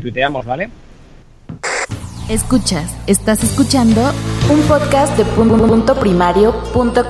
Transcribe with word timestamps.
Tuiteamos, 0.00 0.46
¿vale? 0.46 0.70
Escuchas, 2.28 2.94
estás 3.06 3.42
escuchando 3.42 4.12
un 4.50 4.60
podcast 4.62 5.16
de 5.16 5.24
punto 6.72 7.08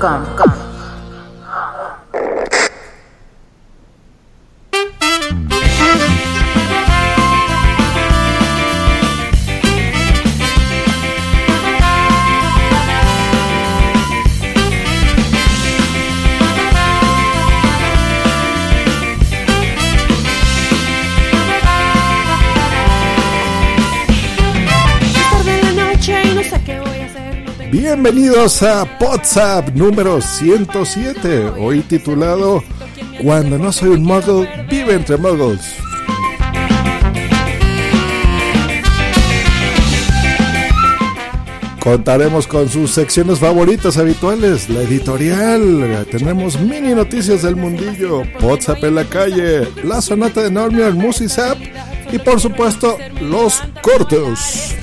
Bienvenidos 27.92 28.62
a 28.62 28.86
WhatsApp 29.00 29.70
número 29.70 30.20
107, 30.20 31.48
hoy 31.58 31.80
titulado 31.80 32.62
Cuando 33.20 33.58
no 33.58 33.72
soy 33.72 33.88
un 33.88 34.04
muggle, 34.04 34.48
vive 34.70 34.94
entre 34.94 35.16
muggles. 35.16 35.74
Contaremos 41.82 42.46
con 42.46 42.68
sus 42.68 42.92
secciones 42.92 43.40
favoritas 43.40 43.98
habituales, 43.98 44.70
la 44.70 44.82
editorial, 44.82 46.06
tenemos 46.12 46.60
mini 46.60 46.94
noticias 46.94 47.42
del 47.42 47.56
mundillo, 47.56 48.22
WhatsApp 48.40 48.84
en 48.84 48.94
la 48.94 49.04
calle, 49.04 49.66
la 49.82 50.00
sonata 50.00 50.42
de 50.42 50.52
Normion 50.52 50.96
Musisap 50.96 51.58
y 52.12 52.20
por 52.20 52.38
supuesto 52.38 52.96
los 53.20 53.60
cortos. 53.82 54.76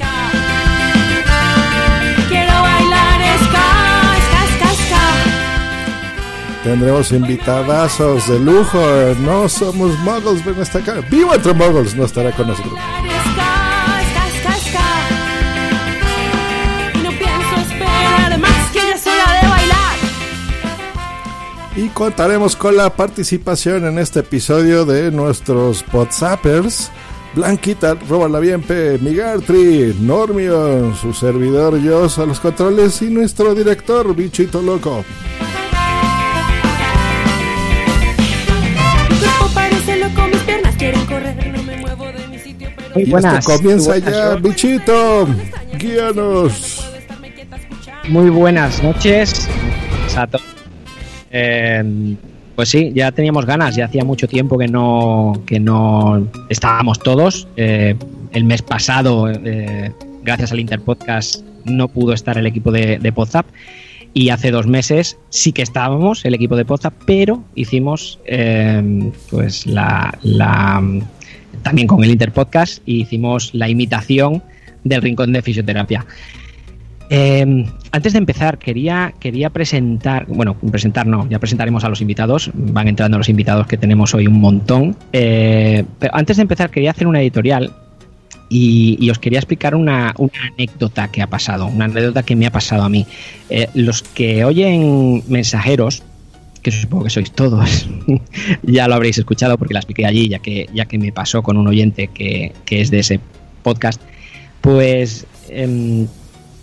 Tendremos 6.68 7.14
invitadazos 7.14 8.28
de 8.28 8.42
lujo. 8.42 8.78
No 9.22 9.48
somos 9.48 9.98
muggles, 10.00 10.44
ven 10.44 10.60
hasta 10.60 10.80
acá. 10.80 10.96
Vivo 11.10 11.34
entre 11.34 11.54
muggles, 11.54 11.96
no 11.96 12.04
estará 12.04 12.34
con 12.34 12.50
nosotros. 12.50 12.74
Y 21.78 21.88
contaremos 21.88 22.58
con 22.58 22.76
la 22.76 22.90
participación 22.90 23.86
en 23.86 23.98
este 23.98 24.20
episodio 24.20 24.84
de 24.84 25.10
nuestros 25.10 25.86
WhatsAppers. 25.94 26.92
Blanquita, 27.34 27.96
Roba 28.10 28.28
la 28.28 28.40
Bienpe, 28.40 28.98
Migartri, 29.00 29.96
Normio, 30.02 30.94
su 30.96 31.14
servidor 31.14 31.80
yo 31.80 32.08
a 32.18 32.26
los 32.26 32.42
controles 32.42 33.02
y 33.02 33.10
nuestro 33.10 33.56
director, 33.56 34.14
Bichito 34.14 34.62
Loco. 34.62 35.06
Muy 42.98 43.06
buenas. 43.06 43.46
comienza 43.46 43.98
ya, 44.00 44.36
bichito. 44.36 45.28
Guíanos. 45.78 46.84
Muy 48.10 48.32
buenas 48.32 48.82
noches 48.82 49.48
Sato. 50.08 50.40
Eh, 51.30 52.16
pues 52.56 52.70
sí, 52.70 52.92
ya 52.96 53.12
teníamos 53.12 53.46
ganas, 53.46 53.76
ya 53.76 53.86
hacía 53.86 54.04
mucho 54.04 54.28
tiempo 54.28 54.58
que 54.58 54.68
no, 54.68 55.44
que 55.46 55.60
no 55.60 56.28
estábamos 56.50 56.98
todos. 56.98 57.48
Eh, 57.56 57.96
el 58.32 58.46
mes 58.46 58.64
pasado, 58.64 59.30
eh, 59.30 59.92
gracias 60.24 60.52
al 60.52 60.60
Interpodcast, 60.60 61.44
no 61.66 61.90
pudo 61.90 62.14
estar 62.14 62.36
el 62.40 62.48
equipo 62.48 62.72
de, 62.72 62.98
de 62.98 63.12
Podzap. 63.12 63.46
Y 64.16 64.30
hace 64.30 64.50
dos 64.50 64.66
meses 64.66 65.20
sí 65.30 65.52
que 65.52 65.62
estábamos, 65.62 66.26
el 66.26 66.34
equipo 66.34 66.56
de 66.56 66.66
Podzap, 66.66 66.96
pero 67.06 67.44
hicimos 67.54 68.20
pues 69.30 69.68
la, 69.68 70.18
la 70.24 70.82
también 71.62 71.88
con 71.88 72.04
el 72.04 72.12
Interpodcast 72.12 72.82
y 72.86 73.02
hicimos 73.02 73.54
la 73.54 73.70
imitación 73.70 74.44
del 74.84 75.02
Rincón 75.02 75.34
de 75.34 75.42
Fisioterapia. 75.42 76.06
Eh, 77.10 77.66
antes 77.92 78.14
de 78.14 78.20
empezar, 78.20 78.58
quería, 78.58 79.14
quería 79.20 79.50
presentar, 79.50 80.26
bueno, 80.28 80.56
presentar 80.72 81.08
no, 81.08 81.28
ya 81.30 81.40
presentaremos 81.40 81.84
a 81.84 81.90
los 81.90 82.02
invitados, 82.02 82.52
van 82.54 82.88
entrando 82.88 83.18
los 83.18 83.30
invitados 83.30 83.68
que 83.68 83.78
tenemos 83.78 84.14
hoy 84.14 84.28
un 84.28 84.40
montón. 84.40 84.96
Eh, 85.14 85.86
pero 86.00 86.16
antes 86.16 86.38
de 86.38 86.42
empezar, 86.42 86.70
quería 86.70 86.92
hacer 86.92 87.08
una 87.08 87.22
editorial 87.22 87.74
y, 88.50 89.10
os 89.10 89.20
quería 89.20 89.40
explicar 89.40 89.76
una, 89.76 90.14
anécdota 90.54 91.10
que 91.10 91.22
ha 91.22 91.28
pasado, 91.28 91.68
una 91.68 91.86
anécdota 91.86 92.24
que 92.24 92.36
me 92.36 92.46
ha 92.46 92.52
pasado 92.52 92.84
a 92.84 92.90
mí. 92.90 93.06
Eh, 93.50 93.68
los 93.74 94.04
que 94.04 94.44
oyen 94.46 95.24
mensajeros, 95.28 96.04
que 96.68 96.82
supongo 96.82 97.06
que 97.06 97.10
sois 97.10 97.32
todos, 97.32 97.88
ya 98.64 98.90
lo 98.90 98.96
habréis 98.96 99.18
escuchado 99.18 99.58
porque 99.58 99.74
la 99.74 99.80
expliqué 99.80 100.06
allí, 100.06 100.28
ya 100.28 100.40
que, 100.40 100.68
ya 100.74 100.84
que 100.84 100.98
me 100.98 101.14
pasó 101.14 101.42
con 101.42 101.56
un 101.56 101.66
oyente 101.66 102.10
que, 102.10 102.52
es 102.70 102.92
de 102.92 103.00
ese 103.00 103.22
podcast, 103.64 104.02
pues 104.60 105.26
em, 105.48 106.06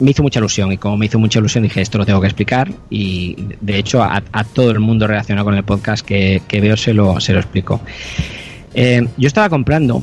me 0.00 0.10
hizo 0.10 0.22
mucha 0.22 0.40
ilusión 0.40 0.72
y 0.72 0.76
como 0.76 0.98
me 0.98 1.06
hizo 1.06 1.18
mucha 1.18 1.38
ilusión 1.38 1.64
dije 1.64 1.80
esto 1.80 1.96
lo 1.96 2.04
tengo 2.04 2.20
que 2.20 2.26
explicar 2.26 2.70
y 2.90 3.34
de 3.62 3.78
hecho 3.78 4.02
a, 4.02 4.20
todo 4.52 4.72
el 4.72 4.80
mundo 4.80 5.06
relacionado 5.06 5.46
con 5.46 5.54
el 5.54 5.64
podcast 5.64 6.04
que, 6.04 6.42
veo 6.50 6.76
se 6.76 6.92
lo, 6.92 7.18
se 7.18 7.32
lo 7.32 7.38
explico. 7.38 7.80
Eh, 8.74 9.08
yo 9.16 9.26
estaba 9.26 9.48
comprando 9.48 10.02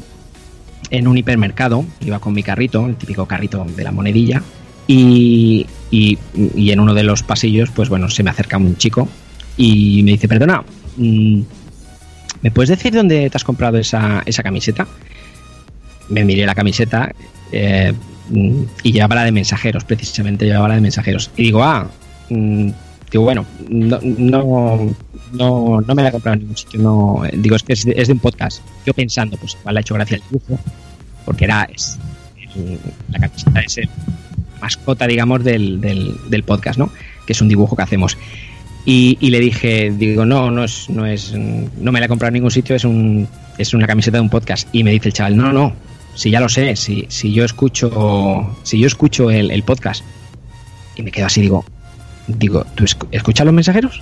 en 0.89 1.07
un 1.07 1.15
hipermercado, 1.15 1.85
iba 2.03 2.17
con 2.17 2.33
mi 2.33 2.41
carrito, 2.41 2.87
el 2.87 2.95
típico 2.95 3.27
carrito 3.27 3.63
de 3.65 3.83
la 3.83 3.91
monedilla, 3.91 4.41
y, 4.87 5.67
y, 5.91 6.17
y, 6.55 6.71
en 6.71 6.79
uno 6.79 6.95
de 6.95 7.03
los 7.03 7.21
pasillos, 7.21 7.69
pues 7.69 7.87
bueno, 7.87 8.09
se 8.09 8.23
me 8.23 8.31
acerca 8.31 8.57
un 8.57 8.75
chico 8.77 9.07
y 9.57 10.03
me 10.03 10.11
dice, 10.11 10.27
perdona, 10.27 10.63
mm, 10.97 11.41
¿me 12.41 12.51
puedes 12.51 12.69
decir 12.69 12.93
dónde 12.93 13.29
te 13.29 13.37
has 13.37 13.43
comprado 13.43 13.77
esa, 13.77 14.23
esa 14.25 14.43
camiseta? 14.43 14.87
Me 16.09 16.25
miré 16.25 16.45
la 16.45 16.55
camiseta 16.55 17.13
eh, 17.51 17.93
mm, 18.29 18.63
y 18.83 18.91
llevaba 18.91 19.15
la 19.15 19.23
de 19.23 19.31
mensajeros, 19.31 19.83
precisamente 19.83 20.45
llevaba 20.45 20.69
la 20.69 20.75
de 20.75 20.81
mensajeros. 20.81 21.31
Y 21.37 21.43
digo, 21.43 21.63
ah, 21.63 21.89
mm, 22.29 22.69
digo, 23.11 23.23
bueno, 23.23 23.45
no, 23.69 23.99
no, 25.33 25.81
no, 25.81 25.95
me 25.95 26.03
la 26.03 26.09
he 26.09 26.11
comprado 26.11 26.35
en 26.35 26.39
ningún 26.41 26.57
sitio. 26.57 26.79
No, 26.79 27.23
digo, 27.33 27.55
es 27.55 27.63
que 27.63 27.73
es 27.73 27.85
de, 27.85 28.13
un 28.13 28.19
podcast. 28.19 28.61
Yo 28.85 28.93
pensando, 28.93 29.37
pues 29.37 29.57
igual 29.59 29.75
le 29.75 29.79
ha 29.79 29.81
hecho 29.81 29.93
gracia 29.93 30.17
el 30.17 30.23
dibujo, 30.29 30.59
porque 31.25 31.45
era 31.45 31.63
es, 31.63 31.97
la 33.09 33.19
camiseta 33.19 33.61
es 33.61 33.77
el 33.77 33.89
mascota, 34.61 35.07
digamos, 35.07 35.43
del, 35.43 35.81
del, 35.81 36.15
del 36.29 36.43
podcast, 36.43 36.77
¿no? 36.77 36.89
Que 37.25 37.33
es 37.33 37.41
un 37.41 37.47
dibujo 37.47 37.75
que 37.75 37.81
hacemos. 37.81 38.17
Y, 38.83 39.29
le 39.29 39.39
dije, 39.39 39.91
digo, 39.95 40.25
no, 40.25 40.49
no 40.49 40.63
es, 40.63 40.89
no 40.89 41.05
es, 41.05 41.33
no 41.33 41.91
me 41.91 41.99
la 41.99 42.07
he 42.07 42.09
comprado 42.09 42.29
en 42.29 42.35
ningún 42.35 42.51
sitio, 42.51 42.75
es 42.75 42.83
un, 42.83 43.27
es 43.57 43.73
una 43.73 43.85
camiseta 43.85 44.17
de 44.17 44.21
un 44.21 44.29
podcast. 44.29 44.67
Y 44.71 44.83
me 44.83 44.91
dice 44.91 45.09
el 45.09 45.13
chaval, 45.13 45.37
no, 45.37 45.53
no, 45.53 45.73
si 46.15 46.31
ya 46.31 46.39
lo 46.39 46.49
sé, 46.49 46.75
si, 46.75 47.05
si 47.07 47.31
yo 47.31 47.45
escucho, 47.45 48.55
si 48.63 48.79
yo 48.79 48.87
escucho 48.87 49.29
el, 49.29 49.63
podcast. 49.63 50.03
Y 50.95 51.03
me 51.03 51.11
quedo 51.11 51.27
así, 51.27 51.41
digo, 51.41 51.63
digo, 52.27 52.65
¿tú 52.75 52.85
escuchas 53.11 53.45
los 53.45 53.53
mensajeros? 53.53 54.01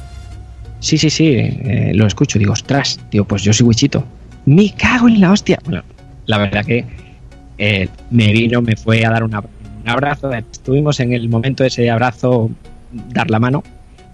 Sí, 0.79 0.97
sí, 0.97 1.09
sí, 1.09 1.33
eh, 1.35 1.91
lo 1.93 2.07
escucho. 2.07 2.39
Digo, 2.39 2.53
ostras, 2.53 2.99
digo, 3.11 3.25
pues 3.25 3.43
yo 3.43 3.51
soy 3.51 3.67
Wichito. 3.67 4.05
Me 4.45 4.73
cago 4.73 5.09
en 5.09 5.19
la 5.19 5.31
hostia. 5.31 5.59
Bueno, 5.65 5.83
la 6.25 6.37
verdad 6.37 6.65
que 6.65 6.85
eh, 7.57 7.89
me 8.11 8.31
vino, 8.31 8.61
me 8.61 8.77
fue 8.77 9.05
a 9.05 9.09
dar 9.09 9.25
un 9.25 9.35
abrazo. 9.85 10.31
Estuvimos 10.31 11.01
en 11.01 11.11
el 11.11 11.27
momento 11.27 11.63
de 11.63 11.67
ese 11.67 11.89
abrazo, 11.89 12.49
dar 13.11 13.29
la 13.29 13.39
mano 13.39 13.61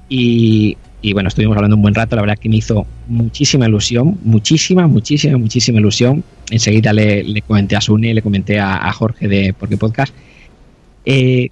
y, 0.07 0.77
bueno, 1.13 1.29
estuvimos 1.29 1.55
hablando 1.55 1.75
un 1.75 1.81
buen 1.81 1.95
rato, 1.95 2.15
la 2.15 2.21
verdad 2.21 2.37
que 2.37 2.49
me 2.49 2.57
hizo 2.57 2.85
muchísima 3.07 3.67
ilusión, 3.67 4.17
muchísima, 4.23 4.87
muchísima, 4.87 5.37
muchísima 5.37 5.79
ilusión. 5.79 6.23
Enseguida 6.49 6.93
le, 6.93 7.23
le 7.23 7.41
comenté 7.41 7.75
a 7.75 7.81
Sune, 7.81 8.13
le 8.13 8.21
comenté 8.21 8.59
a, 8.59 8.91
Jorge 8.91 9.27
de 9.27 9.53
Porque 9.53 9.77
Podcast. 9.77 10.13
Eh, 11.05 11.49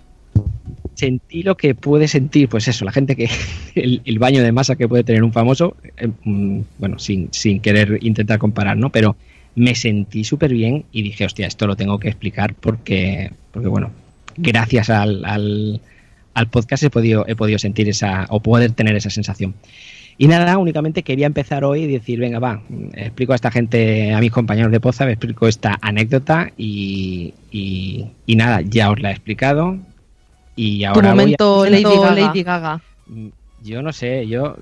sentí 0.95 1.43
lo 1.43 1.57
que 1.57 1.75
puede 1.75 2.07
sentir, 2.07 2.49
pues 2.49 2.67
eso, 2.67 2.85
la 2.85 2.91
gente 2.91 3.15
que 3.15 3.29
el, 3.75 4.19
baño 4.19 4.43
de 4.43 4.51
masa 4.51 4.75
que 4.75 4.87
puede 4.87 5.03
tener 5.03 5.23
un 5.23 5.33
famoso, 5.33 5.75
eh, 5.97 6.09
mm, 6.23 6.61
bueno, 6.79 6.99
sin, 6.99 7.29
sin, 7.31 7.59
querer 7.59 7.99
intentar 8.01 8.39
comparar, 8.39 8.77
¿no? 8.77 8.89
Pero 8.89 9.15
me 9.55 9.75
sentí 9.75 10.23
súper 10.23 10.53
bien 10.53 10.85
y 10.91 11.03
dije, 11.03 11.25
hostia, 11.25 11.47
esto 11.47 11.67
lo 11.67 11.75
tengo 11.75 11.99
que 11.99 12.09
explicar 12.09 12.55
porque, 12.55 13.31
porque 13.51 13.67
bueno, 13.67 13.91
gracias 14.37 14.89
al, 14.89 15.23
al, 15.25 15.81
al 16.33 16.47
podcast 16.47 16.83
he 16.83 16.89
podido, 16.89 17.25
he 17.27 17.35
podido 17.35 17.59
sentir 17.59 17.89
esa, 17.89 18.25
o 18.29 18.39
poder 18.41 18.71
tener 18.71 18.95
esa 18.95 19.09
sensación. 19.09 19.53
Y 20.17 20.27
nada, 20.27 20.57
únicamente 20.57 21.01
quería 21.01 21.25
empezar 21.25 21.63
hoy 21.63 21.83
y 21.83 21.87
decir, 21.87 22.19
venga, 22.19 22.39
va, 22.39 22.61
explico 22.93 23.33
a 23.33 23.35
esta 23.35 23.49
gente, 23.49 24.13
a 24.13 24.19
mis 24.19 24.31
compañeros 24.31 24.71
de 24.71 24.79
Poza, 24.79 25.05
me 25.05 25.13
explico 25.13 25.47
esta 25.47 25.79
anécdota 25.81 26.51
y, 26.55 27.33
y, 27.51 28.05
y 28.27 28.35
nada, 28.35 28.61
ya 28.61 28.91
os 28.91 29.01
la 29.01 29.09
he 29.09 29.13
explicado. 29.13 29.77
Y 30.55 30.83
ahora 30.83 31.11
tu 31.11 31.17
momento 31.17 31.55
voy 31.55 31.67
a... 31.67 31.71
Lady, 31.71 31.83
Gaga. 31.83 32.15
Lady 32.15 32.43
Gaga. 32.43 32.81
Yo 33.63 33.81
no 33.81 33.93
sé, 33.93 34.27
yo, 34.27 34.57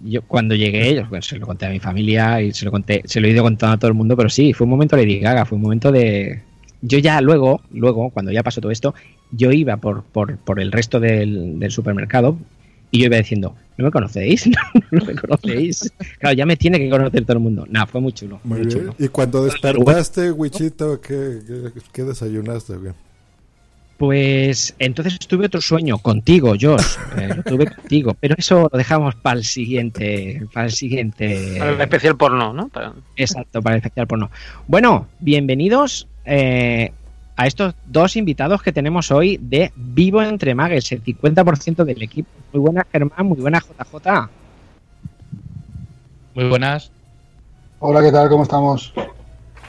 yo 0.00 0.22
cuando 0.22 0.54
llegué, 0.54 0.94
yo, 0.94 1.06
bueno, 1.08 1.22
se 1.22 1.38
lo 1.38 1.46
conté 1.46 1.66
a 1.66 1.70
mi 1.70 1.80
familia 1.80 2.42
y 2.42 2.52
se 2.52 2.66
lo 2.66 2.70
conté, 2.70 3.02
se 3.06 3.18
lo 3.20 3.26
he 3.26 3.30
ido 3.30 3.42
contando 3.42 3.74
a 3.74 3.78
todo 3.78 3.88
el 3.88 3.94
mundo, 3.94 4.14
pero 4.14 4.28
sí, 4.28 4.52
fue 4.52 4.66
un 4.66 4.70
momento 4.70 4.94
Lady 4.94 5.18
Gaga, 5.18 5.46
fue 5.46 5.56
un 5.56 5.62
momento 5.62 5.90
de. 5.90 6.42
Yo 6.86 6.98
ya 6.98 7.20
luego, 7.20 7.60
luego, 7.72 8.10
cuando 8.10 8.30
ya 8.30 8.44
pasó 8.44 8.60
todo 8.60 8.70
esto, 8.70 8.94
yo 9.32 9.50
iba 9.50 9.76
por, 9.78 10.04
por, 10.04 10.36
por 10.38 10.60
el 10.60 10.70
resto 10.70 11.00
del, 11.00 11.58
del 11.58 11.70
supermercado 11.72 12.38
y 12.92 13.00
yo 13.00 13.06
iba 13.06 13.16
diciendo, 13.16 13.56
¿no 13.76 13.86
me 13.86 13.90
conocéis? 13.90 14.46
¿No, 14.92 15.04
me 15.04 15.16
conocéis? 15.16 15.92
Claro, 16.20 16.36
ya 16.36 16.46
me 16.46 16.56
tiene 16.56 16.78
que 16.78 16.88
conocer 16.88 17.24
todo 17.24 17.38
el 17.38 17.42
mundo. 17.42 17.66
Nada, 17.68 17.86
fue 17.86 18.00
muy 18.00 18.12
chulo. 18.12 18.38
Muy, 18.44 18.58
muy 18.58 18.66
bien. 18.68 18.78
chulo. 18.78 18.94
Y 19.00 19.08
cuando 19.08 19.44
despertaste, 19.44 20.30
Wichito, 20.30 21.00
¿qué, 21.00 21.40
qué, 21.44 21.80
qué 21.92 22.04
desayunaste? 22.04 22.76
Bien? 22.76 22.94
Pues 23.96 24.74
entonces 24.78 25.18
tuve 25.26 25.46
otro 25.46 25.60
sueño 25.60 25.98
contigo, 25.98 26.54
Josh. 26.60 26.96
Eh, 27.16 27.30
lo 27.34 27.42
tuve 27.42 27.66
contigo, 27.66 28.14
pero 28.20 28.36
eso 28.38 28.68
lo 28.70 28.78
dejamos 28.78 29.16
para 29.16 29.38
el 29.38 29.44
siguiente, 29.44 30.46
para 30.52 30.66
el 30.66 30.72
siguiente. 30.72 31.56
Para 31.58 31.72
el 31.72 31.80
especial 31.80 32.16
porno, 32.16 32.52
¿no? 32.52 32.68
Para... 32.68 32.92
Exacto, 33.16 33.60
para 33.60 33.76
el 33.76 33.78
especial 33.78 34.06
porno. 34.06 34.30
Bueno, 34.68 35.08
bienvenidos 35.18 36.06
eh, 36.26 36.92
a 37.36 37.46
estos 37.46 37.74
dos 37.86 38.16
invitados 38.16 38.62
que 38.62 38.72
tenemos 38.72 39.10
hoy 39.10 39.38
de 39.40 39.72
Vivo 39.76 40.22
entre 40.22 40.54
Magues, 40.54 40.92
el 40.92 41.02
50% 41.02 41.84
del 41.84 42.02
equipo. 42.02 42.28
Muy 42.52 42.60
buenas, 42.60 42.86
Germán, 42.90 43.26
muy 43.26 43.38
buenas, 43.38 43.64
JJ. 43.64 44.28
Muy 46.34 46.48
buenas. 46.48 46.90
Hola, 47.78 48.02
¿qué 48.02 48.12
tal? 48.12 48.28
¿Cómo 48.28 48.42
estamos? 48.42 48.92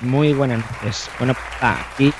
Muy 0.01 0.33
buenas 0.33 0.59
noches. 0.59 1.09
Bueno, 1.19 1.33
aquí 1.61 2.11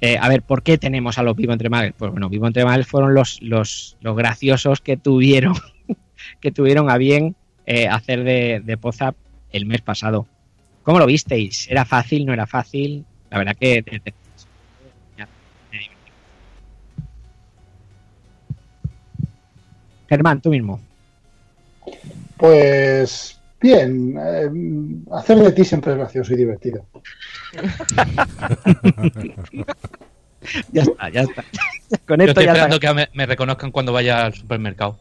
Eh, 0.00 0.18
a 0.20 0.28
ver, 0.28 0.42
¿por 0.42 0.62
qué 0.62 0.76
tenemos 0.78 1.18
a 1.18 1.22
los 1.22 1.34
Vivo 1.36 1.52
Entre 1.52 1.70
Magues? 1.70 1.94
Pues 1.96 2.10
bueno, 2.10 2.28
Vivo 2.28 2.46
Entre 2.46 2.64
Magues 2.64 2.86
fueron 2.86 3.14
los, 3.14 3.40
los, 3.42 3.96
los 4.00 4.16
graciosos 4.16 4.80
que 4.80 4.96
tuvieron, 4.96 5.54
que 6.40 6.52
tuvieron 6.52 6.90
a 6.90 6.98
bien 6.98 7.34
eh, 7.64 7.88
hacer 7.88 8.22
de, 8.22 8.60
de 8.64 8.76
Poza 8.76 9.14
el 9.50 9.66
mes 9.66 9.80
pasado. 9.80 10.26
¿Cómo 10.86 11.00
lo 11.00 11.06
visteis? 11.06 11.68
¿Era 11.68 11.84
fácil? 11.84 12.24
¿No 12.24 12.32
era 12.32 12.46
fácil? 12.46 13.04
La 13.28 13.38
verdad 13.38 13.56
que... 13.58 13.84
Germán, 20.08 20.40
tú 20.40 20.50
mismo. 20.50 20.80
Pues 22.36 23.40
bien, 23.60 24.16
eh, 24.16 24.48
hacer 25.10 25.38
de 25.38 25.50
ti 25.50 25.64
siempre 25.64 25.90
es 25.90 25.98
gracioso 25.98 26.32
y 26.34 26.36
divertido. 26.36 26.86
ya 30.70 30.82
está, 30.82 31.08
ya 31.08 31.22
está. 31.22 31.44
Con 32.06 32.20
esto 32.20 32.26
Yo 32.26 32.30
estoy 32.30 32.44
ya 32.44 32.52
esperando 32.52 32.76
está. 32.76 32.86
que 32.86 32.94
me, 32.94 33.08
me, 33.12 33.26
reconozcan 33.26 33.72
cuando 33.72 33.92
vaya 33.92 34.26
al 34.26 34.34
supermercado. 34.34 35.00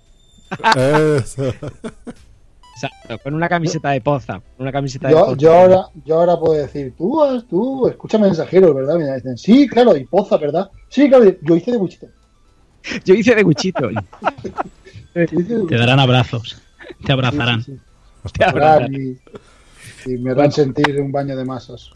Eso. 0.75 1.53
Exacto, 2.75 3.17
con 3.19 3.33
una 3.33 3.47
camiseta 3.47 3.91
de 3.91 4.01
poza. 4.01 4.41
Una 4.57 4.71
camiseta 4.71 5.09
yo, 5.09 5.17
de 5.17 5.23
poza. 5.23 5.37
Yo, 5.37 5.53
ahora, 5.53 5.85
yo 6.03 6.19
ahora 6.19 6.37
puedo 6.37 6.53
decir, 6.53 6.93
tú, 6.97 7.41
tú, 7.49 7.87
escucha 7.87 8.17
mensajeros, 8.17 8.75
¿verdad? 8.75 8.97
Me 8.97 9.15
dicen, 9.15 9.37
sí, 9.37 9.65
claro, 9.67 9.95
y 9.95 10.03
poza, 10.05 10.35
¿verdad? 10.37 10.69
Sí, 10.89 11.07
claro, 11.07 11.23
yo 11.41 11.55
hice 11.55 11.71
de 11.71 11.77
buchito. 11.77 12.07
Yo 13.03 13.15
hice 13.15 13.33
de 13.33 13.41
buchito. 13.41 13.89
Te 15.13 15.75
darán 15.75 15.99
abrazos. 15.99 16.61
Te 17.03 17.13
abrazarán. 17.13 17.63
Sí, 17.63 17.71
sí, 17.71 17.79
sí. 18.25 18.31
Te 18.33 18.45
abrazarán. 18.45 18.93
Y, 18.93 19.17
y 20.05 20.17
me 20.19 20.31
harán 20.31 20.51
sentir 20.51 21.01
un 21.01 21.11
baño 21.11 21.35
de 21.35 21.45
masas. 21.45 21.89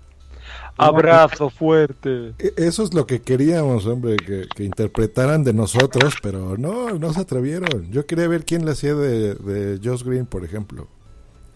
Abrazo 0.80 1.50
fuerte. 1.50 2.34
Eso 2.58 2.84
es 2.84 2.94
lo 2.94 3.06
que 3.06 3.22
queríamos, 3.22 3.86
hombre, 3.86 4.16
que, 4.18 4.48
que, 4.56 4.64
interpretaran 4.64 5.44
de 5.44 5.54
nosotros, 5.54 6.16
pero 6.22 6.58
no, 6.58 6.92
no 6.98 7.14
se 7.14 7.22
atrevieron. 7.22 7.92
Yo 7.92 8.06
quería 8.06 8.28
ver 8.28 8.46
quién 8.46 8.66
le 8.66 8.72
hacía 8.72 8.96
de, 8.96 9.36
de 9.36 9.80
Josh 9.84 10.04
Green, 10.04 10.26
por 10.26 10.46
ejemplo. 10.46 10.88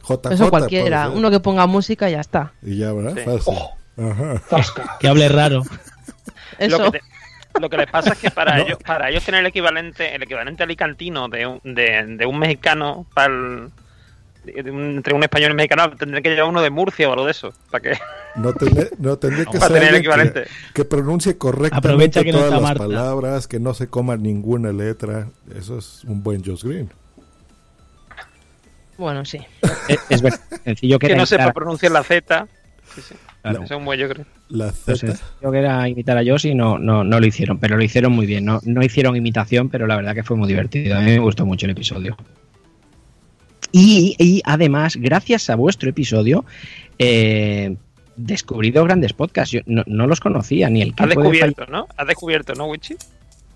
JJ. 0.07 0.33
Eso 0.33 0.49
cualquiera, 0.49 1.09
uno 1.09 1.31
que 1.31 1.39
ponga 1.39 1.65
música 1.65 2.09
y 2.09 2.13
ya 2.13 2.19
está. 2.19 2.53
Y 2.61 2.77
ya, 2.77 2.91
¿verdad? 2.91 3.15
Sí. 3.15 3.21
Fácil. 3.23 3.53
Oh, 3.55 3.77
Ajá. 3.97 4.41
que 4.99 5.07
hable 5.07 5.29
raro. 5.29 5.63
Eso. 6.59 6.77
Lo 6.77 6.91
que, 6.91 6.99
te, 6.99 7.59
lo 7.61 7.69
que 7.69 7.77
les 7.77 7.89
pasa 7.89 8.13
es 8.13 8.19
que 8.19 8.29
para 8.29 8.57
no. 8.57 8.63
ellos, 8.63 8.77
para 8.85 9.09
ellos 9.09 9.23
tener 9.23 9.39
el 9.39 9.47
equivalente, 9.47 10.13
el 10.13 10.23
equivalente 10.23 10.63
alicantino 10.63 11.29
de 11.29 11.47
un, 11.47 11.61
de, 11.63 12.05
de 12.17 12.25
un 12.25 12.37
mexicano 12.37 13.05
para 13.13 13.33
el, 13.33 13.71
entre 14.45 15.13
un 15.13 15.23
español 15.23 15.49
y 15.49 15.51
un 15.51 15.57
mexicano 15.57 15.95
tendré 15.95 16.21
que 16.21 16.29
llevar 16.29 16.49
uno 16.49 16.61
de 16.61 16.69
Murcia 16.69 17.07
o 17.09 17.13
algo 17.13 17.25
de 17.25 17.31
eso 17.31 17.53
para 17.71 17.81
que 17.81 17.99
no 18.35 18.53
tendré, 18.53 18.89
no 18.99 19.17
tendré 19.17 19.45
que 19.51 19.59
tener 19.59 19.95
equivalente. 19.95 20.43
que, 20.43 20.73
que, 20.73 20.85
pronuncie 20.85 21.37
correctamente 21.37 22.23
que 22.23 22.31
todas 22.31 22.49
no 22.49 22.55
las 22.55 22.61
Marta. 22.61 22.83
palabras 22.83 23.47
que 23.47 23.59
no 23.59 23.73
se 23.73 23.87
coma 23.87 24.17
ninguna 24.17 24.71
letra. 24.71 25.29
Eso 25.55 25.77
es 25.77 26.03
un 26.05 26.23
buen 26.23 26.43
Josh 26.43 26.63
Green. 26.63 26.89
Bueno 28.97 29.25
sí. 29.25 29.39
Es, 29.87 29.99
es 30.09 30.21
verdad, 30.21 30.39
sencillo 30.63 30.99
que, 30.99 31.07
que 31.07 31.15
no 31.15 31.25
sepa 31.25 31.51
pronunciar 31.53 31.91
la 31.91 32.03
Z. 32.03 32.47
Sí, 32.93 33.01
sí. 33.01 33.15
Claro. 33.41 33.63
es 33.63 33.71
un 33.71 33.83
buen 33.83 33.99
yo 33.99 34.07
creo 34.07 34.25
la 34.49 34.71
Z. 34.71 35.17
yo 35.41 35.51
que 35.51 35.57
era 35.57 35.89
imitar 35.89 36.17
a 36.17 36.21
Josh 36.23 36.45
y 36.47 36.55
no, 36.55 36.77
no, 36.77 37.03
no 37.03 37.19
lo 37.19 37.25
hicieron 37.25 37.59
pero 37.59 37.75
lo 37.77 37.83
hicieron 37.83 38.11
muy 38.11 38.25
bien. 38.25 38.45
No, 38.45 38.59
no 38.63 38.83
hicieron 38.83 39.15
imitación 39.15 39.69
pero 39.69 39.87
la 39.87 39.95
verdad 39.95 40.13
que 40.13 40.23
fue 40.23 40.37
muy 40.37 40.47
divertido. 40.47 40.97
A 40.97 40.99
mí 40.99 41.11
me 41.11 41.19
gustó 41.19 41.45
mucho 41.45 41.65
el 41.65 41.71
episodio 41.71 42.17
y, 43.73 44.15
y, 44.19 44.41
además, 44.45 44.97
gracias 44.97 45.49
a 45.49 45.55
vuestro 45.55 45.89
episodio, 45.89 46.45
eh, 46.99 47.75
descubrido 48.15 48.83
grandes 48.83 49.13
podcasts. 49.13 49.51
Yo 49.51 49.61
no, 49.65 49.83
no, 49.87 50.05
los 50.05 50.19
conocía, 50.19 50.69
ni 50.69 50.83
el 50.83 50.93
que 50.93 51.01
Has 51.01 51.09
descubierto, 51.09 51.65
¿no? 51.65 51.87
Has 51.97 52.05
descubierto, 52.05 52.53
¿no, 52.53 52.67
Wichi? 52.67 52.95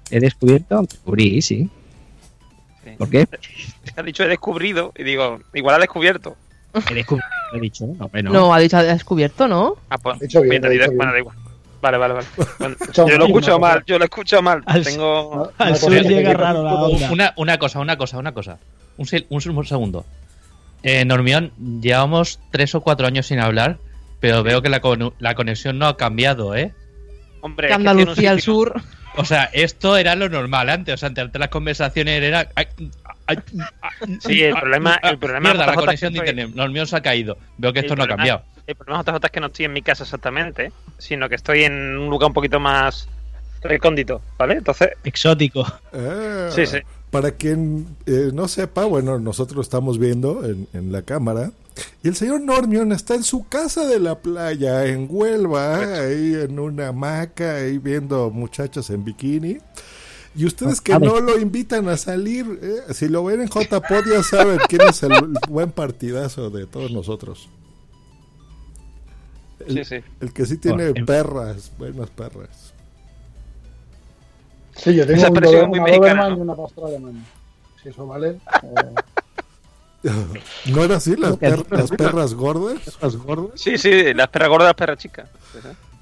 He 0.10 0.20
descubierto, 0.20 0.82
descubrí, 0.82 1.40
sí. 1.44 1.70
sí. 2.84 2.90
¿Por 2.98 3.12
qué? 3.12 3.28
Has 3.96 4.06
dicho 4.06 4.24
he 4.24 4.28
descubrido 4.28 4.92
y 4.98 5.04
digo, 5.04 5.40
igual 5.54 5.76
ha 5.76 5.80
descubierto. 5.80 6.36
He 6.90 6.96
descubierto, 6.96 7.30
he 7.54 7.60
dicho, 7.60 7.86
no, 7.86 8.10
no. 8.12 8.32
no 8.32 8.54
ha 8.56 8.60
dicho 8.60 8.78
ha 8.78 8.84
descubierto, 8.84 9.48
¿no? 9.48 9.76
Ah, 9.90 10.00
pues, 10.00 10.20
dicho 10.20 10.42
bien, 10.42 10.64
bien, 10.64 10.80
bien. 10.80 10.98
Bueno, 10.98 11.12
da 11.12 11.20
igual. 11.20 11.38
Vale, 11.82 11.98
vale, 11.98 12.14
vale. 12.16 12.28
Bueno, 12.60 12.76
yo 12.94 13.18
lo 13.18 13.26
escucho 13.26 13.60
mal, 13.60 13.84
yo 13.86 13.98
lo 14.00 14.06
escucho 14.06 14.42
mal. 14.42 14.64
Al, 14.66 14.84
Tengo. 14.84 15.52
Al 15.58 15.76
sur 15.78 15.92
llega 15.92 16.34
raro 16.34 16.64
la 16.64 16.74
onda. 16.74 17.12
Una, 17.12 17.34
una 17.38 17.58
cosa, 17.58 17.80
una 17.80 17.98
cosa, 17.98 18.18
una 18.18 18.34
cosa. 18.34 18.58
Un, 18.98 19.08
un, 19.30 19.58
un 19.58 19.66
segundo. 19.66 20.06
Eh, 20.84 21.06
Normión, 21.06 21.52
llevamos 21.82 22.40
tres 22.52 22.76
o 22.76 22.82
cuatro 22.82 23.08
años 23.08 23.28
sin 23.28 23.40
hablar, 23.40 23.78
pero 24.20 24.44
veo 24.44 24.62
que 24.62 24.70
la, 24.70 24.80
con 24.80 25.14
la 25.20 25.36
conexión 25.36 25.78
no 25.78 25.88
ha 25.88 25.98
cambiado, 25.98 26.56
¿eh? 26.56 26.74
Hombre, 27.42 27.74
Andalucía 27.74 28.32
al 28.32 28.42
sur. 28.42 28.82
O 29.16 29.26
sea, 29.26 29.50
esto 29.52 29.98
era 29.98 30.16
lo 30.16 30.30
normal 30.30 30.70
antes. 30.70 30.94
O 30.94 30.98
sea, 30.98 31.08
antes 31.10 31.30
las 31.34 31.50
conversaciones 31.50 32.22
era. 32.22 32.50
Sí, 34.20 34.44
el 34.44 34.56
problema. 34.56 35.00
El 35.02 35.18
problema 35.18 35.52
Mierda, 35.52 35.66
la 35.66 35.74
conexión 35.74 36.14
de 36.14 36.20
internet. 36.20 36.52
Normión 36.54 36.86
se 36.88 36.96
ha 36.96 37.02
caído. 37.02 37.38
Veo 37.58 37.74
que 37.74 37.80
esto 37.80 37.96
no 37.96 38.04
ha 38.04 38.08
cambiado. 38.08 38.44
El 38.68 38.76
problema, 38.76 39.02
JJ, 39.02 39.26
es 39.26 39.32
que 39.32 39.40
no 39.40 39.48
estoy 39.48 39.66
en 39.66 39.74
mi 39.74 39.82
casa 39.82 40.04
exactamente, 40.04 40.74
sino 40.98 41.30
que 41.30 41.36
estoy 41.36 41.64
en 41.64 41.98
un 41.98 42.10
lugar 42.10 42.28
un 42.28 42.34
poquito 42.34 42.60
más 42.60 43.08
recóndito, 43.62 44.22
¿vale? 44.38 44.56
Entonces. 44.56 44.90
Exótico. 45.06 45.66
Ah, 45.94 46.50
sí, 46.52 46.66
sí. 46.66 46.78
Para 47.10 47.32
quien 47.32 47.96
eh, 48.06 48.32
no 48.34 48.50
sepa, 48.50 48.84
bueno, 48.84 49.20
nosotros 49.20 49.56
lo 49.56 49.62
estamos 49.62 49.98
viendo 49.98 50.44
en, 50.44 50.68
en, 50.74 50.92
la 50.92 51.02
cámara. 51.02 51.52
Y 52.04 52.10
el 52.10 52.16
señor 52.18 52.42
Normion 52.42 52.92
está 52.92 53.16
en 53.16 53.24
su 53.24 53.48
casa 53.48 53.86
de 53.88 54.02
la 54.02 54.16
playa, 54.16 54.86
en 54.86 55.08
Huelva, 55.10 55.78
ahí 55.78 56.34
en 56.34 56.60
una 56.60 56.90
hamaca, 56.90 57.56
ahí 57.56 57.78
viendo 57.78 58.30
muchachos 58.32 58.90
en 58.90 59.06
bikini. 59.06 59.60
Y 60.36 60.46
ustedes 60.46 60.82
que 60.82 61.00
no 61.00 61.22
lo 61.22 61.40
invitan 61.40 61.88
a 61.88 61.96
salir, 61.96 62.60
eh, 62.62 62.94
si 62.94 63.08
lo 63.08 63.24
ven 63.24 63.42
en 63.42 63.48
JPod 63.48 64.06
ya 64.12 64.22
saben 64.24 64.60
quién 64.68 64.82
es 64.82 65.02
el 65.04 65.14
buen 65.48 65.72
partidazo 65.72 66.50
de 66.50 66.68
todos 66.68 66.92
nosotros. 66.92 67.48
El, 69.68 69.74
sí, 69.74 69.86
sí. 69.86 70.04
el 70.22 70.34
que 70.34 70.46
sí 70.46 70.58
tiene 70.58 70.90
oh, 70.90 71.06
perras, 71.06 71.72
buenas 71.78 72.10
perras. 72.10 72.74
Sí, 74.76 74.96
yo 74.96 75.06
tengo 75.06 75.20
Esa 75.20 75.30
un 75.30 75.70
muy 75.70 75.80
una 75.80 75.84
mexicana, 75.84 75.98
Doberman 75.98 76.30
¿no? 76.30 76.38
y 76.38 76.42
una 76.42 76.56
pastora 76.56 76.88
alemana. 76.88 77.26
Si 77.82 77.90
eso 77.90 78.08
vale. 78.08 78.38
Eh, 80.04 80.12
¿No 80.68 80.84
era 80.84 80.98
así 80.98 81.16
las, 81.16 81.38
per 81.38 81.66
las 81.72 81.90
perras 81.90 82.36
gordas? 82.36 82.78
¿Las 83.02 83.16
gordas? 83.16 83.60
Sí, 83.60 83.80
sí, 83.80 84.14
las 84.14 84.28
perras 84.28 84.50
gordas, 84.50 84.68
las 84.68 84.76
perras 84.76 85.00
chicas. 85.00 85.28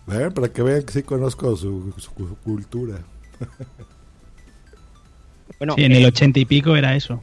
Para 0.06 0.50
que 0.50 0.62
vean 0.62 0.84
que 0.84 0.92
sí 0.92 1.02
conozco 1.02 1.56
su, 1.56 1.94
su 1.98 2.12
cultura. 2.44 3.00
Bueno, 5.58 5.76
sí, 5.76 5.86
en 5.86 5.94
eh, 5.94 6.00
el 6.00 6.06
ochenta 6.06 6.40
y 6.40 6.46
pico 6.46 6.76
era 6.76 6.96
eso. 6.96 7.22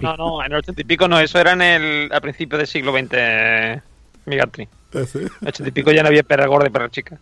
no, 0.00 0.16
no, 0.16 0.44
en 0.44 0.50
el 0.52 0.58
ochenta 0.58 0.80
y 0.80 0.84
pico 0.84 1.06
no, 1.06 1.20
eso 1.20 1.38
era 1.38 1.52
en 1.52 1.62
el, 1.62 2.12
a 2.12 2.20
principios 2.20 2.58
del 2.58 2.66
siglo 2.66 2.92
XX, 2.92 3.80
Migatri. 4.26 4.68
El 4.94 5.48
ochenta 5.48 5.68
y 5.68 5.72
pico 5.72 5.92
ya 5.92 6.02
no 6.02 6.08
había 6.08 6.22
perra 6.22 6.46
gorda 6.46 6.66
y 6.66 6.70
perra 6.70 6.90
chica. 6.90 7.18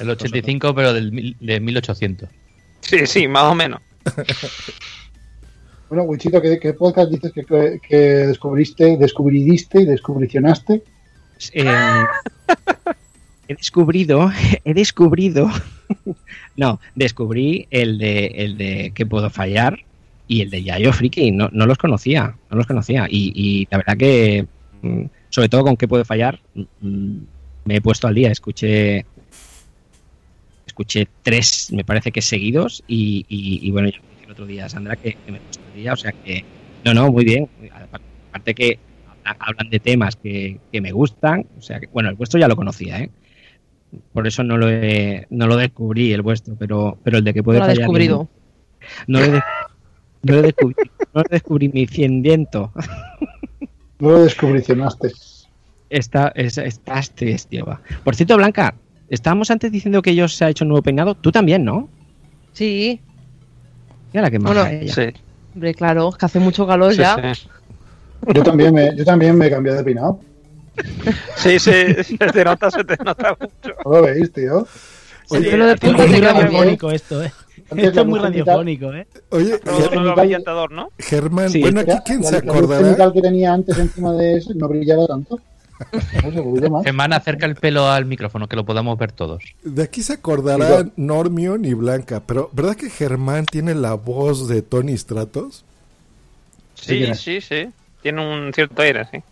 El 0.00 0.10
85, 0.10 0.74
pero 0.74 0.92
del, 0.92 1.10
mil- 1.12 1.36
de 1.40 1.58
1800. 1.60 2.28
Sí, 2.80 3.06
sí, 3.06 3.26
más 3.26 3.44
o 3.44 3.54
menos. 3.54 3.80
Bueno, 5.88 6.04
Wichito, 6.04 6.40
¿qué, 6.42 6.58
qué 6.60 6.74
podcast 6.74 7.10
dices 7.10 7.32
que, 7.32 7.44
que, 7.44 7.78
que 7.86 7.96
descubriste, 7.96 8.96
descubridiste 8.98 9.80
y 9.80 9.84
descubricionaste? 9.86 10.82
Eh, 11.52 12.04
he 13.48 13.54
descubrido, 13.54 14.30
he 14.64 14.74
descubrido, 14.74 15.50
no, 16.56 16.78
descubrí 16.94 17.66
el 17.70 17.96
de, 17.98 18.26
el 18.26 18.58
de 18.58 18.92
que 18.94 19.06
puedo 19.06 19.30
fallar 19.30 19.78
y 20.26 20.42
el 20.42 20.50
de 20.50 20.62
Yayo 20.62 20.92
Friki, 20.92 21.30
no, 21.30 21.48
no 21.52 21.64
los 21.66 21.78
conocía, 21.78 22.36
no 22.50 22.56
los 22.58 22.66
conocía 22.66 23.06
y, 23.08 23.32
y 23.34 23.66
la 23.70 23.78
verdad 23.78 23.96
que, 23.96 24.46
mm, 24.82 25.04
sobre 25.38 25.48
todo 25.48 25.62
con 25.62 25.76
qué 25.76 25.86
puedo 25.86 26.04
fallar, 26.04 26.40
mm, 26.80 27.16
me 27.64 27.76
he 27.76 27.80
puesto 27.80 28.08
al 28.08 28.14
día, 28.16 28.28
escuché 28.32 29.06
escuché 30.66 31.06
tres, 31.22 31.70
me 31.72 31.84
parece 31.84 32.10
que 32.10 32.20
seguidos 32.22 32.82
y, 32.88 33.24
y- 33.28 33.60
y 33.62 33.70
bueno, 33.70 33.88
ya 33.88 33.98
dije 33.98 34.24
el 34.24 34.32
otro 34.32 34.46
día 34.46 34.64
a 34.66 34.68
Sandra 34.68 34.96
que, 34.96 35.12
que 35.14 35.30
me 35.30 35.38
he 35.38 35.40
puesto 35.40 35.62
al 35.64 35.74
día, 35.76 35.92
o 35.92 35.96
sea 35.96 36.10
que, 36.10 36.44
no, 36.84 36.92
no, 36.92 37.12
muy 37.12 37.24
bien, 37.24 37.48
aparte 37.72 38.52
que 38.52 38.80
ha- 39.24 39.36
hablan 39.38 39.70
de 39.70 39.78
temas 39.78 40.16
que, 40.16 40.58
que 40.72 40.80
me 40.80 40.90
gustan, 40.90 41.46
o 41.56 41.62
sea 41.62 41.78
que, 41.78 41.86
bueno, 41.86 42.08
el 42.08 42.16
vuestro 42.16 42.40
ya 42.40 42.48
lo 42.48 42.56
conocía, 42.56 42.98
¿eh? 42.98 43.10
Por 44.12 44.26
eso 44.26 44.42
no 44.42 44.56
lo 44.58 44.68
he, 44.68 45.28
no 45.30 45.46
lo 45.46 45.54
descubrí 45.56 46.12
el 46.12 46.22
vuestro, 46.22 46.56
pero, 46.58 46.98
pero 47.04 47.18
el 47.18 47.22
de 47.24 47.32
que 47.32 47.44
puede 47.44 47.60
No 47.60 47.64
lo 47.64 47.70
ha 47.70 47.74
fallar 47.74 47.78
descubrido. 47.86 48.28
No 49.06 49.20
lo, 49.20 49.24
he 49.24 49.30
de- 49.30 49.42
no 50.24 50.34
lo 50.34 50.42
descubrí, 50.42 50.74
no 51.14 51.22
lo 51.22 51.28
descubrí 51.30 51.68
mi 51.68 51.86
ciendiento. 51.86 52.72
No 54.00 54.10
lo 54.10 54.22
descubricionaste. 54.22 55.10
Está, 55.90 56.32
es, 56.34 56.58
estás 56.58 57.10
triste, 57.12 57.62
va. 57.62 57.80
Por 58.04 58.14
cierto, 58.14 58.36
Blanca, 58.36 58.74
estábamos 59.08 59.50
antes 59.50 59.72
diciendo 59.72 60.02
que 60.02 60.10
ellos 60.10 60.34
se 60.34 60.44
ha 60.44 60.50
hecho 60.50 60.64
un 60.64 60.68
nuevo 60.68 60.82
peinado. 60.82 61.14
Tú 61.14 61.32
también, 61.32 61.64
¿no? 61.64 61.88
Sí, 62.52 63.00
Y 64.12 64.16
ahora 64.18 64.30
que 64.30 64.38
maja 64.38 64.54
Bueno, 64.62 64.68
ella. 64.82 64.94
Sí, 64.94 65.02
hombre, 65.54 65.74
claro, 65.74 66.12
que 66.12 66.26
hace 66.26 66.38
mucho 66.40 66.66
calor 66.66 66.92
sí, 66.92 66.98
ya. 66.98 67.34
sí. 67.34 67.48
Yo 68.34 68.42
también 68.42 68.74
me, 68.74 68.94
yo 68.96 69.04
también 69.04 69.36
me 69.38 69.46
he 69.46 69.50
cambiado 69.50 69.78
de 69.78 69.84
peinado. 69.84 70.20
Sí, 71.36 71.58
sí, 71.58 71.70
se 72.04 72.16
te 72.32 72.44
nota, 72.44 72.70
se 72.70 72.84
te 72.84 72.96
nota 73.02 73.36
mucho. 73.40 73.76
¿No 73.84 73.90
lo 73.92 74.02
veis, 74.02 74.32
tío? 74.32 74.66
El 75.30 75.44
Sí, 75.44 75.50
pelo 75.50 75.66
de 75.66 75.76
punta 75.76 75.92
no 75.92 75.98
cambia 75.98 76.20
cambia 76.20 76.32
bien. 76.32 76.44
radiofónico 76.46 76.90
esto, 76.90 77.22
¿eh? 77.22 77.32
Esto 77.76 77.92
la 77.94 78.00
es 78.02 78.06
muy 78.06 78.18
radiofónico, 78.18 78.92
¿eh? 78.94 79.06
Oye, 79.30 79.60
Ger- 79.60 80.00
lo 80.00 80.14
brillantador, 80.16 80.70
¿no? 80.72 80.90
Germán, 80.98 81.50
Sí. 81.50 81.60
bueno, 81.60 81.80
aquí 81.80 81.90
la- 81.90 82.02
quién 82.02 82.20
la- 82.22 82.26
se 82.28 82.32
la 82.32 82.52
acordará. 82.52 82.84
cenital 82.84 83.12
que 83.12 83.20
tenía 83.22 83.52
antes 83.52 83.78
encima 83.78 84.12
de 84.14 84.36
eso 84.38 84.52
no 84.54 84.68
brillaba 84.68 85.06
tanto. 85.06 85.38
No 86.24 86.32
se 86.32 86.40
brilla 86.40 86.68
más. 86.70 86.84
Germán, 86.84 87.12
acerca 87.12 87.46
el 87.46 87.54
pelo 87.54 87.88
al 87.88 88.04
micrófono, 88.04 88.48
que 88.48 88.56
lo 88.56 88.64
podamos 88.64 88.98
ver 88.98 89.12
todos. 89.12 89.42
De 89.62 89.82
aquí 89.82 90.02
se 90.02 90.14
acordará 90.14 90.86
Normion 90.96 91.64
y 91.64 91.74
Blanca, 91.74 92.22
pero 92.26 92.50
¿verdad 92.52 92.76
que 92.76 92.90
Germán 92.90 93.46
tiene 93.46 93.74
la 93.74 93.94
voz 93.94 94.48
de 94.48 94.62
Tony 94.62 94.96
Stratos? 94.96 95.64
Sí, 96.74 97.14
sí, 97.14 97.40
sí. 97.40 97.68
Tiene 98.02 98.26
un 98.26 98.52
cierto 98.54 98.82
aire, 98.82 99.06
sí. 99.10 99.22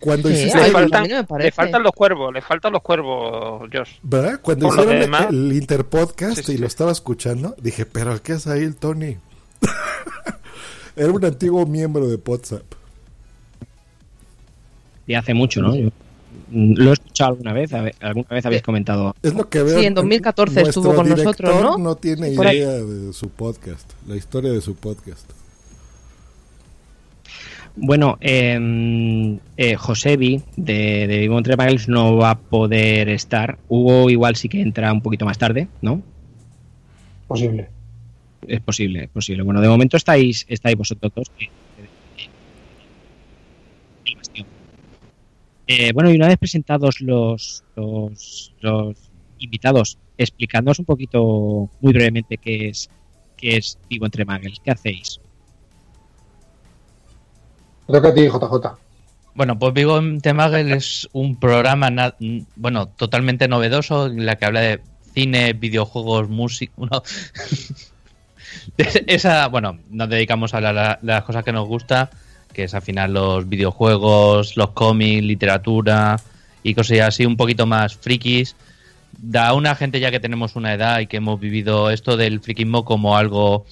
Cuando 0.00 0.28
Sí, 0.28 0.34
hiciste 0.34 0.58
Le 0.58 0.70
faltan, 0.70 1.04
le 1.08 1.78
los 1.82 1.92
cuervos, 1.92 2.32
le 2.32 2.42
faltan 2.42 2.72
los 2.72 2.82
cuervos, 2.82 3.68
Josh. 3.72 3.92
¿verdad? 4.02 4.38
Cuando 4.42 4.68
Por 4.68 4.78
hicieron 4.78 5.00
demás- 5.00 5.26
el 5.30 5.52
Interpodcast 5.52 6.36
Sí, 6.38 6.42
sí, 6.44 6.52
y 6.52 6.58
lo 6.58 6.66
estaba 6.66 6.92
escuchando, 6.92 7.54
dije, 7.58 7.86
pero 7.86 8.22
¿qué 8.22 8.34
es 8.34 8.46
ahí 8.46 8.64
el 8.64 8.76
Tony? 8.76 9.16
Era 10.96 11.10
un 11.10 11.24
antiguo 11.24 11.64
miembro 11.64 12.06
de 12.06 12.16
WhatsApp. 12.16 12.64
Y 15.08 15.14
hace 15.14 15.34
mucho, 15.34 15.60
¿no? 15.60 15.74
Yo, 15.74 15.88
mm, 16.50 16.74
lo 16.76 16.90
he 16.90 16.92
escuchado 16.92 17.30
alguna 17.32 17.52
vez, 17.52 17.72
alguna 17.72 18.28
vez 18.30 18.46
habéis 18.46 18.62
comentado. 18.62 19.16
Es 19.22 19.34
lo 19.34 19.48
que 19.48 19.62
veo. 19.64 19.80
Sí, 19.80 19.86
en 19.86 19.94
2014 19.94 20.54
Nuestro 20.60 20.68
estuvo 20.82 20.94
con 20.94 21.08
nosotros, 21.08 21.60
¿no? 21.60 21.78
No 21.78 21.96
tiene 21.96 22.28
idea 22.30 22.68
de 22.74 23.12
su 23.12 23.30
podcast, 23.30 23.90
la 24.06 24.14
historia 24.14 24.52
de 24.52 24.60
su 24.60 24.76
podcast. 24.76 25.28
Bueno, 27.80 28.18
eh, 28.20 29.38
eh, 29.56 29.74
Josebi 29.76 30.42
de, 30.56 31.06
de 31.06 31.18
Vivo 31.18 31.38
Entre 31.38 31.56
Miles 31.56 31.88
no 31.88 32.16
va 32.16 32.30
a 32.30 32.38
poder 32.38 33.08
estar. 33.08 33.58
Hugo 33.68 34.10
igual 34.10 34.34
sí 34.36 34.48
que 34.48 34.60
entra 34.60 34.92
un 34.92 35.00
poquito 35.00 35.24
más 35.24 35.38
tarde, 35.38 35.68
¿no? 35.80 36.02
Posible. 37.28 37.68
Es 38.46 38.60
posible, 38.60 39.04
es 39.04 39.10
posible. 39.10 39.42
Bueno, 39.42 39.60
de 39.60 39.68
momento 39.68 39.96
estáis, 39.96 40.44
estáis 40.48 40.76
vosotros 40.76 41.12
dos. 41.14 41.30
que- 41.38 41.50
el 44.06 44.16
bastión. 44.16 44.46
Eh, 45.70 45.92
bueno, 45.92 46.10
y 46.10 46.16
una 46.16 46.28
vez 46.28 46.38
presentados 46.38 47.00
los, 47.00 47.62
los, 47.76 48.54
los 48.60 48.96
invitados, 49.38 49.98
explicándonos 50.16 50.78
un 50.78 50.86
poquito, 50.86 51.68
muy 51.80 51.92
brevemente, 51.92 52.38
qué 52.38 52.68
es, 52.70 52.88
qué 53.36 53.58
es 53.58 53.78
Vivo 53.88 54.06
Entre 54.06 54.24
Muggles. 54.24 54.60
¿Qué 54.64 54.70
hacéis? 54.70 55.20
Te 57.86 57.92
toca 57.92 58.08
a 58.08 58.14
ti, 58.14 58.22
JJ. 58.26 58.78
Bueno, 59.34 59.58
pues 59.58 59.74
Vigo 59.74 59.98
en 59.98 60.20
Temagel 60.20 60.72
es 60.72 61.08
un 61.12 61.38
programa, 61.38 61.90
na- 61.90 62.16
bueno, 62.56 62.88
totalmente 62.88 63.46
novedoso, 63.46 64.06
en 64.06 64.26
la 64.26 64.36
que 64.36 64.46
habla 64.46 64.60
de 64.60 64.80
cine, 65.14 65.52
videojuegos, 65.52 66.28
música. 66.28 66.72
No. 66.78 67.02
Esa, 69.06 69.48
bueno, 69.48 69.78
nos 69.90 70.08
dedicamos 70.08 70.54
a 70.54 70.58
hablar 70.58 71.00
de 71.00 71.06
las 71.12 71.24
cosas 71.24 71.44
que 71.44 71.52
nos 71.52 71.66
gusta, 71.68 72.08
que 72.52 72.64
es 72.64 72.74
al 72.74 72.82
final 72.82 73.12
los 73.14 73.48
videojuegos, 73.48 74.56
los 74.56 74.70
cómics, 74.70 75.22
literatura 75.24 76.16
y 76.62 76.74
cosas 76.74 77.00
así 77.00 77.24
un 77.26 77.36
poquito 77.36 77.66
más 77.66 77.96
frikis. 77.96 78.56
Da 79.20 79.48
a 79.48 79.54
una 79.54 79.74
gente 79.74 80.00
ya 80.00 80.10
que 80.10 80.20
tenemos 80.20 80.54
una 80.56 80.74
edad 80.74 81.00
y 81.00 81.06
que 81.06 81.16
hemos 81.16 81.40
vivido 81.40 81.90
esto 81.90 82.16
del 82.16 82.40
frikismo 82.40 82.84
como 82.84 83.16
algo, 83.16 83.66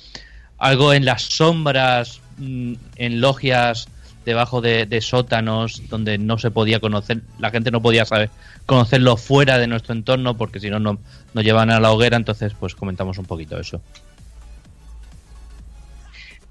algo 0.58 0.92
en 0.92 1.04
las 1.04 1.22
sombras, 1.22 2.20
mm, 2.38 2.74
en 2.96 3.20
logias 3.20 3.88
debajo 4.24 4.60
de, 4.60 4.86
de 4.86 5.00
sótanos 5.00 5.82
donde 5.88 6.18
no 6.18 6.36
se 6.38 6.50
podía 6.50 6.80
conocer, 6.80 7.20
la 7.38 7.50
gente 7.50 7.70
no 7.70 7.80
podía 7.80 8.04
saber 8.04 8.28
conocerlo 8.66 9.16
fuera 9.16 9.56
de 9.58 9.68
nuestro 9.68 9.94
entorno 9.94 10.36
porque 10.36 10.58
si 10.58 10.68
no 10.68 10.80
no- 10.80 10.98
nos 11.32 11.44
llevan 11.44 11.70
a 11.70 11.78
la 11.78 11.92
hoguera, 11.92 12.16
entonces 12.16 12.52
pues 12.58 12.74
comentamos 12.74 13.18
un 13.18 13.24
poquito 13.26 13.56
eso. 13.60 13.80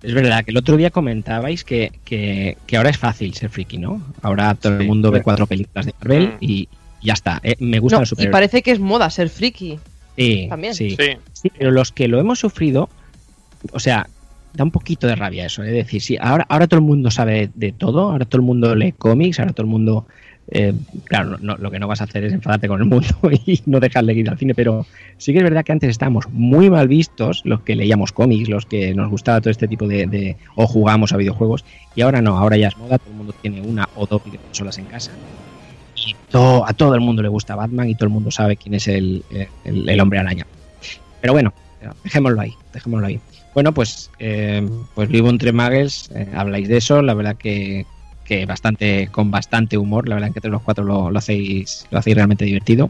Es 0.05 0.13
verdad 0.13 0.43
que 0.45 0.51
el 0.51 0.57
otro 0.57 0.77
día 0.77 0.89
comentabais 0.91 1.63
que, 1.63 1.91
que, 2.03 2.57
que 2.67 2.77
ahora 2.77 2.89
es 2.89 2.97
fácil 2.97 3.33
ser 3.33 3.49
friki, 3.49 3.77
¿no? 3.77 4.01
Ahora 4.21 4.53
todo 4.55 4.77
el 4.79 4.87
mundo 4.87 5.11
ve 5.11 5.21
cuatro 5.21 5.47
películas 5.47 5.85
de 5.85 5.93
Marvel 5.99 6.27
Mm. 6.27 6.37
y 6.41 6.67
ya 7.01 7.13
está. 7.13 7.39
Eh, 7.43 7.55
me 7.59 7.79
gusta 7.79 7.97
No, 7.97 8.01
el 8.01 8.05
y 8.05 8.09
superhéroe. 8.09 8.31
parece 8.31 8.61
que 8.61 8.71
es 8.71 8.79
moda 8.79 9.09
ser 9.09 9.29
friki. 9.29 9.79
Sí, 10.17 10.47
también. 10.49 10.73
Sí, 10.75 10.91
Sí. 10.91 11.17
Sí, 11.33 11.51
pero 11.57 11.71
los 11.71 11.91
que 11.91 12.07
lo 12.07 12.19
hemos 12.19 12.39
sufrido, 12.39 12.89
o 13.71 13.79
sea, 13.79 14.07
da 14.53 14.63
un 14.63 14.71
poquito 14.71 15.05
de 15.07 15.15
rabia 15.15 15.45
eso. 15.45 15.63
Es 15.63 15.71
decir, 15.73 16.01
sí, 16.01 16.17
ahora, 16.19 16.45
ahora 16.49 16.67
todo 16.67 16.79
el 16.79 16.85
mundo 16.85 17.11
sabe 17.11 17.49
de 17.53 17.71
todo, 17.73 18.11
ahora 18.11 18.25
todo 18.25 18.39
el 18.41 18.45
mundo 18.45 18.73
lee 18.75 18.93
cómics, 18.93 19.39
ahora 19.39 19.51
todo 19.53 19.63
el 19.65 19.69
mundo. 19.71 20.07
Eh, 20.51 20.73
claro, 21.05 21.37
no- 21.39 21.57
lo 21.57 21.71
que 21.71 21.79
no 21.79 21.87
vas 21.87 22.01
a 22.01 22.03
hacer 22.05 22.23
es 22.23 22.33
enfadarte 22.33 22.67
con 22.67 22.79
el 22.81 22.87
mundo 22.87 23.07
y 23.45 23.61
no 23.65 23.79
dejarle 23.79 24.13
ir 24.13 24.29
al 24.29 24.37
cine, 24.37 24.53
pero 24.53 24.85
sí 25.17 25.31
que 25.31 25.39
es 25.39 25.43
verdad 25.43 25.63
que 25.63 25.71
antes 25.71 25.89
estábamos 25.89 26.27
muy 26.29 26.69
mal 26.69 26.87
vistos, 26.87 27.41
los 27.45 27.61
que 27.61 27.75
leíamos 27.75 28.11
cómics, 28.11 28.49
los 28.49 28.65
que 28.65 28.93
nos 28.93 29.09
gustaba 29.09 29.41
todo 29.41 29.51
este 29.51 29.67
tipo 29.67 29.87
de. 29.87 30.05
de- 30.07 30.37
o 30.55 30.67
jugábamos 30.67 31.11
a 31.13 31.17
videojuegos, 31.17 31.65
y 31.95 32.01
ahora 32.01 32.21
no, 32.21 32.37
ahora 32.37 32.57
ya 32.57 32.67
es 32.67 32.77
moda, 32.77 32.97
todo 32.97 33.09
el 33.11 33.17
mundo 33.17 33.33
tiene 33.41 33.61
una 33.61 33.87
o 33.95 34.05
dos 34.05 34.23
videoconsolas 34.23 34.77
en 34.77 34.85
casa. 34.85 35.11
Y 35.95 36.13
to- 36.29 36.65
a 36.67 36.73
todo 36.73 36.93
el 36.95 37.01
mundo 37.01 37.21
le 37.21 37.29
gusta 37.29 37.55
Batman 37.55 37.89
y 37.89 37.95
todo 37.95 38.05
el 38.07 38.13
mundo 38.13 38.29
sabe 38.29 38.57
quién 38.57 38.75
es 38.75 38.87
el, 38.87 39.23
el- 39.63 39.99
hombre 40.01 40.19
araña. 40.19 40.45
Pero 41.21 41.33
bueno, 41.33 41.53
dejémoslo 42.03 42.41
ahí, 42.41 42.53
dejémoslo 42.73 43.07
ahí. 43.07 43.19
Bueno, 43.53 43.73
pues, 43.73 44.11
eh, 44.19 44.67
pues 44.93 45.07
vivo 45.09 45.29
entre 45.29 45.53
Muggles, 45.53 46.09
eh, 46.13 46.27
habláis 46.35 46.67
de 46.67 46.77
eso, 46.77 47.01
la 47.01 47.13
verdad 47.13 47.37
que, 47.37 47.85
que 48.25 48.45
bastante, 48.45 49.07
con 49.11 49.31
bastante 49.31 49.77
humor, 49.77 50.09
la 50.09 50.15
verdad 50.15 50.31
que 50.33 50.39
entre 50.39 50.51
los 50.51 50.61
cuatro 50.63 50.83
lo, 50.83 51.11
lo 51.11 51.17
hacéis, 51.19 51.87
lo 51.91 51.99
hacéis 51.99 52.15
realmente 52.17 52.43
divertido. 52.45 52.89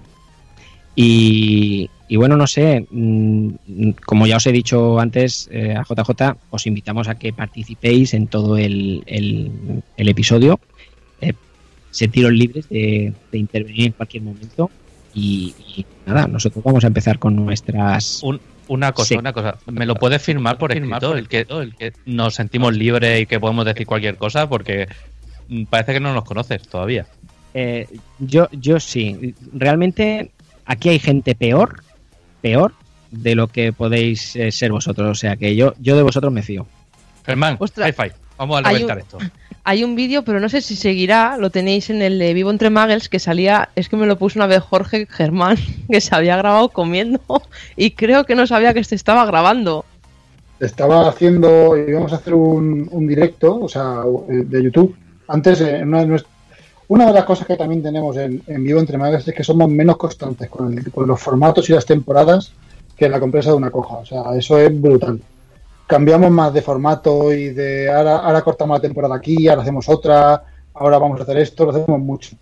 Y, 0.95 1.89
y 2.07 2.15
bueno, 2.15 2.37
no 2.37 2.47
sé, 2.47 2.85
mm, 2.89 3.49
como 4.05 4.27
ya 4.27 4.37
os 4.37 4.47
he 4.47 4.51
dicho 4.51 4.99
antes 4.99 5.49
eh, 5.51 5.75
a 5.75 5.83
JJ, 5.83 6.37
os 6.49 6.67
invitamos 6.67 7.07
a 7.07 7.15
que 7.15 7.33
participéis 7.33 8.13
en 8.13 8.27
todo 8.27 8.57
el, 8.57 9.03
el- 9.05 9.51
el 9.97 10.09
episodio. 10.09 10.59
Eh, 11.21 11.33
sentiros 11.91 12.31
libres 12.31 12.69
de, 12.69 13.13
de 13.31 13.37
intervenir 13.37 13.87
en 13.87 13.91
cualquier 13.93 14.23
momento. 14.23 14.71
Y, 15.13 15.53
y 15.75 15.85
nada, 16.05 16.27
nosotros 16.27 16.63
vamos 16.63 16.83
a 16.83 16.87
empezar 16.87 17.19
con 17.19 17.35
nuestras. 17.35 18.21
Un- 18.23 18.39
una 18.67 18.93
cosa, 18.93 19.09
Sí. 19.09 19.15
una 19.15 19.31
cosa, 19.31 19.57
¿me 19.67 19.85
lo 19.85 19.93
puedes 19.93 20.19
firmar 20.23 20.57
por 20.57 20.71
escrito? 20.71 21.15
El 21.15 21.27
que, 21.27 21.45
el 21.47 21.75
que 21.75 21.93
nos 22.07 22.33
sentimos 22.33 22.75
libres 22.75 23.21
y 23.21 23.25
que 23.27 23.39
podemos 23.39 23.63
decir 23.63 23.85
cualquier 23.85 24.15
cosa 24.17 24.49
porque 24.49 24.87
parece 25.69 25.93
que 25.93 25.99
no 25.99 26.13
nos 26.13 26.23
conoces 26.23 26.61
todavía. 26.67 27.05
Eh, 27.53 27.87
yo, 28.19 28.49
yo 28.51 28.79
sí. 28.79 29.33
Realmente 29.53 30.31
aquí 30.65 30.89
hay 30.89 30.99
gente 30.99 31.35
peor, 31.35 31.83
peor 32.41 32.73
de 33.11 33.33
lo 33.33 33.47
que 33.47 33.71
podéis 33.71 34.35
eh, 34.35 34.51
ser 34.51 34.71
vosotros. 34.71 35.09
O 35.09 35.15
sea 35.15 35.37
que 35.37 35.55
yo, 35.55 35.73
yo 35.79 35.95
de 35.95 36.03
vosotros 36.03 36.33
me 36.33 36.43
fío. 36.43 36.67
Germán, 37.25 37.55
Ostras. 37.59 37.85
high 37.85 38.09
five. 38.09 38.15
Vamos 38.37 38.59
a 38.59 38.69
reventar 38.69 38.99
esto. 38.99 39.17
Hay 39.67 39.83
un 39.83 39.95
vídeo, 39.95 40.23
pero 40.23 40.39
no 40.39 40.47
sé 40.47 40.61
si 40.61 40.75
seguirá, 40.75 41.37
lo 41.37 41.49
tenéis 41.49 41.89
en 41.89 42.03
el 42.03 42.19
de 42.19 42.35
Vivo 42.35 42.51
entre 42.51 42.69
Muggles, 42.69 43.09
que 43.09 43.17
salía, 43.17 43.69
es 43.75 43.89
que 43.89 43.95
me 43.95 44.05
lo 44.05 44.15
puso 44.15 44.37
una 44.37 44.45
vez 44.45 44.59
Jorge 44.59 45.07
Germán, 45.09 45.57
que 45.89 46.01
se 46.01 46.13
había 46.13 46.37
grabado 46.37 46.69
comiendo 46.69 47.19
y 47.75 47.91
creo 47.91 48.25
que 48.25 48.35
no 48.35 48.45
sabía 48.45 48.73
que 48.73 48.83
se 48.83 48.93
estaba 48.93 49.25
grabando. 49.25 49.85
Estaba 50.59 51.09
haciendo, 51.09 51.75
íbamos 51.75 52.13
a 52.13 52.17
hacer 52.17 52.33
un, 52.33 52.87
un 52.91 53.07
directo, 53.07 53.59
o 53.59 53.67
sea, 53.67 54.03
de 54.27 54.63
YouTube. 54.63 54.95
Antes, 55.27 55.61
eh, 55.61 55.83
una 56.87 57.05
de, 57.07 57.13
las 57.13 57.25
cosas 57.25 57.47
que 57.47 57.57
también 57.57 57.81
tenemos 57.81 58.15
en, 58.17 58.41
vivo 58.63 58.79
entre 58.79 58.97
Magas 58.97 59.27
es 59.27 59.33
que 59.33 59.43
somos 59.43 59.69
menos 59.69 59.97
constantes 59.97 60.49
con, 60.49 60.77
el- 60.77 60.91
con 60.91 61.07
los 61.07 61.19
formatos 61.19 61.69
y 61.69 61.73
las 61.73 61.85
temporadas 61.85 62.51
que 62.95 63.09
la 63.09 63.19
compresa 63.19 63.49
de 63.51 63.55
una 63.57 63.71
coja. 63.71 63.97
O 63.97 64.05
sea, 64.05 64.23
eso 64.37 64.57
es 64.59 64.79
brutal. 64.81 65.19
Cambiamos 65.87 66.31
más 66.31 66.53
de 66.53 66.61
formato 66.61 67.31
y 67.33 67.49
de 67.49 67.91
ahora, 67.91 68.41
cortamos 68.41 68.77
la 68.77 68.81
temporada 68.81 69.15
aquí, 69.15 69.47
ahora 69.47 69.61
hacemos 69.61 69.87
otra, 69.89 70.43
ahora 70.73 70.97
vamos 70.97 71.19
a 71.19 71.23
hacer 71.23 71.37
esto, 71.37 71.65
lo 71.65 71.71
hacemos 71.71 71.99
mucho. 71.99 72.35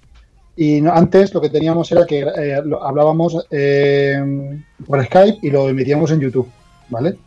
Y 0.56 0.86
antes 0.88 1.34
lo 1.34 1.42
que 1.42 1.50
teníamos 1.50 1.92
era 1.92 2.06
que 2.06 2.20
eh, 2.22 2.62
hablábamos 2.82 3.46
eh, 3.50 4.62
por 4.86 5.04
Skype 5.04 5.40
y 5.42 5.50
lo 5.50 5.68
emitíamos 5.68 6.12
en 6.12 6.20
YouTube, 6.20 6.48
¿vale? 6.90 7.18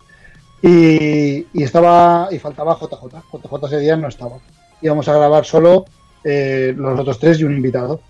Y, 0.62 1.46
y 1.52 1.62
estaba 1.62 2.28
y 2.30 2.38
faltaba 2.38 2.78
JJ. 2.80 3.22
JJ 3.32 3.66
ese 3.66 3.78
día 3.80 3.96
no 3.96 4.08
estaba. 4.08 4.36
Íbamos 4.82 5.08
a 5.08 5.14
grabar 5.14 5.44
solo 5.44 5.84
eh, 6.24 6.74
los 6.76 6.98
otros 6.98 7.18
tres 7.18 7.40
y 7.40 7.44
un 7.44 7.56
invitado. 7.56 8.00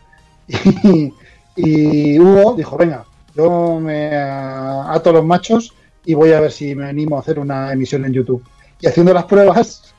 Y, 1.58 2.18
Hugo 2.18 2.54
dijo, 2.54 2.76
venga, 2.76 3.06
yo 3.34 3.80
me 3.80 4.14
ato 4.14 5.10
los 5.10 5.24
machos 5.24 5.72
y 6.04 6.12
voy 6.12 6.32
a 6.32 6.40
ver 6.40 6.52
si 6.52 6.74
me 6.74 6.86
animo 6.86 7.16
a 7.16 7.20
hacer 7.20 7.38
una 7.38 7.72
emisión 7.72 8.04
en 8.04 8.12
YouTube. 8.12 8.44
Y 8.78 8.86
haciendo 8.86 9.14
las 9.14 9.24
pruebas 9.24 9.94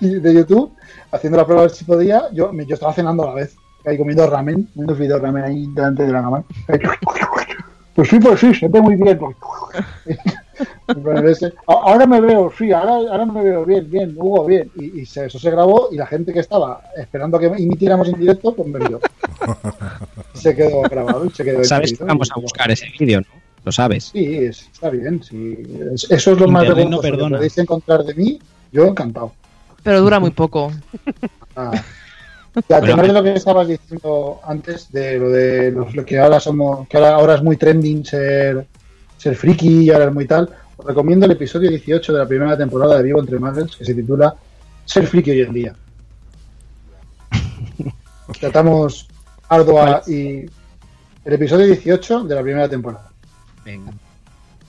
de 0.00 0.34
YouTube, 0.34 0.72
haciendo 1.12 1.38
las 1.38 1.46
pruebas 1.46 1.76
si 1.76 1.84
podía, 1.84 2.24
yo, 2.32 2.52
yo 2.52 2.74
estaba 2.74 2.92
cenando 2.92 3.22
a 3.22 3.26
la 3.26 3.34
vez, 3.34 3.54
ahí 3.86 3.96
comiendo 3.96 4.28
ramen, 4.28 4.68
comiendo 4.74 5.18
ramen 5.20 5.44
ahí 5.44 5.66
delante 5.72 6.04
de 6.04 6.12
la 6.12 6.22
cama. 6.22 6.44
Pues 7.94 8.08
sí, 8.08 8.18
pues 8.18 8.40
sí, 8.40 8.54
se 8.54 8.68
ve 8.68 8.80
muy 8.80 8.96
bien. 8.96 9.20
Bueno, 10.96 11.28
ese- 11.28 11.52
a- 11.66 11.72
ahora 11.72 12.06
me 12.06 12.20
veo, 12.20 12.52
sí, 12.56 12.72
ahora, 12.72 13.10
ahora 13.10 13.26
me 13.26 13.42
veo 13.42 13.64
bien, 13.64 13.90
bien, 13.90 14.14
Hugo, 14.16 14.44
bien. 14.46 14.70
Y, 14.76 15.00
y 15.00 15.06
se- 15.06 15.26
eso 15.26 15.38
se 15.38 15.50
grabó 15.50 15.88
y 15.90 15.96
la 15.96 16.06
gente 16.06 16.32
que 16.32 16.40
estaba 16.40 16.82
esperando 16.96 17.38
que 17.38 17.46
emitiéramos 17.46 18.08
en 18.08 18.18
directo, 18.20 18.54
pues 18.54 18.68
me 18.68 18.78
vio. 18.80 19.00
Se 20.34 20.54
quedó 20.54 20.82
grabado 20.82 21.24
y 21.26 21.30
se 21.30 21.44
quedó 21.44 21.62
Sabes 21.64 21.96
que 21.96 22.04
vamos 22.04 22.28
a 22.34 22.40
buscar 22.40 22.70
ese 22.70 22.86
vídeo, 22.98 23.20
¿no? 23.20 23.26
Lo 23.64 23.70
sabes. 23.72 24.04
Sí, 24.12 24.36
es- 24.38 24.68
está 24.72 24.90
bien. 24.90 25.22
Sí. 25.22 25.56
Es- 25.94 26.10
Eso 26.10 26.32
es 26.32 26.38
lo 26.40 26.48
más 26.48 26.64
Internet 26.64 26.88
no 26.88 27.00
vergonzoso 27.00 27.02
que 27.02 27.10
perdona. 27.10 27.36
podéis 27.36 27.58
encontrar 27.58 28.04
de 28.04 28.14
mí. 28.14 28.38
Yo 28.72 28.86
encantado. 28.86 29.32
Pero 29.82 30.00
dura 30.00 30.18
muy 30.20 30.30
poco. 30.30 30.72
Ah. 31.54 31.70
Y 32.68 32.72
al 32.72 32.82
tema 32.84 33.02
de 33.02 33.12
lo 33.12 33.22
que 33.22 33.32
estabas 33.34 33.68
diciendo 33.68 34.40
antes, 34.46 34.90
de 34.90 35.18
lo 35.18 35.28
de 35.30 35.70
los, 35.70 35.94
lo 35.94 36.02
que 36.04 36.18
ahora 36.18 36.40
somos, 36.40 36.88
que 36.88 36.96
ahora, 36.96 37.14
ahora 37.14 37.34
es 37.34 37.42
muy 37.42 37.56
trending 37.58 38.04
ser, 38.06 38.66
ser 39.22 39.36
friki 39.36 39.84
y 39.84 39.90
ahora 39.90 40.06
es 40.06 40.14
muy 40.14 40.26
tal, 40.26 40.50
os 40.76 40.84
recomiendo 40.84 41.26
el 41.26 41.32
episodio 41.32 41.70
18 41.70 42.12
de 42.12 42.18
la 42.18 42.26
primera 42.26 42.56
temporada 42.56 42.96
de 42.96 43.04
Vivo 43.04 43.20
entre 43.20 43.38
Marvels, 43.38 43.76
que 43.76 43.84
se 43.84 43.94
titula 43.94 44.34
Ser 44.84 45.06
friki 45.06 45.30
hoy 45.30 45.42
en 45.42 45.52
día. 45.52 45.76
Tratamos 48.40 49.06
ardua 49.48 50.02
y 50.08 50.40
el 51.24 51.32
episodio 51.34 51.66
18 51.66 52.24
de 52.24 52.34
la 52.34 52.42
primera 52.42 52.68
temporada. 52.68 53.12
Venga. 53.64 53.92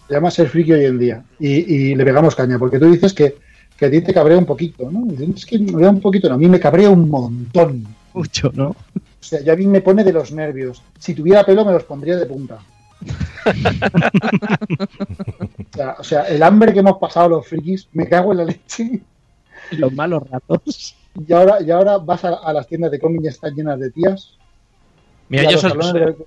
Se 0.07 0.13
llama 0.13 0.29
Ser 0.29 0.50
friki 0.50 0.74
hoy 0.74 0.86
en 0.86 1.00
día. 1.00 1.24
Y, 1.39 1.50
y 1.50 1.95
le 1.95 2.05
pegamos 2.05 2.36
caña, 2.36 2.60
porque 2.60 2.77
tú 2.77 2.91
dices 2.91 3.12
que, 3.12 3.38
que 3.75 3.88
a 3.88 3.89
ti 3.89 4.01
te 4.01 4.13
cabrea 4.13 4.38
un 4.38 4.45
poquito, 4.45 4.91
¿no? 4.91 5.07
Es 5.36 5.48
que 5.48 5.57
me 5.57 5.72
cabrea 5.72 5.89
un 5.89 6.01
poquito, 6.01 6.29
no, 6.29 6.36
a 6.36 6.38
mí 6.38 6.48
me 6.48 6.60
cabrea 6.60 6.91
un 6.91 7.10
montón. 7.10 7.88
Mucho, 8.13 8.51
¿no? 8.53 8.67
O 8.67 8.75
sea, 9.19 9.41
yo 9.41 9.51
a 9.51 9.55
mí 9.55 9.65
me 9.65 9.81
pone 9.81 10.03
de 10.03 10.13
los 10.13 10.31
nervios. 10.31 10.83
Si 11.00 11.15
tuviera 11.15 11.43
pelo 11.43 11.65
me 11.65 11.72
los 11.72 11.86
pondría 11.86 12.17
de 12.17 12.27
punta. 12.27 12.60
o, 14.83 15.75
sea, 15.75 15.96
o 16.00 16.03
sea, 16.03 16.22
el 16.24 16.42
hambre 16.44 16.74
que 16.74 16.79
hemos 16.79 16.98
pasado 16.98 17.29
los 17.29 17.48
frikis, 17.48 17.87
me 17.94 18.07
cago 18.07 18.31
en 18.31 18.37
la 18.39 18.46
leche. 18.46 19.01
Los 19.72 19.94
malos 19.94 20.24
ratos. 20.29 20.96
Y 21.27 21.31
ahora, 21.33 21.61
y 21.61 21.72
ahora 21.72 21.98
vas 21.98 22.25
a, 22.25 22.35
a 22.35 22.53
las 22.53 22.68
tiendas 22.68 22.92
de 22.92 23.00
cómic 23.00 23.22
y 23.24 23.27
están 23.27 23.53
llenas 23.55 23.79
de 23.79 23.92
tías. 23.92 24.37
Mira, 25.29 25.44
yo 25.46 25.51
los 25.51 25.61
solo, 25.61 25.81
salones 25.83 25.94
del- 26.18 26.25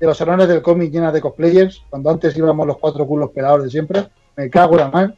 de 0.00 0.06
los 0.06 0.16
salones 0.18 0.48
del 0.48 0.60
cómic 0.62 0.90
llenas 0.92 1.12
de 1.12 1.20
cosplayers, 1.20 1.82
cuando 1.88 2.10
antes 2.10 2.36
íbamos 2.36 2.66
los 2.66 2.78
cuatro 2.78 3.06
culos 3.06 3.30
pelados 3.30 3.62
de 3.62 3.70
siempre, 3.70 4.08
me 4.36 4.50
cago 4.50 4.72
en 4.74 4.78
la 4.80 4.90
mar. 4.90 5.14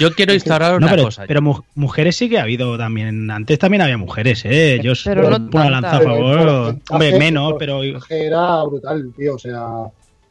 Yo 0.00 0.12
quiero 0.14 0.32
instaurar 0.34 0.72
No, 0.72 0.76
una 0.78 0.90
pero, 0.90 1.04
cosa. 1.04 1.24
pero 1.26 1.42
mu- 1.42 1.62
mujeres 1.74 2.16
sí 2.16 2.28
que 2.28 2.38
ha 2.38 2.42
habido 2.42 2.76
también. 2.78 3.30
Antes 3.30 3.58
también 3.58 3.82
había 3.82 3.96
mujeres, 3.98 4.42
¿eh? 4.44 4.80
Yo 4.82 4.92
Pero 5.04 5.30
no 5.38 5.48
una 5.52 5.70
lanza 5.70 5.96
a 5.96 6.00
favor. 6.00 6.76
Hombre, 6.90 7.18
menos, 7.18 7.54
pero. 7.58 7.80
Era 8.08 8.62
brutal, 8.64 9.12
tío. 9.16 9.34
O 9.34 9.38
sea, 9.38 9.66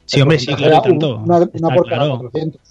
Sí, 0.06 0.21
hombre, 0.21 0.38
sí, 0.39 0.54
claro, 0.54 0.82
tanto. 0.82 1.17
Una, 1.17 1.38
una 1.38 1.76
por 1.76 1.86
cada 1.89 2.04
claro. 2.06 2.17
400. 2.19 2.62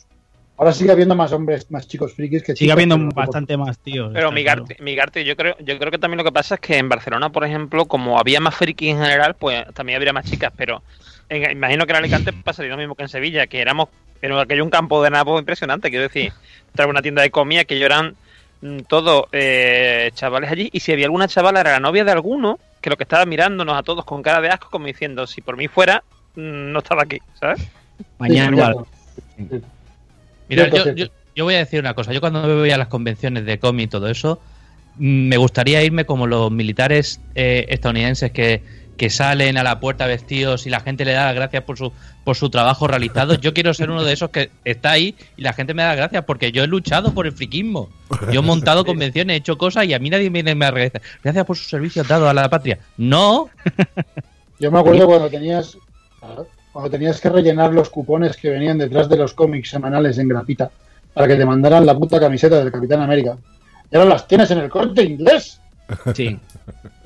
Ahora 0.59 0.73
sigue 0.75 0.93
habiendo 0.93 1.17
más 1.17 1.33
hombres, 1.33 1.69
más 1.71 1.89
chicos 1.89 2.13
frikis 2.13 2.43
que 2.45 2.55
Sigue 2.55 2.71
habiendo 2.71 2.97
pero- 2.97 3.09
bastante 3.15 3.57
más 3.57 3.79
tíos. 3.79 4.11
Pero 4.13 4.31
Migarte, 4.31 4.77
Migarte, 4.81 5.25
yo 5.25 5.35
creo, 5.35 5.57
yo 5.59 5.79
creo 5.79 5.91
que 5.91 5.99
también 5.99 6.19
lo 6.19 6.25
que 6.25 6.31
pasa 6.31 6.55
es 6.57 6.61
que 6.61 6.77
en 6.77 6.89
Barcelona, 6.89 7.31
por 7.33 7.45
ejemplo, 7.45 7.87
como 7.87 8.19
había 8.19 8.39
más 8.39 8.55
frikis 8.55 8.91
en 8.91 9.03
general, 9.03 9.35
pues 9.35 9.65
también 9.75 9.97
habría 9.97 10.13
más 10.13 10.31
chicas, 10.31 10.53
pero 10.57 10.83
en- 11.31 11.51
imagino 11.51 11.85
que 11.87 11.93
en 11.93 11.97
Alicante 11.97 12.33
pasaría 12.33 12.71
lo 12.71 12.77
mismo 12.77 12.95
que 12.95 13.03
en 13.03 13.09
Sevilla, 13.09 13.47
que 13.49 13.61
éramos, 13.61 13.89
pero 14.23 14.39
aquello 14.39 14.63
un 14.63 14.71
campo 14.71 15.03
de 15.03 15.11
nabo 15.11 15.37
impresionante, 15.37 15.91
quiero 15.91 16.05
decir, 16.05 16.33
traer 16.77 16.89
una 16.89 17.03
tienda 17.03 17.23
de 17.23 17.33
comida 17.33 17.65
que 17.65 17.77
yo 17.77 17.87
eran 17.87 18.15
mm, 18.61 18.83
todos 18.87 19.25
eh, 19.33 20.13
chavales 20.15 20.49
allí, 20.49 20.71
y 20.73 20.79
si 20.79 20.93
había 20.93 21.07
alguna 21.07 21.27
chavala 21.27 21.61
era 21.61 21.73
la 21.73 21.81
novia 21.81 22.05
de 22.05 22.13
alguno, 22.13 22.61
que 22.81 22.89
lo 22.89 22.97
que 22.97 23.03
estaba 23.03 23.27
mirándonos 23.27 23.77
a 23.77 23.83
todos 23.83 24.05
con 24.05 24.23
cara 24.23 24.41
de 24.41 24.49
asco, 24.49 24.71
como 24.71 24.87
diciendo, 24.87 25.27
si 25.27 25.41
por 25.41 25.57
mí 25.57 25.67
fuera, 25.67 26.05
mm, 26.37 26.71
no 26.71 26.79
estaba 26.79 27.03
aquí, 27.03 27.19
¿sabes? 27.41 27.67
Mañana. 28.19 28.75
Mira, 30.49 30.71
yo 31.35 31.45
voy 31.45 31.55
a 31.55 31.59
decir 31.59 31.81
una 31.81 31.95
cosa. 31.95 32.13
Yo 32.13 32.21
cuando 32.21 32.47
me 32.47 32.55
voy 32.55 32.71
a 32.71 32.79
las 32.79 32.87
convenciones 32.87 33.45
de 33.45 33.59
cómic 33.59 33.87
y 33.87 33.89
todo 33.89 34.07
eso, 34.07 34.41
mm, 34.99 35.29
me 35.31 35.37
gustaría 35.37 35.83
irme 35.83 36.05
como 36.05 36.29
los 36.29 36.53
militares 36.53 37.21
eh, 37.35 37.67
estadounidenses 37.71 38.31
que, 38.31 38.63
que 39.03 39.11
salen 39.11 39.59
a 39.59 39.65
la 39.65 39.81
puerta 39.81 40.07
vestidos 40.07 40.65
y 40.65 40.71
la 40.71 40.79
gente 40.79 41.05
le 41.05 41.11
da 41.11 41.25
las 41.25 41.35
gracias 41.35 41.65
por 41.65 41.77
su, 41.77 41.93
por 42.23 42.37
su 42.37 42.51
trabajo 42.51 42.87
realizado. 42.87 43.35
Yo 43.35 43.53
quiero 43.53 43.75
ser 43.75 43.91
uno 43.91 44.05
de 44.05 44.13
esos 44.13 44.31
que 44.31 44.53
está 44.65 44.93
ahí 44.93 45.17
y 45.37 45.43
la 45.43 45.53
gente 45.55 45.75
me 45.75 45.83
da 45.83 45.89
las 45.89 45.97
gracias 45.97 46.25
porque 46.25 46.53
yo 46.53 46.63
he 46.63 46.69
luchado 46.69 47.13
por 47.13 47.27
el 47.27 47.33
friquismo. 47.33 47.89
Yo 48.31 48.39
he 48.39 48.45
montado 48.45 48.85
convenciones, 48.85 49.35
he 49.35 49.39
hecho 49.39 49.59
cosas 49.59 49.87
y 49.87 49.95
a 49.95 49.99
mí 49.99 50.09
nadie 50.09 50.31
me 50.31 50.45
me 50.55 50.67
agradece. 50.67 51.01
Gracias 51.21 51.45
por 51.45 51.57
sus 51.57 51.69
servicios 51.69 52.07
dados 52.07 52.29
a 52.29 52.33
la 52.33 52.49
patria. 52.49 52.79
No, 52.97 53.51
Yo 54.61 54.71
me 54.71 54.79
acuerdo 54.79 55.05
cuando 55.07 55.29
tenías 55.29 55.77
cuando 56.73 56.89
tenías 56.89 57.21
que 57.21 57.29
rellenar 57.29 57.73
los 57.73 57.91
cupones 57.91 58.37
que 58.37 58.51
venían 58.51 58.79
detrás 58.79 59.09
de 59.09 59.17
los 59.17 59.35
cómics 59.35 59.71
semanales 59.71 60.17
en 60.19 60.29
grapita 60.29 60.71
para 61.13 61.27
que 61.27 61.35
te 61.35 61.45
mandaran 61.45 61.85
la 61.85 61.99
puta 61.99 62.21
camiseta 62.21 62.61
del 62.61 62.71
Capitán 62.71 63.01
América. 63.01 63.37
Y 63.91 63.97
ahora 63.97 64.11
las 64.11 64.29
tienes 64.29 64.49
en 64.53 64.59
el 64.59 64.71
corte 64.71 65.03
inglés. 65.03 65.61
Sí. 66.15 66.39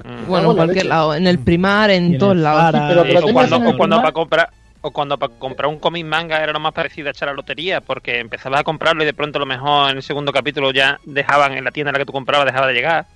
Mm. 0.05 0.27
Bueno, 0.27 0.51
en 0.51 0.57
cualquier 0.57 0.87
lado, 0.87 1.15
en 1.15 1.27
el 1.27 1.39
primar, 1.39 1.91
en 1.91 2.15
en 2.15 2.19
todos 2.19 2.37
lados. 2.37 2.75
Sí, 2.75 3.05
pero 3.09 3.27
o 3.27 3.33
cuando, 3.33 3.57
o 3.57 3.77
para 3.77 4.13
comprar 4.13 4.51
o 4.83 4.91
cuando 4.91 5.19
para 5.19 5.33
comprar 5.35 5.69
un 5.69 5.79
cómic 5.79 6.05
manga 6.05 6.43
era 6.43 6.53
lo 6.53 6.61
más 6.61 6.73
parecido 6.73 7.09
a 7.09 7.11
echar 7.11 7.29
a 7.29 7.33
la 7.33 7.37
lotería 7.37 7.81
porque 7.81 8.21
empezabas 8.21 8.61
a 8.61 8.65
comprarlo 8.65 9.03
y 9.03 9.07
de 9.07 9.15
pronto 9.15 9.39
a 9.39 9.41
lo 9.41 9.47
mejor 9.47 9.91
en 9.91 9.97
el 9.97 10.03
segundo 10.03 10.33
capítulo 10.33 10.71
ya 10.73 11.01
dejaban 11.05 11.55
en 11.55 11.65
la 11.65 11.73
tienda 11.73 11.91
en 11.91 11.95
la 11.95 11.99
que 11.99 12.07
tú 12.07 12.13
comprabas 12.13 12.47
dejaba 12.47 12.69
de 12.69 12.75
llegar 12.75 13.07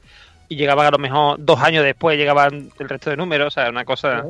y 0.48 0.56
llegaban 0.56 0.86
a 0.86 0.90
lo 0.90 0.98
mejor 0.98 1.36
dos 1.38 1.60
años 1.60 1.84
después 1.84 2.18
llegaban 2.18 2.70
el 2.76 2.88
resto 2.88 3.10
de 3.10 3.16
números 3.16 3.48
o 3.48 3.50
sea 3.60 3.70
una 3.70 3.84
cosa 3.84 4.24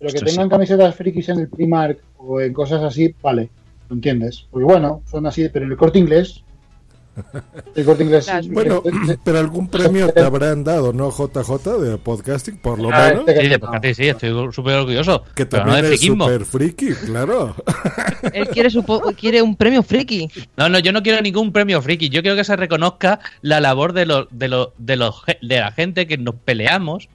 Pero 0.00 0.12
que 0.12 0.20
tengan 0.20 0.48
camisetas 0.48 0.96
frikis 0.96 1.28
en 1.28 1.40
el 1.40 1.48
Primark 1.48 2.00
o 2.18 2.40
en 2.40 2.52
cosas 2.52 2.82
así, 2.82 3.14
vale, 3.22 3.48
lo 3.88 3.96
entiendes. 3.96 4.46
Porque 4.50 4.64
bueno, 4.64 5.02
son 5.10 5.26
así, 5.26 5.48
pero 5.48 5.64
en 5.64 5.72
el 5.72 5.76
corte 5.76 5.98
inglés. 5.98 6.42
El 7.74 7.84
corte 7.84 8.04
inglés. 8.04 8.24
Claro. 8.26 8.46
Bueno, 8.50 8.82
pero 9.24 9.38
algún 9.38 9.68
premio 9.68 10.12
te 10.12 10.20
habrán 10.20 10.64
dado, 10.64 10.92
¿no, 10.92 11.10
JJ, 11.10 11.78
de 11.80 11.96
podcasting, 11.98 12.58
por 12.58 12.78
lo 12.78 12.90
Ah, 12.92 13.08
menos? 13.10 13.28
este- 13.28 13.40
sí, 13.42 13.48
de 13.48 13.58
podcast 13.58 13.84
sí, 13.96 14.08
estoy 14.08 14.52
súper 14.52 14.74
orgulloso. 14.74 15.24
Que 15.34 15.46
pero 15.46 15.64
no 15.64 15.72
también 15.72 15.92
es 15.94 16.00
súper 16.00 16.44
friki, 16.44 16.92
claro. 17.06 17.54
Él 18.32 18.48
quiere, 18.48 18.70
su 18.70 18.84
quiere 19.18 19.42
un 19.42 19.56
premio 19.56 19.82
friki. 19.82 20.28
No, 20.56 20.68
no, 20.68 20.78
yo 20.78 20.92
no 20.92 21.02
quiero 21.02 21.20
ningún 21.22 21.52
premio 21.52 21.80
friki. 21.82 22.08
Yo 22.08 22.22
quiero 22.22 22.36
que 22.36 22.44
se 22.44 22.56
reconozca 22.56 23.20
la 23.42 23.60
labor 23.60 23.92
de 23.92 24.06
los, 24.06 24.26
de 24.30 24.48
los, 24.48 24.68
de 24.78 24.96
los, 24.96 25.24
ge- 25.24 25.38
de 25.42 25.58
la 25.60 25.72
gente 25.72 26.06
que 26.06 26.18
nos 26.18 26.34
peleamos 26.34 27.08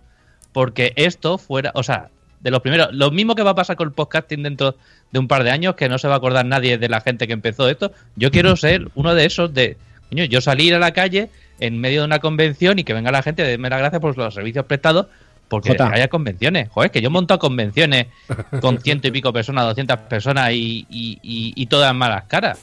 porque 0.51 0.93
esto 0.95 1.37
fuera, 1.37 1.71
o 1.75 1.83
sea, 1.83 2.09
de 2.41 2.49
los 2.51 2.61
primeros, 2.61 2.89
lo 2.91 3.11
mismo 3.11 3.35
que 3.35 3.43
va 3.43 3.51
a 3.51 3.55
pasar 3.55 3.75
con 3.75 3.87
el 3.87 3.93
podcasting 3.93 4.43
dentro 4.43 4.75
de 5.11 5.19
un 5.19 5.27
par 5.27 5.43
de 5.43 5.51
años, 5.51 5.75
que 5.75 5.87
no 5.89 5.97
se 5.99 6.07
va 6.07 6.15
a 6.15 6.17
acordar 6.17 6.45
nadie 6.45 6.77
de 6.77 6.89
la 6.89 6.99
gente 7.01 7.27
que 7.27 7.33
empezó 7.33 7.69
esto. 7.69 7.91
Yo 8.15 8.31
quiero 8.31 8.55
ser 8.57 8.89
uno 8.95 9.13
de 9.13 9.25
esos 9.25 9.53
de, 9.53 9.77
coño, 10.11 10.25
yo 10.25 10.41
salir 10.41 10.75
a 10.75 10.79
la 10.79 10.91
calle 10.91 11.29
en 11.59 11.79
medio 11.79 12.01
de 12.01 12.05
una 12.05 12.19
convención 12.19 12.77
y 12.77 12.83
que 12.83 12.93
venga 12.93 13.11
la 13.11 13.23
gente 13.23 13.43
a 13.43 13.49
darme 13.49 13.69
las 13.69 13.79
gracias 13.79 14.01
por 14.01 14.17
los 14.17 14.33
servicios 14.33 14.65
prestados. 14.65 15.07
Porque 15.47 15.69
Jota. 15.71 15.89
haya 15.91 16.07
convenciones, 16.07 16.69
joder, 16.69 16.91
que 16.91 17.01
yo 17.01 17.07
he 17.07 17.11
montado 17.11 17.37
convenciones 17.37 18.07
con 18.61 18.79
ciento 18.79 19.09
y 19.09 19.11
pico 19.11 19.33
personas, 19.33 19.65
200 19.65 19.97
personas 19.99 20.51
y, 20.51 20.85
y, 20.89 21.19
y, 21.21 21.53
y 21.55 21.65
todas 21.65 21.93
malas 21.93 22.23
caras. 22.25 22.59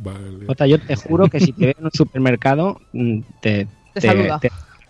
Vale. 0.00 0.46
Jota, 0.46 0.66
yo 0.66 0.78
te 0.80 0.94
juro 0.94 1.28
que 1.28 1.40
si 1.40 1.52
te 1.52 1.66
veo 1.66 1.74
en 1.76 1.84
un 1.86 1.90
supermercado, 1.92 2.80
mm, 2.92 3.20
te, 3.40 3.66
Te 3.94 4.00
saluda. 4.00 4.40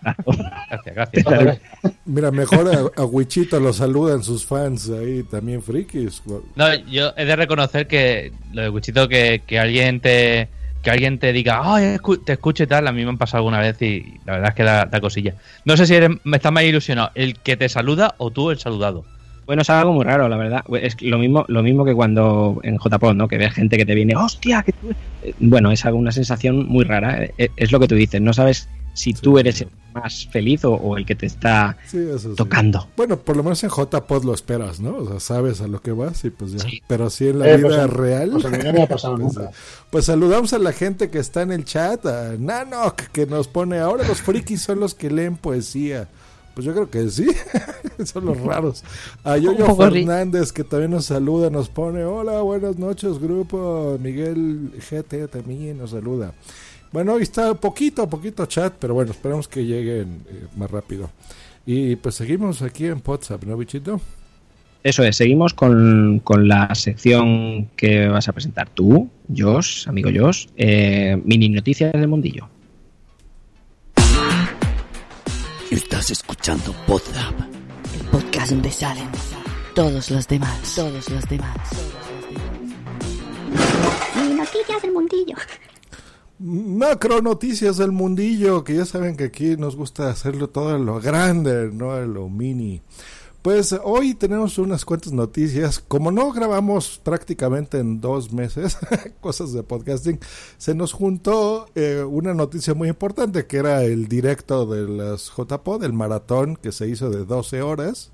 Gracias, 0.01 0.95
gracias. 0.95 1.61
Mira, 2.05 2.31
mejor 2.31 2.91
a, 2.95 3.01
a 3.01 3.05
Wichito 3.05 3.59
lo 3.59 3.73
saludan 3.73 4.23
sus 4.23 4.45
fans 4.45 4.89
ahí, 4.89 5.23
también 5.23 5.61
frikis. 5.63 6.21
No, 6.55 6.73
yo 6.91 7.13
he 7.17 7.25
de 7.25 7.35
reconocer 7.35 7.87
que 7.87 8.31
lo 8.53 8.61
de 8.63 8.69
Wichito, 8.69 9.07
que, 9.07 9.41
que 9.45 9.59
alguien 9.59 9.99
te 9.99 10.47
que 10.81 10.91
alguien 10.91 11.19
te 11.19 11.31
diga, 11.33 11.61
escu- 11.79 12.23
te 12.23 12.33
escucho 12.33 12.63
y 12.63 12.67
tal, 12.67 12.87
a 12.87 12.91
mí 12.91 13.03
me 13.03 13.09
han 13.09 13.17
pasado 13.17 13.39
alguna 13.39 13.59
vez 13.59 13.81
y 13.81 14.19
la 14.25 14.33
verdad 14.33 14.49
es 14.49 14.55
que 14.55 14.63
da, 14.63 14.85
da 14.85 15.01
cosilla. 15.01 15.35
No 15.65 15.77
sé 15.77 15.85
si 15.85 15.95
eres, 15.95 16.09
me 16.23 16.37
está 16.37 16.51
más 16.51 16.63
ilusionado, 16.63 17.11
el 17.15 17.39
que 17.39 17.57
te 17.57 17.69
saluda 17.69 18.15
o 18.17 18.31
tú 18.31 18.49
el 18.51 18.57
saludado. 18.59 19.05
Bueno, 19.45 19.63
es 19.63 19.69
algo 19.69 19.91
muy 19.93 20.05
raro, 20.05 20.29
la 20.29 20.37
verdad. 20.37 20.63
Es 20.81 21.01
lo 21.01 21.17
mismo, 21.17 21.45
lo 21.47 21.61
mismo 21.63 21.83
que 21.83 21.93
cuando 21.93 22.59
en 22.63 22.77
JPod, 22.77 23.15
¿no? 23.15 23.27
Que 23.27 23.37
ves 23.37 23.53
gente 23.53 23.77
que 23.77 23.85
te 23.85 23.95
viene, 23.95 24.15
hostia, 24.15 24.63
que 24.63 24.71
tú... 24.73 24.91
Eh, 25.21 25.33
Bueno, 25.39 25.71
es 25.71 25.83
alguna 25.85 26.11
sensación 26.11 26.67
muy 26.67 26.83
rara. 26.85 27.23
Eh, 27.37 27.49
Es 27.55 27.71
lo 27.71 27.79
que 27.79 27.87
tú 27.87 27.95
dices, 27.95 28.21
no 28.21 28.33
sabes 28.33 28.69
si 28.93 29.13
tú 29.13 29.37
eres 29.39 29.61
el 29.61 29.69
más 29.93 30.27
feliz 30.27 30.63
o, 30.63 30.73
o 30.73 30.97
el 30.97 31.05
que 31.05 31.15
te 31.15 31.25
está 31.25 31.77
Sí, 31.85 31.97
eso 31.97 32.35
sí. 32.35 32.35
tocando. 32.35 32.87
Bueno, 32.95 33.19
por 33.19 33.35
lo 33.35 33.43
menos 33.43 33.61
en 33.63 33.69
JPod 33.69 34.23
lo 34.23 34.33
esperas, 34.33 34.79
¿no? 34.79 34.97
O 34.97 35.07
sea, 35.07 35.19
sabes 35.19 35.59
a 35.61 35.67
lo 35.67 35.81
que 35.81 35.91
vas 35.91 36.23
y 36.23 36.29
pues 36.29 36.53
ya. 36.53 36.59
Sí. 36.59 36.81
Pero 36.87 37.09
sí 37.09 37.27
en 37.27 37.39
la 37.39 37.49
Eh, 37.49 37.57
vida 37.57 37.87
pues, 37.87 37.89
real. 37.89 38.31
Pues 38.31 38.45
no 38.45 38.87
pasado 38.87 39.17
Pues, 39.19 39.35
nunca. 39.35 39.51
Pues 39.89 40.05
saludamos 40.05 40.53
a 40.53 40.59
la 40.59 40.71
gente 40.73 41.09
que 41.09 41.19
está 41.19 41.41
en 41.41 41.51
el 41.51 41.65
chat, 41.65 42.05
a 42.05 42.35
Nanok, 42.37 43.01
que 43.11 43.25
nos 43.25 43.47
pone, 43.47 43.79
ahora 43.79 44.07
los 44.07 44.21
frikis 44.21 44.61
son 44.61 44.79
los 44.79 44.95
que 44.95 45.09
leen 45.11 45.35
poesía. 45.37 46.07
Pues 46.53 46.65
yo 46.65 46.73
creo 46.73 46.89
que 46.89 47.09
sí, 47.09 47.27
son 48.05 48.25
los 48.25 48.39
raros. 48.39 48.83
A 49.23 49.37
Yoyo 49.37 49.67
sí. 49.67 49.75
Fernández, 49.77 50.51
que 50.51 50.63
también 50.63 50.91
nos 50.91 51.05
saluda, 51.05 51.49
nos 51.49 51.69
pone, 51.69 52.03
hola, 52.03 52.41
buenas 52.41 52.77
noches, 52.77 53.19
grupo. 53.19 53.97
Miguel 54.01 54.71
GT 54.89 55.27
también 55.29 55.77
nos 55.77 55.91
saluda. 55.91 56.33
Bueno, 56.91 57.13
hoy 57.13 57.23
está 57.23 57.53
poquito, 57.53 58.09
poquito 58.09 58.45
chat, 58.47 58.73
pero 58.77 58.93
bueno, 58.93 59.11
esperamos 59.11 59.47
que 59.47 59.65
lleguen 59.65 60.23
eh, 60.29 60.45
más 60.57 60.69
rápido. 60.69 61.09
Y 61.65 61.95
pues 61.95 62.15
seguimos 62.15 62.61
aquí 62.61 62.85
en 62.87 63.01
WhatsApp, 63.05 63.43
¿no, 63.43 63.55
bichito? 63.55 64.01
Eso 64.83 65.03
es, 65.03 65.15
seguimos 65.15 65.53
con, 65.53 66.19
con 66.23 66.47
la 66.47 66.73
sección 66.73 67.69
que 67.75 68.07
vas 68.07 68.27
a 68.27 68.33
presentar 68.33 68.67
tú, 68.69 69.09
Josh, 69.33 69.87
amigo 69.87 70.09
Josh, 70.13 70.47
eh, 70.57 71.21
mini 71.23 71.49
noticias 71.49 71.93
del 71.93 72.07
mundillo. 72.07 72.49
Estás 75.69 76.11
escuchando 76.11 76.73
Podzap. 76.85 77.39
El 77.93 78.07
podcast 78.07 78.51
donde 78.51 78.71
salen 78.71 79.07
todos 79.73 80.11
los 80.11 80.27
demás. 80.27 80.73
Todos 80.75 81.09
los 81.09 81.29
demás. 81.29 81.57
Y 84.15 84.33
noticias 84.33 84.81
del 84.81 84.91
mundillo. 84.91 85.35
Macro 86.43 87.21
noticias 87.21 87.77
del 87.77 87.91
mundillo, 87.91 88.63
que 88.63 88.75
ya 88.75 88.85
saben 88.85 89.15
que 89.15 89.25
aquí 89.25 89.57
nos 89.57 89.75
gusta 89.75 90.09
hacerlo 90.09 90.49
todo 90.49 90.75
en 90.75 90.87
lo 90.87 90.99
grande, 90.99 91.69
no 91.71 91.95
en 91.95 92.15
lo 92.15 92.29
mini. 92.29 92.81
Pues 93.43 93.75
hoy 93.83 94.15
tenemos 94.15 94.57
unas 94.57 94.83
cuantas 94.83 95.13
noticias. 95.13 95.77
Como 95.87 96.11
no 96.11 96.31
grabamos 96.31 96.99
prácticamente 97.03 97.77
en 97.77 98.01
dos 98.01 98.33
meses 98.33 98.79
cosas 99.21 99.53
de 99.53 99.61
podcasting, 99.61 100.19
se 100.57 100.73
nos 100.73 100.93
juntó 100.93 101.67
eh, 101.75 102.03
una 102.03 102.33
noticia 102.33 102.73
muy 102.73 102.89
importante 102.89 103.45
que 103.45 103.57
era 103.57 103.83
el 103.83 104.07
directo 104.07 104.65
de 104.65 104.87
las 104.87 105.31
JPod, 105.37 105.83
el 105.83 105.93
maratón 105.93 106.55
que 106.55 106.71
se 106.71 106.87
hizo 106.87 107.11
de 107.11 107.23
12 107.23 107.61
horas, 107.61 108.11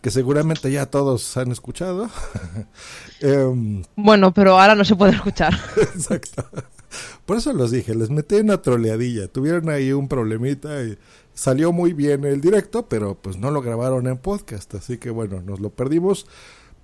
que 0.00 0.10
seguramente 0.10 0.72
ya 0.72 0.86
todos 0.86 1.36
han 1.36 1.52
escuchado. 1.52 2.08
Em, 3.20 3.84
Bueno, 3.94 4.32
pero 4.32 4.58
ahora 4.58 4.74
no 4.74 4.86
se 4.86 4.96
puede 4.96 5.12
escuchar. 5.12 5.52
Exacto. 5.76 6.44
Por 7.26 7.36
eso 7.36 7.52
los 7.52 7.70
dije, 7.70 7.94
les 7.94 8.10
metí 8.10 8.36
una 8.36 8.60
troleadilla. 8.60 9.28
Tuvieron 9.28 9.68
ahí 9.70 9.92
un 9.92 10.08
problemita 10.08 10.82
y 10.82 10.98
salió 11.34 11.72
muy 11.72 11.92
bien 11.92 12.24
el 12.24 12.40
directo, 12.40 12.86
pero 12.88 13.14
pues 13.14 13.36
no 13.36 13.50
lo 13.50 13.62
grabaron 13.62 14.06
en 14.06 14.18
podcast. 14.18 14.74
Así 14.74 14.98
que 14.98 15.10
bueno, 15.10 15.40
nos 15.40 15.60
lo 15.60 15.70
perdimos. 15.70 16.26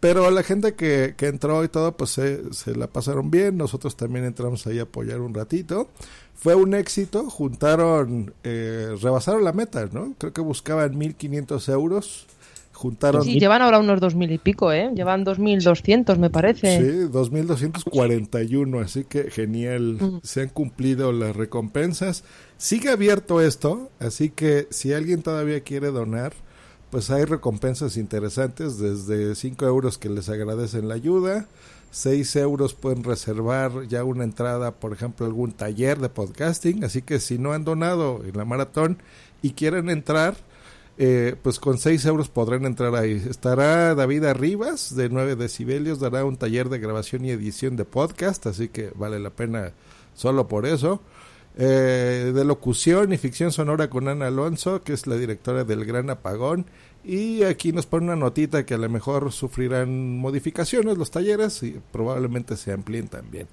Pero 0.00 0.30
la 0.30 0.44
gente 0.44 0.74
que, 0.74 1.14
que 1.16 1.26
entró 1.26 1.64
y 1.64 1.68
todo, 1.68 1.96
pues 1.96 2.10
se, 2.10 2.52
se 2.54 2.76
la 2.76 2.86
pasaron 2.86 3.32
bien. 3.32 3.56
Nosotros 3.56 3.96
también 3.96 4.24
entramos 4.24 4.66
ahí 4.66 4.78
a 4.78 4.82
apoyar 4.82 5.20
un 5.20 5.34
ratito. 5.34 5.88
Fue 6.36 6.54
un 6.54 6.72
éxito. 6.74 7.28
Juntaron, 7.28 8.32
eh, 8.44 8.96
rebasaron 9.02 9.42
la 9.42 9.52
meta, 9.52 9.88
¿no? 9.92 10.14
Creo 10.18 10.32
que 10.32 10.40
buscaban 10.40 10.94
1.500 10.94 11.72
euros. 11.72 12.26
Juntaron 12.78 13.24
Sí, 13.24 13.40
llevan 13.40 13.60
ahora 13.60 13.80
unos 13.80 14.00
2.000 14.00 14.34
y 14.34 14.38
pico, 14.38 14.70
¿eh? 14.70 14.92
Llevan 14.94 15.24
2.200, 15.24 16.16
me 16.16 16.30
parece. 16.30 16.78
Sí, 16.78 17.08
2241, 17.10 18.78
así 18.78 19.02
que 19.02 19.32
genial. 19.32 19.98
Mm. 20.00 20.20
Se 20.22 20.42
han 20.42 20.48
cumplido 20.48 21.10
las 21.10 21.34
recompensas. 21.34 22.22
Sigue 22.56 22.90
abierto 22.90 23.40
esto, 23.40 23.90
así 23.98 24.30
que 24.30 24.68
si 24.70 24.92
alguien 24.92 25.22
todavía 25.22 25.60
quiere 25.64 25.88
donar, 25.88 26.34
pues 26.90 27.10
hay 27.10 27.24
recompensas 27.24 27.96
interesantes, 27.96 28.78
desde 28.78 29.34
5 29.34 29.66
euros 29.66 29.98
que 29.98 30.08
les 30.08 30.28
agradecen 30.28 30.86
la 30.86 30.94
ayuda, 30.94 31.48
6 31.90 32.36
euros 32.36 32.74
pueden 32.74 33.02
reservar 33.02 33.88
ya 33.88 34.04
una 34.04 34.22
entrada, 34.22 34.70
por 34.76 34.92
ejemplo, 34.92 35.26
a 35.26 35.28
algún 35.28 35.50
taller 35.50 35.98
de 35.98 36.10
podcasting, 36.10 36.84
así 36.84 37.02
que 37.02 37.18
si 37.18 37.38
no 37.38 37.54
han 37.54 37.64
donado 37.64 38.22
en 38.24 38.36
la 38.36 38.44
maratón 38.44 38.98
y 39.42 39.50
quieren 39.54 39.90
entrar, 39.90 40.36
eh, 41.00 41.36
pues 41.42 41.60
con 41.60 41.78
6 41.78 42.04
euros 42.06 42.28
podrán 42.28 42.66
entrar 42.66 42.94
ahí. 42.96 43.22
Estará 43.30 43.94
David 43.94 44.24
Arribas 44.24 44.96
de 44.96 45.08
9 45.08 45.36
decibelios, 45.36 46.00
dará 46.00 46.24
un 46.24 46.36
taller 46.36 46.68
de 46.68 46.80
grabación 46.80 47.24
y 47.24 47.30
edición 47.30 47.76
de 47.76 47.84
podcast, 47.84 48.46
así 48.46 48.68
que 48.68 48.90
vale 48.96 49.20
la 49.20 49.30
pena 49.30 49.72
solo 50.14 50.48
por 50.48 50.66
eso. 50.66 51.00
Eh, 51.56 52.32
de 52.34 52.44
locución 52.44 53.12
y 53.12 53.18
ficción 53.18 53.52
sonora 53.52 53.88
con 53.88 54.08
Ana 54.08 54.26
Alonso, 54.26 54.82
que 54.82 54.92
es 54.92 55.06
la 55.06 55.16
directora 55.16 55.64
del 55.64 55.84
Gran 55.84 56.10
Apagón. 56.10 56.66
Y 57.04 57.44
aquí 57.44 57.72
nos 57.72 57.86
pone 57.86 58.06
una 58.06 58.16
notita 58.16 58.66
que 58.66 58.74
a 58.74 58.78
lo 58.78 58.88
mejor 58.88 59.32
sufrirán 59.32 60.18
modificaciones 60.18 60.98
los 60.98 61.12
talleres 61.12 61.62
y 61.62 61.80
probablemente 61.92 62.56
se 62.56 62.72
amplíen 62.72 63.06
también. 63.06 63.46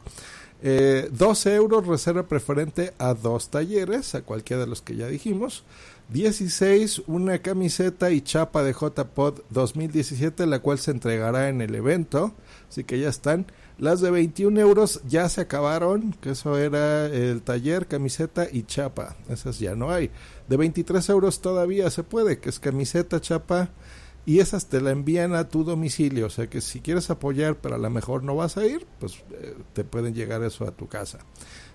Eh, 0.64 1.10
12 1.12 1.56
euros 1.56 1.86
reserva 1.86 2.24
preferente 2.24 2.94
a 2.98 3.14
dos 3.14 3.50
talleres, 3.50 4.16
a 4.16 4.22
cualquiera 4.22 4.64
de 4.64 4.68
los 4.68 4.82
que 4.82 4.96
ya 4.96 5.08
dijimos. 5.08 5.64
16, 6.10 7.04
una 7.08 7.39
camiseta 7.39 8.12
y 8.12 8.22
chapa 8.22 8.63
de 8.63 8.74
JPod 8.74 9.41
2017, 9.50 10.46
la 10.46 10.60
cual 10.60 10.78
se 10.80 10.91
entregará 10.91 11.50
en 11.50 11.62
el 11.62 11.74
evento. 11.76 12.34
Así 12.70 12.84
que 12.84 13.00
ya 13.00 13.10
están. 13.10 13.48
Las 13.78 14.00
de 14.02 14.12
21 14.12 14.60
euros 14.60 15.02
ya 15.08 15.28
se 15.28 15.41
acabaron, 15.41 16.13
que 16.22 16.32
eso 16.32 16.58
era 16.58 17.08
el 17.08 17.41
taller, 17.41 17.88
camiseta 17.88 18.48
y 18.50 18.63
chapa. 18.63 19.15
Esas 19.30 19.60
ya 19.60 19.76
no 19.76 19.91
hay. 19.91 20.12
De 20.48 20.58
23 20.58 21.10
euros 21.10 21.41
todavía 21.41 21.89
se 21.89 22.04
puede, 22.04 22.39
que 22.39 22.50
es 22.50 22.60
camiseta, 22.60 23.20
chapa 23.20 23.72
y 24.26 24.39
esas 24.39 24.68
te 24.68 24.82
la 24.82 24.91
envían 24.91 25.36
a 25.36 25.50
tu 25.50 25.63
domicilio. 25.63 26.28
O 26.28 26.30
sea 26.30 26.48
que 26.48 26.62
si 26.62 26.82
quieres 26.82 27.10
apoyar, 27.10 27.58
pero 27.58 27.76
a 27.76 27.78
lo 27.78 27.89
mejor 27.89 28.24
no 28.24 28.36
vas 28.36 28.58
a 28.58 28.65
ir, 28.65 28.86
pues 29.00 29.24
eh, 29.32 29.56
te 29.74 29.84
pueden 29.84 30.13
llegar 30.13 30.44
eso 30.44 30.65
a 30.65 30.72
tu 30.72 30.88
casa. 30.88 31.20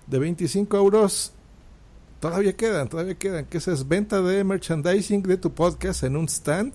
De 0.07 0.19
25 0.19 0.77
euros 0.77 1.33
todavía 2.21 2.55
quedan, 2.55 2.87
todavía 2.87 3.15
quedan. 3.15 3.45
Que 3.45 3.57
es 3.57 3.87
venta 3.87 4.21
de 4.21 4.45
merchandising 4.45 5.23
de 5.23 5.35
tu 5.35 5.51
podcast 5.51 6.03
en 6.03 6.15
un 6.15 6.29
stand, 6.29 6.73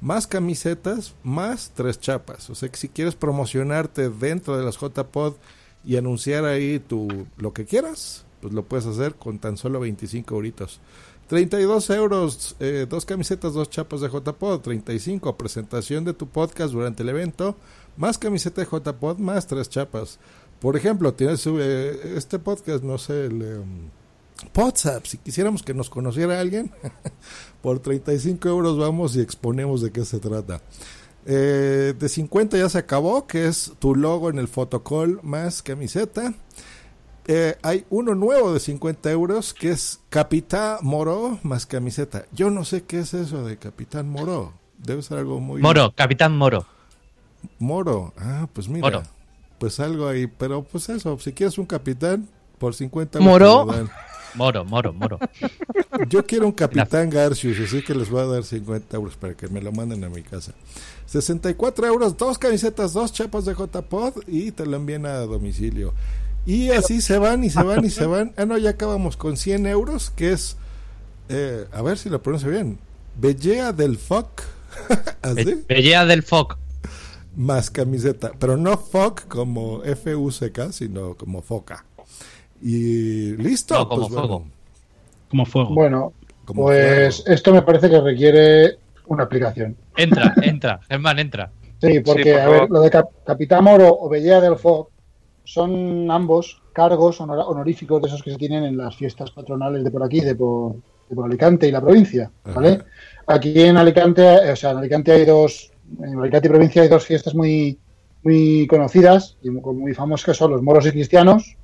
más 0.00 0.26
camisetas, 0.26 1.14
más 1.22 1.70
tres 1.74 2.00
chapas. 2.00 2.50
O 2.50 2.56
sea 2.56 2.68
que 2.68 2.76
si 2.76 2.88
quieres 2.88 3.14
promocionarte 3.14 4.10
dentro 4.10 4.56
de 4.58 4.64
las 4.64 4.78
JPod 4.80 5.34
y 5.84 5.96
anunciar 5.96 6.44
ahí 6.44 6.80
tu 6.80 7.06
lo 7.36 7.52
que 7.52 7.66
quieras, 7.66 8.24
pues 8.40 8.52
lo 8.52 8.64
puedes 8.64 8.86
hacer 8.86 9.14
con 9.14 9.38
tan 9.38 9.56
solo 9.56 9.78
25 9.78 10.34
euritos. 10.34 10.80
32 11.28 11.90
euros, 11.90 12.56
eh, 12.58 12.86
dos 12.88 13.04
camisetas, 13.04 13.54
dos 13.54 13.70
chapas 13.70 14.00
de 14.00 14.08
JPod, 14.08 14.62
35, 14.62 15.36
presentación 15.36 16.04
de 16.04 16.12
tu 16.12 16.26
podcast 16.26 16.72
durante 16.72 17.04
el 17.04 17.08
evento, 17.10 17.54
más 17.96 18.18
camiseta 18.18 18.62
de 18.62 18.66
JPod, 18.66 19.18
más 19.18 19.46
tres 19.46 19.68
chapas. 19.68 20.18
Por 20.58 20.76
ejemplo, 20.76 21.14
tienes 21.14 21.46
eh, 21.46 22.16
este 22.16 22.40
podcast, 22.40 22.82
no 22.82 22.98
sé, 22.98 23.26
el 23.26 23.42
eh, 23.42 23.60
WhatsApp, 24.54 25.04
si 25.06 25.18
quisiéramos 25.18 25.62
que 25.62 25.74
nos 25.74 25.90
conociera 25.90 26.40
alguien, 26.40 26.70
por 27.62 27.78
35 27.80 28.48
euros 28.48 28.78
vamos 28.78 29.16
y 29.16 29.20
exponemos 29.20 29.82
de 29.82 29.90
qué 29.90 30.04
se 30.04 30.18
trata. 30.18 30.60
Eh, 31.26 31.94
de 31.98 32.08
50 32.08 32.56
ya 32.56 32.68
se 32.68 32.78
acabó, 32.78 33.26
que 33.26 33.46
es 33.46 33.72
tu 33.78 33.94
logo 33.94 34.30
en 34.30 34.38
el 34.38 34.48
fotocall 34.48 35.20
más 35.22 35.62
camiseta. 35.62 36.34
Eh, 37.26 37.56
hay 37.62 37.84
uno 37.90 38.14
nuevo 38.14 38.52
de 38.52 38.60
50 38.60 39.10
euros 39.10 39.54
que 39.54 39.70
es 39.70 40.00
Capitán 40.08 40.78
Moro 40.82 41.38
más 41.42 41.66
camiseta. 41.66 42.24
Yo 42.32 42.50
no 42.50 42.64
sé 42.64 42.82
qué 42.84 43.00
es 43.00 43.14
eso 43.14 43.44
de 43.44 43.56
Capitán 43.56 44.08
Moro. 44.08 44.54
Debe 44.78 45.02
ser 45.02 45.18
algo 45.18 45.40
muy. 45.40 45.60
Moro, 45.60 45.92
Capitán 45.94 46.36
Moro. 46.36 46.66
Moro. 47.58 48.14
Ah, 48.18 48.48
pues 48.52 48.68
mira. 48.68 48.86
Moro. 48.86 49.02
Pues 49.58 49.78
algo 49.78 50.08
ahí. 50.08 50.26
Pero 50.26 50.64
pues 50.64 50.88
eso, 50.88 51.18
si 51.18 51.32
quieres 51.32 51.58
un 51.58 51.66
capitán, 51.66 52.26
por 52.58 52.74
50 52.74 53.18
euros. 53.18 53.66
¿Moro? 53.66 53.90
Moro, 54.34 54.64
moro, 54.64 54.92
moro. 54.92 55.18
Yo 56.08 56.24
quiero 56.24 56.46
un 56.46 56.52
Capitán 56.52 57.10
Garcius, 57.10 57.58
así 57.60 57.82
que 57.82 57.94
les 57.94 58.08
voy 58.08 58.22
a 58.22 58.26
dar 58.26 58.44
50 58.44 58.96
euros 58.96 59.16
para 59.16 59.34
que 59.34 59.48
me 59.48 59.60
lo 59.60 59.72
manden 59.72 60.04
a 60.04 60.08
mi 60.08 60.22
casa. 60.22 60.52
64 61.06 61.86
euros, 61.86 62.16
dos 62.16 62.38
camisetas, 62.38 62.92
dos 62.92 63.12
chapas 63.12 63.44
de 63.44 63.54
JPod 63.54 64.22
y 64.28 64.52
te 64.52 64.64
lo 64.66 64.76
envían 64.76 65.06
a 65.06 65.18
domicilio. 65.20 65.92
Y 66.46 66.70
así 66.70 67.00
se 67.00 67.18
van 67.18 67.44
y 67.44 67.50
se 67.50 67.62
van 67.62 67.84
y 67.84 67.90
se 67.90 68.06
van. 68.06 68.32
Ah, 68.36 68.46
no, 68.46 68.56
ya 68.56 68.70
acabamos 68.70 69.16
con 69.16 69.36
100 69.36 69.66
euros, 69.66 70.10
que 70.10 70.32
es, 70.32 70.56
eh, 71.28 71.66
a 71.72 71.82
ver 71.82 71.98
si 71.98 72.08
lo 72.08 72.22
pronuncio 72.22 72.50
bien, 72.50 72.78
Bellea 73.20 73.72
del 73.72 73.98
Foc. 73.98 74.42
¿Así? 75.22 75.64
Bellea 75.68 76.06
del 76.06 76.22
Foc. 76.22 76.56
Más 77.36 77.70
camiseta, 77.70 78.32
pero 78.38 78.56
no 78.56 78.76
Foc 78.76 79.26
como 79.28 79.84
F-U-C-K, 79.84 80.72
sino 80.72 81.14
como 81.14 81.42
Foca. 81.42 81.84
Y 82.62 83.36
listo. 83.36 83.74
No, 83.74 83.88
como 83.88 84.00
pues 84.02 84.12
bueno. 84.12 84.28
fuego. 84.28 84.44
Como 85.28 85.46
fuego. 85.46 85.74
Bueno, 85.74 86.12
Como 86.44 86.62
pues 86.64 87.16
fuego. 87.22 87.34
esto 87.34 87.52
me 87.54 87.62
parece 87.62 87.88
que 87.90 88.00
requiere 88.00 88.78
una 89.06 89.24
aplicación. 89.24 89.76
Entra, 89.96 90.34
entra. 90.42 90.80
Germán, 90.88 91.18
entra. 91.18 91.50
Sí, 91.80 92.00
porque, 92.00 92.22
Sí, 92.24 92.30
por 92.32 92.40
a 92.40 92.48
ver, 92.48 92.70
lo 92.70 92.80
de 92.82 92.90
Cap- 92.90 93.10
Capitán 93.24 93.64
Moro 93.64 93.88
o 94.00 94.08
Bellea 94.08 94.40
del 94.40 94.56
Foc 94.56 94.90
son 95.44 96.10
ambos 96.10 96.60
cargos 96.72 97.20
honor- 97.20 97.44
honoríficos 97.48 98.00
de 98.02 98.08
esos 98.08 98.22
que 98.22 98.30
se 98.30 98.36
tienen 98.36 98.64
en 98.64 98.76
las 98.76 98.94
fiestas 98.96 99.30
patronales 99.30 99.82
de 99.82 99.90
por 99.90 100.02
aquí, 100.02 100.20
de 100.20 100.34
por, 100.34 100.74
de 101.08 101.16
por 101.16 101.24
Alicante 101.24 101.66
y 101.66 101.72
la 101.72 101.80
provincia, 101.80 102.30
¿vale? 102.54 102.80
Aquí 103.26 103.58
en 103.62 103.76
Alicante, 103.76 104.22
o 104.52 104.56
sea, 104.56 104.72
en 104.72 104.78
Alicante 104.78 105.12
hay 105.12 105.24
dos, 105.24 105.72
en 106.02 106.18
Alicante 106.18 106.46
y 106.48 106.50
provincia 106.50 106.82
hay 106.82 106.88
dos 106.88 107.04
fiestas 107.04 107.34
muy, 107.34 107.78
muy 108.22 108.66
conocidas 108.66 109.36
y 109.42 109.50
muy, 109.50 109.74
muy 109.74 109.94
famosas 109.94 110.26
que 110.26 110.34
son 110.34 110.50
los 110.52 110.62
moros 110.62 110.86
y 110.86 110.90
cristianos 110.92 111.56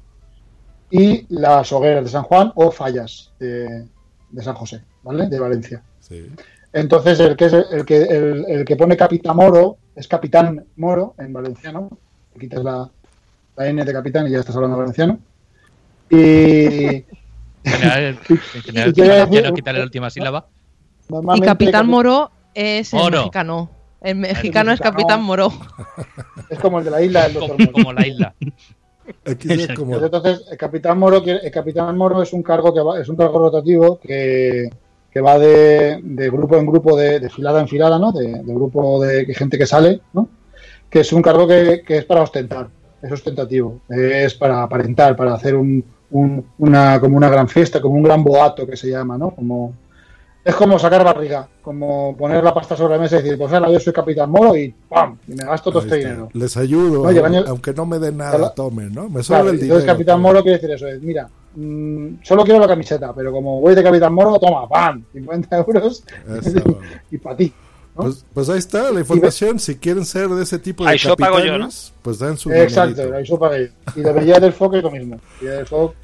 y 0.90 1.26
las 1.28 1.72
hogueras 1.72 2.04
de 2.04 2.10
San 2.10 2.22
Juan 2.24 2.52
o 2.54 2.70
fallas 2.70 3.32
de, 3.38 3.86
de 4.30 4.42
San 4.42 4.54
José, 4.54 4.82
¿vale? 5.02 5.26
De 5.28 5.38
Valencia. 5.38 5.82
Sí. 6.00 6.26
Entonces, 6.72 7.18
el 7.20 7.36
que, 7.36 7.46
es 7.46 7.52
el, 7.52 7.84
que, 7.84 8.02
el, 8.02 8.44
el 8.48 8.64
que 8.64 8.76
pone 8.76 8.96
Capitán 8.96 9.36
Moro 9.36 9.78
es 9.94 10.06
Capitán 10.06 10.64
Moro 10.76 11.14
en 11.18 11.32
valenciano. 11.32 11.90
Le 12.34 12.40
quitas 12.40 12.62
la, 12.62 12.88
la 13.56 13.66
N 13.68 13.82
de 13.84 13.92
capitán 13.92 14.26
y 14.26 14.30
ya 14.30 14.40
estás 14.40 14.54
hablando 14.56 14.76
valenciano. 14.76 15.18
Y 16.10 16.16
En 16.16 17.04
general, 17.64 18.18
en 18.28 18.62
general 18.62 18.88
Y 18.90 19.00
decir- 19.00 19.54
quitarle 19.54 19.78
la 19.80 19.84
última 19.84 20.10
sílaba. 20.10 20.46
Y 21.34 21.40
Capitán 21.40 21.86
capi- 21.86 21.90
Moro 21.90 22.30
es 22.54 22.92
el 22.92 23.10
mexicano. 23.10 23.70
El 24.02 24.16
mexicano 24.16 24.72
es. 24.72 24.80
Capitán 24.80 25.22
Moro. 25.22 25.52
es 26.50 26.58
como 26.58 26.78
el 26.78 26.84
de 26.84 26.90
la 26.90 27.02
isla 27.02 27.24
del 27.24 27.34
Doctor 27.34 27.72
como 27.72 27.92
la 27.92 28.06
isla. 28.06 28.34
Como, 29.74 29.92
Pues 29.92 30.04
entonces, 30.04 30.44
el 30.50 30.56
Capitán 30.56 30.98
Moro, 30.98 31.22
el 31.24 31.50
Capitán 31.50 31.96
Moro 31.96 32.22
es 32.22 32.32
un 32.32 32.42
cargo 32.42 32.72
que 32.74 32.80
va, 32.80 33.00
es 33.00 33.08
un 33.08 33.16
cargo 33.16 33.38
rotativo 33.38 33.98
que, 34.00 34.70
que 35.10 35.20
va 35.20 35.38
de, 35.38 36.00
de 36.02 36.30
grupo 36.30 36.56
en 36.56 36.66
grupo, 36.66 36.96
de, 36.96 37.20
de 37.20 37.28
filada 37.30 37.60
en 37.60 37.68
filada, 37.68 37.98
¿no? 37.98 38.12
De, 38.12 38.26
de 38.42 38.54
grupo 38.54 39.02
de 39.04 39.24
gente 39.34 39.58
que 39.58 39.66
sale, 39.66 40.00
¿no? 40.12 40.28
Que 40.90 41.00
es 41.00 41.12
un 41.12 41.22
cargo 41.22 41.46
que, 41.46 41.82
que 41.86 41.98
es 41.98 42.04
para 42.04 42.22
ostentar, 42.22 42.68
es 43.02 43.10
ostentativo, 43.12 43.80
es 43.88 44.34
para 44.34 44.62
aparentar, 44.62 45.16
para 45.16 45.34
hacer 45.34 45.54
un, 45.56 45.84
un- 46.10 46.44
una 46.58 47.00
como 47.00 47.16
una 47.16 47.28
gran 47.28 47.48
fiesta, 47.48 47.80
como 47.80 47.96
un 47.96 48.02
gran 48.04 48.22
boato 48.22 48.66
que 48.66 48.76
se 48.76 48.88
llama, 48.90 49.18
¿no? 49.18 49.30
Como 49.30 49.72
es 50.46 50.54
como 50.54 50.78
sacar 50.78 51.02
barriga, 51.04 51.48
como 51.60 52.16
poner 52.16 52.42
la 52.44 52.54
pasta 52.54 52.76
sobre 52.76 52.94
la 52.94 53.00
mesa 53.00 53.16
y 53.18 53.22
decir, 53.22 53.36
pues 53.36 53.52
ahora 53.52 53.68
yo 53.70 53.80
soy 53.80 53.92
Capitán 53.92 54.30
Moro 54.30 54.56
y 54.56 54.72
¡pam! 54.88 55.18
y 55.26 55.32
me 55.32 55.44
gasto 55.44 55.70
todo 55.72 55.82
este 55.82 55.96
dinero. 55.96 56.28
les 56.34 56.56
ayudo, 56.56 57.02
Oye, 57.02 57.20
aunque 57.48 57.74
no 57.74 57.84
me 57.84 57.98
den 57.98 58.16
nada, 58.18 58.54
tomen, 58.54 58.92
¿no? 58.94 59.08
Me 59.08 59.24
sobra 59.24 59.40
Claro, 59.40 59.50
el 59.50 59.56
dinero. 59.56 59.74
entonces 59.74 59.92
Capitán 59.92 60.20
Moro 60.20 60.42
quiere 60.42 60.58
decir 60.58 60.70
eso, 60.70 60.86
es, 60.86 61.02
mira, 61.02 61.28
mm, 61.56 62.22
solo 62.22 62.44
quiero 62.44 62.60
la 62.60 62.68
camiseta, 62.68 63.12
pero 63.12 63.32
como 63.32 63.60
voy 63.60 63.74
de 63.74 63.82
Capitán 63.82 64.14
Moro, 64.14 64.38
toma, 64.38 64.68
¡pam! 64.68 65.02
50 65.12 65.56
euros 65.58 66.04
Eso. 66.44 66.78
y 67.10 67.18
para 67.18 67.36
ti. 67.36 67.52
¿no? 67.96 68.02
Pues, 68.04 68.24
pues 68.32 68.48
ahí 68.48 68.58
está 68.58 68.92
la 68.92 69.00
información. 69.00 69.58
Si 69.58 69.76
quieren 69.76 70.04
ser 70.04 70.28
de 70.28 70.42
ese 70.44 70.58
tipo 70.60 70.84
de 70.84 70.90
Ahí 70.90 70.98
yo 70.98 71.16
pago 71.16 71.38
yo, 71.38 71.46
capitanes, 71.46 71.92
pues 72.02 72.18
dan 72.20 72.36
su 72.38 72.52
Exacto, 72.52 72.90
dinerito. 73.02 73.16
ahí 73.16 73.26
sopa 73.26 73.48
ahí. 73.50 73.68
Y 73.96 74.00
de 74.00 74.12
Bella 74.12 74.38
del 74.38 74.52
Foc 74.52 74.74
es 74.74 74.82
lo 74.84 74.90
mismo. 74.92 75.18
Bella 75.40 75.54
del 75.56 75.66
Foc. 75.66 75.94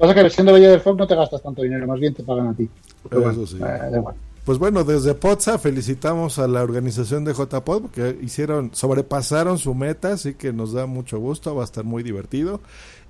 Pasa 0.00 0.14
que 0.14 0.30
siendo 0.30 0.54
Bella 0.54 0.70
del 0.70 0.80
Foc 0.80 0.98
no 0.98 1.06
te 1.06 1.14
gastas 1.14 1.42
tanto 1.42 1.60
dinero, 1.60 1.86
más 1.86 2.00
bien 2.00 2.14
te 2.14 2.22
pagan 2.22 2.48
a 2.48 2.54
ti. 2.54 2.68
Pero 3.08 3.30
Eso 3.30 3.40
bueno, 3.40 3.46
sí. 3.46 3.58
eh, 3.62 3.96
igual. 3.98 4.14
Pues 4.46 4.58
bueno, 4.58 4.82
desde 4.82 5.14
Pozza 5.14 5.58
felicitamos 5.58 6.38
a 6.38 6.48
la 6.48 6.62
organización 6.62 7.24
de 7.24 7.34
JPod 7.34 7.82
porque 7.82 8.18
hicieron, 8.22 8.70
sobrepasaron 8.74 9.58
su 9.58 9.74
meta, 9.74 10.14
así 10.14 10.32
que 10.32 10.54
nos 10.54 10.72
da 10.72 10.86
mucho 10.86 11.18
gusto, 11.18 11.54
va 11.54 11.62
a 11.62 11.64
estar 11.66 11.84
muy 11.84 12.02
divertido. 12.02 12.62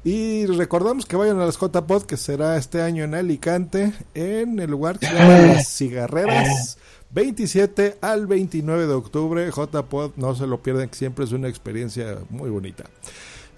Y 0.02 0.46
recordamos 0.46 1.06
que 1.06 1.14
vayan 1.14 1.40
a 1.40 1.46
las 1.46 1.58
JPod, 1.58 2.02
que 2.02 2.16
será 2.16 2.56
este 2.56 2.82
año 2.82 3.04
en 3.04 3.14
Alicante, 3.14 3.92
en 4.14 4.58
el 4.58 4.70
lugar 4.70 4.98
que 4.98 5.06
se 5.06 5.14
llama 5.14 5.38
Las 5.38 5.68
Cigarreras, 5.68 6.78
27 7.12 7.98
al 8.00 8.26
29 8.26 8.88
de 8.88 8.94
octubre. 8.94 9.48
JPod, 9.50 10.12
no 10.16 10.34
se 10.34 10.48
lo 10.48 10.60
pierdan, 10.60 10.88
que 10.88 10.96
siempre 10.96 11.24
es 11.24 11.30
una 11.32 11.48
experiencia 11.48 12.18
muy 12.30 12.50
bonita. 12.50 12.84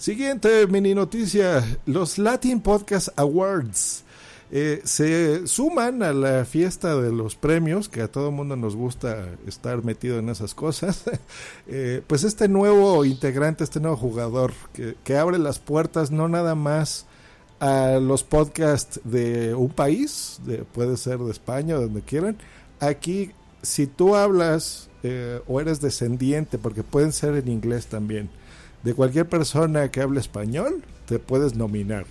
Siguiente 0.03 0.67
mini 0.67 0.97
noticia, 0.97 1.65
los 1.87 2.19
Latin 2.19 2.61
Podcast 2.61 3.11
Awards. 3.15 4.03
Eh, 4.51 4.81
se 4.83 5.47
suman 5.47 6.03
a 6.03 6.13
la 6.13 6.45
fiesta 6.45 7.01
de 7.01 7.13
los 7.13 7.37
premios, 7.37 7.89
que 7.89 8.01
a 8.03 8.11
todo 8.11 8.33
mundo 8.33 8.57
nos 8.57 8.75
gusta 8.75 9.29
estar 9.47 9.85
metido 9.85 10.19
en 10.19 10.29
esas 10.29 10.57
cosas. 10.57 11.05
Eh, 11.69 12.03
pues 12.05 12.25
este 12.25 12.49
nuevo 12.49 13.05
integrante, 13.05 13.63
este 13.63 13.79
nuevo 13.79 13.97
jugador, 13.97 14.53
que, 14.73 15.17
abre 15.17 15.39
las 15.39 15.61
puertas 15.61 16.11
no 16.11 16.29
nada 16.29 16.57
más 16.57 17.07
a 17.61 18.01
los 18.03 18.25
podcasts 18.25 18.99
de 19.05 19.55
un 19.55 19.69
país, 19.69 20.41
de- 20.45 20.65
puede 20.65 20.97
ser 20.97 21.21
de 21.21 21.31
España, 21.31 21.77
donde 21.77 22.03
quieran. 22.03 22.39
Aquí, 22.81 23.31
si 23.63 23.87
tú 23.87 24.17
hablas 24.17 24.89
eh, 25.05 25.41
o 25.47 25.61
eres 25.61 25.81
descendiente, 25.81 26.59
porque 26.59 26.83
pueden 26.83 27.13
ser 27.13 27.37
en 27.37 27.47
inglés 27.47 27.87
también, 27.87 28.31
de 28.83 28.95
cualquier 28.95 29.29
persona 29.29 29.91
que 29.91 30.01
hable 30.01 30.21
español, 30.21 30.83
te 31.07 31.19
puedes 31.19 31.55
nominar. 31.55 32.05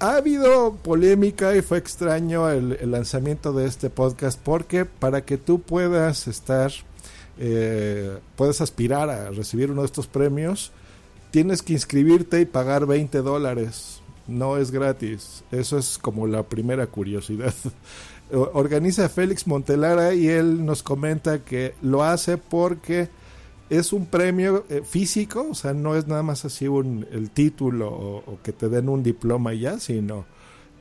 Ha 0.00 0.16
habido 0.16 0.76
polémica 0.76 1.54
y 1.54 1.62
fue 1.62 1.78
extraño 1.78 2.48
el, 2.48 2.78
lanzamiento 2.90 3.52
de 3.52 3.66
este 3.66 3.90
podcast 3.90 4.40
porque 4.42 4.86
para 4.86 5.24
que 5.24 5.36
tú 5.36 5.60
puedas 5.60 6.26
estar, 6.26 6.72
eh, 7.38 8.18
puedas 8.34 8.62
aspirar 8.62 9.10
a 9.10 9.30
recibir 9.30 9.70
uno 9.70 9.82
de 9.82 9.86
estos 9.86 10.06
premios, 10.06 10.72
tienes 11.30 11.62
que 11.62 11.74
inscribirte 11.74 12.40
y 12.40 12.46
pagar 12.46 12.86
20 12.86 13.18
dólares. 13.18 14.00
No 14.26 14.56
es 14.56 14.70
gratis. 14.70 15.44
Eso 15.50 15.76
es 15.76 15.98
como 15.98 16.26
la 16.26 16.44
primera 16.44 16.86
curiosidad. 16.86 17.54
Organiza 18.32 19.08
Félix 19.08 19.46
Montelara 19.46 20.14
y 20.14 20.28
él 20.28 20.64
nos 20.64 20.82
comenta 20.82 21.40
que 21.40 21.74
lo 21.82 22.04
hace 22.04 22.38
porque 22.38 23.08
es 23.70 23.92
un 23.92 24.06
premio 24.06 24.64
eh, 24.68 24.82
físico, 24.84 25.46
o 25.50 25.54
sea, 25.54 25.72
no 25.72 25.94
es 25.96 26.08
nada 26.08 26.24
más 26.24 26.44
así 26.44 26.66
un, 26.66 27.06
el 27.12 27.30
título 27.30 27.88
o, 27.88 28.38
que 28.42 28.52
te 28.52 28.68
den 28.68 28.88
un 28.88 29.02
diploma 29.02 29.54
y 29.54 29.60
ya, 29.60 29.78
sino 29.78 30.26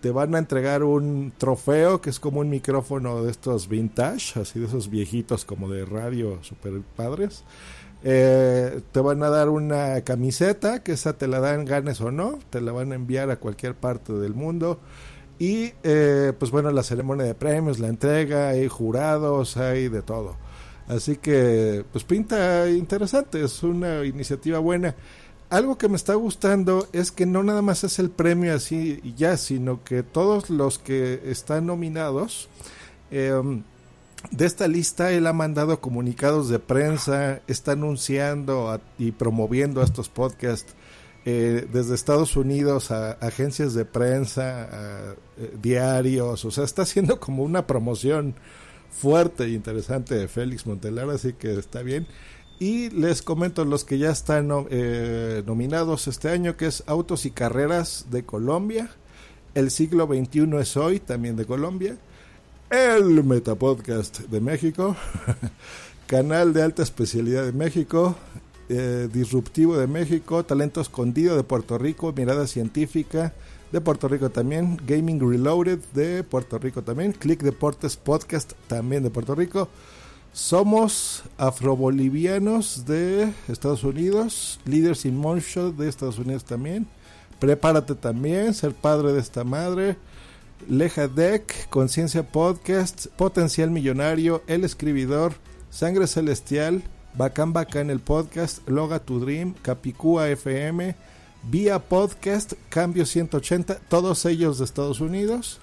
te 0.02 0.12
van 0.12 0.34
a 0.34 0.40
entregar 0.40 0.84
un 0.84 1.32
trofeo 1.38 2.02
que 2.02 2.10
es 2.10 2.20
como 2.20 2.40
un 2.40 2.50
micrófono 2.50 3.24
de 3.24 3.32
estos 3.32 3.68
vintage, 3.68 4.40
así 4.40 4.60
de 4.60 4.66
esos 4.66 4.90
viejitos 4.90 5.46
como 5.46 5.70
de 5.70 5.86
radio 5.86 6.40
super 6.42 6.82
padres. 6.96 7.44
Eh, 8.02 8.82
te 8.92 9.00
van 9.02 9.22
a 9.24 9.30
dar 9.30 9.50
una 9.50 10.02
camiseta, 10.02 10.82
que 10.84 10.94
esa 10.94 11.18
te 11.18 11.28
la 11.28 11.42
dan 11.42 11.66
ganes 11.66 12.00
o 12.02 12.12
no, 12.12 12.40
te 12.50 12.62
la 12.62 12.72
van 12.72 12.94
a 12.94 12.96
enviar 12.96 13.30
a 13.30 13.36
cualquier 13.36 13.76
parte 13.76 14.14
del 14.14 14.34
mundo. 14.34 14.80
Y 15.38 15.74
eh, 15.84 16.34
pues 16.40 16.50
bueno, 16.50 16.72
la 16.72 16.84
ceremonia 16.84 17.26
de 17.26 17.36
premios, 17.36 17.80
la 17.80 17.88
entrega, 17.88 18.50
hay 18.50 18.68
jurados, 18.68 19.58
hay 19.58 19.90
de 19.90 20.02
todo. 20.02 20.38
Así 20.90 21.18
que 21.18 21.86
pues 21.92 22.04
pinta 22.04 22.68
interesante, 22.68 23.44
es 23.44 23.62
una 23.62 24.04
iniciativa 24.04 24.58
buena. 24.58 24.96
Algo 25.52 25.78
que 25.78 25.88
me 25.88 25.96
está 25.96 26.16
gustando 26.16 26.88
es 26.94 27.12
que 27.12 27.28
no 27.28 27.44
nada 27.44 27.62
más 27.62 27.84
es 27.84 28.00
el 28.00 28.10
premio 28.10 28.56
así 28.56 29.00
y 29.04 29.14
ya, 29.14 29.38
sino 29.38 29.84
que 29.84 30.02
todos 30.02 30.50
los 30.50 30.80
que 30.80 31.22
están 31.26 31.68
nominados, 31.68 32.50
eh, 33.12 33.32
de 34.32 34.46
esta 34.46 34.68
lista 34.68 35.12
él 35.12 35.28
ha 35.28 35.34
mandado 35.34 35.80
comunicados 35.80 36.50
de 36.50 36.58
prensa, 36.58 37.42
está 37.48 37.74
anunciando 37.74 38.82
y 38.98 39.12
promoviendo 39.12 39.84
estos 39.84 40.10
podcasts 40.10 40.74
eh, 41.26 41.68
desde 41.72 41.94
Estados 41.94 42.36
Unidos 42.36 42.90
a, 42.90 43.12
agencias 43.14 43.76
de 43.76 43.86
prensa, 43.86 44.64
a 44.64 45.16
eh, 45.38 45.54
diarios, 45.62 46.46
o 46.46 46.52
sea, 46.52 46.64
está 46.64 46.82
haciendo 46.82 47.20
como 47.20 47.44
una 47.44 47.68
promoción 47.68 48.34
fuerte 48.92 49.46
e 49.46 49.50
interesante 49.50 50.16
de 50.16 50.28
Félix 50.28 50.66
Montelar, 50.66 51.10
así 51.10 51.34
que 51.34 51.54
está 51.54 51.82
bien. 51.82 52.08
Y 52.60 52.90
les 52.90 53.22
comento 53.22 53.64
los 53.64 53.86
que 53.86 53.98
ya 53.98 54.12
están 54.12 54.50
eh, 54.70 55.44
nominados 55.46 56.08
este 56.08 56.30
año, 56.30 56.58
que 56.58 56.68
es 56.68 56.84
Autos 56.88 57.26
y 57.26 57.32
Carreras 57.32 58.08
de 58.12 58.24
Colombia, 58.24 58.90
El 59.56 59.72
siglo 59.72 60.08
XXI 60.08 60.58
es 60.60 60.78
hoy, 60.78 61.00
también 61.00 61.36
de 61.36 61.46
Colombia, 61.46 61.98
el 62.70 63.24
Metapodcast 63.24 64.20
de 64.20 64.42
México, 64.42 64.96
Canal 66.08 66.54
de 66.54 66.64
Alta 66.64 66.84
Especialidad 66.84 67.46
de 67.46 67.54
México, 67.54 68.16
eh, 68.68 69.08
Disruptivo 69.12 69.78
de 69.78 69.88
México, 69.88 70.44
Talento 70.44 70.82
Escondido 70.82 71.36
de 71.36 71.44
Puerto 71.44 71.78
Rico, 71.78 72.14
Mirada 72.16 72.46
Científica 72.46 73.34
de 73.72 73.82
Puerto 73.82 74.08
Rico 74.08 74.30
también, 74.30 74.80
Gaming 74.86 75.20
Reloaded 75.20 75.80
de 75.94 76.24
Puerto 76.24 76.58
Rico 76.58 76.82
también, 76.82 77.14
Click 77.14 77.42
Deportes 77.42 77.98
Podcast 77.98 78.54
también 78.68 79.04
de 79.04 79.10
Puerto 79.10 79.36
Rico. 79.36 79.70
Somos 80.32 81.24
afrobolivianos 81.38 82.86
de 82.86 83.34
Estados 83.48 83.84
Unidos, 83.84 84.60
Leaders 84.66 85.06
in 85.06 85.18
Motion 85.18 85.76
de 85.76 85.90
Estados 85.90 86.20
Unidos 86.20 86.46
también, 86.46 86.88
Prepárate 87.40 87.96
también, 87.96 88.54
ser 88.54 88.74
padre 88.74 89.14
de 89.14 89.20
esta 89.20 89.44
madre. 89.44 89.98
Leja 90.68 91.08
Deck, 91.08 91.70
Conciencia 91.70 92.24
Podcast, 92.24 93.08
Potencial 93.16 93.72
Millonario, 93.72 94.44
El 94.46 94.66
Escribidor, 94.66 95.34
Sangre 95.70 96.06
Celestial, 96.08 96.84
Bacán 97.16 97.54
Bacán 97.54 97.90
el 97.90 98.02
Podcast, 98.02 98.68
Loga 98.68 99.00
to 99.00 99.20
Dream, 99.20 99.54
Capicúa 99.62 100.30
FM, 100.30 100.96
Vía 101.44 101.80
Podcast, 101.80 102.54
Cambio 102.70 103.06
180, 103.06 103.76
todos 103.88 104.26
ellos 104.26 104.60
de 104.60 104.66
Estados 104.66 105.00
Unidos. 105.02 105.60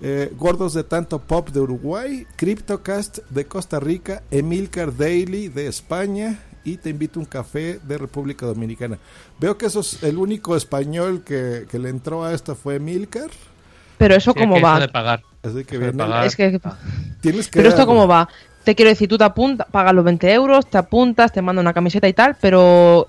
Eh, 0.00 0.32
Gordos 0.36 0.74
de 0.74 0.84
Tanto 0.84 1.18
Pop 1.18 1.48
de 1.50 1.58
Uruguay, 1.60 2.24
Cryptocast 2.36 3.18
de 3.30 3.46
Costa 3.46 3.80
Rica, 3.80 4.22
Emilcar 4.30 4.96
Daily 4.96 5.48
de 5.48 5.66
España 5.66 6.38
y 6.64 6.76
Te 6.76 6.90
invito 6.90 7.18
a 7.18 7.22
un 7.22 7.26
café 7.26 7.80
de 7.82 7.98
República 7.98 8.44
Dominicana. 8.46 8.98
Veo 9.40 9.56
que 9.58 9.66
eso 9.66 9.80
es 9.80 10.02
el 10.02 10.18
único 10.18 10.54
español 10.56 11.22
que, 11.24 11.66
que 11.70 11.78
le 11.78 11.88
entró 11.88 12.24
a 12.24 12.32
esto 12.34 12.54
fue 12.54 12.76
Emilcar. 12.76 13.30
Pero 13.96 14.14
eso 14.14 14.32
Sí, 14.32 14.38
cómo 14.38 14.54
que 14.56 14.60
va. 14.62 14.72
eso 14.74 14.80
de 14.82 14.88
pagar. 14.88 15.22
Así 15.42 15.64
que 15.64 15.76
Eso 15.76 15.84
de 15.84 15.90
viene- 15.92 15.98
pagar. 15.98 16.26
Es 16.26 16.36
que, 16.36 16.60
tienes 17.20 17.48
que 17.48 17.58
pero 17.58 17.70
esto 17.70 17.86
cómo 17.86 18.06
va. 18.06 18.28
Te 18.64 18.74
quiero 18.74 18.90
decir, 18.90 19.08
tú 19.08 19.16
te 19.18 19.24
apuntas, 19.24 19.66
pagas 19.70 19.94
los 19.94 20.04
20 20.04 20.30
euros, 20.32 20.68
te 20.68 20.76
apuntas, 20.78 21.32
te 21.32 21.40
manda 21.42 21.60
una 21.62 21.72
camiseta 21.72 22.06
y 22.06 22.12
tal, 22.12 22.36
pero 22.40 23.06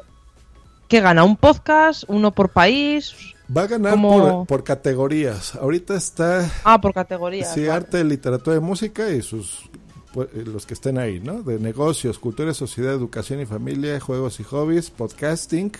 ¿qué 0.90 1.00
gana? 1.00 1.24
¿Un 1.24 1.38
podcast? 1.38 2.04
¿Uno 2.08 2.32
por 2.34 2.50
país? 2.50 3.14
Va 3.56 3.64
a 3.64 3.68
ganar 3.68 4.00
por, 4.02 4.46
por 4.46 4.64
categorías. 4.66 5.56
Ahorita 5.56 5.96
está 5.96 6.52
Ah, 6.66 6.82
por 6.82 6.94
categorías. 6.94 7.54
sí, 7.54 7.62
vale. 7.62 7.72
arte, 7.72 8.04
literatura 8.04 8.58
y 8.58 8.60
música 8.60 9.10
y 9.10 9.22
sus 9.22 9.70
pues, 10.14 10.28
eh, 10.36 10.44
los 10.46 10.66
que 10.66 10.74
estén 10.74 10.98
ahí, 10.98 11.20
¿no? 11.20 11.42
De 11.44 11.60
negocios, 11.60 12.20
cultura, 12.20 12.54
sociedad, 12.54 12.94
educación 12.94 13.40
y 13.42 13.46
familia, 13.46 14.00
juegos 14.00 14.40
y 14.40 14.44
hobbies, 14.44 14.90
podcasting, 14.90 15.72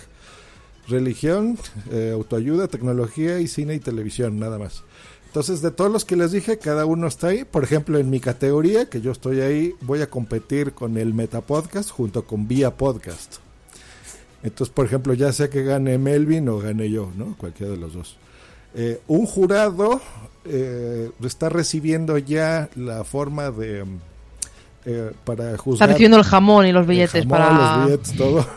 religión, 0.88 1.58
eh, 1.90 2.12
autoayuda, 2.14 2.68
tecnología 2.68 3.40
y 3.40 3.48
cine 3.48 3.74
y 3.74 3.80
televisión, 3.80 4.38
nada 4.38 4.58
más. 4.58 4.82
Entonces, 5.26 5.62
de 5.62 5.70
todos 5.70 5.92
los 5.92 6.04
que 6.04 6.16
les 6.16 6.32
dije, 6.32 6.58
cada 6.58 6.86
uno 6.86 7.06
está 7.06 7.28
ahí. 7.28 7.44
Por 7.44 7.62
ejemplo, 7.62 7.98
en 7.98 8.10
mi 8.10 8.18
categoría, 8.18 8.88
que 8.90 9.00
yo 9.00 9.12
estoy 9.12 9.40
ahí, 9.42 9.74
voy 9.80 10.00
a 10.02 10.10
competir 10.10 10.72
con 10.72 10.96
el 10.96 11.14
Metapodcast 11.14 11.90
junto 11.90 12.24
con 12.24 12.48
Vía 12.48 12.76
Podcast. 12.76 13.36
Entonces, 14.42 14.72
por 14.74 14.86
ejemplo, 14.86 15.12
ya 15.14 15.32
sea 15.32 15.50
que 15.50 15.62
gane 15.62 15.98
Melvin 15.98 16.48
o 16.48 16.58
gane 16.58 16.90
yo, 16.90 17.10
¿no? 17.16 17.36
Cualquiera 17.36 17.72
de 17.72 17.78
los 17.78 17.92
dos. 17.94 18.16
Eh, 18.74 19.00
un 19.08 19.26
jurado 19.26 20.00
eh, 20.44 21.10
está 21.24 21.48
recibiendo 21.48 22.16
ya 22.18 22.68
la 22.76 23.04
forma 23.04 23.50
de 23.50 23.84
mm, 23.84 23.98
eh, 24.86 25.10
para 25.24 25.50
Está 25.50 25.58
juzgar 25.58 25.88
recibiendo 25.90 26.16
el 26.16 26.24
jamón 26.24 26.66
y 26.66 26.72
los 26.72 26.82
el 26.82 26.88
billetes 26.88 27.26
jamón, 27.26 27.28
para. 27.28 27.52
los 27.52 27.84
billetes, 27.86 28.16
todo. 28.16 28.46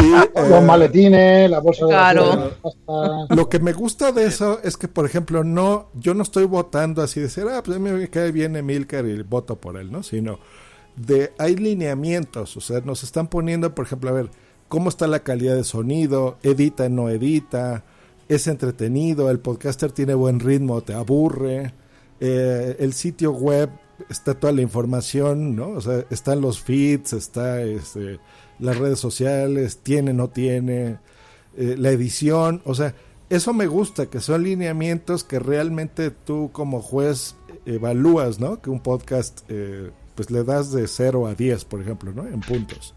Y, 0.00 0.12
eh, 0.12 0.48
Los 0.50 0.62
maletines, 0.64 1.50
la 1.50 1.60
bolsa 1.60 1.84
de 1.86 1.90
Claro. 1.90 2.26
basura, 2.62 3.26
la. 3.28 3.34
Lo 3.34 3.48
que 3.48 3.58
me 3.58 3.72
gusta 3.72 4.12
de 4.12 4.26
eso 4.26 4.60
es 4.62 4.76
que, 4.76 4.86
por 4.86 5.06
ejemplo, 5.06 5.42
no, 5.44 5.88
yo 5.94 6.14
no 6.14 6.22
estoy 6.22 6.44
votando 6.44 7.02
así 7.02 7.20
de 7.20 7.26
decir, 7.26 7.44
ah, 7.50 7.62
pues 7.64 7.76
a 7.78 7.80
mí 7.80 7.90
me 7.90 8.08
cae 8.08 8.30
bien 8.30 8.54
Emilcar 8.56 9.06
y 9.06 9.22
voto 9.22 9.56
por 9.56 9.76
él, 9.76 9.90
¿no? 9.90 10.02
Sino 10.02 10.38
de, 10.98 11.32
hay 11.38 11.56
lineamientos, 11.56 12.56
o 12.56 12.60
sea, 12.60 12.80
nos 12.80 13.02
están 13.02 13.28
poniendo, 13.28 13.74
por 13.74 13.86
ejemplo, 13.86 14.10
a 14.10 14.14
ver, 14.14 14.30
cómo 14.68 14.88
está 14.88 15.06
la 15.06 15.20
calidad 15.20 15.56
de 15.56 15.64
sonido, 15.64 16.38
edita, 16.42 16.88
no 16.88 17.08
edita, 17.08 17.84
es 18.28 18.46
entretenido, 18.46 19.30
el 19.30 19.40
podcaster 19.40 19.92
tiene 19.92 20.14
buen 20.14 20.40
ritmo, 20.40 20.82
te 20.82 20.94
aburre, 20.94 21.72
eh, 22.20 22.76
el 22.78 22.92
sitio 22.92 23.32
web 23.32 23.70
está 24.08 24.34
toda 24.34 24.52
la 24.52 24.62
información, 24.62 25.56
¿no? 25.56 25.70
O 25.70 25.80
sea, 25.80 26.04
están 26.10 26.40
los 26.40 26.60
feeds, 26.60 27.12
está 27.14 27.62
este, 27.62 28.20
las 28.58 28.76
redes 28.76 29.00
sociales, 29.00 29.78
tiene, 29.82 30.12
no 30.12 30.28
tiene, 30.28 30.98
eh, 31.56 31.74
la 31.78 31.90
edición, 31.90 32.62
o 32.64 32.74
sea, 32.74 32.94
eso 33.30 33.52
me 33.52 33.66
gusta, 33.66 34.06
que 34.06 34.20
son 34.20 34.44
lineamientos 34.44 35.22
que 35.22 35.38
realmente 35.38 36.10
tú 36.10 36.50
como 36.52 36.80
juez 36.80 37.36
evalúas, 37.66 38.40
¿no? 38.40 38.62
Que 38.62 38.70
un 38.70 38.80
podcast, 38.80 39.40
eh, 39.48 39.90
pues 40.18 40.32
le 40.32 40.42
das 40.42 40.72
de 40.72 40.88
0 40.88 41.28
a 41.28 41.34
10, 41.36 41.64
por 41.66 41.80
ejemplo, 41.80 42.10
¿no? 42.12 42.26
En 42.26 42.40
puntos. 42.40 42.92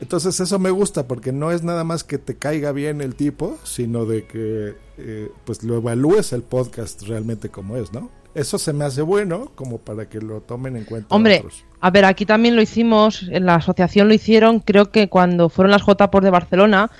Entonces 0.00 0.40
eso 0.40 0.58
me 0.58 0.70
gusta 0.70 1.06
porque 1.06 1.32
no 1.32 1.50
es 1.52 1.62
nada 1.62 1.84
más 1.84 2.02
que 2.02 2.16
te 2.16 2.36
caiga 2.36 2.72
bien 2.72 3.02
el 3.02 3.14
tipo, 3.14 3.58
sino 3.62 4.06
de 4.06 4.24
que 4.26 4.74
eh, 4.96 5.30
pues 5.44 5.62
lo 5.62 5.76
evalúes 5.76 6.32
el 6.32 6.42
podcast 6.42 7.02
realmente 7.02 7.50
como 7.50 7.76
es, 7.76 7.92
¿no? 7.92 8.08
Eso 8.34 8.58
se 8.58 8.72
me 8.72 8.84
hace 8.86 9.02
bueno 9.02 9.52
como 9.54 9.76
para 9.78 10.08
que 10.08 10.18
lo 10.20 10.40
tomen 10.40 10.76
en 10.78 10.84
cuenta 10.84 11.14
Hombre, 11.14 11.38
otros. 11.40 11.64
a 11.80 11.90
ver, 11.90 12.06
aquí 12.06 12.24
también 12.24 12.56
lo 12.56 12.62
hicimos, 12.62 13.22
en 13.30 13.44
la 13.44 13.56
asociación 13.56 14.08
lo 14.08 14.14
hicieron, 14.14 14.60
creo 14.60 14.90
que 14.90 15.08
cuando 15.10 15.50
fueron 15.50 15.70
las 15.72 15.82
J 15.82 16.10
por 16.10 16.22
de 16.24 16.30
Barcelona, 16.30 16.90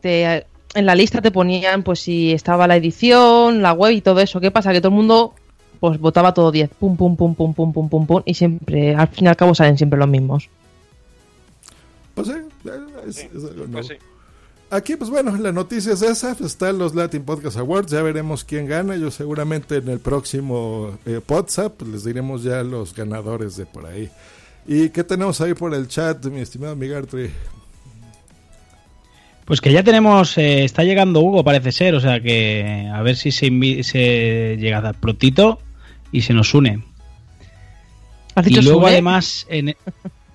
te- 0.00 0.44
en 0.74 0.86
la 0.86 0.94
lista 0.96 1.20
te 1.22 1.30
ponían 1.30 1.82
pues 1.84 2.00
si 2.00 2.32
estaba 2.32 2.66
la 2.66 2.76
edición, 2.76 3.62
la 3.62 3.72
web 3.72 3.92
y 3.92 4.00
todo 4.00 4.20
eso. 4.20 4.38
¿Qué 4.40 4.50
pasa? 4.50 4.72
Que 4.72 4.80
todo 4.80 4.90
el 4.90 4.96
mundo 4.96 5.34
pues 5.80 5.98
votaba 5.98 6.34
todo 6.34 6.50
10. 6.50 6.70
Pum, 6.78 6.96
pum, 6.96 7.16
pum, 7.16 7.34
pum, 7.34 7.54
pum, 7.54 7.72
pum, 7.72 7.88
pum, 7.88 8.06
pum. 8.06 8.22
Y 8.24 8.34
siempre, 8.34 8.94
al 8.94 9.08
fin 9.08 9.26
y 9.26 9.28
al 9.28 9.36
cabo, 9.36 9.54
salen 9.54 9.76
siempre 9.76 9.98
los 9.98 10.08
mismos. 10.08 10.48
Pues 12.14 12.28
sí, 12.28 12.34
es, 13.06 13.24
algo 13.44 13.64
pues. 13.70 13.88
Aquí, 14.70 14.96
pues 14.96 15.08
bueno, 15.08 15.36
la 15.36 15.52
noticia 15.52 15.92
es 15.92 16.02
esa. 16.02 16.34
Pues 16.34 16.52
están 16.52 16.78
los 16.78 16.94
Latin 16.94 17.22
Podcast 17.22 17.56
Awards. 17.56 17.90
Ya 17.90 18.02
veremos 18.02 18.44
quién 18.44 18.66
gana. 18.66 18.96
Yo 18.96 19.10
seguramente 19.10 19.76
en 19.76 19.88
el 19.88 19.98
próximo 20.00 20.98
eh, 21.06 21.20
WhatsApp 21.26 21.74
pues 21.78 21.90
les 21.90 22.04
diremos 22.04 22.42
ya 22.42 22.62
los 22.62 22.94
ganadores 22.94 23.56
de 23.56 23.66
por 23.66 23.86
ahí. 23.86 24.10
¿Y 24.66 24.90
qué 24.90 25.04
tenemos 25.04 25.40
ahí 25.40 25.54
por 25.54 25.74
el 25.74 25.88
chat, 25.88 26.24
mi 26.26 26.40
estimado 26.40 26.76
Migartri? 26.76 27.30
Pues 29.46 29.62
que 29.62 29.72
ya 29.72 29.82
tenemos, 29.82 30.36
eh, 30.36 30.64
está 30.64 30.84
llegando 30.84 31.20
Hugo, 31.20 31.42
parece 31.42 31.72
ser, 31.72 31.94
o 31.94 32.00
sea 32.00 32.20
que 32.20 32.86
a 32.92 33.00
ver 33.00 33.16
si 33.16 33.32
se, 33.32 33.48
se 33.82 34.58
llega 34.58 34.76
a 34.76 34.82
dar 34.82 34.94
prontito 34.94 35.58
y 36.12 36.22
se 36.22 36.32
nos 36.34 36.54
une. 36.54 36.82
¿Has 38.34 38.46
Y 38.46 38.60
luego 38.62 38.86
además, 38.86 39.46
en- 39.50 39.74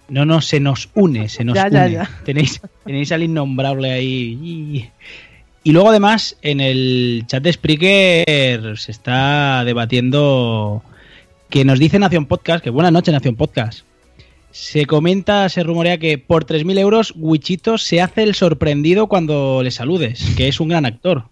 no, 0.10 0.26
no, 0.26 0.42
se 0.42 0.60
nos 0.60 0.90
une, 0.94 1.30
se 1.30 1.44
nos 1.44 1.56
Ya, 1.56 1.64
une. 1.68 1.74
ya, 1.74 1.88
ya. 1.88 2.10
Tenéis, 2.26 2.62
tenéis 2.86 3.12
al 3.12 3.24
innombrable 3.24 3.92
ahí. 3.92 4.90
Y, 5.64 5.72
luego 5.72 5.90
además, 5.90 6.38
en 6.42 6.60
el 6.60 7.24
chat 7.28 7.42
de 7.44 7.54
Spreaker 7.54 8.78
se 8.78 8.92
está 8.92 9.64
debatiendo 9.64 10.84
que 11.50 11.64
nos 11.64 11.80
dice 11.80 12.00
Nación 12.00 12.26
Podcast, 12.26 12.64
que 12.64 12.70
buenas 12.70 12.92
noches 12.92 13.14
Nación 13.14 13.36
Podcast. 13.36 13.82
Se 14.52 14.86
comenta, 14.86 15.48
se 15.50 15.64
rumorea 15.64 15.98
que 15.98 16.18
por 16.20 16.46
3.000 16.46 16.78
euros 16.78 17.14
Wichito 17.16 17.78
se 17.80 18.02
hace 18.02 18.22
el 18.24 18.36
sorprendido 18.36 19.08
cuando 19.08 19.62
le 19.64 19.72
saludes, 19.72 20.24
que 20.38 20.48
es 20.48 20.60
un 20.60 20.68
gran 20.68 20.86
actor. 20.86 21.24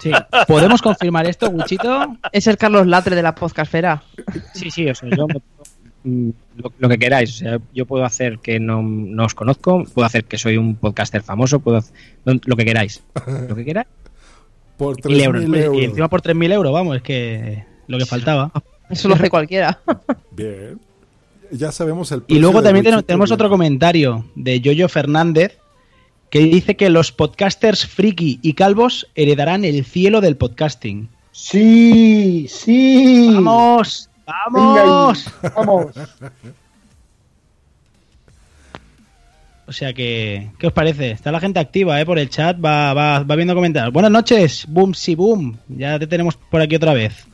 Sí. 0.00 0.10
¿Podemos 0.46 0.80
confirmar 0.82 1.26
esto, 1.26 1.48
Wichito? 1.50 2.16
Es 2.32 2.46
el 2.46 2.56
Carlos 2.56 2.86
Latre 2.86 3.16
de 3.16 3.22
la 3.22 3.34
podcastfera. 3.34 4.02
Sí, 4.54 4.70
sí, 4.70 4.88
o 4.88 4.94
sea, 4.94 5.08
yo 5.10 5.26
mm, 6.04 6.30
lo, 6.56 6.72
lo 6.78 6.88
que 6.88 6.98
queráis. 6.98 7.30
O 7.30 7.36
sea, 7.38 7.58
yo 7.74 7.86
puedo 7.86 8.04
hacer 8.04 8.38
que 8.38 8.60
no, 8.60 8.82
no 8.82 9.24
os 9.24 9.34
conozco, 9.34 9.84
puedo 9.94 10.06
hacer 10.06 10.24
que 10.24 10.38
soy 10.38 10.56
un 10.56 10.76
podcaster 10.76 11.22
famoso, 11.22 11.60
puedo 11.60 11.78
hacer 11.78 11.94
lo 12.24 12.56
que 12.56 12.64
queráis. 12.64 13.02
Lo 13.48 13.54
que 13.54 13.64
queráis. 13.64 13.88
Por 14.76 14.96
3.000 14.96 15.22
euros. 15.24 15.44
3.000 15.44 15.56
euros. 15.64 15.82
Y 15.82 15.84
encima 15.84 16.08
por 16.08 16.22
3.000 16.22 16.52
euros, 16.52 16.72
vamos, 16.72 16.96
es 16.96 17.02
que 17.02 17.64
lo 17.88 17.98
que 17.98 18.06
faltaba. 18.06 18.52
Eso 18.90 19.08
lo 19.08 19.14
hace 19.16 19.28
cualquiera. 19.28 19.80
Bien. 20.30 20.78
Ya 21.50 21.72
sabemos 21.72 22.12
el 22.12 22.22
Y 22.26 22.38
luego 22.38 22.62
también 22.62 22.84
tenemos, 22.84 22.98
Wichito, 22.98 23.06
tenemos 23.06 23.28
bien. 23.30 23.34
otro 23.34 23.48
comentario 23.48 24.24
de 24.34 24.60
Yoyo 24.60 24.88
Fernández 24.88 25.58
que 26.30 26.40
dice 26.40 26.76
que 26.76 26.90
los 26.90 27.12
podcasters 27.12 27.86
friki 27.86 28.38
y 28.42 28.54
calvos 28.54 29.08
heredarán 29.14 29.64
el 29.64 29.84
cielo 29.84 30.20
del 30.20 30.36
podcasting. 30.36 31.08
Sí, 31.32 32.46
sí. 32.48 33.30
¡Vamos! 33.34 34.10
Venga 34.52 34.84
¡Vamos! 34.84 35.24
vamos. 35.54 35.86
O 39.66 39.72
sea 39.72 39.92
que, 39.92 40.50
¿qué 40.58 40.66
os 40.66 40.72
parece? 40.72 41.10
Está 41.10 41.30
la 41.30 41.40
gente 41.40 41.60
activa, 41.60 42.00
¿eh? 42.00 42.06
Por 42.06 42.18
el 42.18 42.30
chat, 42.30 42.56
va, 42.62 42.94
va, 42.94 43.22
va 43.22 43.36
viendo 43.36 43.54
comentarios. 43.54 43.92
Buenas 43.92 44.10
noches, 44.10 44.64
boom, 44.66 44.94
sí, 44.94 45.14
boom. 45.14 45.58
Ya 45.68 45.98
te 45.98 46.06
tenemos 46.06 46.36
por 46.36 46.62
aquí 46.62 46.74
otra 46.74 46.94
vez. 46.94 47.27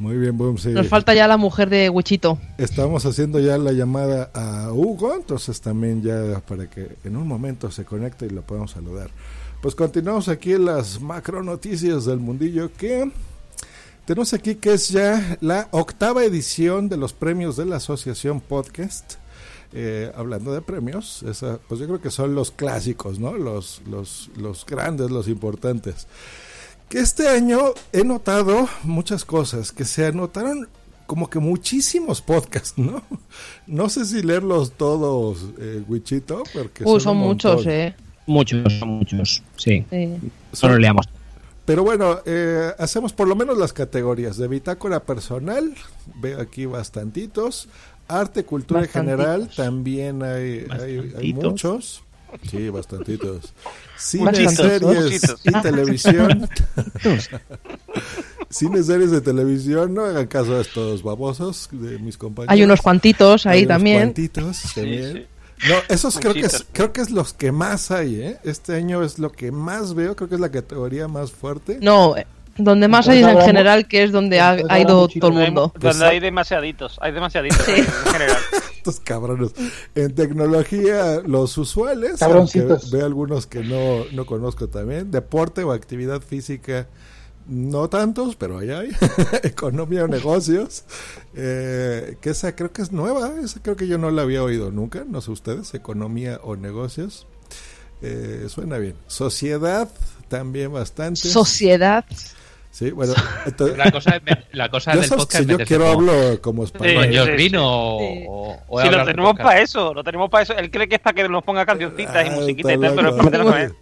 Muy 0.00 0.16
bien, 0.16 0.38
boom, 0.38 0.56
sí. 0.56 0.70
Nos 0.70 0.88
falta 0.88 1.12
ya 1.12 1.28
la 1.28 1.36
mujer 1.36 1.68
de 1.68 1.90
Wichito. 1.90 2.38
Estamos 2.56 3.04
haciendo 3.04 3.38
ya 3.38 3.58
la 3.58 3.72
llamada 3.72 4.30
a 4.32 4.72
Hugo, 4.72 5.14
entonces 5.14 5.60
también 5.60 6.02
ya 6.02 6.40
para 6.40 6.70
que 6.70 6.96
en 7.04 7.18
un 7.18 7.28
momento 7.28 7.70
se 7.70 7.84
conecte 7.84 8.24
y 8.24 8.30
lo 8.30 8.40
podamos 8.40 8.70
saludar. 8.70 9.10
Pues 9.60 9.74
continuamos 9.74 10.28
aquí 10.28 10.54
en 10.54 10.64
las 10.64 11.02
macro 11.02 11.42
noticias 11.42 12.06
del 12.06 12.18
mundillo 12.18 12.72
que 12.72 13.12
tenemos 14.06 14.32
aquí 14.32 14.54
que 14.54 14.72
es 14.72 14.88
ya 14.88 15.36
la 15.42 15.68
octava 15.70 16.24
edición 16.24 16.88
de 16.88 16.96
los 16.96 17.12
premios 17.12 17.58
de 17.58 17.66
la 17.66 17.76
Asociación 17.76 18.40
Podcast. 18.40 19.16
Eh, 19.74 20.10
hablando 20.16 20.54
de 20.54 20.62
premios, 20.62 21.22
esa, 21.24 21.58
pues 21.68 21.78
yo 21.78 21.86
creo 21.86 22.00
que 22.00 22.10
son 22.10 22.34
los 22.34 22.50
clásicos, 22.50 23.18
¿no? 23.18 23.36
Los, 23.36 23.82
los, 23.86 24.30
los 24.38 24.64
grandes, 24.64 25.10
los 25.10 25.28
importantes. 25.28 26.06
Que 26.90 26.98
este 26.98 27.28
año 27.28 27.72
he 27.92 28.02
notado 28.02 28.68
muchas 28.82 29.24
cosas, 29.24 29.70
que 29.70 29.84
se 29.84 30.06
anotaron 30.06 30.68
como 31.06 31.30
que 31.30 31.38
muchísimos 31.38 32.20
podcasts, 32.20 32.76
¿no? 32.76 33.02
No 33.68 33.88
sé 33.88 34.04
si 34.04 34.22
leerlos 34.22 34.72
todos, 34.72 35.46
eh, 35.60 35.84
Wichito, 35.86 36.42
porque 36.52 36.82
Uy, 36.82 36.94
son, 36.94 37.00
son 37.00 37.16
un 37.18 37.22
muchos, 37.22 37.64
eh. 37.66 37.94
Muchos, 38.26 38.72
son 38.80 38.88
muchos, 38.88 39.40
sí. 39.56 39.84
Sí. 39.88 40.16
Solo 40.52 40.78
leamos. 40.78 41.08
pero 41.64 41.84
bueno, 41.84 42.18
eh, 42.26 42.72
hacemos 42.76 43.12
por 43.12 43.28
lo 43.28 43.36
menos 43.36 43.56
las 43.56 43.72
categorías 43.72 44.36
de 44.36 44.48
bitácora 44.48 45.04
personal, 45.04 45.72
veo 46.16 46.40
aquí 46.40 46.66
bastantitos, 46.66 47.68
arte, 48.08 48.44
cultura 48.44 48.80
en 48.80 48.88
general, 48.88 49.48
también 49.56 50.24
hay, 50.24 50.66
hay, 50.70 51.12
hay 51.16 51.34
muchos. 51.34 52.02
Sí, 52.50 52.68
bastantitos. 52.70 53.52
Cine, 53.98 54.48
series 54.50 54.82
muchitos. 54.82 55.40
y 55.44 55.52
televisión. 55.62 56.48
Cine, 58.48 58.82
series 58.82 59.10
de 59.10 59.20
televisión. 59.20 59.94
No 59.94 60.04
hagan 60.04 60.26
caso 60.26 60.56
a 60.56 60.60
estos 60.60 61.02
babosos 61.02 61.68
de 61.72 61.98
mis 61.98 62.16
compañeros. 62.16 62.52
Hay 62.52 62.62
unos 62.62 62.80
cuantitos 62.80 63.46
ahí 63.46 63.58
Hay 63.58 63.64
unos 63.64 63.74
también. 63.76 63.98
cuantitos 64.00 64.62
también. 64.74 65.26
No, 65.68 65.74
esos 65.88 66.18
creo 66.18 66.32
que, 66.32 66.40
es, 66.40 66.64
creo 66.72 66.90
que 66.92 67.02
es 67.02 67.10
los 67.10 67.34
que 67.34 67.52
más 67.52 67.90
hay, 67.90 68.14
¿eh? 68.20 68.38
Este 68.44 68.74
año 68.74 69.02
es 69.02 69.18
lo 69.18 69.30
que 69.30 69.52
más 69.52 69.92
veo. 69.94 70.16
Creo 70.16 70.28
que 70.28 70.36
es 70.36 70.40
la 70.40 70.50
categoría 70.50 71.06
más 71.06 71.32
fuerte. 71.32 71.78
No, 71.82 72.14
donde 72.56 72.88
más 72.88 73.08
hay 73.08 73.18
Entonces 73.18 73.40
en 73.40 73.46
general, 73.46 73.88
que 73.88 74.02
es 74.02 74.12
donde 74.12 74.40
ha, 74.40 74.52
entonces 74.52 74.76
ha 74.76 74.80
ido 74.80 75.08
todo 75.08 75.40
el 75.40 75.46
mundo. 75.46 75.72
Donde 75.78 76.04
hay 76.04 76.20
demasiaditos, 76.20 76.98
hay 77.00 77.12
demasiaditos 77.12 77.66
en 77.68 77.84
general. 77.84 78.36
Estos 78.76 79.00
cabrones. 79.00 79.52
En 79.94 80.14
tecnología, 80.14 81.20
los 81.24 81.56
usuales. 81.58 82.18
Cabroncitos. 82.18 82.84
aunque 82.84 82.96
Veo 82.96 83.06
algunos 83.06 83.46
que 83.46 83.60
no, 83.60 84.04
no 84.12 84.24
conozco 84.24 84.68
también. 84.68 85.10
Deporte 85.10 85.64
o 85.64 85.72
actividad 85.72 86.22
física. 86.22 86.88
No 87.46 87.88
tantos, 87.88 88.36
pero 88.36 88.58
ahí 88.58 88.70
hay. 88.70 88.90
Economía 89.42 90.04
o 90.04 90.08
negocios. 90.08 90.84
Eh, 91.34 92.16
que 92.20 92.30
esa 92.30 92.54
creo 92.56 92.72
que 92.72 92.80
es 92.80 92.92
nueva. 92.92 93.32
Esa 93.42 93.60
creo 93.60 93.76
que 93.76 93.86
yo 93.86 93.98
no 93.98 94.10
la 94.10 94.22
había 94.22 94.42
oído 94.42 94.70
nunca. 94.70 95.04
No 95.06 95.20
sé 95.20 95.30
ustedes. 95.30 95.74
Economía 95.74 96.40
o 96.42 96.56
negocios. 96.56 97.26
Eh, 98.02 98.46
suena 98.48 98.78
bien. 98.78 98.94
Sociedad 99.08 99.90
también 100.28 100.72
bastante. 100.72 101.20
Sociedad. 101.20 102.04
Sí, 102.70 102.90
bueno. 102.90 103.14
entonces- 103.46 103.76
La 103.78 103.90
cosa, 103.90 104.16
es, 104.16 104.22
la 104.52 104.68
cosa 104.68 104.90
del 104.96 105.08
podcast 105.08 105.36
si 105.44 105.46
yo 105.46 105.58
quiero 105.58 105.84
con- 105.94 106.08
hablo 106.08 106.40
como 106.42 106.64
español. 106.64 106.94
con 107.04 107.12
Sí, 107.12 107.18
Josh 107.18 107.26
sí, 107.26 107.32
Green 107.32 107.50
sí. 107.50 107.56
o, 107.58 108.58
o- 108.68 108.80
Si 108.82 108.88
lo 108.90 109.04
tenemos 109.04 109.36
para 109.38 109.60
eso, 109.60 109.94
lo 109.94 110.04
tenemos 110.04 110.30
para 110.30 110.42
eso. 110.44 110.56
Él 110.56 110.70
cree 110.70 110.88
que 110.88 110.94
es 110.96 111.00
para 111.00 111.14
que 111.14 111.28
nos 111.28 111.42
ponga 111.44 111.64
cancioncitas 111.66 112.26
y 112.26 112.28
Ah, 112.28 112.32
musiquitas 112.32 112.72
y 112.72 112.78
tal, 112.80 112.94
pero 112.94 113.08
es 113.08 113.14
para 113.14 113.22
meternos 113.24 113.52
con 113.52 113.60
él. 113.60 113.74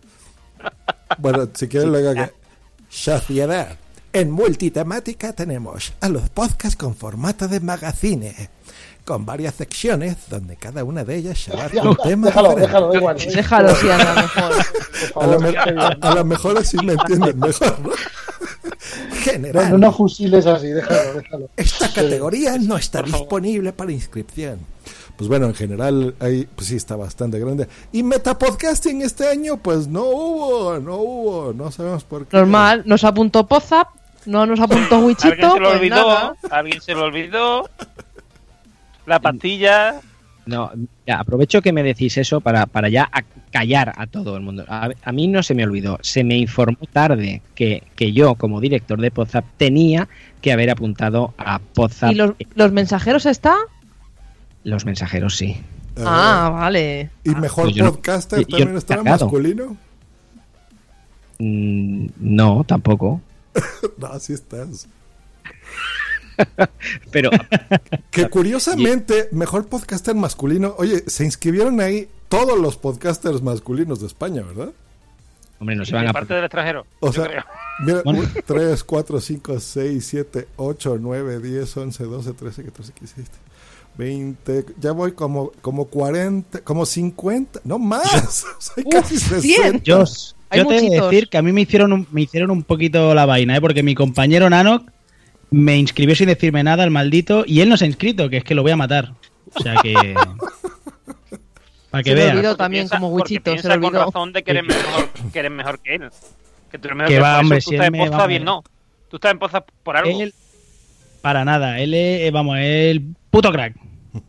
Bueno, 1.19 1.49
si 1.55 1.69
quieren 1.69 1.91
luego 1.91 2.15
que... 2.15 2.33
Sociedad. 2.89 3.77
En 4.13 4.31
multitemática 4.31 5.33
tenemos 5.35 5.93
a 6.01 6.09
los 6.09 6.31
podcasts 6.31 6.77
con 6.77 6.97
formato 6.97 7.47
de 7.47 7.61
magazine, 7.61 8.35
con 9.05 9.27
varias 9.27 9.55
secciones 9.55 10.17
donde 10.31 10.57
cada 10.57 10.83
una 10.83 11.05
de 11.05 11.17
ellas 11.17 11.39
se 11.39 11.53
abarca 11.53 11.83
un 11.83 11.95
tema 11.97 12.27
Déjalo, 12.29 12.49
diferente. 12.55 12.67
déjalo, 12.73 12.95
igual. 12.95 13.17
Déjalo, 13.19 13.75
sí, 13.77 13.87
mejor. 13.87 14.53
A 15.23 15.27
lo, 15.27 15.41
favor. 15.41 15.41
me- 15.43 15.99
a 16.01 16.15
lo 16.15 16.25
mejor 16.25 16.59
así 16.59 16.77
me 16.79 16.95
entienden 16.95 17.39
mejor, 17.39 17.79
¿no? 17.81 17.91
General. 19.23 19.71
no, 19.73 19.79
no 19.79 19.93
fusiles 19.93 20.47
así, 20.47 20.69
déjalo, 20.69 21.15
déjalo. 21.21 21.51
Esta 21.57 21.93
categoría 21.93 22.57
no 22.59 22.77
está 22.77 23.03
disponible 23.03 23.73
para 23.73 23.93
inscripción. 23.93 24.59
Pues 25.17 25.29
bueno, 25.29 25.47
en 25.47 25.55
general, 25.55 26.15
ahí 26.21 26.47
pues 26.55 26.69
sí 26.69 26.77
está 26.77 26.95
bastante 26.95 27.41
grande. 27.41 27.67
Y 27.93 28.03
metapodcasting 28.05 29.03
este 29.03 29.27
año, 29.29 29.57
pues 29.57 29.89
no 29.89 30.05
hubo, 30.05 30.79
no 30.79 30.97
hubo, 30.97 31.53
no 31.53 31.73
sabemos 31.73 32.05
por 32.05 32.27
qué. 32.27 32.37
Normal, 32.37 32.83
nos 32.87 33.03
apuntó 33.03 33.47
Pozap, 33.47 33.89
no 34.27 34.47
nos 34.47 34.61
apuntó 34.61 34.95
Alguien 34.97 35.05
Wichito, 35.05 35.53
se 35.53 35.59
lo 35.61 35.69
pues 35.69 35.75
olvidó, 35.81 35.97
nada. 35.97 36.35
alguien 36.51 36.81
se 36.81 36.95
lo 36.95 37.03
olvidó. 37.05 37.69
La 39.07 39.19
pastilla. 39.21 40.01
No, 40.49 40.71
ya, 41.07 41.21
aprovecho 41.21 41.61
que 41.61 41.73
me 41.75 41.83
decís 41.83 42.17
eso 42.17 42.41
para, 42.41 42.65
para 42.65 42.89
ya 42.89 43.07
a- 43.13 43.23
callar 43.53 43.93
a 43.97 44.07
todo 44.07 44.35
el 44.37 44.43
mundo. 44.43 44.65
A, 44.67 44.89
a 45.05 45.13
mí 45.13 45.27
no 45.29 45.43
se 45.43 45.55
me 45.55 45.63
olvidó, 45.63 45.99
se 46.01 46.25
me 46.25 46.37
informó 46.39 46.79
tarde 46.91 47.43
que, 47.55 47.83
que 47.95 48.13
yo, 48.13 48.35
como 48.35 48.59
director 48.61 48.99
de 48.99 49.11
Podzap, 49.11 49.45
tenía 49.59 50.09
que 50.41 50.51
haber 50.53 50.71
apuntado 50.71 51.35
a 51.37 51.59
Podzap. 51.59 52.13
¿Y 52.13 52.15
los, 52.15 52.33
los 52.55 52.73
mensajeros 52.73 53.27
está? 53.27 53.57
Los 54.65 54.87
mensajeros, 54.87 55.37
sí. 55.37 55.49
Eh, 55.97 56.05
Ah, 56.07 56.49
vale. 56.53 57.11
¿Y 57.25 57.31
mejor 57.35 57.65
Pues 57.65 57.77
no- 57.77 57.91
podcaster 57.93 58.47
también 58.47 58.73
no 58.73 58.79
estará 58.79 59.03
masculino? 59.05 59.77
Mm, 61.39 62.07
no, 62.21 62.65
tampoco. 62.65 63.21
no, 63.99 64.07
así 64.09 64.33
estás. 64.33 64.89
Pero 67.11 67.31
Que 68.11 68.29
curiosamente, 68.29 69.29
mejor 69.33 69.67
podcaster 69.69 70.15
masculino. 70.15 70.75
Oye, 70.79 71.05
se 71.07 71.25
inscribieron 71.25 71.81
ahí 71.81 72.09
todos 72.29 72.59
los 72.59 72.77
podcasters 72.77 73.43
masculinos 73.43 74.01
de 74.01 74.07
España, 74.07 74.43
¿verdad? 74.43 74.73
Hombre, 75.61 75.75
no 75.75 75.85
se 75.85 75.95
van 75.95 76.07
a... 76.07 76.13
parte 76.13 76.35
del 76.35 76.45
extranjero. 76.45 76.87
O 77.01 77.13
sea, 77.13 77.25
creo. 77.25 77.45
Mira, 77.85 78.03
Bueno. 78.05 78.23
3, 78.47 78.85
4, 78.85 79.21
5, 79.21 79.61
6, 79.61 80.07
7, 80.07 80.49
8, 80.57 80.99
9, 81.01 81.41
10, 81.41 81.77
11, 81.77 82.05
12, 82.05 82.33
13, 82.33 82.65
14, 82.65 82.93
15, 82.93 83.15
16, 83.17 83.29
20. 83.97 84.67
Ya 84.81 84.93
voy 84.93 85.13
como, 85.13 85.51
como 85.61 85.87
40, 85.87 86.61
como 86.61 86.87
50, 86.87 87.61
no 87.65 87.79
más. 87.79 88.45
O 88.59 88.61
sea, 88.61 88.85
Uf, 88.85 88.93
casi 88.93 89.19
100. 89.19 89.41
60. 89.43 89.79
Yo, 89.83 90.05
Hay 90.51 90.61
yo 90.61 90.67
te 90.67 90.75
he 90.77 90.77
de 90.77 90.83
muchitos. 90.85 91.11
decir 91.11 91.29
que 91.29 91.39
a 91.39 91.43
mí 91.43 91.53
me 91.53 91.63
hicieron 91.63 91.93
un, 91.93 92.07
me 92.13 92.23
hicieron 92.23 92.51
un 92.53 92.63
poquito 92.63 93.13
la 93.15 93.27
vaina, 93.27 93.57
¿eh? 93.57 93.61
porque 93.61 93.83
mi 93.83 93.95
compañero 93.97 94.49
Nanok 94.49 94.89
me 95.51 95.77
inscribió 95.77 96.15
sin 96.15 96.27
decirme 96.29 96.63
nada, 96.63 96.85
el 96.85 96.91
maldito, 96.91 97.45
y 97.47 97.61
él 97.61 97.69
no 97.69 97.77
se 97.77 97.85
ha 97.85 97.89
inscrito, 97.89 98.29
que 98.29 98.39
es 98.39 98.45
que 98.45 98.55
lo 98.55 98.63
voy 98.63 98.73
a 98.73 98.77
matar. 98.77 99.13
O 99.55 99.61
sea 99.63 99.77
que. 99.83 99.95
Para 101.91 102.03
que 102.03 102.11
Se 102.11 102.17
le 102.17 102.23
veas. 102.23 102.35
olvidó 102.35 102.57
también 102.57 102.83
piensa- 102.83 102.97
como 102.97 103.09
Wichito, 103.09 103.51
se 103.57 103.67
le 103.69 103.75
con 103.77 103.85
olvidó. 103.87 104.05
razón 104.05 104.33
de 104.35 104.43
que 104.43 104.51
eres 104.51 104.65
mejor 104.65 105.09
que, 105.33 105.39
eres 105.39 105.51
mejor 105.51 105.81
que 105.81 105.95
él. 105.95 106.11
Que 106.71 106.79
tú 106.79 106.89
eres 106.89 106.97
mejor 106.99 107.09
Que 107.09 107.15
que 107.15 107.21
va, 107.21 107.39
hombre, 107.41 107.59
tú 107.61 107.71
si 107.71 107.75
estás 107.77 107.89
él 107.89 107.95
en 107.95 108.11
poza 108.11 108.27
bien, 108.27 108.45
no. 108.45 108.63
Tú 109.09 109.17
estás 109.17 109.33
en 109.33 109.39
poza 109.39 109.65
por 109.83 109.97
algo. 109.97 110.21
Él- 110.21 110.35
para 111.23 111.45
nada, 111.47 111.81
él 111.81 111.95
es, 111.95 112.31
vamos, 112.31 112.59
el 112.61 113.03
puto 113.31 113.51
crack. 113.51 113.75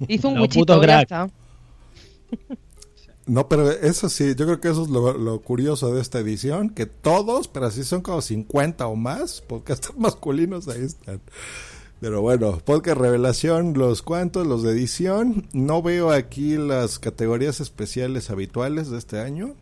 Hizo 0.07 0.29
un 0.29 0.35
No, 0.35 0.41
Wichito, 0.43 0.75
puto 0.77 0.87
ya 0.87 1.01
está. 1.01 1.29
No, 3.29 3.47
pero 3.47 3.69
eso 3.69 4.09
sí, 4.09 4.33
yo 4.35 4.45
creo 4.45 4.59
que 4.59 4.69
eso 4.69 4.81
es 4.81 4.89
lo, 4.89 5.15
lo 5.15 5.39
curioso 5.41 5.93
de 5.93 6.01
esta 6.01 6.17
edición, 6.17 6.71
que 6.71 6.87
todos, 6.87 7.47
pero 7.47 7.67
así 7.67 7.83
son 7.83 8.01
como 8.01 8.23
50 8.23 8.87
o 8.87 8.95
más 8.95 9.41
podcasters 9.41 9.95
masculinos, 9.99 10.67
ahí 10.67 10.83
están. 10.83 11.21
Pero 12.01 12.21
bueno, 12.21 12.57
podcast 12.57 12.99
revelación, 12.99 13.75
los 13.77 14.01
cuantos, 14.01 14.47
los 14.47 14.63
de 14.63 14.71
edición. 14.71 15.47
No 15.53 15.83
veo 15.83 16.09
aquí 16.09 16.57
las 16.57 16.97
categorías 16.97 17.59
especiales 17.59 18.31
habituales 18.31 18.89
de 18.89 18.97
este 18.97 19.19
año. 19.19 19.53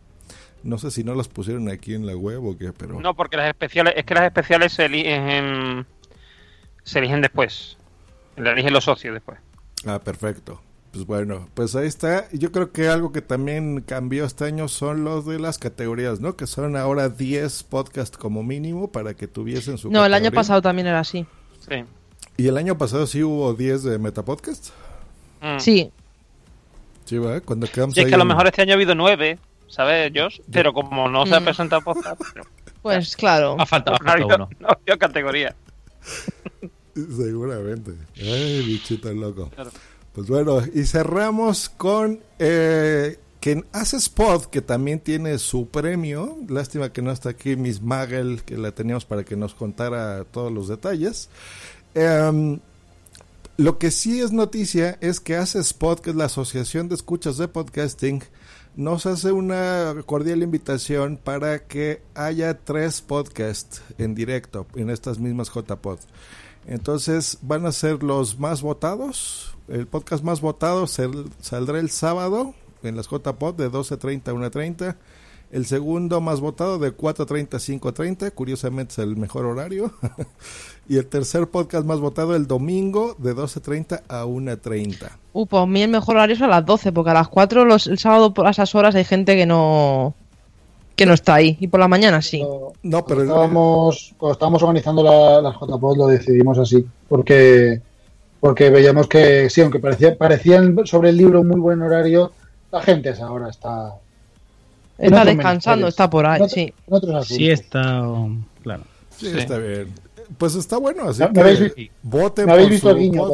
No 0.62 0.78
sé 0.78 0.90
si 0.90 1.04
no 1.04 1.14
las 1.14 1.28
pusieron 1.28 1.68
aquí 1.68 1.94
en 1.94 2.06
la 2.06 2.16
web 2.16 2.42
o 2.46 2.56
qué, 2.56 2.72
pero... 2.72 2.98
No, 2.98 3.14
porque 3.14 3.36
las 3.36 3.48
especiales, 3.48 3.92
es 3.98 4.06
que 4.06 4.14
las 4.14 4.24
especiales 4.24 4.72
se 4.72 4.86
eligen, 4.86 5.84
se 6.84 7.00
eligen 7.00 7.20
después. 7.20 7.76
Le 8.38 8.50
eligen 8.50 8.72
los 8.72 8.84
socios 8.84 9.12
después. 9.12 9.38
Ah, 9.84 9.98
perfecto. 9.98 10.62
Pues 10.98 11.06
bueno, 11.06 11.48
pues 11.54 11.76
ahí 11.76 11.86
está. 11.86 12.28
Yo 12.32 12.50
creo 12.50 12.72
que 12.72 12.88
algo 12.88 13.12
que 13.12 13.22
también 13.22 13.82
cambió 13.82 14.24
este 14.24 14.46
año 14.46 14.66
son 14.66 15.04
los 15.04 15.24
de 15.26 15.38
las 15.38 15.56
categorías, 15.56 16.18
¿no? 16.18 16.34
Que 16.36 16.48
son 16.48 16.76
ahora 16.76 17.08
10 17.08 17.62
podcasts 17.62 18.16
como 18.18 18.42
mínimo 18.42 18.90
para 18.90 19.14
que 19.14 19.28
tuviesen 19.28 19.78
su 19.78 19.92
No, 19.92 20.04
el 20.04 20.12
año 20.12 20.32
pasado 20.32 20.60
también 20.60 20.88
era 20.88 20.98
así. 20.98 21.24
Sí. 21.68 21.84
¿Y 22.36 22.48
el 22.48 22.56
año 22.56 22.76
pasado 22.76 23.06
sí 23.06 23.22
hubo 23.22 23.54
10 23.54 23.84
de 23.84 23.98
Metapodcast? 24.00 24.70
Mm. 25.40 25.60
Sí, 25.60 25.92
Sí, 27.04 27.16
¿verdad? 27.18 27.42
Cuando 27.44 27.68
quedamos 27.68 27.94
Sí, 27.94 28.00
es 28.00 28.06
ahí 28.06 28.10
que 28.10 28.16
a 28.16 28.18
lo 28.18 28.24
mejor 28.24 28.48
este 28.48 28.62
año 28.62 28.72
ha 28.72 28.74
habido 28.74 28.96
nueve, 28.96 29.38
¿sabes, 29.68 30.10
Josh? 30.12 30.40
Pero 30.50 30.72
como 30.72 31.08
no 31.08 31.26
se 31.26 31.34
ha 31.36 31.38
Mm. 31.40 31.44
presentado 31.44 31.82
poza, 31.82 32.14
pues 32.16 32.32
pues 32.82 33.14
claro. 33.16 33.54
Ha 33.60 33.66
faltado, 33.66 33.98
ha 34.04 34.16
no 34.16 34.26
uno. 34.26 34.48
no 34.58 34.66
ha 34.68 34.72
habido 34.72 34.98
categoría. 34.98 35.54
Seguramente. 36.94 37.92
Ay, 38.20 38.64
bichito 38.66 39.12
loco. 39.12 39.48
Claro. 39.54 39.70
Pues 40.18 40.30
bueno, 40.30 40.60
y 40.74 40.82
cerramos 40.82 41.68
con 41.68 42.18
eh, 42.40 43.18
hace 43.70 43.98
Spot, 43.98 44.46
que 44.46 44.60
también 44.60 44.98
tiene 44.98 45.38
su 45.38 45.68
premio. 45.68 46.36
Lástima 46.48 46.92
que 46.92 47.02
no 47.02 47.12
está 47.12 47.28
aquí 47.28 47.54
Miss 47.54 47.80
Magel, 47.80 48.42
que 48.42 48.58
la 48.58 48.72
teníamos 48.72 49.04
para 49.04 49.22
que 49.22 49.36
nos 49.36 49.54
contara 49.54 50.24
todos 50.24 50.50
los 50.50 50.66
detalles. 50.66 51.28
Em, 51.94 52.58
lo 53.58 53.78
que 53.78 53.92
sí 53.92 54.20
es 54.20 54.32
noticia 54.32 54.98
es 55.00 55.20
que 55.20 55.36
hace 55.36 55.60
Spot, 55.60 56.00
que 56.00 56.10
es 56.10 56.16
la 56.16 56.24
Asociación 56.24 56.88
de 56.88 56.96
Escuchas 56.96 57.36
de 57.36 57.46
Podcasting, 57.46 58.24
nos 58.74 59.06
hace 59.06 59.30
una 59.30 59.94
cordial 60.04 60.42
invitación 60.42 61.16
para 61.16 61.60
que 61.60 62.02
haya 62.16 62.58
tres 62.58 63.02
podcasts 63.02 63.82
en 63.98 64.16
directo 64.16 64.66
en 64.74 64.90
estas 64.90 65.20
mismas 65.20 65.48
JPod. 65.54 66.00
Entonces 66.68 67.38
van 67.42 67.66
a 67.66 67.72
ser 67.72 68.02
los 68.02 68.38
más 68.38 68.62
votados. 68.62 69.56
El 69.68 69.86
podcast 69.86 70.22
más 70.22 70.40
votado 70.40 70.86
sal- 70.86 71.30
saldrá 71.40 71.78
el 71.80 71.90
sábado 71.90 72.54
en 72.82 72.94
las 72.96 73.08
JPod 73.08 73.54
de 73.54 73.70
12.30 73.70 74.28
a 74.28 74.32
1.30. 74.34 74.96
El 75.50 75.64
segundo 75.64 76.20
más 76.20 76.40
votado 76.40 76.78
de 76.78 76.94
4.30 76.94 77.54
a 77.54 77.58
5.30. 77.58 78.32
Curiosamente 78.32 78.92
es 78.92 78.98
el 78.98 79.16
mejor 79.16 79.46
horario. 79.46 79.92
y 80.90 80.98
el 80.98 81.06
tercer 81.06 81.48
podcast 81.48 81.86
más 81.86 82.00
votado 82.00 82.36
el 82.36 82.46
domingo 82.46 83.16
de 83.18 83.34
12.30 83.34 84.02
a 84.08 84.26
1.30. 84.26 85.08
Uh, 85.32 85.46
pues 85.46 85.62
a 85.62 85.66
mí 85.66 85.80
el 85.82 85.90
mejor 85.90 86.16
horario 86.16 86.36
es 86.36 86.42
a 86.42 86.48
las 86.48 86.66
12, 86.66 86.92
porque 86.92 87.12
a 87.12 87.14
las 87.14 87.28
4 87.28 87.64
los, 87.64 87.86
el 87.86 87.98
sábado 87.98 88.34
por 88.34 88.46
esas 88.46 88.74
horas 88.74 88.94
hay 88.94 89.04
gente 89.04 89.36
que 89.36 89.46
no... 89.46 90.14
Que 90.98 91.06
no 91.06 91.14
está 91.14 91.34
ahí. 91.36 91.56
Y 91.60 91.68
por 91.68 91.78
la 91.80 91.86
mañana 91.88 92.20
sí. 92.20 92.44
No, 92.82 93.04
pero 93.06 93.22
estábamos, 93.22 94.14
cuando 94.18 94.32
estábamos 94.32 94.62
organizando 94.62 95.02
la- 95.04 95.40
las 95.40 95.54
JPOD 95.54 95.96
lo 95.96 96.06
decidimos 96.08 96.58
así, 96.58 96.84
porque 97.08 97.80
porque 98.40 98.70
veíamos 98.70 99.08
que 99.08 99.48
sí, 99.50 99.60
aunque 99.62 99.78
parecía, 99.80 100.16
parecían 100.16 100.76
sobre 100.86 101.10
el 101.10 101.16
libro 101.16 101.40
un 101.40 101.48
muy 101.48 101.60
buen 101.60 101.82
horario, 101.82 102.32
la 102.70 102.80
gente 102.82 103.08
a 103.08 103.12
esa 103.12 103.30
hora 103.32 103.48
está... 103.48 103.94
Está 104.96 105.24
descansando, 105.24 105.86
está 105.88 106.08
por 106.10 106.26
ahí, 106.26 106.36
En 106.38 106.42
otro- 106.44 106.54
sí. 106.54 106.72
en 106.88 106.94
otros 106.94 107.10
asuntos. 107.14 107.36
Sí, 107.36 107.50
está. 107.50 108.02
um, 108.02 108.44
Claro. 108.62 108.82
Sí, 109.16 109.28
está 109.36 109.58
bien. 109.58 109.92
Pues 110.36 110.54
está 110.54 110.76
bueno, 110.76 111.08
así 111.08 111.22
Me 111.22 111.32
que 111.32 111.40
habéis 111.40 111.72
voten 112.02 112.46
Me 112.46 112.52
habéis 112.52 112.80
por 112.82 112.94
visto 112.94 112.94
guiño. 112.94 113.28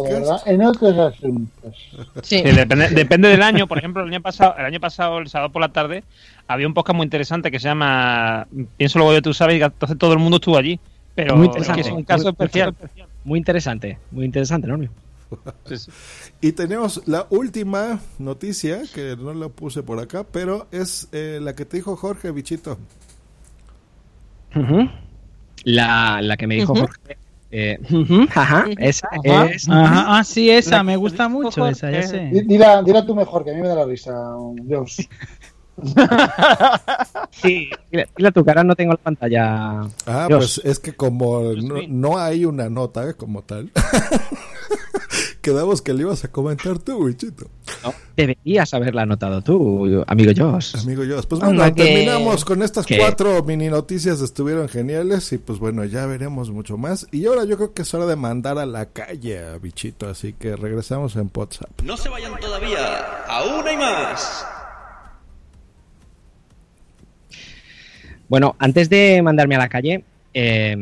En 0.46 0.62
otros 0.62 0.96
asuntos. 0.98 1.74
Sí. 2.22 2.38
Sí, 2.38 2.42
depende, 2.42 2.88
depende 2.90 3.28
del 3.28 3.42
año. 3.42 3.66
Por 3.66 3.78
ejemplo, 3.78 4.02
el 4.02 4.08
año 4.10 4.22
pasado, 4.22 4.54
el 4.58 4.64
año 4.64 4.78
pasado, 4.80 5.18
el 5.18 5.28
sábado 5.28 5.50
por 5.50 5.60
la 5.60 5.72
tarde, 5.72 6.04
había 6.46 6.66
un 6.68 6.74
podcast 6.74 6.96
muy 6.96 7.04
interesante 7.04 7.50
que 7.50 7.58
se 7.58 7.66
llama 7.68 8.46
Pienso 8.76 8.98
luego 8.98 9.12
de 9.12 9.22
tú 9.22 9.34
sabes, 9.34 9.58
y 9.58 9.62
entonces 9.62 9.98
todo 9.98 10.12
el 10.12 10.18
mundo 10.20 10.36
estuvo 10.36 10.56
allí. 10.56 10.78
Pero 11.16 11.36
Muy 11.36 11.46
interesante. 11.46 11.80
es 11.80 11.90
un 11.90 12.04
caso 12.04 12.24
Muy- 12.24 12.30
especial. 12.32 12.74
Muy 13.24 13.38
interesante, 13.38 13.98
muy 14.10 14.24
interesante, 14.24 14.68
¿no? 14.68 14.78
Y 16.40 16.52
tenemos 16.52 17.02
la 17.06 17.26
última 17.30 17.98
noticia, 18.18 18.82
que 18.94 19.16
no 19.18 19.32
la 19.34 19.48
puse 19.48 19.82
por 19.82 19.98
acá, 19.98 20.24
pero 20.30 20.68
es 20.70 21.08
eh, 21.12 21.38
la 21.42 21.54
que 21.54 21.64
te 21.64 21.78
dijo 21.78 21.96
Jorge 21.96 22.30
Bichito. 22.30 22.78
La, 25.64 26.20
la 26.22 26.36
que 26.36 26.46
me 26.46 26.54
dijo. 26.56 26.74
Jorge. 26.74 27.16
eh, 27.50 27.78
ajá, 28.34 28.66
esa 28.78 29.08
Ajá. 29.12 29.46
es. 29.46 29.68
Ajá, 29.68 30.18
ah, 30.18 30.24
sí, 30.24 30.50
esa, 30.50 30.82
me 30.82 30.96
gusta 30.96 31.28
mucho, 31.28 31.66
esa, 31.66 31.90
ya 31.90 32.02
sé. 32.02 32.28
Di- 32.32 32.42
Dila, 32.42 32.82
dila 32.82 33.04
tú 33.06 33.14
mejor, 33.14 33.44
que 33.44 33.50
a 33.50 33.54
mí 33.54 33.60
me 33.60 33.68
da 33.68 33.74
la 33.76 33.84
risa, 33.84 34.14
Dios. 34.62 34.96
Sí, 37.30 37.68
dile, 37.90 38.08
dile 38.16 38.28
a 38.28 38.32
tu 38.32 38.44
cara, 38.44 38.62
no 38.62 38.74
tengo 38.76 38.92
la 38.92 38.96
pantalla. 38.98 39.80
Ah, 40.06 40.26
Dios. 40.28 40.60
pues 40.60 40.60
es 40.64 40.78
que 40.78 40.92
como 40.94 41.40
no, 41.54 41.74
no 41.88 42.18
hay 42.18 42.44
una 42.44 42.68
nota 42.70 43.12
como 43.14 43.42
tal, 43.42 43.70
quedamos 45.44 45.82
que 45.82 45.92
le 45.92 46.00
ibas 46.02 46.24
a 46.24 46.28
comentar 46.32 46.78
tú, 46.78 47.04
Bichito. 47.04 47.46
No, 47.84 47.92
deberías 48.16 48.72
haberla 48.74 49.02
anotado 49.02 49.42
tú, 49.42 50.02
amigo 50.06 50.32
Josh. 50.36 50.74
Amigo 50.82 51.02
Josh. 51.06 51.26
Pues 51.28 51.40
bueno, 51.42 51.62
que- 51.74 51.84
terminamos 51.84 52.44
con 52.44 52.62
estas 52.62 52.86
cuatro 52.98 53.42
mini 53.44 53.68
noticias, 53.68 54.20
estuvieron 54.22 54.68
geniales 54.68 55.30
y 55.32 55.38
pues 55.38 55.58
bueno, 55.58 55.84
ya 55.84 56.06
veremos 56.06 56.50
mucho 56.50 56.76
más. 56.78 57.06
Y 57.12 57.26
ahora 57.26 57.44
yo 57.44 57.56
creo 57.56 57.74
que 57.74 57.82
es 57.82 57.92
hora 57.94 58.06
de 58.06 58.16
mandar 58.16 58.58
a 58.58 58.64
la 58.66 58.86
calle 58.86 59.38
a 59.38 59.58
Bichito, 59.58 60.08
así 60.08 60.32
que 60.32 60.56
regresamos 60.56 61.14
en 61.16 61.30
WhatsApp. 61.34 61.82
No 61.82 61.96
se 61.96 62.08
vayan 62.08 62.32
todavía, 62.40 63.24
aún 63.28 63.68
hay 63.68 63.76
más. 63.76 64.46
Bueno, 68.28 68.56
antes 68.58 68.88
de 68.88 69.20
mandarme 69.22 69.54
a 69.56 69.58
la 69.58 69.68
calle, 69.68 70.04
eh, 70.34 70.76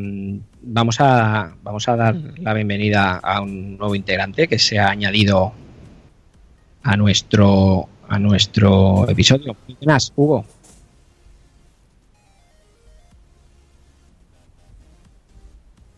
vamos, 0.63 0.99
a, 0.99 1.55
vamos 1.61 1.87
a 1.87 1.95
dar 1.95 2.15
la 2.37 2.53
bienvenida 2.53 3.17
a 3.17 3.41
un 3.41 3.77
nuevo 3.77 3.93
integrante 3.93 4.47
que 4.47 4.57
se 4.57 4.79
ha 4.79 4.89
añadido 4.89 5.53
a 6.81 6.97
nuestro, 6.97 7.87
a 8.09 8.17
nuestro 8.17 9.07
episodio. 9.07 9.55
Muy 9.67 9.77
Buenas, 9.79 10.11
Hugo. 10.15 10.45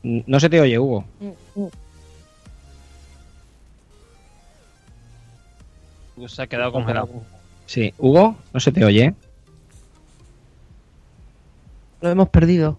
No 0.03 0.39
se 0.39 0.49
te 0.49 0.59
oye, 0.61 0.77
Hugo. 0.77 1.05
Se 6.27 6.41
ha 6.41 6.47
quedado 6.47 6.71
congelado. 6.71 7.09
Sí, 7.65 7.93
Hugo, 7.97 8.35
no 8.53 8.59
se 8.59 8.71
te 8.71 8.85
oye. 8.85 9.15
Lo 12.01 12.09
hemos 12.11 12.29
perdido. 12.29 12.77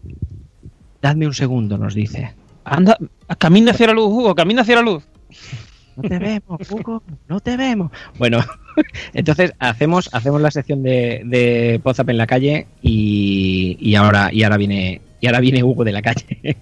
Dadme 1.07 1.25
un 1.29 1.35
segundo, 1.35 1.79
nos 1.79 1.95
dice. 1.95 2.35
Anda, 2.65 2.99
camina 3.39 3.71
hacia 3.71 3.87
la 3.87 3.93
luz, 3.93 4.09
Hugo, 4.09 4.35
camina 4.35 4.63
hacia 4.63 4.75
la 4.75 4.83
luz. 4.83 5.05
No 5.95 6.03
te 6.03 6.19
vemos, 6.19 6.61
Hugo, 6.69 7.01
no 7.29 7.39
te 7.39 7.57
vemos. 7.57 7.93
Bueno, 8.19 8.41
entonces 9.15 9.53
hacemos, 9.61 10.11
hacemos 10.13 10.41
la 10.41 10.51
sección 10.51 10.83
de, 10.83 11.23
de 11.25 11.81
WhatsApp 11.85 12.09
en 12.09 12.19
la 12.19 12.27
calle 12.27 12.67
y, 12.83 13.77
y 13.79 13.95
ahora 13.95 14.31
y 14.33 14.43
ahora 14.43 14.57
viene 14.57 15.01
y 15.21 15.27
ahora 15.29 15.39
viene 15.39 15.63
Hugo 15.63 15.85
de 15.85 15.93
la 15.93 16.03
calle. 16.03 16.27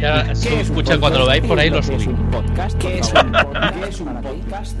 Ya, 0.00 0.34
si 0.34 0.48
escucha 0.54 0.98
cuando 0.98 1.18
lo 1.18 1.26
veáis 1.26 1.44
por 1.44 1.58
ahí 1.58 1.68
lo 1.68 1.82
subí. 1.82 2.06
podcast? 2.30 2.78
¿Qué 2.78 3.00
es 3.00 3.12
un 3.12 3.32
podcast? 3.32 3.74
¿Qué 3.76 3.88
es 3.90 4.00
un 4.00 4.14
podcast? 4.22 4.76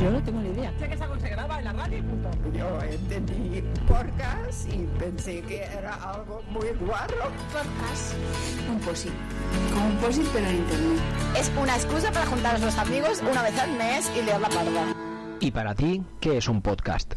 Yo 0.00 0.10
no 0.12 0.22
tengo 0.22 0.40
ni 0.42 0.50
idea. 0.50 0.72
Sé 0.78 0.86
que 0.86 0.94
es 0.94 1.00
algo 1.00 1.14
que 1.14 1.20
se 1.22 1.28
graba 1.30 1.58
en 1.58 1.64
la 1.64 1.72
radio 1.72 1.98
y 1.98 2.02
punto. 2.02 2.30
Yo 2.56 2.78
entendí 2.82 3.03
podcast 4.24 4.68
y 4.72 4.86
pensé 4.98 5.40
que 5.42 5.62
era 5.62 5.94
algo 5.94 6.42
muy 6.50 6.68
guarro. 6.80 7.30
Podcast. 7.52 8.14
Un 8.70 8.78
posit. 8.80 9.12
Como 9.72 9.86
un 9.86 9.96
posit, 9.96 10.26
pero 10.32 10.46
en 10.46 10.56
internet. 10.56 10.98
Es 11.38 11.50
una 11.60 11.74
excusa 11.74 12.10
para 12.12 12.26
juntar 12.26 12.56
a 12.56 12.58
los 12.58 12.76
amigos 12.78 13.22
una 13.28 13.42
vez 13.42 13.58
al 13.58 13.72
mes 13.76 14.10
y 14.16 14.24
leer 14.24 14.40
la 14.40 14.48
parda. 14.48 14.94
¿Y 15.40 15.50
para 15.50 15.74
ti 15.74 16.02
qué 16.20 16.38
es 16.38 16.48
un 16.48 16.62
podcast? 16.62 17.14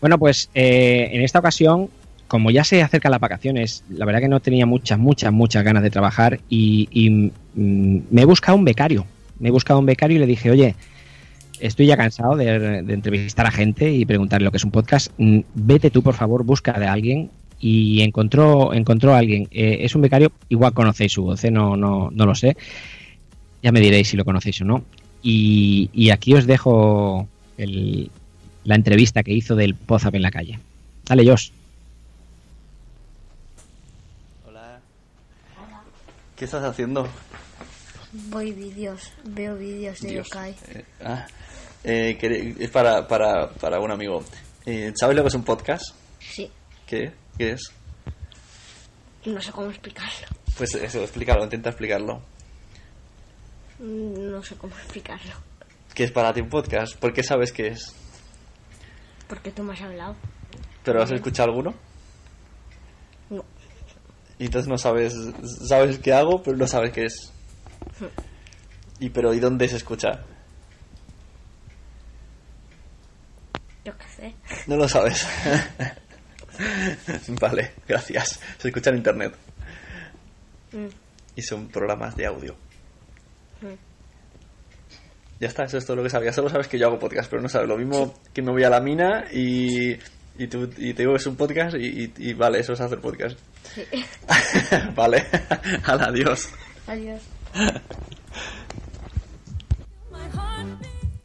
Bueno, 0.00 0.18
pues 0.18 0.50
eh, 0.54 1.10
en 1.12 1.22
esta 1.22 1.38
ocasión, 1.38 1.88
como 2.28 2.50
ya 2.50 2.62
se 2.62 2.82
acercan 2.82 3.10
las 3.10 3.20
vacaciones, 3.20 3.84
la 3.88 4.04
verdad 4.04 4.20
que 4.20 4.28
no 4.28 4.40
tenía 4.40 4.66
muchas, 4.66 4.98
muchas, 4.98 5.32
muchas 5.32 5.64
ganas 5.64 5.82
de 5.82 5.90
trabajar 5.90 6.40
y, 6.50 6.88
y, 6.90 7.10
mm, 7.10 8.02
me 8.10 8.22
he 8.22 8.24
buscado 8.26 8.58
un 8.58 8.64
becario. 8.64 9.06
Me 9.38 9.48
he 9.48 9.50
buscado 9.50 9.80
un 9.80 9.86
becario 9.86 10.18
y 10.18 10.20
le 10.20 10.26
dije, 10.26 10.50
oye, 10.50 10.76
estoy 11.66 11.86
ya 11.86 11.96
cansado 11.96 12.36
de, 12.36 12.82
de 12.82 12.94
entrevistar 12.94 13.46
a 13.46 13.50
gente 13.50 13.90
y 13.92 14.04
preguntarle 14.04 14.44
lo 14.44 14.50
que 14.50 14.58
es 14.58 14.64
un 14.64 14.70
podcast. 14.70 15.10
Mm, 15.18 15.40
Vete 15.54 15.90
tú, 15.90 16.02
por 16.02 16.14
favor, 16.14 16.44
busca 16.44 16.72
de 16.72 16.86
alguien. 16.86 17.30
Y 17.60 18.02
encontró, 18.02 18.74
encontró 18.74 19.14
a 19.14 19.18
alguien. 19.18 19.48
Eh, 19.50 19.78
es 19.80 19.94
un 19.94 20.02
becario, 20.02 20.32
igual 20.50 20.74
conocéis 20.74 21.12
su 21.12 21.22
voz, 21.22 21.42
¿eh? 21.44 21.50
no, 21.50 21.76
no, 21.76 22.10
no 22.12 22.26
lo 22.26 22.34
sé. 22.34 22.56
Ya 23.62 23.72
me 23.72 23.80
diréis 23.80 24.08
si 24.08 24.16
lo 24.16 24.24
conocéis 24.24 24.60
o 24.60 24.64
no. 24.66 24.84
Y, 25.22 25.88
y 25.94 26.10
aquí 26.10 26.34
os 26.34 26.46
dejo 26.46 27.26
el- 27.56 28.10
la 28.64 28.74
entrevista 28.74 29.22
que 29.22 29.32
hizo 29.32 29.56
del 29.56 29.74
Pozap 29.74 30.14
en 30.14 30.22
la 30.22 30.30
calle. 30.30 30.58
Dale, 31.06 31.26
Josh. 31.26 31.50
¿Qué 36.36 36.44
estás 36.46 36.64
haciendo? 36.64 37.08
Voy 38.30 38.52
vídeos, 38.52 39.12
veo 39.24 39.56
vídeos 39.56 40.00
de 40.00 40.10
Dios. 40.10 40.28
Yokai. 40.28 40.54
Eh, 40.72 40.84
ah, 41.04 41.26
eh, 41.84 42.56
es 42.58 42.70
para, 42.70 43.06
para, 43.06 43.48
para 43.50 43.78
un 43.80 43.90
amigo. 43.90 44.22
Eh, 44.66 44.92
¿Sabes 44.98 45.16
lo 45.16 45.22
que 45.22 45.28
es 45.28 45.34
un 45.34 45.44
podcast? 45.44 45.94
Sí, 46.18 46.50
¿Qué? 46.86 47.12
¿Qué 47.38 47.50
es? 47.52 47.72
no 49.26 49.40
sé 49.40 49.52
cómo 49.52 49.70
explicarlo. 49.70 50.26
Pues 50.56 50.74
eso, 50.74 51.00
explícalo, 51.02 51.44
intenta 51.44 51.70
explicarlo. 51.70 52.20
Mm, 53.78 54.30
No 54.30 54.42
sé 54.42 54.54
cómo 54.56 54.74
explicarlo. 54.76 55.32
¿Qué 55.94 56.04
es 56.04 56.12
para 56.12 56.32
ti 56.32 56.40
un 56.40 56.48
podcast? 56.48 56.96
¿Por 56.96 57.12
qué 57.12 57.22
sabes 57.22 57.52
qué 57.52 57.68
es? 57.68 57.94
Porque 59.28 59.50
tú 59.50 59.62
me 59.62 59.72
has 59.72 59.80
hablado. 59.80 60.16
¿Pero 60.84 61.02
has 61.02 61.10
escuchado 61.10 61.48
alguno? 61.50 61.74
No. 63.30 63.44
Y 64.38 64.46
entonces 64.46 64.68
no 64.68 64.76
sabes, 64.76 65.14
sabes 65.66 65.98
qué 65.98 66.12
hago, 66.12 66.42
pero 66.42 66.56
no 66.56 66.66
sabes 66.66 66.92
qué 66.92 67.04
es. 67.06 67.32
¿Y 69.00 69.10
pero 69.10 69.32
y 69.32 69.40
dónde 69.40 69.68
se 69.68 69.76
escucha? 69.76 70.22
Yo 73.84 73.92
qué 73.98 74.04
sé. 74.16 74.34
No 74.66 74.76
lo 74.76 74.88
sabes. 74.88 75.26
vale, 77.40 77.72
gracias. 77.86 78.40
Se 78.58 78.68
escucha 78.68 78.90
en 78.90 78.96
internet. 78.96 79.34
Mm, 80.72 80.86
Y 81.36 81.42
son 81.42 81.68
programas 81.68 82.16
de 82.16 82.26
audio. 82.26 82.54
mm. 83.60 83.66
Ya 85.40 85.48
está, 85.48 85.64
eso 85.64 85.78
es 85.78 85.84
todo 85.84 85.96
lo 85.96 86.02
que 86.04 86.10
sabía. 86.10 86.32
Solo 86.32 86.48
sabes 86.48 86.68
que 86.68 86.78
yo 86.78 86.86
hago 86.86 86.98
podcast, 86.98 87.28
pero 87.28 87.42
no 87.42 87.48
sabes. 87.48 87.68
Lo 87.68 87.76
mismo 87.76 88.14
que 88.32 88.40
me 88.40 88.52
voy 88.52 88.62
a 88.62 88.70
la 88.70 88.80
mina 88.80 89.24
y, 89.32 89.92
y, 90.38 90.46
tú- 90.48 90.70
y 90.78 90.94
te 90.94 91.02
digo 91.02 91.12
que 91.12 91.16
es 91.18 91.26
un 91.26 91.36
podcast 91.36 91.74
y, 91.76 92.04
y- 92.04 92.12
y 92.18 92.32
vale, 92.34 92.60
eso 92.60 92.72
es 92.72 92.80
hacer 92.80 93.00
podcast. 93.00 93.38
Sí. 93.74 93.84
vale, 94.94 95.26
al 95.84 96.00
adiós. 96.02 96.48
Adiós. 96.86 97.20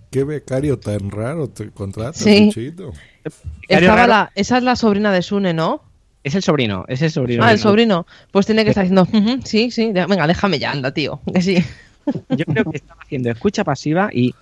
¿Qué 0.09 0.23
becario 0.23 0.79
tan 0.79 1.11
raro 1.11 1.47
te 1.49 1.69
contratas, 1.69 2.17
Sí. 2.17 2.51
Estaba 3.67 4.07
la, 4.07 4.31
esa 4.35 4.57
es 4.57 4.63
la 4.63 4.75
sobrina 4.75 5.11
de 5.11 5.21
Sune, 5.21 5.53
¿no? 5.53 5.83
Es 6.23 6.35
el 6.35 6.41
sobrino, 6.43 6.85
es 6.87 7.01
el 7.01 7.11
sobrino. 7.11 7.43
Ah, 7.43 7.51
el 7.51 7.59
sobrino. 7.59 8.05
Pues 8.31 8.45
tiene 8.45 8.63
que 8.63 8.71
estar 8.71 8.83
diciendo, 8.83 9.03
"Ujú, 9.13 9.39
sí, 9.45 9.71
sí, 9.71 9.91
venga, 9.93 10.27
déjame 10.27 10.59
ya, 10.59 10.71
anda, 10.71 10.91
tío. 10.93 11.21
Que 11.33 11.41
sí. 11.41 11.63
Yo 12.29 12.45
creo 12.45 12.65
que 12.65 12.77
estaba 12.77 13.01
haciendo 13.01 13.29
escucha 13.29 13.63
pasiva 13.63 14.09
y, 14.11 14.33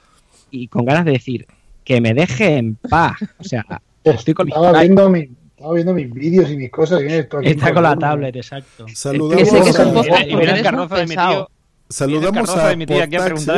y 0.49 0.68
con 0.70 0.86
ganas 0.86 1.05
de 1.05 1.11
decir 1.11 1.45
que 1.84 1.99
me 2.01 2.13
deje 2.13 2.57
en 2.57 2.76
paz. 2.76 3.18
O 3.39 3.43
sea, 3.43 3.65
estoy 4.03 4.34
con 4.34 4.45
mi 4.45 4.51
Estaba 4.51 4.80
viendo, 4.82 5.09
mi, 5.09 5.30
estaba 5.55 5.74
viendo 5.74 5.93
mis 5.93 6.11
vídeos 6.13 6.49
y 6.49 6.57
mis 6.57 6.72
cosas. 6.72 7.01
y 7.01 7.03
viene 7.03 7.20
esto 7.20 7.38
aquí 7.39 7.49
Está 7.49 7.74
con 7.74 7.84
la 7.84 7.95
tablet, 7.97 8.36
exacto. 8.38 8.86
Saludamos 8.93 9.49
Que 9.49 10.13
a- 10.13 10.26
Y 10.26 10.32
el 10.34 10.63
de 10.63 11.05
mi 11.07 11.15
tío. 11.15 11.49
Saludamos 11.89 12.49
a 12.49 12.68
de 12.70 12.76
mi 12.76 12.86
tía 12.86 13.07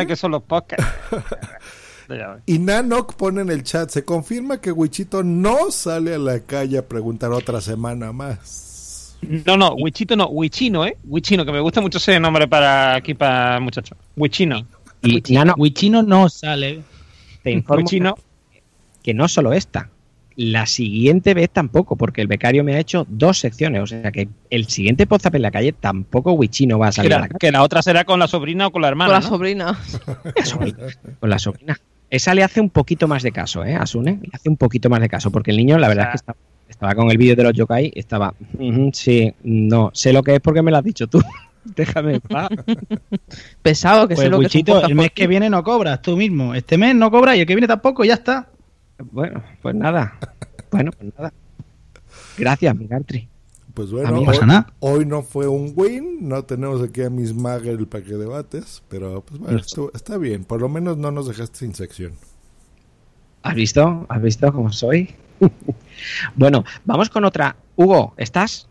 qué 0.08 0.16
son 0.16 0.32
los 0.32 0.44
podcasts. 0.44 0.86
Ves. 2.10 2.42
Y 2.46 2.60
Nanok 2.60 3.16
pone 3.16 3.42
en 3.42 3.50
el 3.50 3.64
chat, 3.64 3.90
se 3.90 4.04
confirma 4.04 4.60
que 4.60 4.72
Wichito 4.72 5.24
no 5.24 5.72
sale 5.72 6.16
a 6.16 6.18
la 6.18 6.40
calle 6.42 6.78
a 6.78 6.88
preguntar 6.88 7.32
otra 7.32 7.62
semana 7.62 8.12
más. 8.12 9.18
No, 9.22 9.58
no, 9.58 9.74
Wichito 9.74 10.16
no, 10.16 10.28
Wichino, 10.28 10.86
¿eh? 10.86 10.98
Wichino, 11.04 11.46
que 11.46 11.52
me 11.52 11.60
gusta 11.60 11.82
mucho 11.82 11.98
ese 11.98 12.20
nombre 12.20 12.48
para 12.48 12.96
aquí, 12.96 13.14
para 13.14 13.58
el 13.58 13.62
muchacho. 13.62 13.96
Wichino. 14.16 14.66
Y 15.02 15.22
Nano, 15.34 15.54
Wichino 15.58 16.04
no 16.04 16.30
sale. 16.30 16.82
te 17.44 17.52
informo 17.52 17.84
Wichino. 17.84 18.16
que 19.04 19.14
no 19.14 19.28
solo 19.28 19.54
esta, 19.54 19.90
la 20.36 20.66
siguiente 20.66 21.34
vez 21.34 21.50
tampoco, 21.50 21.98
porque 21.98 22.22
el 22.22 22.28
becario 22.28 22.64
me 22.64 22.76
ha 22.76 22.80
hecho 22.80 23.06
dos 23.10 23.40
secciones. 23.40 23.82
O 23.82 23.88
sea 23.88 24.10
que 24.12 24.30
el 24.50 24.68
siguiente 24.68 25.06
Podzap 25.06 25.36
en 25.36 25.42
la 25.42 25.52
calle 25.52 25.74
tampoco 25.74 26.32
Wichino 26.32 26.80
va 26.80 26.88
a 26.88 26.90
Que 26.92 26.96
salir 26.96 27.14
a 27.14 27.18
la 27.18 27.22
la, 27.24 27.28
calle 27.28 27.40
que 27.40 27.52
la 27.52 27.62
otra 27.62 27.82
será 27.82 28.06
con 28.06 28.20
la 28.20 28.28
sobrina 28.28 28.68
o 28.68 28.72
con 28.72 28.82
la 28.82 28.88
hermana. 28.88 29.14
Con 29.14 29.14
la 29.16 29.20
¿no? 29.20 29.28
sobrina. 29.28 29.80
con 31.20 31.30
la 31.30 31.40
sobrina. 31.40 31.80
Esa 32.10 32.34
le 32.34 32.44
hace 32.44 32.60
un 32.62 32.70
poquito 32.70 33.08
más 33.08 33.22
de 33.24 33.32
caso, 33.32 33.64
¿eh? 33.64 33.76
Asune, 33.76 34.20
le 34.22 34.30
hace 34.34 34.50
un 34.50 34.58
poquito 34.58 34.90
más 34.90 35.00
de 35.00 35.10
caso, 35.10 35.32
porque 35.32 35.52
el 35.52 35.58
niño, 35.58 35.78
la 35.78 35.88
verdad 35.88 36.06
O 36.06 36.08
sea- 36.08 36.16
es 36.16 36.22
que 36.22 36.32
estaba, 36.32 36.38
estaba 36.70 36.96
con 36.96 37.12
el 37.12 37.18
vídeo 37.18 37.36
de 37.36 37.44
los 37.44 37.54
yokai, 37.54 37.92
estaba, 37.96 38.34
"Ujú, 38.58 38.90
sí, 38.94 39.34
no, 39.44 39.92
sé 39.94 40.12
lo 40.14 40.24
que 40.24 40.36
es 40.36 40.40
porque 40.42 40.62
me 40.62 40.72
lo 40.72 40.78
has 40.78 40.84
dicho 40.84 41.08
tú. 41.08 41.20
Déjame 41.76 42.16
en 42.16 42.22
paz. 42.22 42.50
Pesado, 43.62 44.08
que 44.08 44.16
sé 44.16 44.22
Pues 44.22 44.32
lo 44.32 44.40
que 44.40 44.46
es 44.48 44.90
el 44.90 44.96
mes 44.96 45.12
que 45.14 45.28
viene 45.28 45.50
no 45.50 45.64
cobras 45.64 46.02
tú 46.02 46.16
mismo. 46.16 46.56
Este 46.56 46.78
mes 46.78 46.96
no 46.96 47.12
cobras 47.12 47.36
y 47.36 47.42
el 47.42 47.46
que 47.46 47.54
viene 47.56 47.68
tampoco, 47.68 48.04
ya 48.06 48.14
está. 48.16 48.48
Bueno, 49.12 49.44
pues 49.62 49.76
nada. 49.76 50.18
Bueno, 50.72 50.92
pues 50.92 51.12
nada. 51.18 51.34
Gracias, 52.38 52.76
Migartri. 52.76 53.28
Pues 53.74 53.90
A 53.90 53.92
bueno, 53.94 54.14
hoy, 54.16 54.20
no 54.22 54.26
pasa 54.26 54.46
nada. 54.46 54.74
hoy 54.80 55.06
no 55.06 55.22
fue 55.22 55.48
un 55.48 55.74
win, 55.76 56.28
no 56.28 56.44
tenemos 56.44 56.82
aquí 56.82 57.02
a 57.04 57.10
Miss 57.10 57.34
Magel 57.34 57.88
para 57.88 58.04
que 58.04 58.14
debates, 58.16 58.82
pero 58.90 59.22
pues 59.22 59.40
bueno, 59.40 59.58
estuvo- 59.60 59.92
está 59.94 60.18
bien, 60.18 60.44
por 60.44 60.60
lo 60.62 60.70
menos 60.70 60.98
no 60.98 61.12
nos 61.12 61.28
dejaste 61.28 61.60
sin 61.60 61.76
sección. 61.76 62.14
¿Has 63.44 63.56
visto? 63.56 64.06
¿Has 64.10 64.22
visto 64.22 64.52
cómo 64.52 64.72
soy? 64.72 65.16
bueno, 66.36 66.66
vamos 66.86 67.10
con 67.10 67.24
otra. 67.26 67.56
Hugo, 67.76 68.14
¿estás? 68.18 68.68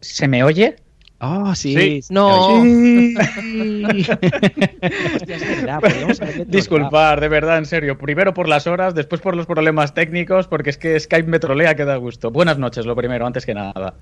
¿Se 0.00 0.26
me 0.28 0.42
oye? 0.44 0.76
Oh, 1.24 1.54
sí. 1.54 2.00
No. 2.10 2.48
oye. 2.60 3.14
Hostia, 5.14 5.36
es 5.36 5.48
verdad, 5.48 5.80
podríamos 5.80 6.20
haberle 6.20 6.44
Disculpar, 6.46 7.20
de 7.20 7.28
verdad, 7.28 7.58
en 7.58 7.66
serio. 7.66 7.96
Primero 7.96 8.34
por 8.34 8.48
las 8.48 8.66
horas, 8.66 8.94
después 8.96 9.20
por 9.20 9.36
los 9.36 9.46
problemas 9.46 9.94
técnicos, 9.94 10.48
porque 10.48 10.70
es 10.70 10.78
que 10.78 10.98
Skype 10.98 11.28
me 11.28 11.38
trolea 11.38 11.76
que 11.76 11.84
da 11.84 11.94
gusto. 11.96 12.32
Buenas 12.32 12.58
noches, 12.58 12.86
lo 12.86 12.96
primero, 12.96 13.24
antes 13.24 13.46
que 13.46 13.54
nada. 13.54 13.94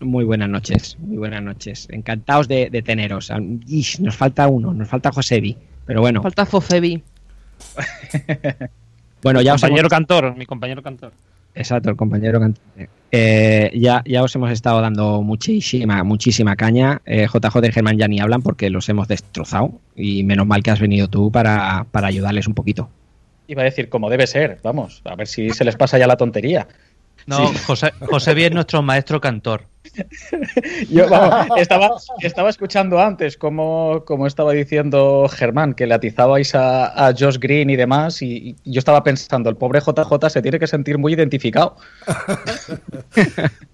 Muy 0.00 0.24
buenas 0.24 0.48
noches, 0.48 0.96
muy 1.00 1.16
buenas 1.16 1.42
noches. 1.42 1.88
Encantados 1.90 2.46
de, 2.46 2.70
de 2.70 2.80
teneros. 2.82 3.32
Ish, 3.66 3.98
nos 3.98 4.16
falta 4.16 4.46
uno, 4.46 4.72
nos 4.72 4.88
falta 4.88 5.10
Josebi. 5.10 5.56
Pero 5.84 6.00
bueno, 6.00 6.22
Falta 6.22 6.46
Fofebi. 6.46 7.02
bueno 9.22 9.40
ya 9.40 9.54
os 9.54 9.60
compañero 9.60 9.80
hemos- 9.86 9.90
cantor, 9.90 10.36
mi 10.36 10.46
compañero 10.46 10.82
cantor. 10.82 11.12
Exacto, 11.54 11.90
el 11.90 11.96
compañero 11.96 12.38
cantante. 12.38 12.88
Eh, 13.10 13.70
ya, 13.74 14.02
ya 14.04 14.22
os 14.22 14.34
hemos 14.34 14.50
estado 14.50 14.80
dando 14.80 15.22
muchísima, 15.22 16.04
muchísima 16.04 16.56
caña. 16.56 17.00
Eh, 17.06 17.26
JJ 17.26 17.66
y 17.66 17.72
Germán 17.72 17.98
ya 17.98 18.08
ni 18.08 18.20
hablan 18.20 18.42
porque 18.42 18.70
los 18.70 18.88
hemos 18.88 19.08
destrozado. 19.08 19.72
Y 19.96 20.24
menos 20.24 20.46
mal 20.46 20.62
que 20.62 20.70
has 20.70 20.80
venido 20.80 21.08
tú 21.08 21.30
para, 21.32 21.86
para 21.90 22.08
ayudarles 22.08 22.46
un 22.46 22.54
poquito. 22.54 22.90
Iba 23.46 23.62
a 23.62 23.64
decir 23.64 23.88
como 23.88 24.10
debe 24.10 24.26
ser, 24.26 24.58
vamos, 24.62 25.00
a 25.04 25.14
ver 25.16 25.26
si 25.26 25.48
se 25.50 25.64
les 25.64 25.74
pasa 25.74 25.96
ya 25.96 26.06
la 26.06 26.18
tontería. 26.18 26.68
No, 27.28 27.52
José, 27.66 27.92
José 28.00 28.46
es 28.46 28.52
nuestro 28.52 28.82
maestro 28.82 29.20
cantor. 29.20 29.66
Yo 30.90 31.08
vamos, 31.10 31.58
estaba, 31.58 31.90
estaba 32.20 32.48
escuchando 32.48 32.98
antes 32.98 33.36
cómo, 33.36 34.02
cómo 34.06 34.26
estaba 34.26 34.52
diciendo 34.52 35.28
Germán 35.28 35.74
que 35.74 35.86
le 35.86 35.94
atizabais 35.94 36.54
a, 36.54 37.08
a 37.08 37.12
Josh 37.12 37.38
Green 37.38 37.68
y 37.68 37.76
demás, 37.76 38.22
y, 38.22 38.56
y 38.64 38.72
yo 38.72 38.78
estaba 38.78 39.02
pensando, 39.02 39.50
el 39.50 39.56
pobre 39.56 39.80
JJ 39.80 40.30
se 40.30 40.42
tiene 40.42 40.58
que 40.58 40.66
sentir 40.66 40.98
muy 40.98 41.12
identificado. 41.12 41.76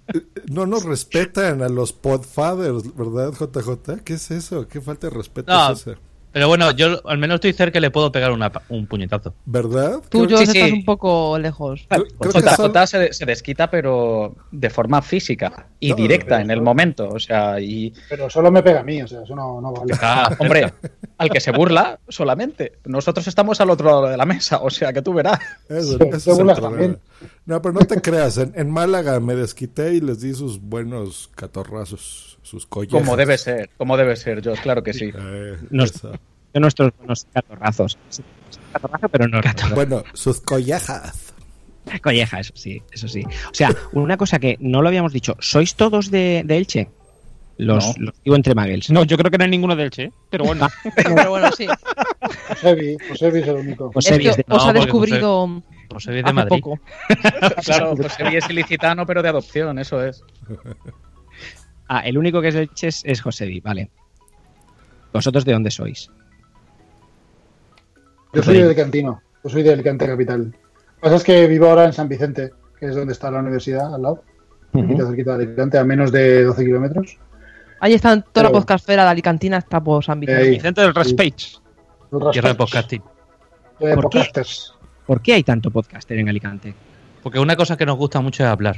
No 0.50 0.66
nos 0.66 0.84
respetan 0.84 1.62
a 1.62 1.70
los 1.70 1.94
podfathers, 1.94 2.94
¿verdad, 2.94 3.32
JJ? 3.32 4.02
¿Qué 4.04 4.12
es 4.14 4.30
eso? 4.30 4.68
¿Qué 4.68 4.82
falta 4.82 5.08
de 5.08 5.16
respeto 5.16 5.50
No, 5.50 5.72
es 5.72 5.80
esa? 5.80 5.98
Pero 6.34 6.48
bueno, 6.48 6.70
yo 6.72 7.00
al 7.08 7.16
menos 7.16 7.36
estoy 7.36 7.54
cerca 7.54 7.78
y 7.78 7.80
le 7.80 7.90
puedo 7.90 8.12
pegar 8.12 8.30
una 8.32 8.50
pa- 8.52 8.60
un 8.68 8.86
puñetazo. 8.86 9.32
¿Verdad? 9.46 10.02
Tú, 10.10 10.26
Creo- 10.26 10.36
Sí, 10.36 10.44
estás 10.44 10.68
sí. 10.68 10.72
un 10.72 10.84
poco 10.84 11.38
lejos. 11.38 11.86
creo- 11.88 12.04
creo 12.18 12.32
que 12.32 12.40
JJ 12.40 12.56
solo- 12.56 12.86
se, 12.86 13.12
se 13.14 13.24
desquita, 13.24 13.70
pero 13.70 14.34
de 14.50 14.68
forma 14.68 15.00
física 15.00 15.68
y 15.80 15.90
No, 15.90 15.96
directa 15.96 16.40
en 16.42 16.50
el 16.50 16.58
eso- 16.58 16.64
momento. 16.64 17.08
O 17.08 17.18
sea, 17.18 17.58
y 17.60 17.94
Pero 18.10 18.28
solo 18.28 18.50
me 18.50 18.62
pega 18.62 18.80
a 18.80 18.82
mí, 18.82 19.00
o 19.00 19.06
sea, 19.08 19.22
eso 19.22 19.34
no, 19.34 19.60
no 19.62 19.72
vale. 19.72 19.94
Ah, 20.02 20.34
hombre, 20.38 20.74
al 21.16 21.30
que 21.30 21.40
se 21.40 21.52
burla 21.52 21.98
solamente. 22.08 22.72
Nosotros 22.84 23.26
estamos 23.28 23.60
al 23.60 23.70
otro 23.70 23.86
lado 23.86 24.06
de 24.08 24.16
la 24.16 24.26
mesa, 24.26 24.58
o 24.60 24.68
sea 24.68 24.92
que 24.92 25.00
tú 25.00 25.14
verás. 25.14 25.38
Eso, 25.68 25.92
Sí, 25.92 25.94
ese 26.00 26.04
te 26.10 26.16
es 26.16 26.26
el 26.26 26.34
burlas 26.34 26.58
problema. 26.58 26.82
también. 26.82 27.00
No, 27.46 27.62
pero 27.62 27.72
no 27.74 27.80
te 27.86 28.00
creas. 28.00 28.36
En, 28.38 28.52
en 28.56 28.70
Málaga 28.70 29.20
me 29.20 29.34
desquité 29.36 29.94
y 29.94 30.00
les 30.00 30.20
di 30.20 30.34
sus 30.34 30.60
buenos 30.60 31.30
catorrazos, 31.36 32.33
sus 32.44 32.66
collejas. 32.66 33.00
Como 33.00 33.16
debe 33.16 33.36
ser, 33.38 33.70
como 33.76 33.96
debe 33.96 34.14
ser, 34.16 34.40
yo, 34.40 34.52
claro 34.54 34.82
que 34.84 34.92
sí. 34.92 35.10
Eh, 35.18 35.56
Nos-. 35.70 36.00
De 36.52 36.60
nuestros 36.60 36.92
buenos 36.98 37.26
catorrazos. 37.34 37.98
Sí, 38.10 38.22
Catorrazo, 38.72 39.08
pero 39.08 39.26
no 39.26 39.40
Bueno, 39.74 40.04
sus 40.12 40.40
collejas. 40.40 41.34
Colleja, 42.02 42.38
eso 42.40 42.52
sí, 42.54 42.80
eso 42.92 43.08
sí. 43.08 43.24
O 43.50 43.54
sea, 43.54 43.74
una 43.92 44.16
cosa 44.16 44.38
que 44.38 44.56
no 44.60 44.80
lo 44.80 44.86
habíamos 44.88 45.12
dicho. 45.12 45.36
¿Sois 45.40 45.74
todos 45.74 46.10
de, 46.12 46.42
de 46.44 46.56
Elche? 46.56 46.88
Los, 47.56 47.98
No. 47.98 48.06
los 48.06 48.22
digo 48.22 48.36
entre 48.36 48.54
Magels. 48.54 48.90
No, 48.90 49.04
yo 49.04 49.16
creo 49.16 49.30
que 49.30 49.38
no 49.38 49.44
hay 49.44 49.50
ninguno 49.50 49.74
del 49.76 49.90
Che, 49.90 50.04
¿eh? 50.04 50.12
pero 50.30 50.44
bueno. 50.44 50.68
Pero 50.96 51.28
bueno, 51.30 51.50
sí. 51.52 51.66
Josebi, 52.48 52.96
Josebi 53.08 53.40
es 53.40 53.48
el 53.48 53.56
único. 53.56 53.90
Josebi 53.92 54.28
es 54.28 54.36
de- 54.36 54.44
os 54.48 54.56
no, 54.58 54.62
ha 54.62 54.66
porque 54.72 54.80
descubrido 54.80 55.62
José 55.92 56.18
es 56.18 56.24
de 56.24 56.32
Madrid. 56.32 56.60
poco. 56.60 56.80
Claro, 57.64 57.96
José 57.96 58.24
Luis 58.24 58.36
es 58.44 58.50
ilicitano, 58.50 59.06
pero 59.06 59.22
de 59.22 59.28
adopción, 59.28 59.78
eso 59.78 60.02
es. 60.04 60.22
Ah, 61.88 62.00
el 62.00 62.16
único 62.16 62.40
que 62.40 62.48
es 62.48 62.54
de 62.54 62.62
Elche 62.62 62.88
es, 62.88 63.20
Josebi, 63.20 63.60
vale. 63.60 63.90
¿Vosotros 65.12 65.44
de 65.44 65.52
dónde 65.52 65.70
sois? 65.70 66.10
Yo 68.32 68.42
soy 68.42 68.58
de 68.58 68.64
Alicantino, 68.64 69.22
yo 69.44 69.50
soy 69.50 69.62
de 69.62 69.72
Alicante 69.72 70.06
Capital. 70.06 70.46
Lo 70.46 70.50
que 70.50 71.00
pasa 71.00 71.16
es 71.16 71.24
que 71.24 71.46
vivo 71.46 71.66
ahora 71.66 71.84
en 71.84 71.92
San 71.92 72.08
Vicente, 72.08 72.52
que 72.80 72.86
es 72.86 72.96
donde 72.96 73.12
está 73.12 73.30
la 73.30 73.40
universidad, 73.40 73.94
al 73.94 74.02
lado, 74.02 74.24
cerquita, 74.72 75.06
cerquita 75.06 75.36
de 75.36 75.44
Alicante, 75.44 75.78
a 75.78 75.84
menos 75.84 76.10
de 76.10 76.44
12 76.44 76.64
kilómetros. 76.64 77.18
Ahí 77.80 77.92
están 77.92 78.24
toda 78.32 78.44
la 78.44 78.52
podcastfera 78.52 79.04
de 79.04 79.10
Alicantina, 79.10 79.58
está 79.58 79.82
por 79.82 80.02
San 80.02 80.18
Vicente. 80.18 80.42
Ey. 80.42 80.50
Vicente 80.50 80.80
del 80.80 80.94
Respage. 80.94 81.58
Los 82.10 82.32
Tierra 82.32 82.48
de 82.48 82.54
podcasting. 82.54 83.02
de 83.80 83.94
¿Por 83.94 84.08
qué? 84.08 84.18
podcasters. 84.18 84.74
¿Por 85.06 85.20
qué 85.20 85.34
hay 85.34 85.42
tanto 85.42 85.70
podcaster 85.70 86.18
en 86.18 86.28
Alicante? 86.28 86.74
Porque 87.22 87.38
una 87.38 87.56
cosa 87.56 87.76
que 87.76 87.84
nos 87.84 87.96
gusta 87.96 88.20
mucho 88.20 88.42
es 88.42 88.48
hablar. 88.48 88.76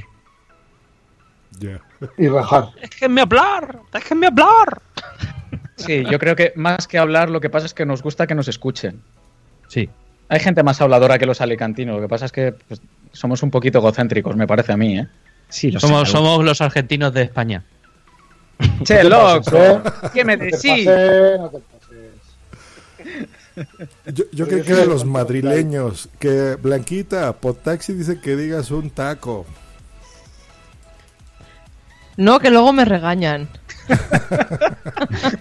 Ya. 1.59 1.81
Y 2.19 2.29
rajar. 2.29 2.69
Déjenme 2.81 3.21
hablar, 3.23 3.81
déjenme 3.93 4.27
hablar. 4.27 4.83
Sí, 5.77 6.05
yo 6.11 6.19
creo 6.19 6.37
que 6.37 6.53
más 6.57 6.87
que 6.89 6.99
hablar, 6.99 7.31
lo 7.31 7.41
que 7.41 7.51
pasa 7.51 7.67
es 7.67 7.75
que 7.75 7.85
nos 7.87 8.03
gusta 8.03 8.27
que 8.27 8.35
nos 8.35 8.49
escuchen. 8.49 9.03
Sí. 9.69 9.89
Hay 10.29 10.41
gente 10.41 10.63
más 10.63 10.81
habladora 10.81 11.19
que 11.19 11.27
los 11.27 11.41
alicantinos, 11.41 11.97
lo 11.97 12.03
que 12.03 12.09
pasa 12.09 12.25
es 12.27 12.33
que 12.33 12.53
pues, 12.53 12.81
somos 13.13 13.43
un 13.43 13.51
poquito 13.51 13.79
egocéntricos, 13.79 14.35
me 14.37 14.47
parece 14.47 14.73
a 14.73 14.77
mí, 14.77 14.99
¿eh? 14.99 15.07
Sí, 15.49 15.71
lo 15.71 15.79
Somos, 15.81 16.09
sé. 16.09 16.13
somos 16.13 16.45
los 16.45 16.61
argentinos 16.61 17.15
de 17.15 17.23
España. 17.23 17.63
¡Che, 18.83 19.05
loco! 19.05 19.83
¿Qué 20.13 20.25
me 20.25 20.37
No 20.37 20.41
te 20.41 20.45
decís? 20.47 20.87
pases, 20.87 21.39
no 21.41 21.51
te 21.51 21.59
pases. 21.61 23.27
Yo, 24.07 24.25
yo 24.33 24.47
yo 24.47 24.49
que 24.65 24.75
de 24.75 24.87
los 24.87 25.05
madrileños. 25.05 26.09
Que 26.19 26.57
Blanquita, 26.57 27.33
Potaxi 27.35 27.93
dice 27.95 28.21
que 28.21 28.35
digas 28.37 28.71
un 28.71 28.91
taco. 28.91 29.47
No, 32.17 32.39
que 32.41 32.51
luego 32.51 32.73
me 32.73 32.85
regañan. 32.85 33.49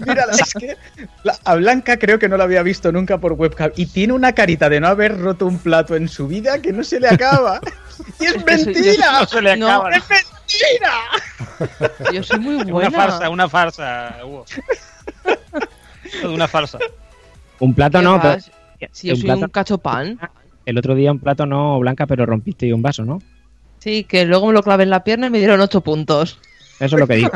Mira, 0.05 0.25
es 0.31 0.53
que 0.53 0.75
la- 1.23 1.37
a 1.43 1.55
Blanca 1.55 1.97
creo 1.97 2.19
que 2.19 2.29
no 2.29 2.37
la 2.37 2.43
había 2.43 2.61
visto 2.63 2.91
nunca 2.91 3.17
por 3.17 3.33
webcam 3.33 3.71
y 3.75 3.85
tiene 3.87 4.13
una 4.13 4.33
carita 4.33 4.69
de 4.69 4.79
no 4.79 4.87
haber 4.87 5.17
roto 5.17 5.45
un 5.47 5.57
plato 5.57 5.95
en 5.95 6.07
su 6.07 6.27
vida 6.27 6.61
que 6.61 6.71
no 6.73 6.83
se 6.83 6.99
le 6.99 7.07
acaba. 7.07 7.59
¡Y 8.19 8.25
es, 8.25 8.35
Es 8.35 8.43
que 8.43 8.57
soy- 8.57 8.65
mentira! 8.73 9.19
No 9.21 9.25
se 9.25 9.41
le 9.41 9.57
No. 9.57 9.67
acaba. 9.67 9.89
¡Es 9.91 10.03
mentira! 10.09 10.93
Yo 12.13 12.23
soy 12.23 12.39
muy 12.39 12.57
Es 12.61 12.65
buena. 12.69 12.89
una 12.89 12.97
farsa, 12.97 13.29
una 13.29 13.49
farsa, 13.49 14.15
Hugo. 14.25 14.45
Una 16.25 16.47
farsa. 16.47 16.77
Un 17.59 17.73
plato 17.73 17.97
¿Qué 17.99 18.03
no, 18.03 18.21
pero? 18.21 18.37
Si 18.91 19.07
yo 19.07 19.13
un 19.13 19.19
soy 19.21 19.25
plato- 19.27 19.45
un 19.45 19.49
cachopán. 19.49 20.19
el 20.65 20.77
otro 20.77 20.93
día 20.93 21.11
un 21.11 21.19
plato 21.19 21.45
no 21.45 21.79
blanca, 21.79 22.05
pero 22.05 22.25
rompiste 22.25 22.71
un 22.73 22.81
vaso, 22.81 23.03
¿no? 23.05 23.21
Sí, 23.79 24.03
que 24.03 24.25
luego 24.25 24.47
me 24.47 24.53
lo 24.53 24.61
clavé 24.61 24.83
en 24.83 24.89
la 24.89 25.03
pierna 25.03 25.27
y 25.27 25.29
me 25.29 25.39
dieron 25.39 25.61
ocho 25.61 25.81
puntos. 25.81 26.39
Eso 26.79 26.95
es 26.95 26.99
lo 26.99 27.07
que 27.07 27.15
digo. 27.15 27.29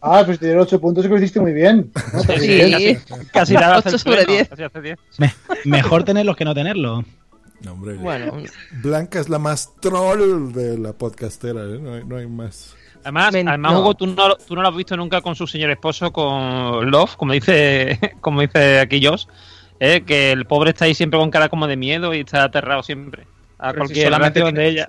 Ah, 0.00 0.22
pues 0.26 0.38
te 0.38 0.46
dieron 0.46 0.62
8 0.64 0.80
puntos 0.80 1.04
y 1.04 1.08
que 1.08 1.14
lo 1.14 1.18
hiciste 1.20 1.40
muy 1.40 1.52
bien. 1.52 1.90
Sí. 2.38 2.46
bien. 2.46 3.00
Casi, 3.08 3.26
casi 3.32 3.54
nada 3.54 3.76
hace 3.76 3.88
Ocho 3.88 3.96
el 3.96 4.00
sobre 4.00 4.16
pleno, 4.24 4.32
diez. 4.32 4.48
casi 4.48 4.62
hace 4.64 4.80
diez. 4.80 4.98
Mejor 5.64 6.04
tenerlos 6.04 6.36
que 6.36 6.44
no 6.44 6.54
tenerlo. 6.54 7.04
No, 7.62 7.72
hombre. 7.72 7.94
Bueno, 7.94 8.36
Blanca 8.82 9.18
es 9.20 9.28
la 9.30 9.38
más 9.38 9.70
troll 9.80 10.52
de 10.52 10.76
la 10.78 10.92
podcastera, 10.92 11.62
¿eh? 11.62 11.78
no, 11.80 11.94
hay, 11.94 12.04
no 12.04 12.16
hay 12.18 12.26
más. 12.26 12.76
Además, 13.02 13.32
Men- 13.32 13.48
además 13.48 13.72
no. 13.72 13.80
Hugo, 13.80 13.94
tú 13.94 14.06
no, 14.06 14.34
tú 14.36 14.54
no 14.54 14.62
lo 14.62 14.68
has 14.68 14.76
visto 14.76 14.96
nunca 14.96 15.20
con 15.22 15.34
su 15.34 15.46
señor 15.46 15.70
esposo, 15.70 16.12
con 16.12 16.90
Love, 16.90 17.16
como 17.16 17.32
dice, 17.32 17.98
como 18.20 18.42
dice 18.42 18.80
aquí 18.80 19.04
Josh. 19.04 19.24
Eh, 19.80 20.02
que 20.06 20.32
el 20.32 20.44
pobre 20.46 20.70
está 20.70 20.84
ahí 20.84 20.94
siempre 20.94 21.18
con 21.18 21.30
cara 21.30 21.48
como 21.48 21.66
de 21.66 21.76
miedo 21.76 22.14
y 22.14 22.20
está 22.20 22.44
aterrado 22.44 22.82
siempre. 22.82 23.26
A 23.58 23.72
Pero 23.72 23.72
si 23.72 23.78
cualquier 23.94 24.06
solamente 24.06 24.40
reacción 24.40 24.54
de 24.54 24.68
ella. 24.68 24.86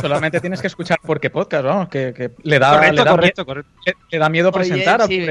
Solamente 0.00 0.40
tienes 0.40 0.60
que 0.60 0.66
escuchar 0.68 0.98
porque 1.02 1.30
podcast, 1.30 1.64
vamos, 1.64 1.88
que, 1.88 2.12
que 2.14 2.30
le 2.42 2.58
da, 2.58 2.74
Correcto, 2.74 2.94
le 2.96 3.04
da 3.04 3.10
correcto, 3.10 3.42
mie- 3.42 3.46
correcto. 3.46 3.70
le- 3.84 3.94
le 4.10 4.18
da 4.18 4.28
miedo 4.28 4.48
Oye, 4.50 4.58
presentar 4.58 5.02
a 5.02 5.06
sí. 5.06 5.26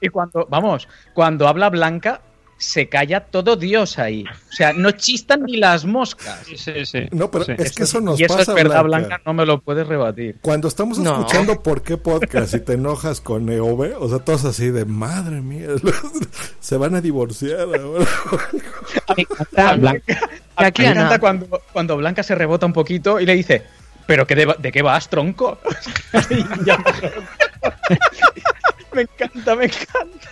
Y 0.00 0.08
cuando, 0.08 0.46
vamos, 0.48 0.88
cuando 1.14 1.48
habla 1.48 1.70
Blanca, 1.70 2.20
se 2.56 2.90
calla 2.90 3.20
todo 3.20 3.56
Dios 3.56 3.98
ahí. 3.98 4.22
O 4.50 4.52
sea, 4.52 4.74
no 4.74 4.90
chistan 4.90 5.44
ni 5.44 5.56
las 5.56 5.86
moscas. 5.86 6.42
Sí, 6.46 6.58
sí, 6.58 6.84
sí. 6.84 7.08
No, 7.10 7.30
pero 7.30 7.44
Sí. 7.46 7.52
es 7.56 7.72
que 7.72 7.84
eso 7.84 8.02
nos 8.02 8.20
y 8.20 8.24
eso 8.24 8.36
pasa, 8.36 8.52
es 8.52 8.54
verdad, 8.54 8.84
Blanca. 8.84 9.06
Blanca. 9.08 9.22
no 9.24 9.32
me 9.32 9.46
lo 9.46 9.60
puedes 9.62 9.86
rebatir. 9.86 10.36
Cuando 10.42 10.68
estamos 10.68 10.98
No. 10.98 11.20
escuchando 11.20 11.62
por 11.62 11.82
qué 11.82 11.96
podcast 11.96 12.52
y 12.54 12.60
te 12.60 12.74
enojas 12.74 13.22
con 13.22 13.48
EOB, 13.48 13.94
o 13.98 14.08
sea, 14.10 14.18
todos 14.18 14.44
así 14.44 14.68
de 14.70 14.84
madre 14.84 15.40
mía, 15.40 15.68
se 16.60 16.76
van 16.76 16.94
a 16.94 17.00
divorciar 17.00 17.60
ahora. 17.80 18.04
A 19.08 19.14
mí, 19.14 19.26
Blanca. 19.80 20.20
a 20.56 20.62
mí 20.62 20.66
Aquí 20.68 20.82
me 20.82 20.88
encanta 20.88 21.18
cuando, 21.18 21.46
cuando 21.72 21.96
Blanca 21.96 22.22
se 22.22 22.34
rebota 22.34 22.66
un 22.66 22.72
poquito 22.74 23.18
y 23.20 23.24
le 23.26 23.34
dice, 23.34 23.62
¿pero 24.06 24.26
qué 24.26 24.34
de, 24.34 24.54
de 24.58 24.72
qué 24.72 24.82
vas, 24.82 25.08
tronco? 25.08 25.58
Me- 28.92 29.02
encanta, 29.02 29.54
me 29.54 29.66
encanta. 29.66 30.28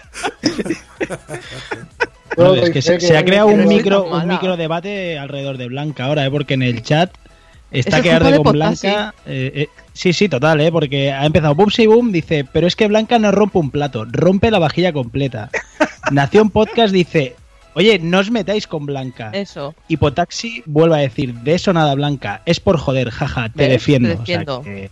No, 2.37 2.55
es 2.55 2.71
que 2.71 2.83
se, 2.83 3.01
se 3.01 3.16
ha 3.16 3.25
creado 3.25 3.49
un 3.49 3.66
micro, 3.66 4.05
un 4.05 4.29
micro 4.29 4.57
debate 4.57 5.19
alrededor 5.19 5.59
de 5.59 5.69
Blanca 5.69 6.05
ahora, 6.05 6.27
¿eh? 6.27 6.31
porque 6.31 6.55
en 6.55 6.62
el 6.62 6.83
chat 6.83 7.11
está 7.71 8.03
que 8.03 8.12
arde 8.12 8.33
de 8.33 8.43
con 8.43 8.53
Blanca. 8.53 9.14
eh, 9.27 9.53
eh, 9.55 9.69
sí, 9.93 10.12
sí, 10.12 10.29
total, 10.29 10.61
¿eh? 10.61 10.73
porque 10.73 11.12
ha 11.12 11.25
empezado 11.25 11.55
Bumsy 11.55 11.87
Boom, 11.87 12.12
dice, 12.12 12.45
pero 12.53 12.66
es 12.66 12.77
que 12.77 12.89
Blanca 12.89 13.19
no 13.19 13.31
rompe 13.33 13.59
un 13.59 13.71
plato, 13.71 14.05
rompe 14.11 14.51
la 14.51 14.59
vajilla 14.59 14.93
completa. 14.93 15.51
Nación 16.11 16.51
Podcast 16.51 16.93
dice, 16.93 17.37
oye, 17.75 17.99
no 17.99 18.19
os 18.19 18.31
metáis 18.31 18.66
con 18.66 18.87
Blanca. 18.87 19.31
Eso. 19.33 19.75
Hipotaxi 19.89 20.62
vuelve 20.66 20.97
a 20.97 20.99
decir, 21.01 21.35
de 21.35 21.55
eso 21.55 21.73
nada, 21.73 21.95
Blanca, 21.95 22.43
es 22.47 22.61
por 22.61 22.77
joder, 22.79 23.11
jaja, 23.11 23.49
te 23.51 23.62
¿Ves? 23.64 23.71
defiendo. 23.71 24.09
Te 24.09 24.14
O 24.14 24.27
sea, 24.27 24.39
defiendo. 24.39 24.62
que- 24.62 24.91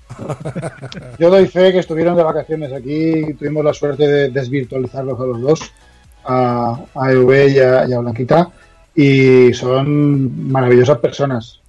Yo 1.19 1.31
doy 1.31 1.47
fe 1.47 1.73
que 1.73 1.79
estuvieron 1.81 2.17
de 2.17 2.23
vacaciones 2.23 2.73
aquí, 2.73 3.35
tuvimos 3.39 3.65
la 3.65 3.73
suerte 3.75 4.07
de 4.07 4.29
desvirtualizarlos 4.31 5.19
a 5.21 5.25
los 5.25 5.41
dos, 5.41 5.73
a, 6.25 6.79
a 6.95 7.11
EV 7.13 7.49
y 7.53 7.59
a, 7.59 7.89
y 7.89 7.93
a 7.93 7.99
Blanquita, 7.99 8.49
y 8.95 9.53
son 9.55 10.51
maravillosas 10.51 10.99
personas. 10.99 11.61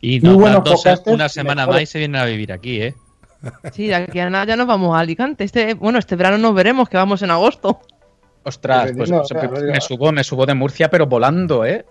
Y 0.00 0.20
Muy 0.20 0.30
nos 0.30 0.38
buenos 0.38 0.64
dos- 0.64 1.02
una 1.06 1.28
semana 1.28 1.66
más 1.66 1.80
y 1.82 1.86
se 1.86 1.98
vienen 1.98 2.20
a 2.20 2.24
vivir 2.26 2.52
aquí, 2.52 2.80
¿eh? 2.82 2.94
Sí, 3.72 3.88
de 3.88 3.94
aquí 3.94 4.18
a 4.20 4.30
nada 4.30 4.46
ya 4.46 4.56
nos 4.56 4.66
vamos 4.66 4.96
a 4.96 5.00
Alicante. 5.00 5.44
Este, 5.44 5.74
bueno, 5.74 5.98
este 5.98 6.16
verano 6.16 6.38
nos 6.38 6.54
veremos, 6.54 6.88
que 6.88 6.96
vamos 6.96 7.20
en 7.22 7.30
agosto. 7.30 7.80
Ostras, 8.44 8.92
Pues 8.94 8.96
pues, 8.96 9.10
no, 9.10 9.22
pues, 9.50 9.62
me, 9.62 9.80
subo, 9.80 10.12
me 10.12 10.22
subo 10.22 10.46
de 10.46 10.54
Murcia, 10.54 10.88
pero 10.90 11.06
volando, 11.06 11.64
¿eh? 11.64 11.84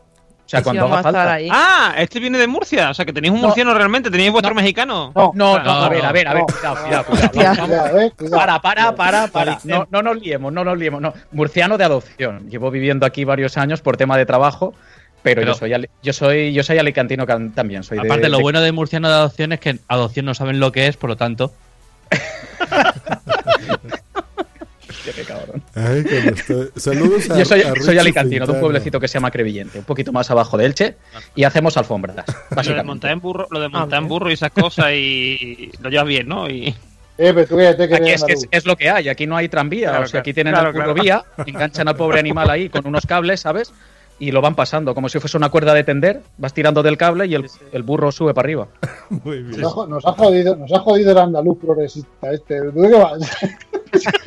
O 0.45 0.49
sea, 0.49 0.59
Sí, 0.59 0.63
cuando 0.65 0.83
vamos 0.83 0.97
haga 0.99 1.07
a 1.07 1.09
estar 1.09 1.23
falta. 1.23 1.33
ahí. 1.35 1.47
Ah, 1.51 1.93
este 1.97 2.19
viene 2.19 2.37
de 2.37 2.47
Murcia. 2.47 2.89
O 2.89 2.93
sea, 2.93 3.05
que 3.05 3.13
tenéis 3.13 3.33
un 3.33 3.39
No. 3.41 3.47
murciano 3.47 3.73
realmente. 3.73 4.11
Tenéis 4.11 4.29
vuestro 4.31 4.53
mexicano. 4.53 5.11
No, 5.15 5.31
No, 5.33 5.57
no, 5.57 5.63
No, 5.63 5.71
a 5.71 5.89
ver, 5.89 6.03
no, 6.03 6.09
a 6.09 6.11
ver, 6.11 6.27
a 6.27 6.33
ver, 6.33 6.43
no. 6.43 6.47
cuidado, 6.47 6.75
cuidado, 6.83 7.05
cuidado. 7.31 7.99
Eh, 8.01 8.11
cuidado. 8.17 8.37
Para, 8.37 8.61
para, 8.61 8.93
para, 8.95 9.27
para. 9.27 9.59
No, 9.63 9.87
no 9.89 10.01
nos 10.03 10.17
liemos, 10.21 10.51
no 10.51 10.63
nos 10.65 10.77
liemos. 10.77 11.01
No. 11.01 11.13
Murciano 11.31 11.77
de 11.77 11.85
adopción. 11.85 12.49
Llevo 12.49 12.69
viviendo 12.71 13.05
aquí 13.05 13.23
varios 13.23 13.57
años 13.57 13.81
por 13.81 13.95
tema 13.95 14.17
de 14.17 14.25
trabajo, 14.25 14.73
pero, 15.23 15.41
Pero- 15.41 15.53
yo 15.53 15.57
soy 15.57 15.73
ali- 15.73 15.89
yo 16.03 16.11
soy 16.11 16.51
yo 16.53 16.61
soy 16.61 16.77
alicantino 16.77 17.25
can- 17.25 17.53
también. 17.53 17.83
Soy 17.83 17.97
de- 17.99 18.05
Aparte, 18.05 18.27
lo 18.27 18.37
de- 18.37 18.43
bueno 18.43 18.59
de 18.59 18.71
murciano 18.73 19.07
de 19.07 19.13
adopción 19.15 19.53
es 19.53 19.61
que 19.61 19.79
adopción 19.87 20.25
no 20.25 20.33
saben 20.33 20.59
lo 20.59 20.73
que 20.73 20.87
es, 20.87 20.97
por 20.97 21.09
lo 21.09 21.15
tanto. 21.15 21.53
Hostia, 25.05 25.13
qué 25.13 25.23
cabrón. 25.23 25.61
Ay, 25.75 26.03
estoy- 26.35 26.69
Saludos 26.77 27.29
a 27.31 27.37
Yo 27.39 27.45
soy, 27.45 27.61
a 27.61 27.73
soy 27.75 27.97
alicantino, 27.97 28.45
de 28.45 28.51
un 28.53 28.59
pueblecito 28.59 28.99
que 28.99 29.07
se 29.07 29.15
llama 29.15 29.31
Crevillente, 29.31 29.79
un 29.79 29.83
poquito 29.85 30.11
más 30.13 30.29
abajo 30.31 30.57
de 30.57 30.65
Elche, 30.65 30.95
y 31.35 31.43
hacemos 31.43 31.75
alfombras, 31.77 32.15
Lo 32.55 32.61
de 32.75 32.83
montar 32.83 33.11
en 33.11 33.19
burro, 33.19 33.47
lo 33.51 33.59
de 33.59 33.65
Ah, 33.67 33.69
montar 33.79 34.01
en 34.01 34.07
burro 34.07 34.29
y 34.29 34.33
esas 34.33 34.51
cosas 34.51 34.91
y 34.93 35.71
lo 35.81 35.89
llevas 35.89 36.07
bien, 36.07 36.27
¿no? 36.27 36.49
Y 36.49 36.73
Eh, 37.17 37.31
pero 37.33 37.45
tú 37.45 37.59
Aquí 37.59 38.09
es, 38.11 38.23
que 38.23 38.33
es, 38.33 38.47
es 38.49 38.65
lo 38.65 38.75
que 38.75 38.89
hay, 38.89 39.09
aquí 39.09 39.27
no 39.27 39.35
hay 39.35 39.47
tranvía, 39.49 39.89
Claro, 39.89 40.05
o 40.05 40.07
sea, 40.07 40.21
aquí 40.21 40.33
tienen 40.33 40.53
Claro, 40.53 40.69
la 40.69 40.73
claro. 40.73 40.91
curvovía, 40.93 41.23
enganchan 41.45 41.87
al 41.87 41.95
pobre 41.95 42.19
animal 42.19 42.49
ahí 42.49 42.69
con 42.69 42.87
unos 42.87 43.05
cables, 43.05 43.41
¿sabes? 43.41 43.71
Y 44.23 44.31
lo 44.31 44.39
van 44.39 44.55
pasando, 44.55 44.95
como 44.95 45.09
si 45.09 45.19
fuese 45.19 45.35
una 45.35 45.49
cuerda 45.49 45.73
de 45.73 45.83
tender, 45.83 46.21
vas 46.37 46.53
tirando 46.53 46.81
del 46.81 46.95
cable 46.97 47.25
y 47.27 47.35
el, 47.35 47.49
el 47.73 47.83
burro 47.83 48.09
sube 48.09 48.33
para 48.33 48.45
arriba. 48.45 48.67
Muy 49.09 49.43
bien. 49.43 49.59
Nos 49.59 49.71
ha, 49.71 49.75
jo- 49.75 49.87
nos 49.87 50.05
ha 50.05 50.13
jodido, 50.13 50.55
nos 50.55 50.71
ha 50.71 50.79
jodido 50.79 51.11
el 51.11 51.17
andaluz 51.17 51.57
progresista 51.59 52.31
este. 52.31 52.61
¿Tú 52.71 52.81
qué 52.81 52.95
vas? 52.95 53.37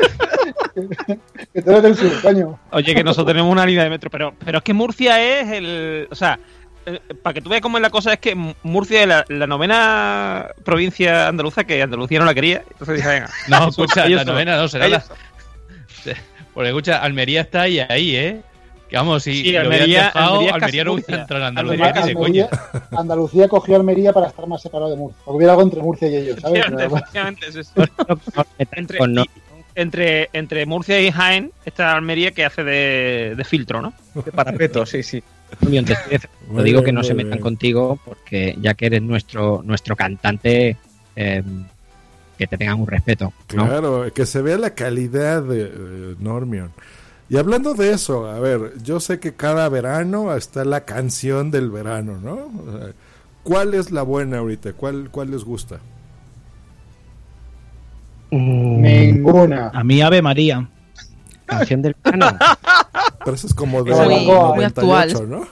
que 1.55 1.63
tú 1.63 1.71
eres 1.71 1.83
del 1.83 1.97
sur, 1.97 2.21
coño. 2.23 2.59
Oye, 2.73 2.95
que 2.95 3.03
nosotros 3.05 3.29
tenemos 3.29 3.51
una 3.51 3.65
línea 3.65 3.85
de 3.85 3.91
metro, 3.91 4.11
pero, 4.11 4.35
pero 4.45 4.59
es 4.59 4.65
que 4.65 4.75
Murcia 4.75 5.23
es 5.23 5.51
el. 5.51 6.09
O 6.11 6.15
sea, 6.15 6.39
eh, 6.85 7.01
para 7.23 7.35
que 7.35 7.41
tú 7.41 7.49
veas 7.49 7.63
cómo 7.63 7.79
es 7.79 7.83
la 7.83 7.91
cosa, 7.91 8.13
es 8.13 8.19
que 8.19 8.35
Murcia 8.63 9.01
es 9.03 9.09
la, 9.09 9.25
la 9.29 9.47
novena 9.47 10.49
provincia 10.65 11.29
andaluza 11.29 11.65
que 11.65 11.83
Andalucía 11.83 12.19
no 12.19 12.27
la 12.27 12.35
quería. 12.35 12.63
Entonces 12.71 12.97
dije, 12.97 13.09
venga. 13.09 13.31
No, 13.49 13.69
escucha, 13.69 14.07
la 14.09 14.25
novena 14.25 14.57
no 14.57 14.69
será 14.69 14.87
ellos 14.87 15.05
la. 16.05 16.15
Porque 16.53 16.69
escucha, 16.69 16.99
Almería 17.03 17.43
está 17.43 17.63
ahí, 17.63 17.81
ahí, 17.81 18.17
¿eh? 18.17 18.41
Que 18.89 18.97
vamos, 18.97 19.23
si 19.25 19.43
Sí, 19.43 19.57
Almería- 19.57 20.05
dejado, 20.07 20.35
Almería 20.35 20.55
Almería, 20.55 20.85
no 20.85 20.93
hubiera 20.93 21.21
entrado 21.23 21.43
en 21.43 21.49
Andalucía, 21.49 21.85
Almería 21.87 22.03
ni 22.03 22.09
de 22.09 22.15
coña. 22.15 22.45
Andalucía, 22.45 22.99
Andalucía 23.01 23.49
cogió 23.49 23.77
Almería 23.77 24.13
para 24.13 24.27
estar 24.29 24.47
más 24.47 24.63
separado 24.63 24.91
de 24.91 24.97
Murcia. 24.97 25.21
Porque 25.25 25.37
hubiera 25.37 25.53
algo 25.55 25.63
entre 25.63 25.83
Murcia 25.83 26.09
y 26.09 26.17
ellos, 26.17 26.39
¿sabes? 26.41 26.61
Efectivamente, 26.61 26.77
Pero- 26.87 26.97
efectivamente, 26.97 27.47
es 27.49 27.57
eso. 27.57 27.73
entre, 28.59 28.99
y- 29.23 29.31
entre, 29.75 30.31
entre 30.33 30.67
Murcia 30.67 31.01
y 31.01 31.11
Jaén 31.11 31.51
está 31.65 31.93
Almería 31.97 32.31
que 32.31 32.45
hace 32.45 32.63
de, 32.65 33.35
de 33.37 33.45
filtro, 33.45 33.83
¿no? 33.83 33.93
De 34.15 34.33
parapeto, 34.33 34.87
sí, 34.87 35.03
sí. 35.03 35.23
Muy 35.61 35.73
bien, 35.73 35.85
te 35.85 35.97
digo 36.65 36.83
que 36.83 36.93
no 36.93 37.03
se 37.05 37.15
metan 37.15 37.33
bien. 37.33 37.43
contigo 37.43 37.99
porque 38.05 38.57
ya 38.61 38.75
que 38.75 38.87
eres 38.87 39.03
nuestro 39.03 39.63
nuestro 39.65 39.95
cantante, 39.95 40.77
eh, 41.15 41.43
que 42.39 42.47
te 42.47 42.57
tengan 42.59 42.81
un 42.81 42.87
respeto. 42.87 43.33
¿no? 43.55 43.67
Claro, 43.67 44.13
que 44.13 44.27
se 44.27 44.43
vea 44.43 44.59
la 44.59 44.71
calidad 44.75 45.43
de 45.43 45.63
eh, 45.63 46.15
Normion. 46.19 46.73
Y 47.29 47.37
hablando 47.39 47.75
de 47.75 47.91
eso, 47.93 48.27
a 48.31 48.39
ver, 48.39 48.75
yo 48.83 49.01
sé 49.01 49.19
que 49.19 49.35
cada 49.35 49.69
verano 49.69 50.35
está 50.37 50.65
la 50.65 50.85
canción 50.85 51.51
del 51.51 51.71
verano, 51.71 52.19
¿no? 52.23 52.35
O 52.35 52.79
sea, 52.79 52.93
¿Cuál 53.43 53.75
es 53.75 53.91
la 53.93 54.03
buena 54.03 54.39
ahorita? 54.39 54.73
¿Cuál, 54.73 55.09
cuál 55.11 55.31
les 55.31 55.45
gusta? 55.45 55.79
Ninguna. 58.31 59.71
A 59.73 59.85
mí 59.85 60.01
Ave 60.03 60.21
María. 60.23 60.69
Canción 61.47 61.83
del 61.83 61.95
verano. 62.05 62.37
Pero 63.25 63.35
eso 63.35 63.47
es 63.47 63.55
como 63.55 63.83
de 63.85 63.93
muy- 63.93 64.25
muy 64.25 64.65
98, 64.65 65.19
actual. 65.19 65.31
¿no? 65.31 65.47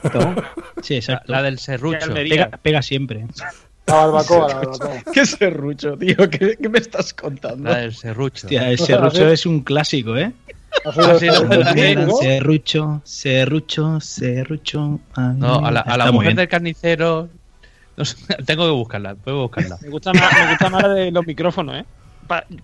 Sí, 0.81 0.95
exacto. 0.95 1.31
La 1.31 1.41
del 1.41 1.57
serrucho. 1.59 2.13
Pega, 2.13 2.49
pega 2.61 2.81
siempre. 2.81 3.25
La 3.87 3.93
barbacoa, 3.95 4.47
la 4.47 4.53
barbacoa. 4.55 4.91
¿Qué 5.13 5.25
serrucho, 5.25 5.97
tío? 5.97 6.17
¿Qué, 6.29 6.57
qué 6.61 6.69
me 6.69 6.79
estás 6.79 7.13
contando? 7.13 7.69
La 7.69 7.77
del 7.77 7.93
serrucho. 7.93 8.47
Hostia, 8.47 8.69
el 8.69 8.77
serrucho 8.79 9.27
es 9.29 9.45
un 9.45 9.61
clásico, 9.61 10.17
¿eh? 10.17 10.33
Ah. 10.83 10.91
Serrucho, 12.21 13.01
serrucho, 13.03 13.99
serrucho. 14.01 14.99
ay, 15.15 15.33
No, 15.37 15.65
a 15.65 15.71
la, 15.71 15.81
a 15.81 16.11
mujer 16.11 16.29
bien. 16.29 16.37
del 16.37 16.47
carnicero. 16.47 17.29
no 17.97 18.05
sé, 18.05 18.17
tengo 18.45 18.65
que 18.65 18.71
buscarla, 18.71 19.15
puedo 19.15 19.43
buscarla. 19.43 19.77
Me 19.81 19.89
gusta 19.89 20.13
más, 20.13 20.31
me 20.33 20.49
gusta 20.49 20.69
más 20.69 20.83
la 20.83 20.89
de 20.89 21.11
los 21.11 21.25
micrófonos, 21.25 21.75
¿eh? 21.77 21.85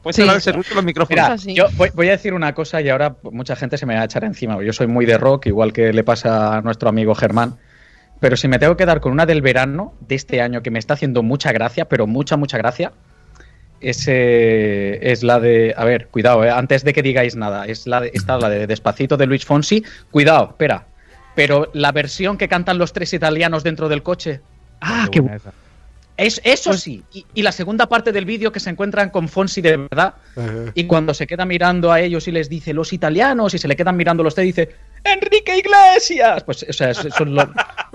Puedes 0.01 0.15
Sí. 0.15 0.21
hablar 0.23 0.35
de 0.37 0.41
serrucho 0.41 0.73
los 0.73 0.83
micrófonos. 0.83 1.45
Mira, 1.45 1.55
yo 1.55 1.67
voy, 1.77 1.89
voy 1.93 2.07
a 2.07 2.11
decir 2.11 2.33
una 2.33 2.53
cosa 2.53 2.81
y 2.81 2.89
ahora 2.89 3.15
mucha 3.31 3.55
gente 3.55 3.77
se 3.77 3.85
me 3.85 3.93
va 3.95 4.01
a 4.01 4.05
echar 4.05 4.23
encima. 4.23 4.61
Yo 4.63 4.73
soy 4.73 4.87
muy 4.87 5.05
de 5.05 5.17
rock, 5.19 5.45
igual 5.47 5.71
que 5.71 5.93
le 5.93 6.03
pasa 6.03 6.57
a 6.57 6.61
nuestro 6.61 6.89
amigo 6.89 7.13
Germán. 7.13 7.57
Pero 8.19 8.37
si 8.37 8.47
me 8.47 8.57
tengo 8.59 8.75
que 8.75 8.85
dar 8.87 9.01
con 9.01 9.11
una 9.11 9.25
del 9.27 9.41
verano 9.41 9.93
de 9.99 10.15
este 10.15 10.41
año 10.41 10.61
que 10.63 10.71
me 10.71 10.79
está 10.79 10.95
haciendo 10.95 11.21
mucha 11.23 11.51
gracia, 11.51 11.85
pero 11.85 12.07
mucha, 12.07 12.37
mucha 12.37 12.57
gracia, 12.57 12.91
es, 13.81 14.07
eh, 14.07 14.99
es 15.01 15.23
la 15.23 15.39
de. 15.39 15.73
A 15.75 15.83
ver, 15.85 16.07
cuidado, 16.07 16.43
eh, 16.43 16.49
antes 16.49 16.83
de 16.83 16.93
que 16.93 17.01
digáis 17.01 17.35
nada, 17.35 17.65
es 17.65 17.87
la 17.87 18.01
de, 18.01 18.11
esta, 18.13 18.37
la 18.37 18.49
de 18.49 18.67
Despacito 18.67 19.17
de 19.17 19.25
Luis 19.25 19.45
Fonsi. 19.45 19.83
Cuidado, 20.11 20.49
espera. 20.51 20.85
Pero 21.35 21.69
la 21.73 21.91
versión 21.91 22.37
que 22.37 22.47
cantan 22.47 22.77
los 22.77 22.93
tres 22.93 23.13
italianos 23.13 23.63
dentro 23.63 23.89
del 23.89 24.03
coche. 24.03 24.41
Ah, 24.81 25.07
qué 25.11 25.21
buena. 25.21 25.39
Es, 26.17 26.39
eso 26.43 26.73
sí. 26.73 27.03
Y, 27.13 27.25
y 27.33 27.41
la 27.41 27.51
segunda 27.51 27.87
parte 27.89 28.11
del 28.11 28.25
vídeo 28.25 28.51
que 28.51 28.59
se 28.59 28.69
encuentran 28.69 29.09
con 29.09 29.27
Fonsi 29.27 29.61
de 29.61 29.77
verdad. 29.77 30.13
Ajá. 30.35 30.71
Y 30.75 30.83
cuando 30.85 31.13
se 31.13 31.25
queda 31.25 31.45
mirando 31.45 31.91
a 31.91 31.99
ellos 31.99 32.27
y 32.27 32.31
les 32.31 32.47
dice 32.49 32.73
los 32.73 32.93
italianos 32.93 33.53
y 33.53 33.57
se 33.57 33.67
le 33.67 33.75
quedan 33.75 33.95
mirando 33.97 34.21
los 34.23 34.35
tres, 34.35 34.45
dice 34.47 34.75
Enrique 35.03 35.57
Iglesias. 35.57 36.43
Pues 36.43 36.65
o 36.69 36.73
sea, 36.73 36.91
eso 36.91 37.07
es 37.07 37.19
lo, 37.21 37.49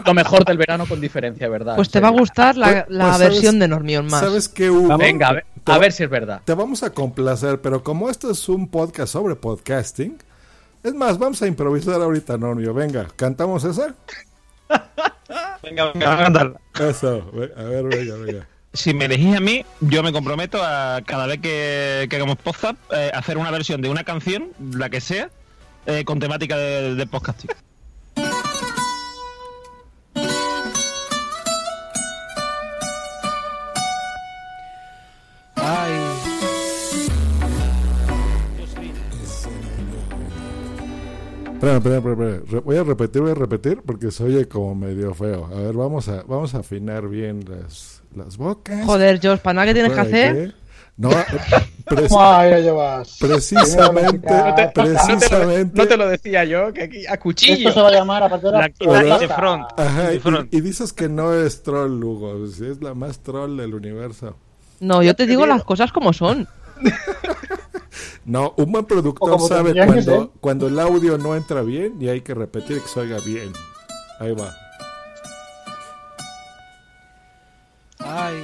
lo 0.05 0.15
mejor 0.15 0.45
del 0.45 0.59
verano 0.59 0.87
con 0.87 1.01
diferencia, 1.01 1.49
¿verdad? 1.49 1.77
Pues 1.77 1.89
te 1.91 2.01
va 2.01 2.09
a 2.09 2.13
gustar 2.13 2.57
la, 2.57 2.67
Pues- 2.67 2.85
la 2.89 3.05
pues 3.05 3.17
sabes- 3.17 3.29
versión 3.31 3.59
de 3.61 3.69
Normion 3.69 4.07
más. 4.07 4.21
¿Sabes 4.21 4.49
qué, 4.49 4.71
Hugo? 4.71 4.97
Venga, 4.99 5.29
a 5.29 5.33
ver, 5.35 5.47
Te 5.63 5.71
a 5.73 5.75
va- 5.77 5.81
ver 5.81 5.93
si 5.93 6.03
es 6.03 6.11
verdad. 6.11 6.41
Te 6.45 6.55
vamos 6.55 6.83
a 6.83 6.91
complacer, 6.91 7.61
pero 7.61 7.85
como 7.85 8.11
esto 8.11 8.31
es 8.31 8.49
un 8.49 8.67
podcast 8.69 9.13
sobre 9.13 9.37
podcasting, 9.37 10.19
es 10.83 10.95
más, 10.95 11.19
vamos 11.19 11.41
a 11.43 11.47
improvisar 11.47 12.01
ahorita, 12.01 12.37
Normio. 12.39 12.73
Venga, 12.75 13.07
¿cantamos 13.17 13.63
esa? 13.65 13.95
Venga, 15.63 15.93
venga, 15.93 16.17
a. 16.17 16.55
Eso, 16.81 17.31
ve- 17.33 17.53
a 17.57 17.63
ver, 17.65 17.85
venga, 17.85 18.15
venga. 18.17 18.49
Si 18.73 18.93
me 18.93 19.07
elegís 19.07 19.37
a 19.37 19.41
mí, 19.41 19.65
yo 19.81 20.03
me 20.03 20.13
comprometo 20.13 20.63
a 20.63 21.01
cada 21.07 21.27
vez 21.27 21.39
que, 21.41 22.07
que 22.11 22.17
hagamos 22.17 22.37
podcast 22.37 22.77
eh, 22.93 23.11
hacer 23.15 23.39
una 23.39 23.51
versión 23.51 23.81
de 23.81 23.89
una 23.89 24.05
canción, 24.05 24.51
la 24.73 24.91
que 24.91 25.01
sea, 25.01 25.31
eh, 25.87 26.05
con 26.05 26.19
temática 26.21 26.57
de, 26.57 26.95
de 26.95 27.07
podcasting. 27.07 27.51
Espera, 41.75 41.97
espera, 41.97 41.97
espera, 41.99 42.31
espera. 42.37 42.51
Re- 42.53 42.61
Voy 42.61 42.77
a 42.77 42.85
repetir, 42.85 43.23
voy 43.23 43.31
a 43.31 43.35
repetir 43.35 43.83
porque 43.85 44.11
se 44.11 44.25
oye 44.25 44.47
como 44.49 44.75
medio 44.75 45.15
feo. 45.15 45.47
A 45.47 45.61
ver, 45.61 45.75
vamos 45.75 46.09
a, 46.09 46.23
vamos 46.23 46.55
a 46.55 46.59
afinar 46.59 47.09
bien 47.09 47.45
las, 47.49 48.03
las 48.15 48.37
bocas. 48.37 48.85
Joder, 48.87 49.21
George, 49.21 49.43
¿para 49.43 49.55
nada 49.55 49.67
que 49.67 49.75
tienes 49.75 49.93
que 49.93 50.01
hacer? 50.01 50.55
No, 50.99 51.11
eh, 51.11 51.25
preci- 51.85 52.11
la 52.11 53.03
precisamente, 53.21 54.29
No 54.33 54.55
te- 54.55 54.69
precisamente. 54.75 55.73
No 55.83 55.87
te 55.89 55.97
lo 55.97 56.09
decía 56.09 56.45
yo, 56.45 56.73
que 56.73 56.85
aquí 56.85 57.07
a 57.07 57.19
cuchillo. 57.19 57.69
Esto 57.69 57.73
se 57.73 57.83
va 57.83 57.89
a 57.89 57.93
llamar 57.93 58.23
a 58.23 58.29
partir 58.31 58.47
de 58.47 58.53
La 58.53 58.57
ahora, 58.59 58.67
actitud 58.67 59.21
de 59.21 59.29
front. 59.29 59.67
Ajá, 59.77 60.09
de 60.09 60.15
y, 60.17 60.19
front. 60.21 60.55
y 60.55 60.61
dices 60.63 60.93
que 60.95 61.09
no 61.09 61.35
es 61.35 61.63
troll, 61.63 61.99
Lugo. 62.01 62.45
Es 62.47 62.59
la 62.81 62.95
más 62.95 63.19
troll 63.19 63.57
del 63.59 63.75
universo. 63.75 64.37
No, 64.81 65.03
yo 65.03 65.15
te 65.15 65.27
digo 65.27 65.45
las 65.47 65.65
cosas 65.65 65.93
como 65.93 66.13
son. 66.13 66.49
No, 68.27 68.53
un 68.57 68.73
buen 68.73 68.85
productor 68.85 69.41
sabe 69.41 69.73
cuando, 69.73 70.03
ser. 70.03 70.29
cuando 70.41 70.67
el 70.67 70.81
audio 70.81 71.17
no 71.17 71.37
entra 71.37 71.63
bien 71.63 71.95
y 72.01 72.09
hay 72.09 72.23
que 72.23 72.35
repetir 72.35 72.83
que 72.83 72.89
se 72.89 72.99
oiga 72.99 73.19
bien. 73.25 73.53
Ahí 74.19 74.33
va. 74.33 74.53
Ay. 78.01 78.35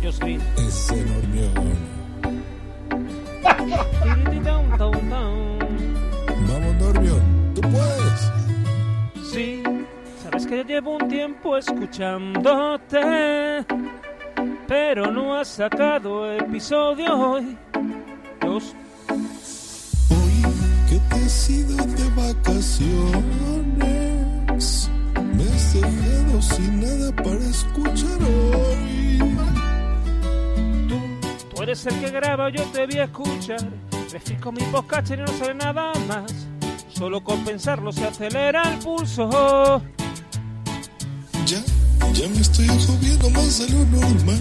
Dios 0.00 0.22
mío. 0.22 0.40
Ese 0.56 1.00
enorme. 1.00 1.78
Vamos, 6.48 6.74
Normion, 6.80 7.52
tú 7.54 7.60
puedes. 7.60 8.32
Sí, 9.30 9.62
sabes 10.22 10.46
que 10.46 10.64
llevo 10.64 10.96
un 10.96 11.08
tiempo 11.08 11.58
escuchándote, 11.58 13.66
pero 14.66 15.10
no 15.10 15.34
has 15.34 15.48
sacado 15.48 16.32
episodio 16.32 17.14
hoy. 17.14 17.56
Dios, 18.40 18.74
que 20.88 20.98
te 20.98 21.14
has 21.16 21.50
ido 21.50 21.76
de 21.76 22.10
vacaciones. 22.10 23.68
Me 25.34 25.44
has 25.44 25.74
dejado 25.74 26.42
sin 26.42 26.80
nada 26.80 27.12
para 27.16 27.38
escuchar 27.38 28.18
hoy. 28.22 29.18
tú 31.54 31.62
eres 31.62 31.86
el 31.86 32.00
que 32.00 32.10
graba, 32.10 32.50
yo 32.50 32.62
te 32.64 32.86
voy 32.86 32.98
a 32.98 33.04
escuchar. 33.04 33.60
Refresco 34.10 34.52
mi 34.52 34.62
podcast 34.72 35.10
y 35.10 35.16
no 35.16 35.26
sale 35.26 35.54
nada 35.54 35.92
más. 36.06 36.32
Solo 36.88 37.22
con 37.22 37.44
pensarlo 37.44 37.92
se 37.92 38.04
acelera 38.06 38.62
el 38.72 38.78
pulso. 38.78 39.82
Ya, 41.46 41.62
ya 42.12 42.28
me 42.28 42.40
estoy 42.40 42.68
agobiando 42.68 43.30
más 43.30 43.58
de 43.58 43.68
lo 43.70 43.84
normal. 43.86 44.40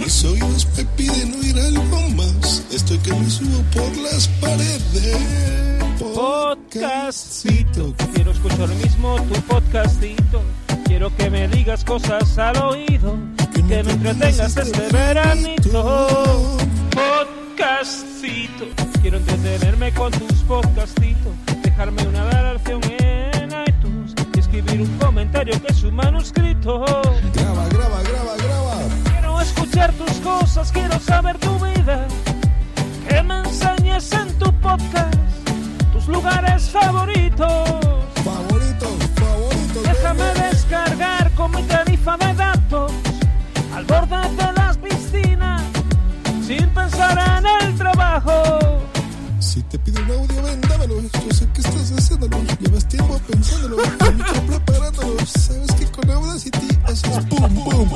Mis 0.00 0.24
oídos 0.24 0.66
me 0.76 0.84
piden 0.96 1.34
oír 1.34 1.58
algo 1.58 2.08
más. 2.10 2.64
Estoy 2.72 2.98
que 2.98 3.12
me 3.12 3.30
subo 3.30 3.62
por 3.74 3.96
las 3.98 4.28
paredes. 4.40 5.18
Podcastito, 5.98 7.94
quiero 8.14 8.32
escuchar 8.32 8.68
lo 8.68 8.74
mismo 8.76 9.16
tu 9.22 9.40
podcastito. 9.42 10.42
Quiero 10.84 11.14
que 11.16 11.30
me 11.30 11.48
digas 11.48 11.84
cosas 11.84 12.38
al 12.38 12.56
oído, 12.58 13.16
que 13.54 13.62
me 13.62 13.80
entretengas 13.80 14.56
este 14.56 14.88
veranito. 14.92 16.56
Podcastito, 16.90 18.66
quiero 19.00 19.18
entretenerme 19.18 19.92
con 19.92 20.12
tus 20.12 20.40
podcastitos, 20.40 21.32
dejarme 21.62 22.06
una 22.06 22.22
y 22.88 22.91
escribir 24.72 24.88
un 24.88 24.98
comentario 24.98 25.60
que 25.60 25.72
es 25.72 25.82
un 25.82 25.94
manuscrito. 25.94 26.84
Graba, 27.34 27.68
graba, 27.68 28.02
graba, 28.02 28.36
graba. 28.36 28.76
Quiero 29.04 29.40
escuchar 29.40 29.92
tus 29.92 30.12
cosas, 30.18 30.72
quiero 30.72 30.98
saber 31.00 31.38
tu 31.38 31.58
vida. 31.58 32.06
Que 33.08 33.22
me 33.22 33.38
enseñes 33.40 34.12
en 34.12 34.32
tu 34.38 34.52
podcast 34.60 35.14
tus 35.92 36.06
lugares 36.08 36.70
favoritos. 36.70 37.68
Favoritos, 38.24 38.94
favoritos. 39.16 39.82
Déjame 39.82 40.24
descargar 40.48 41.30
con 41.32 41.50
mi 41.50 41.62
tarifa 41.64 42.16
de 42.16 42.34
datos 42.34 42.92
al 43.74 43.84
borde 43.84 44.16
de 44.36 44.52
las 44.54 44.76
piscinas 44.78 45.62
sin 46.46 46.68
pensar 46.70 47.18
en 47.38 47.68
el 47.68 47.76
trabajo. 47.76 48.91
Si 49.52 49.60
te 49.64 49.78
pido 49.80 50.02
un 50.02 50.10
audio, 50.10 50.42
ven, 50.44 50.60
dámelo. 50.62 50.98
Yo 50.98 51.34
sé 51.34 51.46
que 51.52 51.60
estás 51.60 51.92
haciéndolo. 51.92 52.38
Llevas 52.58 52.88
tiempo 52.88 53.20
pensándolo. 53.28 53.76
Preparándolo. 54.46 55.26
Sabes 55.26 55.70
que 55.72 55.84
con 55.92 56.10
Audacity 56.10 56.68
haces 56.84 57.28
boom, 57.28 57.54
boom. 57.56 57.90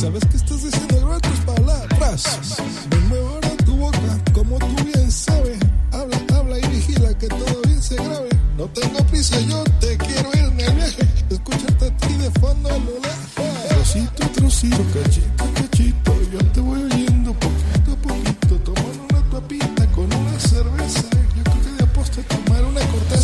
Sabes 0.00 0.24
que 0.26 0.36
estás 0.36 0.62
diciendo 0.62 1.18
tus 1.20 1.40
palabras. 1.40 2.38
Ven, 2.88 3.18
ahora 3.18 3.48
tu 3.64 3.76
boca, 3.78 4.18
como 4.32 4.58
tú 4.60 4.84
bien 4.84 5.10
sabes. 5.10 5.58
Habla, 5.90 6.16
habla 6.36 6.58
y 6.60 6.66
vigila 6.68 7.18
que 7.18 7.26
todo 7.26 7.62
bien 7.66 7.82
se 7.82 7.96
grabe. 7.96 8.28
No 8.56 8.66
tengo 8.66 9.04
prisa, 9.06 9.40
yo 9.40 9.64
te 9.80 9.98
quiero 9.98 10.30
ir 10.34 10.44
en 10.44 10.60
el 10.60 10.72
viaje. 10.72 11.08
Escucharte 11.30 11.86
a 11.86 11.96
ti 11.96 12.14
de 12.14 12.30
fondo 12.38 12.68
a 12.68 12.78
lo. 12.78 12.92
Trocito, 13.70 14.28
trocito, 14.36 14.84
cachito, 14.94 15.44
cachito. 15.56 16.11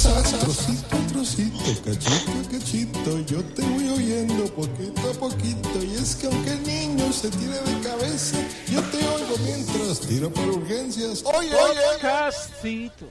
Trocito, 0.00 0.96
trocito, 1.08 1.82
cachito, 1.84 2.32
cachito. 2.52 3.18
Yo 3.26 3.42
te 3.42 3.62
voy 3.62 3.88
oyendo 3.88 4.44
poquito 4.54 5.10
a 5.10 5.14
poquito. 5.14 5.82
Y 5.82 5.94
es 5.94 6.14
que 6.14 6.28
aunque 6.28 6.52
el 6.52 6.62
niño 6.62 7.12
se 7.12 7.28
tire 7.30 7.58
de 7.58 7.80
cabeza, 7.80 8.36
yo 8.70 8.80
te 8.80 8.98
oigo 8.98 9.36
mientras 9.44 9.98
tiro 10.02 10.30
por 10.30 10.48
urgencias. 10.50 11.24
Oye, 11.24 11.52
oye, 11.52 11.80
Podcastito. 11.94 13.08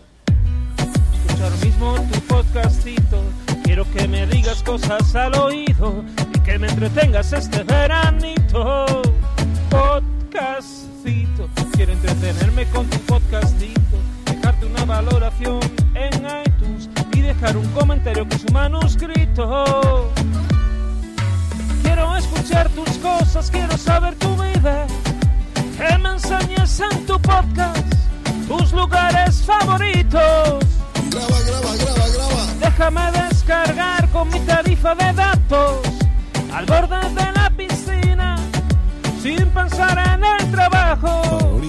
Escuchar 1.28 1.52
mismo 1.66 1.96
tu 2.10 2.22
podcastito. 2.22 3.22
Quiero 3.66 3.84
que 3.92 4.08
me 4.08 4.26
digas 4.26 4.64
cosas 4.64 5.14
al 5.14 5.38
oído 5.38 6.06
y 6.34 6.40
que 6.40 6.58
me 6.58 6.70
entretengas 6.70 7.34
este 7.34 7.64
veranito. 7.64 9.02
Podcastito. 9.70 11.50
Quiero 11.74 11.92
entretenerme 11.92 12.66
con 12.70 12.90
tu 12.90 12.98
podcastito. 13.00 13.98
Dejarte 14.24 14.66
una 14.66 14.86
valoración 14.86 15.60
dejar 17.48 17.58
un 17.58 17.68
comentario 17.72 18.28
es 18.30 18.44
un 18.44 18.54
manuscrito. 18.54 20.12
Quiero 21.84 22.18
escuchar 22.18 22.70
tus 22.70 22.90
cosas, 22.98 23.50
quiero 23.50 23.78
saber 23.78 24.16
tu 24.16 24.36
vida. 24.36 24.86
Que 25.78 25.98
me 26.00 26.10
enseñes 26.10 26.80
en 26.80 27.06
tu 27.06 27.20
podcast 27.22 27.94
tus 28.48 28.74
lugares 28.74 29.44
favoritos. 29.44 30.60
Graba, 31.10 31.40
graba, 31.48 31.76
graba, 31.76 32.08
graba. 32.14 32.54
Déjame 32.60 33.12
descargar 33.12 34.10
con 34.10 34.30
mi 34.30 34.40
tarifa 34.42 34.96
de 34.96 35.14
datos 35.14 35.88
al 36.54 36.66
borde 36.66 37.00
de 37.00 37.32
la 37.32 37.50
piscina 37.56 38.36
sin 39.22 39.48
pensar 39.50 39.98
en 39.98 40.24
el 40.24 40.52
trabajo. 40.52 41.62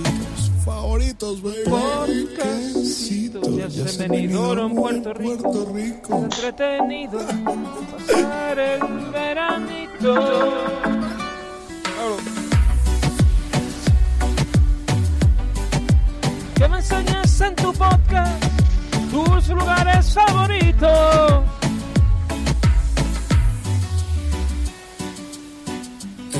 Baby. 1.19 1.64
Podcastito, 1.69 3.41
ya 3.59 3.66
en 4.66 4.75
Puerto 4.75 5.14
Rico. 5.14 6.16
Es 6.16 6.23
entretenido 6.23 7.19
pasar 7.91 8.59
el 8.59 8.81
veranito. 9.12 10.14
Que 16.55 16.69
me 16.69 16.77
enseñes 16.77 17.41
en 17.41 17.57
tu 17.57 17.73
podcast 17.73 18.45
tus 19.11 19.49
lugares 19.49 20.14
favoritos. 20.14 21.43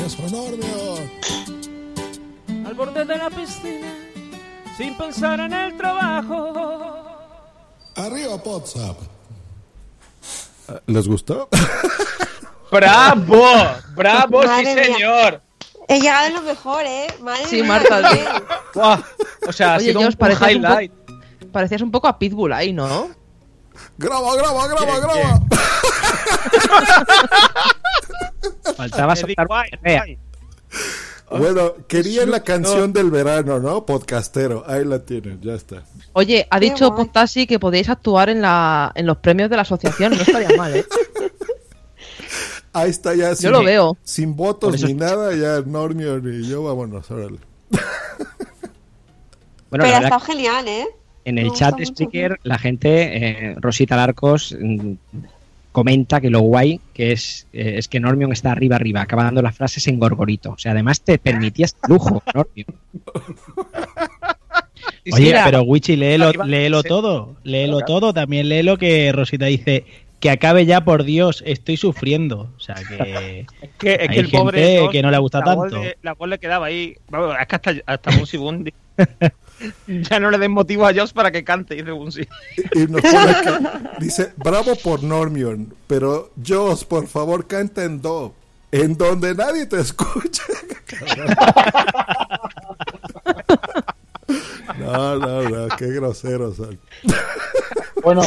Eso, 0.07 0.22
Normio. 0.31 0.99
Al 2.66 2.74
borde 2.74 3.05
de 3.05 3.16
la 3.16 3.31
piscina, 3.31 4.08
sin 4.79 4.97
pensar 4.97 5.41
en 5.41 5.53
el 5.53 5.76
trabajo. 5.76 6.55
Arriba, 7.97 8.37
WhatsApp. 8.37 8.97
¿Les 10.87 11.09
gustó? 11.09 11.49
¡Bravo! 12.70 13.43
¡Bravo, 13.97 14.43
sí, 14.43 14.49
mía. 14.62 14.85
señor! 14.85 15.43
He 15.89 16.01
llegado 16.01 16.26
a 16.26 16.31
lo 16.31 16.43
mejor, 16.43 16.85
¿eh? 16.87 17.09
Madre 17.20 17.47
Sí, 17.47 17.57
mía, 17.57 17.64
Marta, 17.64 18.09
sí. 18.11 18.16
bien. 18.18 18.29
Buah, 18.74 19.01
O 19.49 19.53
sea, 19.53 19.74
ha 19.74 19.76
Oye, 19.79 19.87
sido 19.87 20.01
George, 20.01 20.14
un, 20.14 20.18
parecías 20.18 20.51
un, 20.51 20.57
highlight. 20.59 20.93
poco, 20.93 21.53
parecías 21.53 21.83
un 21.83 21.91
poco 21.91 22.07
a 22.07 22.18
Pitbull 22.18 22.53
ahí, 22.53 22.72
¿no? 22.72 23.09
Graba, 23.97 24.37
graba, 24.37 24.68
graba, 24.68 25.01
graba. 25.01 25.41
Faltaba 28.76 29.16
soltar. 29.16 29.49
Bueno, 31.31 31.72
querían 31.87 32.31
la 32.31 32.43
canción 32.43 32.93
del 32.93 33.11
verano, 33.11 33.59
¿no? 33.61 33.85
Podcastero. 33.85 34.64
Ahí 34.66 34.85
la 34.85 35.01
tienen, 35.01 35.41
ya 35.43 35.55
está. 35.55 35.83
Oye, 36.14 36.47
ha 36.51 36.59
Qué 36.59 36.70
dicho. 36.70 36.95
Postasi 36.95 37.47
que 37.47 37.59
podéis 37.59 37.89
actuar 37.89 38.29
en, 38.31 38.41
la, 38.41 38.93
en 38.95 39.07
los 39.07 39.18
premios 39.18 39.51
de 39.51 39.57
la 39.57 39.62
asociación. 39.62 40.12
No 40.16 40.22
estaría 40.22 40.57
mal, 40.57 40.74
¿eh? 40.76 40.87
Ahí 42.72 42.91
está 42.91 43.14
ya. 43.14 43.33
Yo 43.35 43.51
lo 43.51 43.62
veo. 43.62 43.97
Sin 44.05 44.37
votos 44.37 44.74
eso- 44.74 44.87
ni 44.87 44.95
nada, 44.95 45.35
ya 45.35 45.61
Normio 45.66 46.18
y 46.18 46.47
yo, 46.49 46.62
vámonos, 46.62 47.11
órale. 47.11 47.39
Bueno, 49.70 49.85
Pero 49.85 49.97
ha 49.99 50.01
estado 50.01 50.20
genial, 50.20 50.66
¿eh? 50.66 50.87
En 51.26 51.37
el 51.37 51.53
chat 51.53 51.76
de. 51.76 51.85
Spreaker, 51.85 52.39
la 52.43 52.57
gente, 52.59 53.51
eh, 53.51 53.55
Rosita 53.59 53.97
Larcos, 53.97 54.57
mm, 54.59 54.93
comenta 55.79 56.20
que 56.20 56.31
lo 56.31 56.41
guay 56.41 56.81
que 56.93 57.12
es 57.12 57.47
eh, 57.53 57.74
es 57.79 57.87
que 57.89 58.01
Normion 58.01 58.33
está 58.33 58.51
arriba 58.53 58.74
arriba, 58.76 59.01
acabando 59.03 59.41
las 59.43 59.57
frases 59.57 59.87
en 59.87 59.99
gorgorito. 60.01 60.51
O 60.51 60.59
sea, 60.59 60.72
además 60.72 61.01
te 61.03 61.18
permitías 61.18 61.76
lujo, 61.89 62.20
Normion. 62.35 62.66
Oye, 65.12 65.24
Mira, 65.24 65.45
pero 65.45 65.62
Wichi, 65.62 65.97
léelo, 65.97 66.33
léelo 66.45 66.83
sí. 66.83 66.89
todo. 66.89 67.37
Léelo 67.45 67.81
todo. 67.83 68.12
También 68.12 68.49
léelo 68.49 68.76
que 68.76 69.11
Rosita 69.12 69.47
dice 69.47 69.85
que 70.20 70.31
acabe 70.31 70.66
ya, 70.66 70.81
por 70.85 71.05
Dios, 71.05 71.43
estoy 71.47 71.76
sufriendo. 71.76 72.51
O 72.57 72.61
sea 72.61 72.74
que. 72.74 73.47
Es 73.62 73.70
que, 73.79 73.93
es 73.95 74.01
Hay 74.01 74.09
que 74.09 74.20
el 74.20 74.26
gente 74.26 74.39
pobre 74.39 74.89
que 74.91 75.03
no 75.03 75.11
le 75.12 75.18
gusta 75.18 75.39
la 75.45 75.55
voz 75.55 75.70
tanto. 75.70 75.85
le- 75.85 75.99
la 76.03 76.14
voz 76.14 76.29
le 76.29 76.39
quedaba 76.39 76.66
ahí. 76.66 76.97
Vamos, 77.09 77.37
es 77.41 77.47
que 77.47 77.55
hasta, 77.57 77.72
hasta 77.87 78.11
Bundi. 78.39 78.72
ya 79.87 80.21
no 80.21 80.31
le 80.31 80.39
den 80.39 80.53
motivo 80.53 80.87
a 80.87 80.95
Josh 80.95 81.13
para 81.13 81.31
que 81.31 81.45
cante, 81.45 81.75
dice 81.75 81.91
Bunsi. 81.91 82.27
Y 82.75 82.87
nos 82.87 83.03
pone 83.03 83.31
aquí, 83.31 83.49
dice, 84.01 84.33
bravo 84.37 84.75
por 84.77 85.03
Normion, 85.03 85.73
pero 85.87 86.31
Joss, 86.47 86.85
por 86.85 87.07
favor, 87.07 87.47
canta 87.47 87.85
en 87.85 88.01
Do, 88.01 88.33
en 88.73 88.97
donde 88.97 89.35
nadie 89.35 89.67
te 89.67 89.81
escucha. 89.81 90.43
no, 94.79 95.17
no, 95.17 95.43
no, 95.49 95.69
qué 95.77 95.87
groseros 95.87 96.57
son. 96.57 96.79
Bueno, 98.03 98.23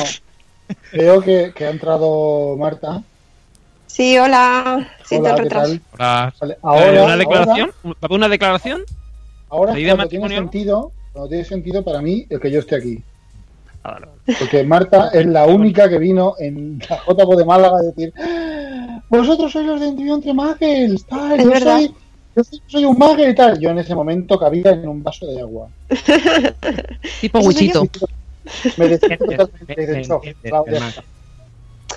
veo 0.92 1.22
que, 1.22 1.54
que 1.56 1.66
ha 1.66 1.70
entrado 1.70 2.56
Marta. 2.58 3.02
Sí, 3.88 4.18
hola. 4.18 4.90
Siento 5.06 5.30
Hola, 5.34 6.34
el 6.42 6.58
ahora, 6.62 7.04
¿Una 7.04 7.18
declaración? 7.18 7.72
ahora, 7.84 7.84
¿Va 7.84 7.92
a 8.02 8.06
haber 8.06 8.18
una 8.18 8.30
declaración? 8.30 8.82
ahora 9.50 9.74
¿Ley 9.74 9.84
de 9.84 9.90
cuando 9.92 10.08
tiene 10.10 10.24
matrimonio? 10.26 10.38
sentido, 10.38 10.92
cuando 11.14 11.30
tiene 11.30 11.44
sentido 11.46 11.84
para 11.84 12.02
mí 12.02 12.26
el 12.30 12.40
que 12.40 12.52
yo 12.52 12.60
esté 12.60 12.76
aquí. 12.76 13.04
Ah. 13.84 14.00
Porque 14.40 14.64
Marta 14.64 15.10
es 15.14 15.26
la 15.26 15.46
única 15.46 15.90
que 15.90 15.98
vino 15.98 16.36
en 16.40 16.80
la 16.90 16.98
JPO 16.98 17.36
de 17.36 17.46
Málaga 17.46 17.78
a 17.78 17.82
decir 17.82 18.14
"Ah, 18.18 19.02
vosotros 19.10 19.52
sois 19.52 19.66
los 19.66 19.80
de 19.80 19.88
entre 19.88 20.34
Muggles, 20.34 21.06
tal, 21.06 21.44
yo 21.44 21.60
soy, 21.60 21.94
yo 22.36 22.44
soy, 22.68 22.86
un 22.86 22.98
Muggle 22.98 23.30
y 23.30 23.36
tal. 23.36 23.60
Yo 23.60 23.72
en 23.72 23.80
ese 23.80 23.94
momento 23.94 24.40
cabía 24.40 24.72
en 24.72 24.88
un 24.88 25.04
vaso 25.04 25.26
de 25.26 25.42
agua. 25.42 25.68
Tipo 27.22 27.40
Wichito. 27.40 27.84
Me 28.78 28.88
despido 28.88 29.18
totalmente 29.18 29.86
de 29.86 30.04
shock. 30.04 30.26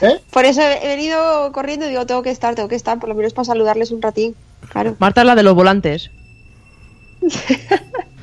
¿Eh? 0.01 0.21
Por 0.33 0.45
eso 0.45 0.61
he 0.61 0.89
venido 0.89 1.53
corriendo 1.53 1.87
y 1.87 1.91
digo, 1.91 2.05
tengo 2.05 2.23
que 2.23 2.31
estar, 2.31 2.57
tengo 2.57 2.69
que 2.69 2.75
estar, 2.75 2.99
por 2.99 3.09
lo 3.09 3.15
menos 3.15 3.33
para 3.33 3.45
saludarles 3.45 3.93
un 3.93 4.03
ratín. 4.03 4.35
Claro. 4.71 4.97
Marta 4.99 5.21
es 5.21 5.27
la 5.27 5.37
de 5.37 5.45
los 5.45 5.55
volantes. 5.55 6.11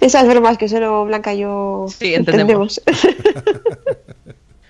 Esas 0.00 0.26
bromas 0.28 0.58
que 0.58 0.68
solo 0.68 1.04
Blanca 1.06 1.34
y 1.34 1.40
yo 1.40 1.86
Sí, 1.88 2.14
entendemos. 2.14 2.80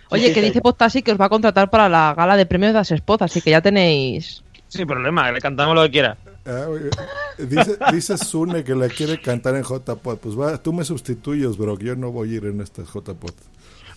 Oye, 0.08 0.32
que 0.32 0.40
dice 0.40 0.60
Postasi 0.60 1.02
que 1.02 1.12
os 1.12 1.20
va 1.20 1.26
a 1.26 1.28
contratar 1.28 1.68
para 1.68 1.88
la 1.88 2.14
gala 2.16 2.36
de 2.36 2.46
premios 2.46 2.72
de 2.72 2.78
las 2.78 2.92
así 3.20 3.40
que 3.40 3.50
ya 3.50 3.60
tenéis. 3.60 4.42
Sin 4.68 4.86
problema, 4.86 5.30
le 5.32 5.40
cantamos 5.40 5.74
lo 5.74 5.82
que 5.82 5.90
quiera. 5.90 6.16
Ah, 6.46 6.66
dice, 7.38 7.76
dice 7.92 8.16
Sune 8.18 8.62
que 8.62 8.74
la 8.74 8.88
quiere 8.88 9.20
cantar 9.20 9.56
en 9.56 9.64
JPod. 9.64 10.18
Pues 10.18 10.38
va, 10.38 10.58
tú 10.58 10.72
me 10.72 10.84
sustituyes, 10.84 11.56
bro. 11.56 11.76
Yo 11.78 11.96
no 11.96 12.12
voy 12.12 12.32
a 12.32 12.36
ir 12.36 12.44
en 12.46 12.60
este 12.60 12.82
JPod. 12.82 13.32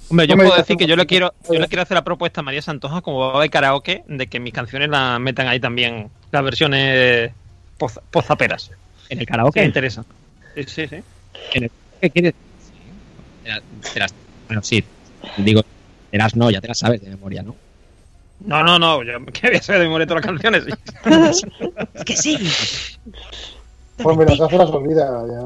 Hombre, 0.10 0.26
yo 0.26 0.36
puedo 0.36 0.56
decir 0.56 0.76
que 0.76 0.88
yo 0.88 0.96
le 0.96 1.06
quiero, 1.06 1.34
yo 1.48 1.60
le 1.60 1.68
quiero 1.68 1.84
hacer 1.84 1.94
la 1.94 2.04
propuesta 2.04 2.42
a 2.42 2.44
María 2.44 2.64
Santoja 2.64 3.02
como 3.02 3.20
va 3.20 3.36
haber 3.36 3.52
karaoke 3.52 4.04
de 4.08 4.26
que 4.26 4.40
mis 4.40 4.54
canciones 4.54 4.90
las 4.90 5.20
metan 5.20 5.48
ahí 5.48 5.60
también, 5.60 6.10
las 6.32 6.44
versiones 6.44 7.32
poz- 7.78 8.02
pozaperas. 8.10 8.72
En 9.10 9.20
el 9.20 9.26
karaoke. 9.26 9.60
me 9.62 9.66
interesa. 9.68 10.04
Sí, 10.56 10.64
sí, 10.68 10.88
sí. 10.88 10.96
En 11.54 11.64
el- 11.64 11.72
¿Qué 12.02 12.10
quieres? 12.10 12.34
Te 13.44 13.50
las- 13.50 13.62
te 13.94 14.00
las- 14.00 14.14
bueno, 14.48 14.62
sí. 14.64 14.84
Digo, 15.38 15.62
te 16.12 16.18
las 16.18 16.36
no, 16.36 16.50
ya 16.52 16.62
te 16.62 16.68
las 16.68 16.80
sabes 16.80 17.02
de 17.02 17.10
memoria, 17.10 17.44
¿no? 17.44 17.56
No, 18.46 18.64
no, 18.64 18.80
no, 18.80 19.04
yo 19.04 19.24
que 19.34 19.48
voy 19.48 19.58
a 19.58 19.62
saber 19.62 19.82
de 19.82 19.88
memoria 19.88 20.08
todas 20.08 20.24
las 20.26 20.32
canciones. 20.32 20.64
sí. 21.36 21.48
Es 21.94 22.04
que 22.06 22.16
sí. 22.18 22.38
Pues 24.02 24.16
me 24.18 24.26
las 24.26 24.40
hace 24.40 24.58
las 24.58 24.70
olvida. 24.70 25.06
Ya. 25.28 25.40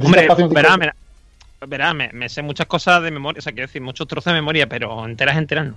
Hombre, 0.00 0.28
verá, 0.50 0.76
me, 0.76 0.90
verá, 1.66 1.92
me, 1.94 2.10
me 2.12 2.28
sé 2.28 2.42
muchas 2.42 2.66
cosas 2.68 3.02
de 3.02 3.10
memoria, 3.10 3.40
o 3.40 3.42
sea, 3.42 3.52
quiero 3.52 3.66
decir, 3.66 3.82
muchos 3.82 4.06
trozos 4.06 4.32
de 4.32 4.38
memoria, 4.38 4.68
pero 4.68 5.04
enteras, 5.04 5.36
enteras 5.36 5.66
no. 5.66 5.74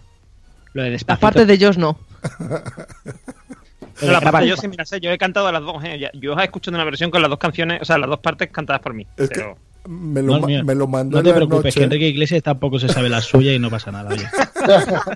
Lo 0.73 0.83
de 0.83 0.89
Las 0.91 0.99
despacito. 0.99 1.21
partes 1.21 1.47
de 1.47 1.65
Josh 1.65 1.77
no. 1.77 1.97
Pero 4.01 4.11
la 4.11 4.19
parte 4.21 4.47
yo 4.47 4.57
sí 4.57 4.67
me 4.67 4.75
la 4.75 4.85
sé, 4.85 4.99
yo 4.99 5.09
he 5.11 5.17
cantado 5.17 5.49
las 5.51 5.61
dos, 5.61 5.81
¿eh? 5.85 6.09
Yo 6.15 6.37
he 6.37 6.43
escuchado 6.43 6.75
una 6.75 6.83
versión 6.83 7.09
con 7.11 7.21
las 7.21 7.29
dos 7.29 7.39
canciones, 7.39 7.81
o 7.81 7.85
sea, 7.85 7.97
las 7.97 8.09
dos 8.09 8.19
partes 8.19 8.49
cantadas 8.51 8.81
por 8.81 8.93
mí. 8.93 9.07
Es 9.15 9.29
que 9.29 9.55
me 9.87 10.21
lo, 10.21 10.33
No, 10.33 10.39
ma- 10.41 10.47
mira, 10.47 10.63
me 10.63 10.75
lo 10.75 10.87
mandó 10.87 11.13
No 11.15 11.19
en 11.19 11.23
te 11.23 11.29
la 11.31 11.35
preocupes, 11.37 11.73
que 11.73 11.79
noche. 11.79 11.83
Enrique 11.85 12.07
Iglesias 12.09 12.43
tampoco 12.43 12.77
se 12.79 12.89
sabe 12.89 13.07
la 13.09 13.21
suya 13.21 13.53
y 13.53 13.59
no 13.59 13.69
pasa 13.69 13.91
nada. 13.91 14.09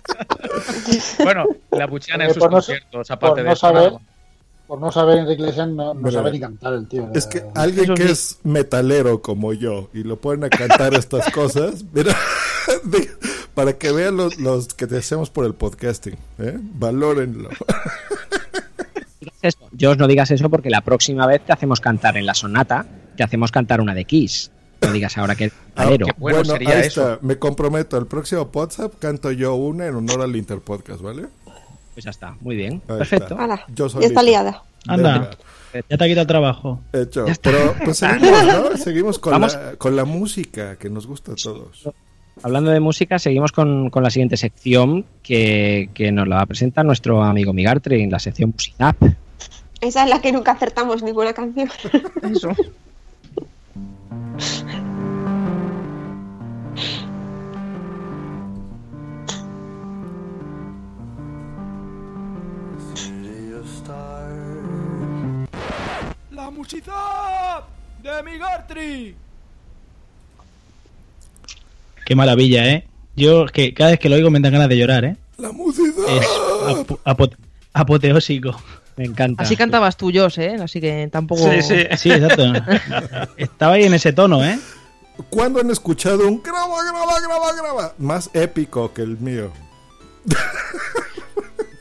Bueno, 1.23 1.45
la 1.71 1.85
buchean 1.87 2.21
en 2.21 2.27
Eh, 2.29 2.33
sus 2.33 2.39
por 2.39 2.51
no- 2.51 2.57
conciertos, 2.57 3.11
aparte 3.11 3.27
por 3.35 3.37
de 3.37 3.43
no 3.43 3.51
eso. 3.53 3.59
saber, 3.67 3.91
nada. 3.93 3.99
por 4.67 4.79
no 4.79 4.91
saber 4.91 5.17
Enrique 5.19 5.41
Iglesias, 5.41 5.67
no, 5.69 5.93
no 5.93 6.11
sabe 6.11 6.31
ni 6.31 6.39
cantar 6.39 6.73
el 6.73 6.87
tío. 6.87 7.09
Es 7.13 7.27
que 7.27 7.39
Eh, 7.39 7.45
alguien 7.55 7.85
Eso 7.85 7.93
que 7.95 8.05
es 8.11 8.39
metalero 8.43 9.21
como 9.21 9.53
yo 9.53 9.89
y 9.93 10.03
lo 10.03 10.17
ponen 10.17 10.45
a 10.45 10.49
cantar 10.49 10.93
estas 10.93 11.29
cosas, 11.31 11.83
mira, 11.93 12.15
para 13.53 13.73
que 13.73 13.91
vean 13.91 14.17
los, 14.17 14.37
los 14.39 14.73
que 14.73 14.87
te 14.87 14.97
hacemos 14.97 15.29
por 15.29 15.45
el 15.45 15.53
podcasting, 15.53 16.15
¿eh? 16.39 16.57
valórenlo. 16.59 17.49
digas 19.25 19.37
eso. 19.41 19.69
Josh, 19.79 19.97
no 19.97 20.07
digas 20.07 20.31
eso 20.31 20.49
porque 20.49 20.69
la 20.69 20.81
próxima 20.81 21.27
vez 21.27 21.41
te 21.45 21.51
hacemos 21.53 21.81
cantar 21.81 22.17
en 22.17 22.25
la 22.25 22.33
sonata, 22.33 22.85
te 23.17 23.23
hacemos 23.23 23.51
cantar 23.51 23.81
una 23.81 23.93
de 23.93 24.05
Kiss. 24.05 24.51
No 24.81 24.91
digas 24.91 25.17
ahora 25.17 25.35
que 25.35 25.45
es 25.45 25.53
metalero. 25.69 26.05
qué 26.05 26.13
bueno 26.17 26.45
sería 26.45 26.69
ahí 26.69 26.79
eso. 26.87 27.13
está, 27.13 27.25
me 27.25 27.37
comprometo, 27.37 27.97
el 27.97 28.07
próximo 28.07 28.49
WhatsApp 28.53 28.93
canto 28.99 29.31
yo 29.31 29.55
una 29.55 29.87
en 29.87 29.95
honor 29.95 30.21
al 30.21 30.35
Interpodcast, 30.35 31.01
¿vale? 31.01 31.25
Pues 31.93 32.03
ya 32.05 32.11
está, 32.11 32.35
muy 32.41 32.55
bien. 32.55 32.81
Ahí 32.87 32.97
Perfecto. 32.99 33.33
está. 33.33 33.43
Hala, 33.43 33.65
Yo 33.69 33.87
ya 33.87 33.89
solito. 33.93 34.07
está 34.09 34.23
liada. 34.23 34.63
Anda. 34.87 35.31
Ya 35.89 35.97
te 35.97 36.03
ha 36.03 36.07
quitado 36.07 36.21
el 36.21 36.27
trabajo. 36.27 36.79
Hecho. 36.93 37.25
Pero 37.41 37.75
pues 37.83 37.97
seguimos, 37.97 38.45
¿no? 38.45 38.77
Seguimos 38.77 39.19
con 39.19 39.41
la, 39.41 39.75
con 39.77 39.95
la 39.95 40.05
música 40.05 40.77
que 40.77 40.89
nos 40.89 41.05
gusta 41.07 41.33
a 41.33 41.35
todos. 41.35 41.89
Hablando 42.43 42.71
de 42.71 42.79
música, 42.79 43.17
seguimos 43.17 43.51
con, 43.51 43.89
con 43.89 44.03
la 44.03 44.09
siguiente 44.09 44.37
sección 44.37 45.05
que, 45.23 45.89
que 45.93 46.11
nos 46.11 46.27
la 46.27 46.37
va 46.37 46.41
a 46.41 46.45
presentar 46.45 46.85
nuestro 46.85 47.23
amigo 47.23 47.53
Migartri 47.53 48.01
en 48.01 48.11
la 48.11 48.19
sección 48.19 48.51
Musicap. 48.51 48.97
Esa 49.81 50.03
es 50.03 50.09
la 50.09 50.21
que 50.21 50.31
nunca 50.31 50.51
acertamos 50.51 51.01
ninguna 51.01 51.33
canción. 51.33 51.69
Eso. 52.23 52.51
La 66.31 66.49
música 66.51 67.63
de 68.03 68.23
Migartri. 68.23 69.24
Qué 72.05 72.15
maravilla, 72.15 72.67
¿eh? 72.69 72.87
Yo 73.15 73.45
que 73.47 73.73
cada 73.73 73.91
vez 73.91 73.99
que 73.99 74.09
lo 74.09 74.15
oigo 74.15 74.29
me 74.29 74.39
dan 74.39 74.53
ganas 74.53 74.69
de 74.69 74.77
llorar, 74.77 75.05
¿eh? 75.05 75.15
La 75.37 75.51
música. 75.51 75.89
Es 76.09 76.27
apo- 76.67 76.99
apo- 77.03 77.35
apoteósico. 77.73 78.55
Me 78.97 79.05
encanta. 79.05 79.43
Así 79.43 79.57
cantabas 79.57 79.97
tú, 79.97 80.11
Josh, 80.13 80.39
¿eh? 80.39 80.55
Así 80.61 80.79
que 80.79 81.09
tampoco. 81.11 81.41
Sí, 81.51 81.61
sí. 81.61 81.75
Sí, 81.97 82.11
exacto. 82.11 82.43
Estaba 83.37 83.73
ahí 83.73 83.83
en 83.83 83.93
ese 83.93 84.13
tono, 84.13 84.43
¿eh? 84.43 84.57
¿Cuándo 85.29 85.59
han 85.59 85.69
escuchado 85.71 86.27
un 86.27 86.41
graba, 86.43 86.83
graba, 86.83 87.19
graba, 87.21 87.53
graba? 87.61 87.93
Más 87.97 88.29
épico 88.33 88.93
que 88.93 89.01
el 89.01 89.17
mío. 89.17 89.51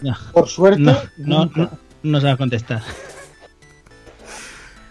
No, 0.00 0.16
Por 0.32 0.48
suerte, 0.48 0.80
no, 0.80 0.92
no, 1.18 1.38
nunca. 1.46 1.60
no, 1.60 1.70
no 2.02 2.20
sabes 2.20 2.36
contestar. 2.36 2.82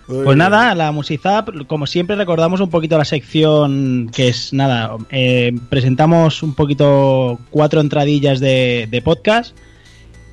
Pues 0.05 0.35
nada, 0.37 0.75
la 0.75 0.91
Musizap, 0.91 1.49
como 1.67 1.87
siempre, 1.87 2.15
recordamos 2.15 2.59
un 2.59 2.69
poquito 2.69 2.97
la 2.97 3.05
sección 3.05 4.09
que 4.13 4.27
es 4.27 4.51
nada. 4.53 4.97
eh, 5.09 5.53
presentamos 5.69 6.43
un 6.43 6.53
poquito 6.55 7.39
cuatro 7.49 7.79
entradillas 7.79 8.39
de, 8.41 8.87
de 8.91 9.01
podcast 9.01 9.55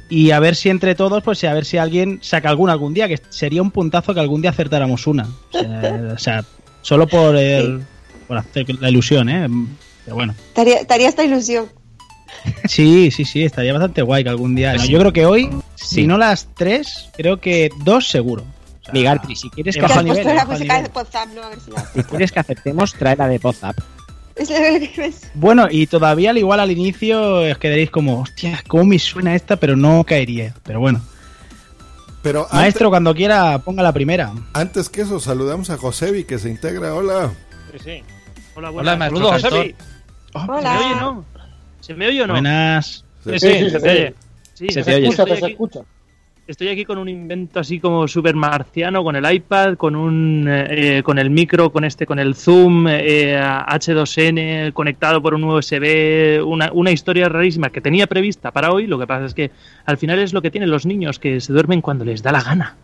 y 0.09 0.33
a 0.33 0.41
ver 0.41 0.57
si 0.57 0.71
entre 0.71 0.97
todos, 0.97 1.23
pues 1.23 1.45
a 1.45 1.55
ver 1.55 1.65
si 1.65 1.77
alguien 1.79 2.19
saca 2.21 2.49
alguna 2.49 2.73
algún 2.73 2.95
día, 2.95 3.07
que 3.07 3.21
sería 3.29 3.63
un 3.63 3.71
puntazo 3.71 4.13
que 4.13 4.19
algún 4.21 4.41
día 4.43 4.51
acertáramos 4.51 5.07
una. 5.07 5.29
O 5.53 5.59
sea, 5.61 6.13
o 6.15 6.19
sea, 6.19 6.45
solo 6.83 7.07
por, 7.07 7.37
el, 7.37 7.83
por 8.27 8.39
hacer 8.39 8.67
la 8.81 8.91
ilusión, 8.91 9.29
¿eh? 9.29 9.49
Pero 10.05 10.17
bueno. 10.17 10.35
Haría 10.57 11.09
esta 11.09 11.23
ilusión. 11.25 11.67
Sí, 12.65 13.11
sí, 13.13 13.25
sí, 13.25 13.45
estaría 13.45 13.73
bastante 13.73 14.03
guay 14.03 14.25
que 14.25 14.31
algún 14.31 14.55
día. 14.57 14.75
no, 14.75 14.85
yo 14.85 14.99
creo 14.99 15.13
que 15.13 15.27
hoy, 15.27 15.51
Sí. 15.77 15.95
si 15.97 16.07
no 16.07 16.19
las 16.19 16.49
tres, 16.57 17.09
creo 17.17 17.39
que 17.39 17.71
dos 17.85 18.09
seguro. 18.09 18.45
O 18.91 18.93
Migartri, 18.93 19.37
si 19.37 19.51
quieres 19.51 19.75
que, 19.75 19.83
Bajo 19.83 19.95
Que 19.95 19.99
has 19.99 20.05
nivel, 20.05 20.37
la 20.37 20.45
música 20.45 20.83
de 20.83 20.91
WhatsApp, 20.95 21.29
¿no? 21.35 21.43
A 21.43 21.49
ver 21.49 21.61
si 21.61 21.71
la... 21.71 21.85
si 21.87 22.03
quieres 22.05 22.33
que 22.33 22.41
aceptemos, 22.41 22.95
trae 22.95 23.17
la 23.17 23.29
de 23.29 23.39
ves. 24.97 25.31
Bueno, 25.35 25.69
y 25.71 25.87
todavía 25.87 26.31
al 26.31 26.39
igual 26.39 26.61
al 26.61 26.71
inicio 26.71 27.43
os 27.51 27.59
quedaréis 27.59 27.91
como, 27.91 28.21
hostia, 28.21 28.63
cómo 28.69 28.85
me 28.85 28.99
suena 28.99 29.35
esta, 29.35 29.57
pero 29.57 29.77
no 29.77 30.05
caería. 30.05 30.55
Pero 30.63 30.81
bueno. 30.81 31.01
Pero 32.23 32.47
Maestro, 32.53 32.91
cuando 32.91 33.15
quiera, 33.15 33.59
ponga 33.61 33.83
la 33.83 33.93
primera. 33.93 34.33
Antes 34.53 34.89
que 34.89 35.03
eso, 35.03 35.21
saludamos 35.21 35.71
a 35.71 35.79
Josevi 35.79 36.25
que 36.25 36.39
se 36.39 36.51
integra. 36.51 36.95
Hola. 36.95 37.31
Sí, 37.73 37.79
sí. 37.83 38.03
Hola, 38.55 38.71
Hola, 38.71 38.71
buenas. 38.71 38.99
maestro 38.99 39.19
Saludos. 39.31 39.43
Josebi. 39.43 39.75
¿Se 40.33 40.47
me 40.47 40.69
oye, 40.77 40.95
no? 41.01 41.25
¿Se 41.81 41.95
me 41.95 42.07
oye 42.09 42.23
o 42.23 42.27
no? 42.27 42.33
Buenas. 42.35 43.05
Sí, 43.25 43.39
sí, 43.39 43.71
se 43.71 43.81
te 43.81 43.91
oye. 43.91 44.15
Sí, 44.55 44.69
Se 44.71 44.83
te 44.83 44.95
oye. 44.95 45.09
Aquí- 45.09 45.37
se 45.41 45.47
escucha. 45.47 45.81
Estoy 46.51 46.67
aquí 46.67 46.85
con 46.85 46.99
un 46.99 47.09
invento 47.09 47.61
así 47.61 47.79
como 47.79 48.09
super 48.09 48.35
marciano, 48.35 49.05
con 49.05 49.15
el 49.15 49.33
iPad, 49.33 49.77
con 49.77 49.95
un 49.95 50.49
eh, 50.49 51.01
con 51.05 51.21
el 51.21 51.31
micro, 51.31 51.71
con 51.71 51.85
este, 51.85 52.07
con 52.07 52.19
el 52.19 52.35
Zoom, 52.35 52.89
eh, 52.89 53.41
H2N 53.41 54.73
conectado 54.73 55.23
por 55.23 55.35
un 55.35 55.45
USB, 55.45 56.45
una, 56.45 56.73
una 56.73 56.91
historia 56.91 57.29
rarísima 57.29 57.71
que 57.71 57.81
tenía 57.81 58.09
prevista 58.09 58.51
para 58.51 58.73
hoy. 58.73 58.89
Lo 58.89 58.99
que 58.99 59.07
pasa 59.07 59.27
es 59.27 59.35
que 59.35 59.53
al 59.87 59.97
final 59.97 60.19
es 60.19 60.33
lo 60.33 60.43
que 60.43 60.51
tienen 60.51 60.73
los 60.73 60.87
niños, 60.87 61.21
que 61.21 61.41
se 61.41 61.53
duermen 61.53 61.81
cuando 61.81 62.05
les 62.05 62.21
da 62.21 62.33
la 62.33 62.43
gana. 62.43 62.75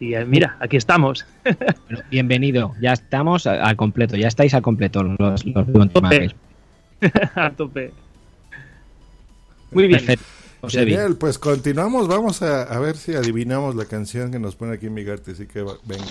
Y 0.00 0.14
eh, 0.14 0.24
mira, 0.24 0.56
aquí 0.58 0.76
estamos. 0.76 1.24
Bueno, 1.88 2.02
bienvenido, 2.10 2.74
ya 2.80 2.94
estamos 2.94 3.46
al 3.46 3.76
completo, 3.76 4.16
ya 4.16 4.26
estáis 4.26 4.54
al 4.54 4.62
completo 4.62 5.04
los, 5.04 5.46
los 5.46 5.68
a 7.36 7.50
tope. 7.50 7.92
Muy 9.70 9.86
bien. 9.86 10.00
Perfecto. 10.00 10.43
Genial, 10.68 11.16
pues 11.16 11.38
continuamos. 11.38 12.08
Vamos 12.08 12.42
a, 12.42 12.62
a 12.62 12.78
ver 12.78 12.96
si 12.96 13.14
adivinamos 13.14 13.74
la 13.74 13.84
canción 13.84 14.30
que 14.30 14.38
nos 14.38 14.56
pone 14.56 14.74
aquí 14.74 14.88
Migarte. 14.90 15.32
Así 15.32 15.46
que 15.46 15.62
va- 15.62 15.76
venga. 15.84 16.04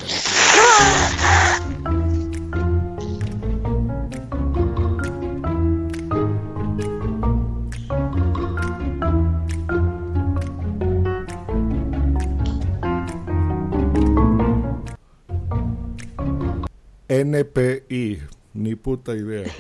NPI. 17.08 18.22
Ni 18.56 18.76
puta 18.76 19.14
idea. 19.16 19.52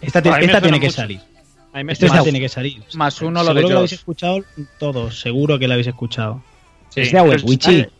Esta, 0.00 0.20
esta 0.20 0.60
tiene 0.60 0.80
que 0.80 0.86
mucho. 0.86 0.96
salir. 0.96 1.20
A 1.76 1.80
mí 1.80 1.84
me 1.84 1.92
Esta 1.92 2.06
suena- 2.08 2.22
tiene 2.22 2.40
que 2.40 2.48
salir. 2.48 2.82
Más 2.94 3.20
uno 3.20 3.40
lo 3.42 3.48
seguro 3.48 3.54
de 3.54 3.62
que 3.66 3.70
lo 3.72 3.78
habéis 3.80 3.92
escuchado 3.92 4.38
todos, 4.78 5.20
seguro 5.20 5.58
que 5.58 5.68
la 5.68 5.74
habéis 5.74 5.88
escuchado. 5.88 6.42
Sí. 6.88 7.02
Es 7.02 7.12
de 7.12 7.18
Awel 7.18 7.32
Pero 7.36 7.46
Wichi. 7.48 7.80
está- 7.80 7.90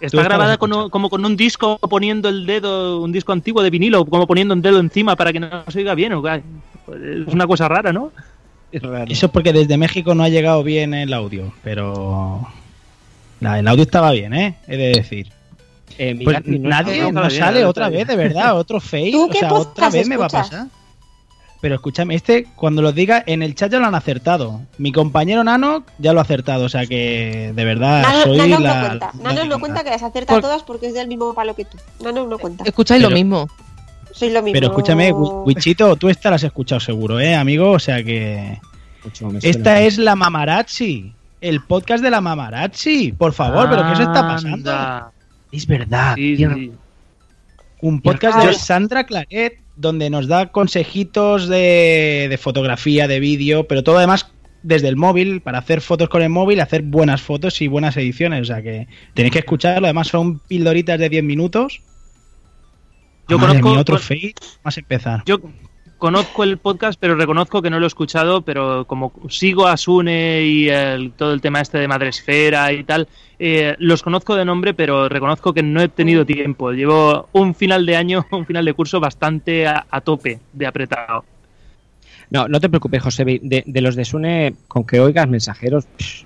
estabas 0.00 0.24
grabada 0.26 0.56
con, 0.56 0.90
como 0.90 1.08
con 1.08 1.24
un 1.24 1.36
disco 1.36 1.78
poniendo 1.78 2.28
el 2.28 2.44
dedo, 2.44 3.00
un 3.00 3.12
disco 3.12 3.30
antiguo 3.30 3.62
de 3.62 3.70
vinilo, 3.70 4.04
como 4.04 4.26
poniendo 4.26 4.52
un 4.54 4.62
dedo 4.62 4.80
encima 4.80 5.14
para 5.14 5.32
que 5.32 5.38
no 5.38 5.62
se 5.68 5.78
oiga 5.78 5.94
bien. 5.94 6.12
o. 6.14 6.26
Es 6.28 6.42
una 7.28 7.46
cosa 7.46 7.68
rara, 7.68 7.92
¿no? 7.92 8.10
Eso 8.72 9.26
es 9.26 9.32
porque 9.32 9.52
desde 9.52 9.76
México 9.76 10.16
no 10.16 10.24
ha 10.24 10.28
llegado 10.28 10.64
bien 10.64 10.92
el 10.92 11.12
audio, 11.12 11.52
pero 11.62 12.48
la- 13.38 13.60
el 13.60 13.68
audio 13.68 13.84
estaba 13.84 14.10
bien, 14.10 14.34
¿eh? 14.34 14.56
He 14.66 14.76
de 14.76 14.88
decir. 14.88 15.28
Eh, 15.98 16.18
Pues 16.24 16.38
nadie 16.46 17.12
nos 17.12 17.32
sale 17.32 17.64
otra 17.64 17.90
vez, 17.90 18.08
de 18.08 18.16
verdad, 18.16 18.58
otro 18.58 18.80
fake. 18.80 19.12
¿Tú 19.12 19.26
O 19.26 19.28
qué 19.28 19.38
sea, 19.38 19.52
otra 19.52 19.88
vez 19.88 20.08
me 20.08 20.16
va 20.16 20.26
a 20.26 20.28
pasar. 20.30 20.66
Pero 21.62 21.76
escúchame, 21.76 22.14
este, 22.16 22.44
cuando 22.56 22.82
los 22.82 22.92
diga, 22.94 23.22
en 23.24 23.40
el 23.42 23.54
chat 23.54 23.72
ya 23.72 23.78
lo 23.78 23.86
han 23.86 23.94
acertado. 23.94 24.60
Mi 24.78 24.92
compañero 24.92 25.42
Nano 25.44 25.84
ya 25.98 26.12
lo 26.12 26.18
ha 26.18 26.22
acertado, 26.22 26.64
o 26.64 26.68
sea 26.68 26.84
que 26.86 27.52
de 27.54 27.64
verdad 27.64 28.02
Nano, 28.02 28.22
soy 28.24 28.36
Nano 28.36 28.58
la. 28.58 28.74
no 28.82 28.88
cuenta. 28.88 29.06
la 29.16 29.22
Nano 29.22 29.34
no 29.36 29.42
digna. 29.44 29.58
cuenta 29.60 29.84
que 29.84 29.90
las 29.90 30.02
acierta 30.02 30.40
todas 30.40 30.62
porque 30.64 30.88
es 30.88 30.94
del 30.94 31.06
mismo 31.08 31.32
palo 31.34 31.54
que 31.54 31.64
tú. 31.64 31.78
Nano 32.02 32.26
no 32.26 32.36
cuenta. 32.38 32.64
Escucháis 32.64 33.00
lo 33.00 33.10
mismo. 33.10 33.48
Soy 34.10 34.30
lo 34.30 34.42
mismo. 34.42 34.52
Pero 34.54 34.66
escúchame, 34.66 35.12
Wi- 35.12 35.30
Wichito, 35.46 35.96
tú 35.96 36.10
esta 36.10 36.28
la 36.30 36.36
has 36.36 36.42
escuchado 36.42 36.80
seguro, 36.80 37.18
¿eh, 37.20 37.34
amigo? 37.34 37.70
O 37.70 37.78
sea 37.78 38.02
que. 38.04 38.60
Esta 39.42 39.80
es 39.80 39.98
la 39.98 40.16
Mamarazzi. 40.16 41.12
El 41.40 41.62
podcast 41.62 42.02
de 42.04 42.10
la 42.10 42.20
Mamarazzi. 42.20 43.12
Por 43.12 43.32
favor, 43.32 43.70
¿pero 43.70 43.88
qué 43.88 43.96
se 43.96 44.02
está 44.02 44.20
pasando? 44.22 44.54
Anda. 44.72 45.10
Es 45.52 45.66
verdad. 45.66 46.14
Sí, 46.16 46.34
tiene- 46.36 46.54
sí. 46.56 46.72
Un 47.82 48.00
podcast 48.00 48.38
de 48.44 48.52
Sandra 48.54 49.04
Claret 49.04 49.61
donde 49.76 50.10
nos 50.10 50.26
da 50.28 50.52
consejitos 50.52 51.48
de, 51.48 52.26
de 52.28 52.38
fotografía, 52.38 53.08
de 53.08 53.20
vídeo, 53.20 53.66
pero 53.66 53.82
todo 53.82 53.98
además 53.98 54.30
desde 54.62 54.88
el 54.88 54.96
móvil, 54.96 55.40
para 55.40 55.58
hacer 55.58 55.80
fotos 55.80 56.08
con 56.08 56.22
el 56.22 56.28
móvil, 56.28 56.60
hacer 56.60 56.82
buenas 56.82 57.20
fotos 57.20 57.60
y 57.60 57.66
buenas 57.68 57.96
ediciones. 57.96 58.42
O 58.42 58.44
sea 58.44 58.62
que 58.62 58.86
tenéis 59.14 59.32
que 59.32 59.38
escucharlo. 59.40 59.86
Además 59.86 60.08
son 60.08 60.38
pildoritas 60.40 60.98
de 61.00 61.08
10 61.08 61.24
minutos. 61.24 61.82
Yo 63.28 63.38
Madre 63.38 63.60
conozco- 63.60 63.70
mía, 63.70 63.80
otro. 63.80 63.98
Vamos 64.62 64.76
a 64.76 64.80
empezar. 64.80 65.22
Yo 65.26 65.38
conozco 66.02 66.42
el 66.42 66.58
podcast, 66.58 66.98
pero 66.98 67.14
reconozco 67.14 67.62
que 67.62 67.70
no 67.70 67.78
lo 67.78 67.86
he 67.86 67.86
escuchado, 67.86 68.42
pero 68.42 68.84
como 68.86 69.12
sigo 69.28 69.68
a 69.68 69.76
Sune 69.76 70.42
y 70.42 70.68
el- 70.68 71.12
todo 71.12 71.32
el 71.32 71.40
tema 71.40 71.60
este 71.60 71.78
de 71.78 71.86
Madresfera 71.86 72.72
y 72.72 72.82
tal, 72.82 73.06
eh, 73.38 73.76
los 73.78 74.02
conozco 74.02 74.34
de 74.34 74.44
nombre, 74.44 74.74
pero 74.74 75.08
reconozco 75.08 75.54
que 75.54 75.62
no 75.62 75.80
he 75.80 75.88
tenido 75.88 76.26
tiempo. 76.26 76.72
Llevo 76.72 77.28
un 77.30 77.54
final 77.54 77.86
de 77.86 77.94
año, 77.94 78.26
un 78.32 78.44
final 78.46 78.64
de 78.64 78.74
curso 78.74 78.98
bastante 78.98 79.64
a, 79.68 79.86
a 79.88 80.00
tope 80.00 80.40
de 80.52 80.66
apretado. 80.66 81.24
No, 82.30 82.48
no 82.48 82.58
te 82.58 82.68
preocupes, 82.68 83.00
José. 83.00 83.24
De, 83.24 83.62
de 83.64 83.80
los 83.80 83.94
de 83.94 84.04
Sune, 84.04 84.54
con 84.66 84.84
que 84.84 84.98
oigas 84.98 85.28
mensajeros, 85.28 85.84
pff, 85.86 86.24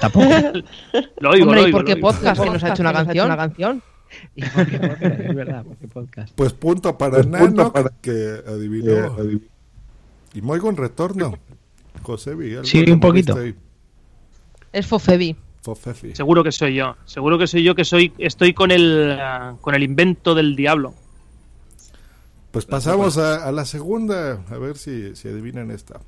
tampoco. 0.00 0.26
Lo 1.20 1.30
oigo, 1.30 1.44
Hombre, 1.46 1.62
lo 1.62 1.68
¿y 1.68 1.70
por 1.70 1.84
qué 1.84 1.92
oigo. 1.92 2.08
podcast 2.08 2.42
que 2.42 2.50
nos 2.50 2.64
ha 2.64 2.70
hecho 2.70 2.82
una 2.82 2.92
canción? 2.92 3.80
Podcast, 4.36 5.20
es 5.20 5.34
verdad, 5.34 5.64
porque 5.66 5.88
podcast. 5.88 6.34
Pues 6.34 6.52
punto 6.52 6.96
para 6.98 7.16
Pues 7.16 7.26
Nano, 7.26 7.46
punto 7.46 7.72
para- 7.72 7.90
que 8.00 8.42
adivinó. 8.46 9.16
Y 10.34 10.42
muy 10.42 10.58
con 10.58 10.76
retorno. 10.76 11.34
Josebi, 12.02 12.52
algo 12.52 12.64
Sí, 12.64 12.90
un 12.90 13.00
poquito. 13.00 13.36
Es 14.72 14.86
Fofebi. 14.86 15.36
Fofefi. 15.62 16.14
Seguro 16.14 16.42
que 16.44 16.52
soy 16.52 16.74
yo. 16.74 16.96
Seguro 17.06 17.38
que 17.38 17.46
soy 17.46 17.62
yo 17.62 17.74
que 17.74 17.84
soy 17.84 18.12
estoy 18.18 18.52
con 18.52 18.70
el 18.70 19.16
ah, 19.18 19.56
con 19.60 19.74
el 19.74 19.82
invento 19.82 20.34
del 20.34 20.56
diablo. 20.56 20.92
Pues 22.50 22.66
pasamos 22.66 23.16
a, 23.18 23.46
a 23.48 23.50
la 23.52 23.64
segunda, 23.64 24.44
a 24.50 24.58
ver 24.58 24.76
si, 24.76 25.16
si 25.16 25.28
adivinan 25.28 25.70
esta. 25.70 26.00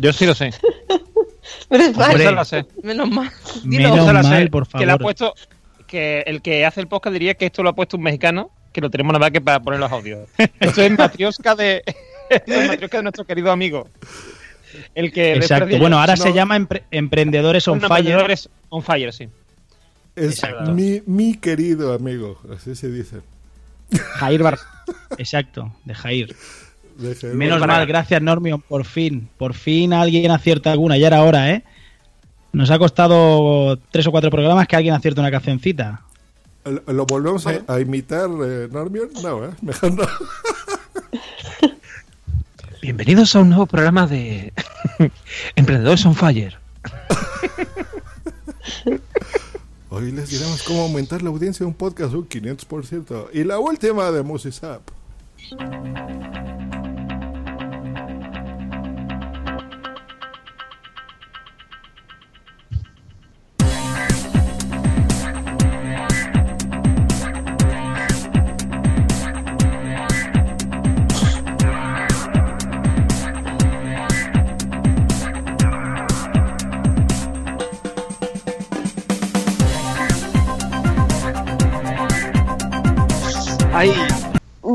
Yo 0.02 0.12
sí 0.12 0.26
lo 0.26 0.34
sé. 0.34 0.52
Menos 1.70 1.96
mal. 1.96 2.34
La 2.34 2.44
sé. 2.44 2.66
Menos 2.82 3.08
mal. 3.10 3.30
Menos 3.64 4.06
sé, 4.06 4.12
mal, 4.12 4.50
por 4.50 4.66
Que 4.68 4.86
la 4.86 4.94
ha 4.94 4.98
favor. 4.98 5.02
puesto, 5.02 5.34
que 5.86 6.20
el 6.26 6.42
que 6.42 6.64
hace 6.64 6.80
el 6.80 6.88
podcast 6.88 7.12
diría 7.12 7.34
que 7.34 7.46
esto 7.46 7.62
lo 7.62 7.70
ha 7.70 7.74
puesto 7.74 7.96
un 7.96 8.02
mexicano, 8.04 8.50
que 8.72 8.80
lo 8.80 8.90
tenemos 8.90 9.12
nada 9.12 9.20
más 9.26 9.30
que 9.30 9.40
para 9.40 9.60
poner 9.60 9.80
los 9.80 9.90
audios. 9.90 10.28
Esto 10.60 10.82
es 10.82 10.96
matriosca 10.96 11.54
de, 11.54 11.82
esto 12.30 12.52
es 12.52 12.68
matriosca 12.68 12.96
de 12.98 13.02
nuestro 13.02 13.24
querido 13.24 13.50
amigo. 13.50 13.88
El 14.94 15.12
que 15.12 15.32
Exacto. 15.34 15.76
Bueno, 15.78 15.98
ahora 15.98 16.14
no, 16.14 16.22
se 16.22 16.32
llama 16.32 16.56
empre- 16.56 16.84
Emprendedores 16.92 17.66
on 17.66 17.80
Fire. 17.80 17.90
Emprendedores 17.98 18.48
on 18.68 18.82
fire, 18.82 19.12
sí. 19.12 19.28
Es 20.14 20.40
mi, 20.72 21.02
mi 21.06 21.34
querido 21.34 21.92
amigo, 21.92 22.40
así 22.54 22.74
se 22.76 22.90
dice. 22.90 23.16
Jair 23.92 24.42
Bar 24.42 24.58
Exacto, 25.18 25.74
de 25.84 25.94
Jair. 25.94 26.36
Menos 27.34 27.66
mal, 27.66 27.86
gracias 27.86 28.20
Normion, 28.20 28.60
por 28.60 28.84
fin. 28.84 29.28
Por 29.38 29.54
fin 29.54 29.92
alguien 29.92 30.30
acierta 30.30 30.72
alguna, 30.72 30.96
ya 30.98 31.06
era 31.06 31.22
hora, 31.22 31.50
¿eh? 31.50 31.64
Nos 32.52 32.70
ha 32.70 32.78
costado 32.78 33.78
tres 33.90 34.06
o 34.06 34.10
cuatro 34.10 34.30
programas 34.30 34.66
que 34.66 34.76
alguien 34.76 34.94
acierta 34.94 35.20
una 35.20 35.30
cancioncita. 35.30 36.02
¿Lo, 36.86 37.06
volvemos 37.06 37.46
a, 37.46 37.62
a 37.66 37.80
imitar, 37.80 38.28
eh, 38.44 38.68
Normion? 38.70 39.08
No, 39.22 39.46
¿eh? 39.46 39.50
Mejor 39.62 39.94
no. 39.94 40.04
Bienvenidos 42.82 43.34
a 43.36 43.40
un 43.40 43.50
nuevo 43.50 43.66
programa 43.66 44.06
de 44.06 44.52
Emprendedores 45.56 46.04
on 46.04 46.14
Fire. 46.14 46.58
Hoy 49.90 50.12
les 50.12 50.30
diremos 50.30 50.62
cómo 50.62 50.82
aumentar 50.82 51.22
la 51.22 51.30
audiencia 51.30 51.64
de 51.64 51.68
un 51.68 51.74
podcast 51.74 52.14
un 52.14 52.28
500%. 52.28 53.28
Y 53.32 53.44
la 53.44 53.58
última 53.58 54.10
de 54.10 54.22
Musisap. 54.22 54.82
Ay, 55.58 56.59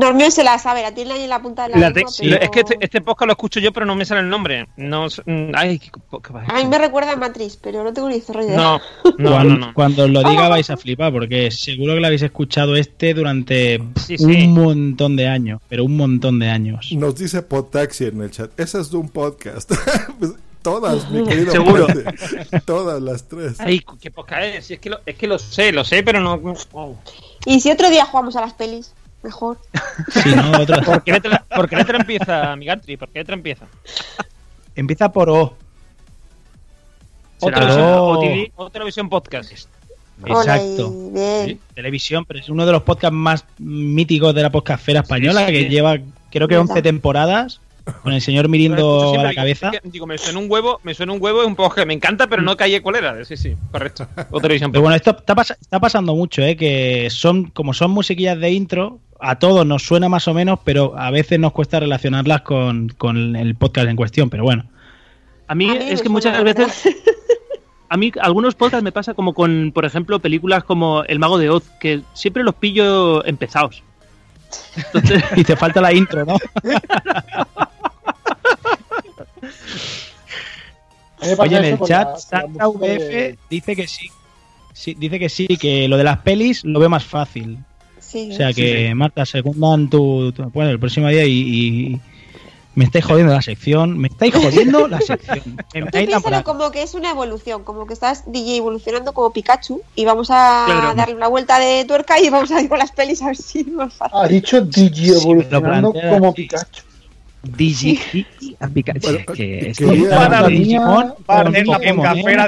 Normio 0.06 0.30
se 0.30 0.44
la 0.44 0.58
sabe, 0.58 0.82
la 0.82 0.92
tiene 0.94 1.12
ahí 1.14 1.22
en 1.24 1.28
la 1.30 1.42
punta 1.42 1.64
de 1.64 1.70
la, 1.70 1.78
La 1.78 1.90
lengua, 1.90 2.12
te- 2.16 2.22
pero- 2.28 2.40
Es 2.42 2.50
que 2.50 2.60
este, 2.60 2.76
este 2.80 3.00
podcast 3.00 3.26
lo 3.26 3.32
escucho 3.32 3.60
yo, 3.60 3.72
pero 3.72 3.86
no 3.86 3.94
me 3.96 4.04
sale 4.04 4.20
el 4.20 4.28
nombre. 4.28 4.66
No, 4.76 5.06
mm, 5.06 5.50
ay, 5.54 5.78
qué 5.78 5.90
qué- 5.90 6.32
A 6.48 6.54
mí 6.62 6.64
me 6.66 6.78
recuerda 6.78 7.12
a 7.12 7.16
Matrix, 7.16 7.56
pero 7.56 7.82
no 7.84 7.92
tengo 7.92 8.08
ni 8.08 8.20
zorra 8.20 8.44
idea. 8.44 8.56
No, 8.56 8.80
no, 9.18 9.30
cuando, 9.30 9.54
no, 9.54 9.66
no. 9.66 9.74
cuando 9.74 10.04
os 10.04 10.10
lo 10.10 10.22
diga 10.22 10.48
vais 10.48 10.70
a 10.70 10.76
flipar, 10.76 11.12
porque 11.12 11.50
seguro 11.50 11.94
que 11.94 12.00
lo 12.00 12.06
habéis 12.06 12.22
escuchado 12.22 12.76
este 12.76 13.14
durante 13.14 13.80
Sí, 14.06 14.16
un 14.20 14.52
montón 14.54 15.16
de 15.16 15.26
años, 15.28 15.60
pero 15.68 15.84
un 15.84 15.96
montón 15.96 16.38
de 16.38 16.48
años. 16.50 16.92
Nos 16.92 17.16
dice 17.16 17.42
Potaxi 17.42 18.04
en 18.04 18.20
el 18.22 18.30
chat. 18.30 18.50
Ese 18.58 18.80
es 18.80 18.90
de 18.90 18.96
un 18.96 19.08
podcast. 19.08 19.72
Pues, 20.18 20.32
Todas, 20.62 21.08
mi 21.12 21.22
querido. 21.24 21.52
Seguro. 21.52 21.86
Pate. 21.86 22.60
Todas 22.64 23.00
las 23.00 23.28
tres. 23.28 23.54
Ay, 23.60 23.80
qué 24.00 24.10
podcast 24.10 24.42
es. 24.42 24.70
Es 24.72 24.80
que 24.80 24.90
lo, 24.90 24.98
es 25.06 25.14
que 25.14 25.28
lo 25.28 25.38
sé, 25.38 25.70
lo 25.70 25.84
sé, 25.84 26.02
pero 26.02 26.20
no. 26.20 26.40
oh. 26.72 26.96
Y 27.44 27.60
si 27.60 27.70
otro 27.70 27.88
día 27.88 28.04
jugamos 28.04 28.34
a 28.34 28.40
las 28.40 28.52
pelis, 28.54 28.92
mejor. 29.26 29.58
Sí, 30.10 30.30
¿no? 30.34 30.52
Otro- 30.62 30.80
¿Por 30.82 31.02
qué 31.02 31.12
letra, 31.12 31.44
por 31.54 31.68
qué 31.68 31.76
letra 31.76 31.98
empieza, 31.98 32.56
Migatri? 32.56 32.96
¿Por 32.96 33.08
qué 33.10 33.18
letra 33.20 33.34
empieza? 33.34 33.66
Empieza 34.74 35.10
por 35.12 35.28
O. 35.30 35.56
Otra 37.40 37.58
Será 37.60 37.66
visión, 37.66 37.88
O. 37.90 38.06
o 38.08 38.20
TV, 38.20 38.52
o 38.56 38.70
televisión 38.70 39.08
podcast. 39.08 39.52
Exacto. 40.24 40.92
Sí, 41.44 41.60
televisión, 41.74 42.24
pero 42.24 42.40
es 42.40 42.48
uno 42.48 42.64
de 42.64 42.72
los 42.72 42.82
podcasts 42.82 43.14
más 43.14 43.44
míticos 43.58 44.34
de 44.34 44.42
la 44.42 44.50
podcastfera 44.50 45.00
española, 45.00 45.40
Sí, 45.40 45.46
sí. 45.46 45.52
que 45.52 45.68
lleva 45.68 45.98
creo 46.30 46.48
que 46.48 46.56
11 46.56 46.80
temporadas, 46.82 47.60
con 48.02 48.12
el 48.14 48.20
señor 48.22 48.48
Mirindo 48.48 49.18
a 49.18 49.22
la 49.22 49.34
cabeza. 49.34 49.70
digo, 49.84 50.06
me 50.06 50.16
suena 50.16 50.38
un 50.38 50.50
huevo, 50.50 50.80
me 50.82 50.94
suena 50.94 51.12
un 51.12 51.22
huevo, 51.22 51.42
es 51.42 51.46
un 51.46 51.54
podcast 51.54 51.80
que 51.80 51.86
me 51.86 51.94
encanta, 51.94 52.26
pero 52.26 52.40
no 52.42 52.56
calle 52.56 52.80
cuál 52.80 52.96
era. 52.96 53.22
Sí, 53.26 53.36
sí, 53.36 53.54
correcto. 53.70 54.08
O 54.30 54.40
televisión 54.40 54.72
Pero 54.72 54.82
bueno, 54.82 54.96
esto 54.96 55.10
está, 55.10 55.34
pas- 55.34 55.56
está 55.60 55.78
pasando 55.80 56.14
mucho, 56.14 56.42
¿eh? 56.42 56.56
que 56.56 57.08
son 57.10 57.44
como 57.50 57.74
son 57.74 57.90
musiquillas 57.90 58.38
de 58.40 58.50
intro, 58.50 58.98
a 59.26 59.38
todos 59.38 59.66
nos 59.66 59.82
suena 59.82 60.08
más 60.08 60.28
o 60.28 60.34
menos, 60.34 60.60
pero 60.62 60.96
a 60.96 61.10
veces 61.10 61.40
nos 61.40 61.52
cuesta 61.52 61.80
relacionarlas 61.80 62.42
con, 62.42 62.88
con 62.90 63.34
el 63.34 63.56
podcast 63.56 63.88
en 63.88 63.96
cuestión, 63.96 64.30
pero 64.30 64.44
bueno. 64.44 64.66
A 65.48 65.54
mí, 65.54 65.68
A 65.68 65.74
mí 65.74 65.78
es 65.90 66.00
que 66.00 66.08
muchas 66.08 66.42
veces. 66.44 66.88
A 67.88 67.96
mí, 67.96 68.12
algunos 68.20 68.56
podcasts 68.56 68.82
me 68.82 68.90
pasa 68.90 69.14
como 69.14 69.32
con, 69.32 69.70
por 69.72 69.84
ejemplo, 69.84 70.18
películas 70.18 70.64
como 70.64 71.04
El 71.04 71.20
Mago 71.20 71.38
de 71.38 71.50
Oz, 71.50 71.64
que 71.78 72.02
siempre 72.14 72.42
los 72.42 72.56
pillo 72.56 73.24
empezados. 73.24 73.82
Entonces, 74.76 75.22
Y 75.36 75.44
te 75.44 75.56
falta 75.56 75.80
la 75.80 75.92
intro, 75.92 76.24
¿no? 76.24 76.36
Oye, 81.38 81.58
en 81.58 81.64
el 81.64 81.80
chat, 81.80 82.08
música 82.10 82.68
VF 82.68 83.38
dice 83.48 83.76
que 83.76 83.86
sí. 83.86 84.10
sí. 84.72 84.94
Dice 84.94 85.18
que 85.18 85.28
sí, 85.28 85.46
que 85.46 85.86
lo 85.88 85.96
de 85.96 86.04
las 86.04 86.18
pelis 86.18 86.64
lo 86.64 86.80
ve 86.80 86.88
más 86.88 87.04
fácil. 87.04 87.58
Sí, 88.06 88.30
O 88.32 88.34
sea 88.36 88.48
sí, 88.52 88.62
que, 88.62 88.88
sí. 88.88 88.94
Marta, 88.94 89.26
secundan 89.26 89.90
tu, 89.90 90.32
tu- 90.32 90.44
Bueno, 90.50 90.70
el 90.70 90.78
próximo 90.78 91.08
día 91.08 91.24
y, 91.24 91.32
y- 91.32 92.00
Me 92.74 92.84
estáis 92.84 93.04
jodiendo 93.06 93.32
la 93.32 93.40
sección. 93.40 93.98
Me 93.98 94.08
estáis 94.08 94.34
jodiendo 94.34 94.86
la 94.86 95.00
sección. 95.00 95.40
Piénsalo 95.92 96.44
como 96.44 96.70
que 96.70 96.82
es 96.82 96.92
una 96.94 97.10
evolución, 97.10 97.64
como 97.64 97.86
que 97.86 97.94
estás 97.94 98.24
DJ 98.30 98.58
evolucionando 98.58 99.12
como 99.14 99.32
Pikachu 99.32 99.80
y 99.94 100.04
vamos 100.04 100.28
a 100.30 100.64
Claro. 100.66 100.94
darle 100.94 101.14
una 101.14 101.28
vuelta 101.28 101.58
de 101.58 101.84
tuerca 101.86 102.20
y 102.20 102.28
vamos 102.28 102.50
a 102.52 102.60
ir 102.60 102.68
con 102.68 102.78
las 102.78 102.92
pelis 102.92 103.22
a 103.22 103.26
ver 103.28 103.36
si 103.36 103.60
es 103.60 103.68
más 103.68 103.94
fácil. 103.94 104.18
Ha 104.18 104.28
dicho 104.28 104.60
Digi 104.60 105.08
evolucionando 105.10 105.92
plantea 105.92 106.10
como 106.18 106.28
así. 106.28 106.42
Pikachu. 106.42 106.82
Digi, 107.42 108.26
a 108.60 108.68
Pikachu. 108.68 109.08
que 109.34 109.70
es 109.70 109.78
quería- 109.78 110.10
para 110.10 110.46
Digimon, 110.48 111.14
para 111.24 111.48
ver 111.50 111.66
la 111.66 111.76
¿eh? 111.76 111.88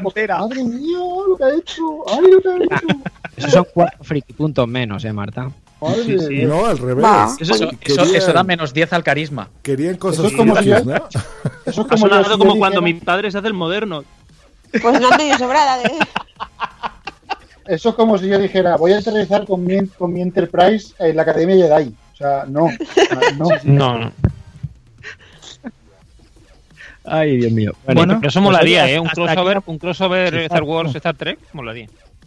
entera. 0.05 0.39
Madre 0.41 0.65
mía, 0.65 0.99
lo 1.29 1.37
que 1.39 1.45
ha 1.45 1.55
hecho. 1.57 1.83
Ay, 2.09 2.31
lo 2.33 2.41
que 2.43 2.49
ha 2.49 2.57
hecho. 2.57 2.87
Esos 3.39 3.53
son 3.53 3.67
cuatro 3.73 3.99
friki 4.05 4.33
puntos 4.33 4.67
menos, 4.69 5.05
eh, 5.05 5.13
Marta. 5.13 5.51
Madre 5.81 6.03
Sí, 6.05 6.19
sí. 6.19 6.43
No, 6.45 6.67
al 6.67 6.77
revés. 6.79 7.07
Eso, 7.41 7.55
eso, 7.55 7.69
Querían- 7.79 8.03
eso- 8.09 8.17
eso 8.17 8.33
da 8.33 8.43
menos 8.43 8.75
10 8.75 8.93
al 8.93 9.05
carisma. 9.05 9.49
Querían 9.63 9.97
cosas 9.97 10.19
Eso 10.27 10.29
es 10.29 10.37
como 10.37 10.57
si- 10.57 10.69
¿no? 10.71 10.77
Eso 10.77 10.91
es 11.67 11.79
ha 11.79 11.83
como, 11.83 11.89
yo, 11.89 11.99
sonado 11.99 12.39
como 12.39 12.45
dijera- 12.55 12.59
cuando 12.59 12.83
mi 12.83 12.95
padre 12.95 13.31
se 13.31 13.39
hace 13.39 13.47
el 13.49 13.55
moderno. 13.55 14.05
Pues 14.83 15.01
no 15.01 15.11
medio 15.17 15.39
sobrada 15.39 15.79
de... 15.79 15.91
Eso 17.67 17.91
es 17.91 17.95
como 17.95 18.17
si 18.17 18.29
yo 18.29 18.39
dijera, 18.39 18.77
voy 18.77 18.93
a 18.95 18.99
aterrizar 18.99 19.45
con 19.47 19.65
mi, 19.65 19.87
con 19.89 20.13
mi 20.13 20.23
Enterprise 20.23 20.95
en 20.99 21.15
la 21.17 21.23
Academia 21.23 21.55
Jedi. 21.55 21.95
O 22.15 22.17
sea, 22.17 22.45
no. 22.49 22.65
O 22.65 22.69
sea, 22.71 23.33
no. 23.37 23.49
No, 23.65 23.99
no. 23.99 24.13
Ay, 27.11 27.37
Dios 27.39 27.53
mío. 27.53 27.73
Bueno, 27.87 28.19
pero 28.21 28.29
eso 28.29 28.41
molaría, 28.41 28.91
¿eh? 28.91 28.99
Un 29.01 29.09
crossover, 29.09 29.57
aquí- 29.59 29.71
un 29.71 29.79
crossover 29.79 30.35
Sí, 30.35 30.41
Star. 30.41 30.63
Wars, 30.63 30.95
Star 30.95 31.17
Trek, 31.17 31.39
molaría. 31.53 31.87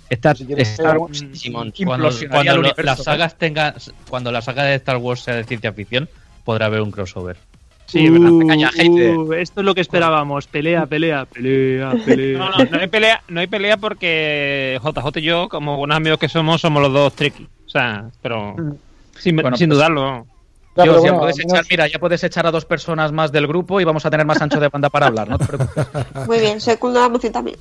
Star, 0.09 0.35
Star 0.57 0.97
Wars 0.97 1.21
Digimon. 1.31 1.71
Cuando, 1.71 1.93
Implosionaría 2.07 2.29
cuando 2.35 2.51
el 2.51 2.55
lo- 2.57 2.61
universo, 2.69 2.83
las 2.83 3.03
sagas 3.03 3.37
tengan, 3.37 3.73
cuando 4.09 4.31
la 4.31 4.41
saga 4.41 4.63
de 4.63 4.75
Star 4.75 4.97
Wars 4.97 5.21
sea 5.21 5.35
de 5.35 5.43
ciencia 5.45 5.71
ficción, 5.73 6.09
podrá 6.43 6.65
haber 6.65 6.81
un 6.81 6.91
crossover. 6.91 7.37
Sí, 7.85 8.05
es 8.05 8.11
verdad. 8.11 8.29
Uh, 8.31 8.47
Caña 8.47 8.69
hate. 8.77 9.15
uh, 9.17 9.33
esto 9.33 9.59
es 9.61 9.65
lo 9.65 9.75
que 9.75 9.81
esperábamos. 9.81 10.47
Pelea, 10.47 10.85
pelea, 10.85 11.25
pelea, 11.25 11.91
pelea. 12.05 12.37
No, 12.37 12.49
no, 12.49 12.57
no 12.65 12.79
hay 12.79 12.87
pelea, 12.87 13.21
no 13.27 13.39
hay 13.41 13.47
pelea 13.47 13.77
porque 13.77 14.79
JJ 14.81 15.19
y 15.19 15.21
yo, 15.23 15.49
como 15.49 15.77
buenos 15.77 15.97
amigos 15.97 16.17
que 16.19 16.29
somos, 16.29 16.61
somos 16.61 16.81
los 16.81 16.91
dos 16.93 17.13
Trekkies. 17.13 17.47
O 17.65 17.69
sea, 17.69 18.05
pero 18.21 18.55
sin, 19.17 19.35
Bueno, 19.37 19.55
sin 19.57 19.69
pues- 19.69 19.77
dudarlo. 19.77 20.25
Ya, 20.73 20.83
Dios, 20.83 20.95
ya 20.95 21.01
bueno, 21.01 21.19
puedes 21.19 21.37
menos- 21.37 21.51
echar, 21.53 21.65
mira, 21.69 21.87
ya 21.87 21.99
puedes 21.99 22.23
echar 22.23 22.47
a 22.47 22.51
dos 22.51 22.63
personas 22.63 23.11
más 23.11 23.29
del 23.33 23.45
grupo 23.45 23.81
y 23.81 23.83
vamos 23.83 24.05
a 24.05 24.09
tener 24.09 24.25
más 24.25 24.41
ancho 24.41 24.57
de 24.57 24.69
banda 24.69 24.89
para 24.89 25.07
hablar, 25.07 25.27
no 25.27 25.37
te 25.37 25.45
preocupes. 25.45 25.85
Muy 26.27 26.39
bien, 26.39 26.61
segundo 26.61 27.01
la 27.01 27.09
moción 27.09 27.33
también. 27.33 27.57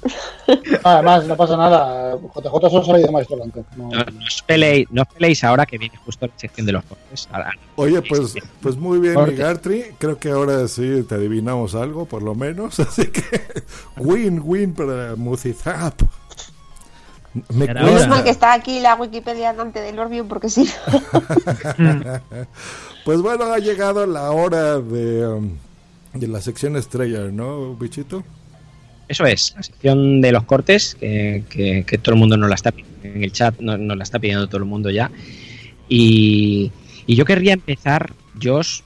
Además, 0.85 1.25
no 1.25 1.37
pasa 1.37 1.57
nada. 1.57 2.17
JJ 2.17 2.71
solo 2.71 2.85
salido 2.85 3.11
maestro 3.11 3.37
blanco. 3.37 3.65
No. 3.77 3.89
No, 3.89 3.99
no 4.05 4.25
os 4.27 4.43
peleéis, 4.43 4.87
no 4.93 5.03
os 5.03 5.09
peleéis 5.09 5.43
ahora 5.43 5.67
que 5.67 5.77
viene 5.77 5.97
justo 6.05 6.27
la 6.27 6.33
sección 6.37 6.67
de 6.67 6.73
los 6.73 6.85
cortes. 6.85 7.29
Ahora- 7.33 7.53
Oye, 7.75 8.01
pues, 8.03 8.35
pues 8.63 8.77
muy 8.77 9.01
bien, 9.01 9.15
mi 9.25 9.35
Gartry. 9.35 9.87
Creo 9.99 10.17
que 10.19 10.31
ahora 10.31 10.69
sí 10.69 11.05
te 11.09 11.17
adivinamos 11.17 11.75
algo, 11.75 12.05
por 12.07 12.23
lo 12.23 12.37
menos. 12.37 12.79
Así 12.81 13.09
que 13.09 13.23
win-win 13.97 14.73
para 14.73 15.17
Muzizap. 15.17 16.01
Me 17.49 17.67
Menos 17.73 18.09
mal 18.09 18.25
que 18.25 18.31
está 18.31 18.53
aquí 18.53 18.81
la 18.81 18.97
Wikipedia 18.97 19.53
delante 19.53 19.81
del 19.81 19.97
Orbium 20.01 20.27
porque 20.27 20.49
sí. 20.49 20.69
Pues 23.05 23.21
bueno, 23.21 23.45
ha 23.53 23.59
llegado 23.59 24.07
la 24.07 24.31
hora 24.31 24.79
de, 24.81 25.27
um, 25.27 25.57
de 26.15 26.29
la 26.29 26.41
sección 26.41 26.77
estrella, 26.77 27.25
¿no, 27.33 27.75
bichito? 27.77 28.25
Eso 29.09 29.25
es, 29.27 29.53
la 29.57 29.63
sección 29.63 30.21
de 30.21 30.31
los 30.33 30.45
cortes, 30.45 30.95
que, 30.95 31.45
que- 31.49 31.85
que 31.85 31.99
todo 31.99 32.15
el 32.15 32.21
mundo 32.21 32.37
nos 32.37 32.49
la 32.49 32.55
está 32.55 32.71
pidiendo 32.71 33.09
en 33.09 33.25
el 33.25 33.33
chat, 33.33 33.59
no- 33.59 33.77
nos 33.77 33.97
la 33.97 34.05
está 34.05 34.19
pidiendo 34.19 34.47
todo 34.47 34.59
el 34.59 34.65
mundo 34.67 34.89
ya. 34.91 35.11
Y, 35.89 36.71
y 37.07 37.17
yo 37.17 37.25
querría 37.25 37.53
empezar, 37.55 38.13
Josh, 38.41 38.83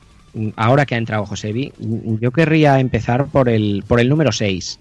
ahora 0.57 0.87
que 0.87 0.95
ha 0.95 0.99
entrado 0.99 1.27
Josebi, 1.27 1.73
yo 1.79 2.31
querría 2.31 2.81
empezar 2.81 3.27
por 3.27 3.49
el, 3.51 3.85
por 3.87 4.01
el 4.01 4.09
número 4.09 4.33
6. 4.33 4.79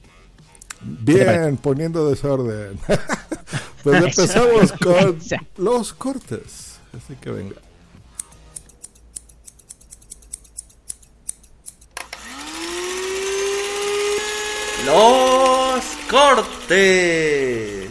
Bien, 1.01 1.57
poniendo 1.61 2.09
desorden. 2.09 2.77
pues 3.83 4.03
empezamos 4.05 4.71
con 4.73 5.17
los 5.57 5.93
cortes. 5.93 6.79
Así 6.95 7.15
que 7.19 7.31
venga. 7.31 7.55
Los 14.85 15.97
cortes. 16.09 17.83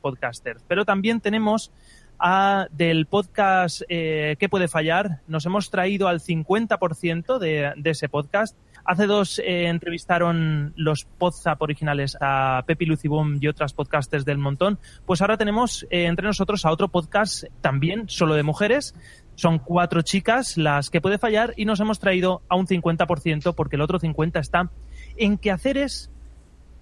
podcasters. 0.00 0.64
Pero 0.66 0.84
también 0.84 1.20
tenemos 1.20 1.70
a, 2.18 2.66
del 2.72 3.06
podcast 3.06 3.82
eh, 3.88 4.36
¿Qué 4.40 4.48
puede 4.48 4.66
fallar? 4.66 5.20
Nos 5.28 5.46
hemos 5.46 5.70
traído 5.70 6.08
al 6.08 6.20
50% 6.20 7.38
de, 7.38 7.72
de 7.76 7.90
ese 7.90 8.08
podcast. 8.08 8.56
Hace 8.84 9.06
dos 9.06 9.38
eh, 9.38 9.66
entrevistaron 9.66 10.72
los 10.76 11.04
Podzap 11.04 11.62
originales 11.62 12.16
a 12.20 12.64
Pepi 12.66 12.84
Lucibum 12.86 13.38
y 13.40 13.46
otras 13.46 13.72
podcasters 13.72 14.24
del 14.24 14.38
montón. 14.38 14.78
Pues 15.06 15.20
ahora 15.20 15.36
tenemos 15.36 15.86
eh, 15.90 16.06
entre 16.06 16.26
nosotros 16.26 16.64
a 16.64 16.70
otro 16.70 16.88
podcast 16.88 17.44
también, 17.60 18.08
solo 18.08 18.34
de 18.34 18.42
mujeres. 18.42 18.94
Son 19.34 19.58
cuatro 19.58 20.02
chicas 20.02 20.56
las 20.56 20.90
que 20.90 21.00
puede 21.00 21.18
fallar 21.18 21.54
y 21.56 21.64
nos 21.64 21.80
hemos 21.80 21.98
traído 21.98 22.42
a 22.48 22.56
un 22.56 22.66
50% 22.66 23.54
porque 23.54 23.76
el 23.76 23.82
otro 23.82 23.98
50% 23.98 24.40
está 24.40 24.70
en 25.16 25.38
quehaceres 25.38 26.10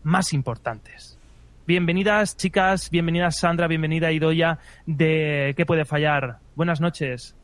más 0.03 0.33
importantes. 0.33 1.19
Bienvenidas, 1.67 2.37
chicas, 2.37 2.91
bienvenidas 2.91 3.39
Sandra, 3.39 3.69
bienvenida 3.69 4.11
Idoya 4.11 4.59
de 4.87 5.55
¿Qué 5.57 5.65
puede 5.65 5.85
fallar? 5.85 6.39
Buenas 6.57 6.81
noches. 6.81 7.37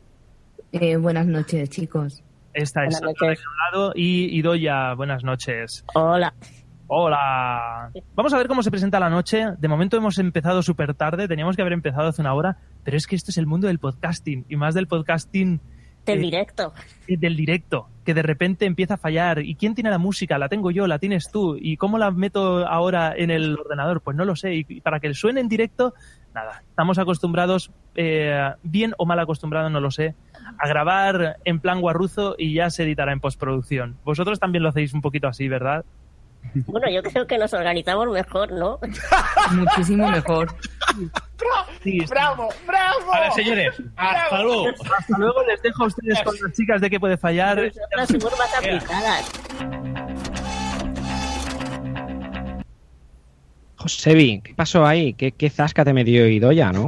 Eh, 0.73 0.97
buenas 0.97 1.27
noches, 1.27 1.71
chicos. 1.71 2.23
Esta 2.53 2.85
es 2.85 2.95
Sandra 2.95 3.13
de 3.13 3.29
noches. 3.29 3.45
un 3.47 3.79
lado 3.79 3.93
y 3.95 4.37
Idoya, 4.37 4.95
buenas 4.95 5.23
noches. 5.23 5.85
Hola. 5.95 6.35
Hola. 6.89 7.91
Vamos 8.15 8.33
a 8.33 8.39
ver 8.39 8.47
cómo 8.47 8.63
se 8.63 8.71
presenta 8.71 9.01
la 9.01 9.11
noche. 9.11 9.45
De 9.59 9.69
momento 9.69 9.97
hemos 9.97 10.19
empezado 10.19 10.63
súper 10.63 10.95
tarde, 10.95 11.27
teníamos 11.27 11.57
que 11.57 11.63
haber 11.63 11.73
empezado 11.73 12.09
hace 12.09 12.23
una 12.23 12.35
hora, 12.35 12.59
pero 12.85 12.97
es 12.97 13.07
que 13.07 13.17
esto 13.17 13.31
es 13.31 13.39
el 13.39 13.47
mundo 13.47 13.67
del 13.67 13.79
podcasting 13.81 14.45
y 14.49 14.57
más 14.57 14.75
del 14.75 14.87
podcasting 14.87 15.61
Del 16.05 16.19
eh, 16.19 16.23
directo. 16.23 16.73
eh, 17.09 17.17
del 17.17 17.35
directo, 17.35 17.89
que 18.05 18.15
de 18.15 18.23
repente 18.23 18.67
empieza 18.67 18.95
a 18.95 18.99
fallar. 18.99 19.41
¿Y 19.41 19.57
quién 19.57 19.75
tiene 19.75 19.91
la 19.91 19.99
música? 19.99 20.39
La 20.39 20.49
tengo 20.49 20.71
yo, 20.71 20.87
la 20.87 21.01
tienes 21.01 21.29
tú. 21.33 21.57
¿Y 21.61 21.77
cómo 21.77 21.99
la 21.99 22.13
meto 22.13 22.65
ahora 22.67 23.13
en 23.17 23.33
el 23.33 23.59
ordenador? 23.59 24.01
Pues 24.01 24.17
no 24.17 24.25
lo 24.25 24.37
sé. 24.37 24.55
Y 24.55 24.81
para 24.81 25.01
que 25.01 25.13
suene 25.13 25.41
en 25.41 25.49
directo, 25.49 25.93
nada. 26.35 26.63
Estamos 26.69 27.01
acostumbrados, 27.01 27.73
eh, 27.97 28.53
bien 28.63 28.95
o 28.99 29.07
mal 29.07 29.19
acostumbrados, 29.19 29.73
no 29.73 29.81
lo 29.81 29.91
sé, 29.91 30.15
a 30.57 30.69
grabar 30.69 31.39
en 31.45 31.59
plan 31.59 31.81
guarruzo 31.81 32.37
y 32.39 32.55
ya 32.55 32.71
se 32.71 32.85
editará 32.85 33.13
en 33.13 33.19
postproducción. 33.19 33.97
Vosotros 34.05 34.39
también 34.39 34.63
lo 34.63 34.69
hacéis 34.69 34.95
un 34.95 35.01
poquito 35.01 35.27
así, 35.27 35.49
¿verdad? 35.49 35.85
Bueno, 36.55 36.89
yo 36.91 37.03
creo 37.03 37.27
que 37.27 37.37
nos 37.39 37.53
organizamos 37.53 38.09
mejor, 38.09 38.53
¿no? 38.53 38.79
Muchísimo 39.53 40.09
mejor. 40.11 40.49
Sí, 41.83 42.01
sí. 42.01 42.07
¡Bravo! 42.09 42.49
¡Bravo! 42.67 43.07
Vale, 43.07 43.33
señores, 43.33 43.75
hasta 43.97 44.43
luego. 44.43 44.69
Hasta 44.69 45.19
luego 45.19 45.43
les 45.45 45.61
dejo 45.63 45.85
a 45.85 45.87
ustedes 45.89 46.23
con 46.23 46.35
las 46.43 46.53
chicas 46.57 46.81
de 46.81 46.91
qué 46.91 46.99
puede 47.01 47.17
fallar. 47.17 47.59
Nosotras 47.59 48.09
somos 48.09 48.39
más 48.39 48.55
aplicadas. 48.57 49.31
Josebi, 53.77 54.41
¿qué 54.43 54.55
pasó 54.55 54.87
ahí? 54.87 55.13
¿Qué, 55.15 55.33
qué 55.33 55.51
zasca 55.51 55.85
te 55.85 55.93
metió 55.93 56.27
Idoya, 56.27 56.73
no? 56.73 56.87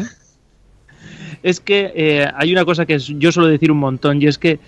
es 1.42 1.60
que 1.60 1.92
eh, 1.94 2.28
hay 2.34 2.50
una 2.52 2.64
cosa 2.64 2.84
que 2.84 2.94
es- 2.94 3.06
yo 3.06 3.30
suelo 3.30 3.48
decir 3.48 3.70
un 3.70 3.78
montón 3.78 4.20
y 4.20 4.26
es 4.26 4.38
que 4.38 4.58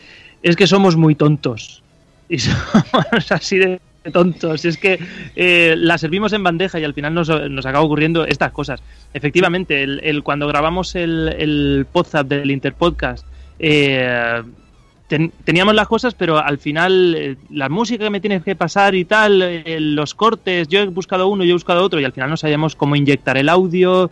es 0.42 0.54
que 0.54 0.68
somos 0.68 0.94
muy 0.96 1.16
tontos 1.16 1.82
y 2.28 2.38
somos 2.38 3.32
así 3.32 3.58
de 3.58 3.80
tontos 4.12 4.64
es 4.64 4.76
que 4.78 4.98
eh, 5.36 5.74
la 5.76 5.98
servimos 5.98 6.32
en 6.32 6.42
bandeja 6.42 6.78
y 6.80 6.84
al 6.84 6.94
final 6.94 7.14
nos, 7.14 7.28
nos 7.28 7.66
acaba 7.66 7.84
ocurriendo 7.84 8.24
estas 8.24 8.52
cosas. 8.52 8.82
Efectivamente 9.12 9.82
el, 9.82 10.22
cuando 10.22 10.46
grabamos 10.46 10.94
el, 10.94 11.34
el 11.38 11.86
WhatsApp 11.92 12.26
del 12.28 12.50
Interpodcast 12.50 13.26
eh, 13.58 14.42
ten- 15.08 15.32
teníamos 15.44 15.74
las 15.74 15.86
cosas 15.88 16.14
pero 16.14 16.38
al 16.38 16.58
final 16.58 17.14
eh, 17.14 17.36
la 17.50 17.68
música 17.68 18.04
que 18.04 18.10
me 18.10 18.20
tienes 18.20 18.42
que 18.42 18.56
pasar 18.56 18.94
y 18.94 19.04
tal 19.04 19.42
eh, 19.42 19.78
los 19.80 20.14
cortes 20.14 20.68
yo 20.68 20.80
he 20.80 20.86
buscado 20.86 21.28
uno 21.28 21.44
yo 21.44 21.50
he 21.50 21.54
buscado 21.54 21.84
otro 21.84 22.00
y 22.00 22.04
al 22.04 22.12
final 22.12 22.30
no 22.30 22.36
sabíamos 22.36 22.74
cómo 22.76 22.96
inyectar 22.96 23.36
el 23.36 23.48
audio. 23.48 24.10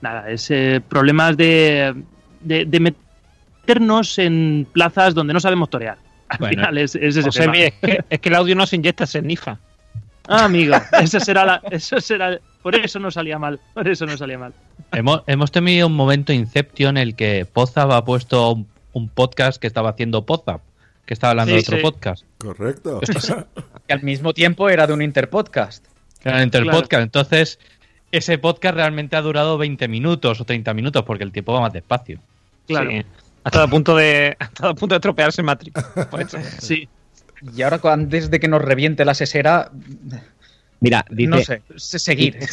Nada, 0.00 0.30
es 0.30 0.50
problemas 0.88 1.36
de, 1.36 1.92
de, 2.40 2.64
de 2.64 2.80
meternos 2.80 4.18
en 4.18 4.66
plazas 4.72 5.12
donde 5.14 5.32
no 5.34 5.40
sabemos 5.40 5.68
torear. 5.70 5.98
Al 6.28 6.38
Bueno, 6.38 6.50
final 6.62 6.78
es, 6.78 6.94
es 6.94 7.16
ese 7.16 7.22
José, 7.22 7.40
tema. 7.40 7.56
es, 7.58 7.72
que, 7.80 8.04
es 8.10 8.18
que 8.20 8.28
el 8.28 8.34
audio 8.34 8.54
no 8.54 8.66
se 8.66 8.76
inyecta, 8.76 9.06
se 9.06 9.22
nifa. 9.22 9.58
Ah, 10.26 10.44
amigo, 10.44 10.76
eso 11.00 11.20
será 11.20 11.44
la, 11.46 11.62
eso 11.70 12.00
será, 12.00 12.38
por 12.62 12.74
eso 12.74 12.98
no 12.98 13.10
salía 13.10 13.38
mal, 13.38 13.58
por 13.72 13.88
eso 13.88 14.04
no 14.04 14.16
salía 14.16 14.38
mal. 14.38 14.52
Hemos, 14.92 15.22
hemos 15.26 15.50
tenido 15.50 15.86
un 15.86 15.94
momento 15.96 16.32
Inception 16.34 16.96
en 16.98 17.02
el 17.02 17.14
que 17.14 17.46
Pozap 17.50 17.90
ha 17.92 18.04
puesto 18.04 18.52
un, 18.52 18.66
un 18.92 19.08
podcast 19.08 19.58
que 19.60 19.66
estaba 19.66 19.88
haciendo 19.90 20.26
Pozap, 20.26 20.60
que 21.06 21.14
estaba 21.14 21.30
hablando 21.30 21.52
Sí, 21.52 21.56
de 21.56 21.60
otro 21.62 21.76
sí. 21.78 21.82
podcast. 21.82 22.24
Correcto. 22.38 23.00
Que 23.86 23.92
al 23.94 24.02
mismo 24.02 24.34
tiempo 24.34 24.68
era 24.68 24.86
de 24.86 24.92
un 24.92 25.00
interpodcast. 25.00 25.86
Era 26.22 26.42
entre 26.42 26.58
el 26.60 26.64
Claro. 26.66 26.80
podcast. 26.82 27.02
Entonces, 27.04 27.58
ese 28.12 28.36
podcast 28.36 28.74
realmente 28.74 29.16
ha 29.16 29.22
durado 29.22 29.56
20 29.56 29.88
minutos 29.88 30.40
o 30.40 30.44
30 30.44 30.74
minutos 30.74 31.04
porque 31.04 31.24
el 31.24 31.32
tiempo 31.32 31.54
va 31.54 31.60
más 31.62 31.72
despacio. 31.72 32.18
Claro. 32.66 32.90
Sí. 32.90 33.02
Ha 33.48 33.50
estado 33.50 33.64
a 33.64 33.68
punto 33.68 33.96
de, 33.96 34.36
ha 34.38 34.44
estado 34.44 34.70
a 34.70 34.74
punto 34.74 34.94
de 34.94 34.98
estropearse 34.98 35.42
Matrix. 35.42 35.80
Sí. 36.58 36.88
Y 37.56 37.62
ahora, 37.62 37.80
antes 37.84 38.30
de 38.30 38.40
que 38.40 38.48
nos 38.48 38.60
reviente 38.62 39.04
la 39.04 39.14
sesera, 39.14 39.70
Mira, 40.80 41.04
dice. 41.08 41.28
no 41.28 41.38
sé, 41.38 41.62
se- 41.76 41.98
seguir. 41.98 42.36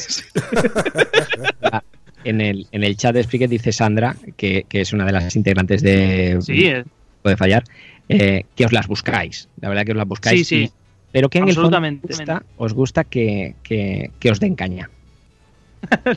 Ah, 1.64 1.84
En 2.24 2.40
el, 2.42 2.68
en 2.72 2.84
el 2.84 2.96
chat 2.98 3.14
de 3.14 3.24
Spreaker 3.24 3.50
dice 3.50 3.72
Sandra, 3.72 4.16
que, 4.38 4.66
que 4.70 4.82
es 4.82 4.94
una 4.94 5.06
de 5.06 5.12
las 5.12 5.36
integrantes 5.36 5.82
de 5.82 6.38
Sí, 6.42 6.66
eh. 6.68 6.84
Puede 7.22 7.36
Fallar, 7.38 7.64
eh, 8.10 8.46
que 8.56 8.66
os 8.66 8.72
las 8.72 8.88
buscáis. 8.88 9.50
La 9.62 9.70
verdad 9.70 9.84
que 9.86 9.92
os 9.92 9.98
las 9.98 10.08
buscáis. 10.08 10.48
Sí, 10.48 10.56
sí. 10.60 10.64
y- 10.66 10.72
pero 11.12 11.30
que 11.30 11.38
en 11.40 11.48
el 11.48 11.56
fondo 11.56 11.70
os 11.70 11.74
Absolutamente. 11.76 12.08
gusta, 12.08 12.44
os 12.58 12.74
gusta 12.74 13.04
que, 13.06 13.56
que- 13.64 14.12
que 14.20 14.32
os 14.32 14.40
den 14.40 14.56
caña. 14.56 14.90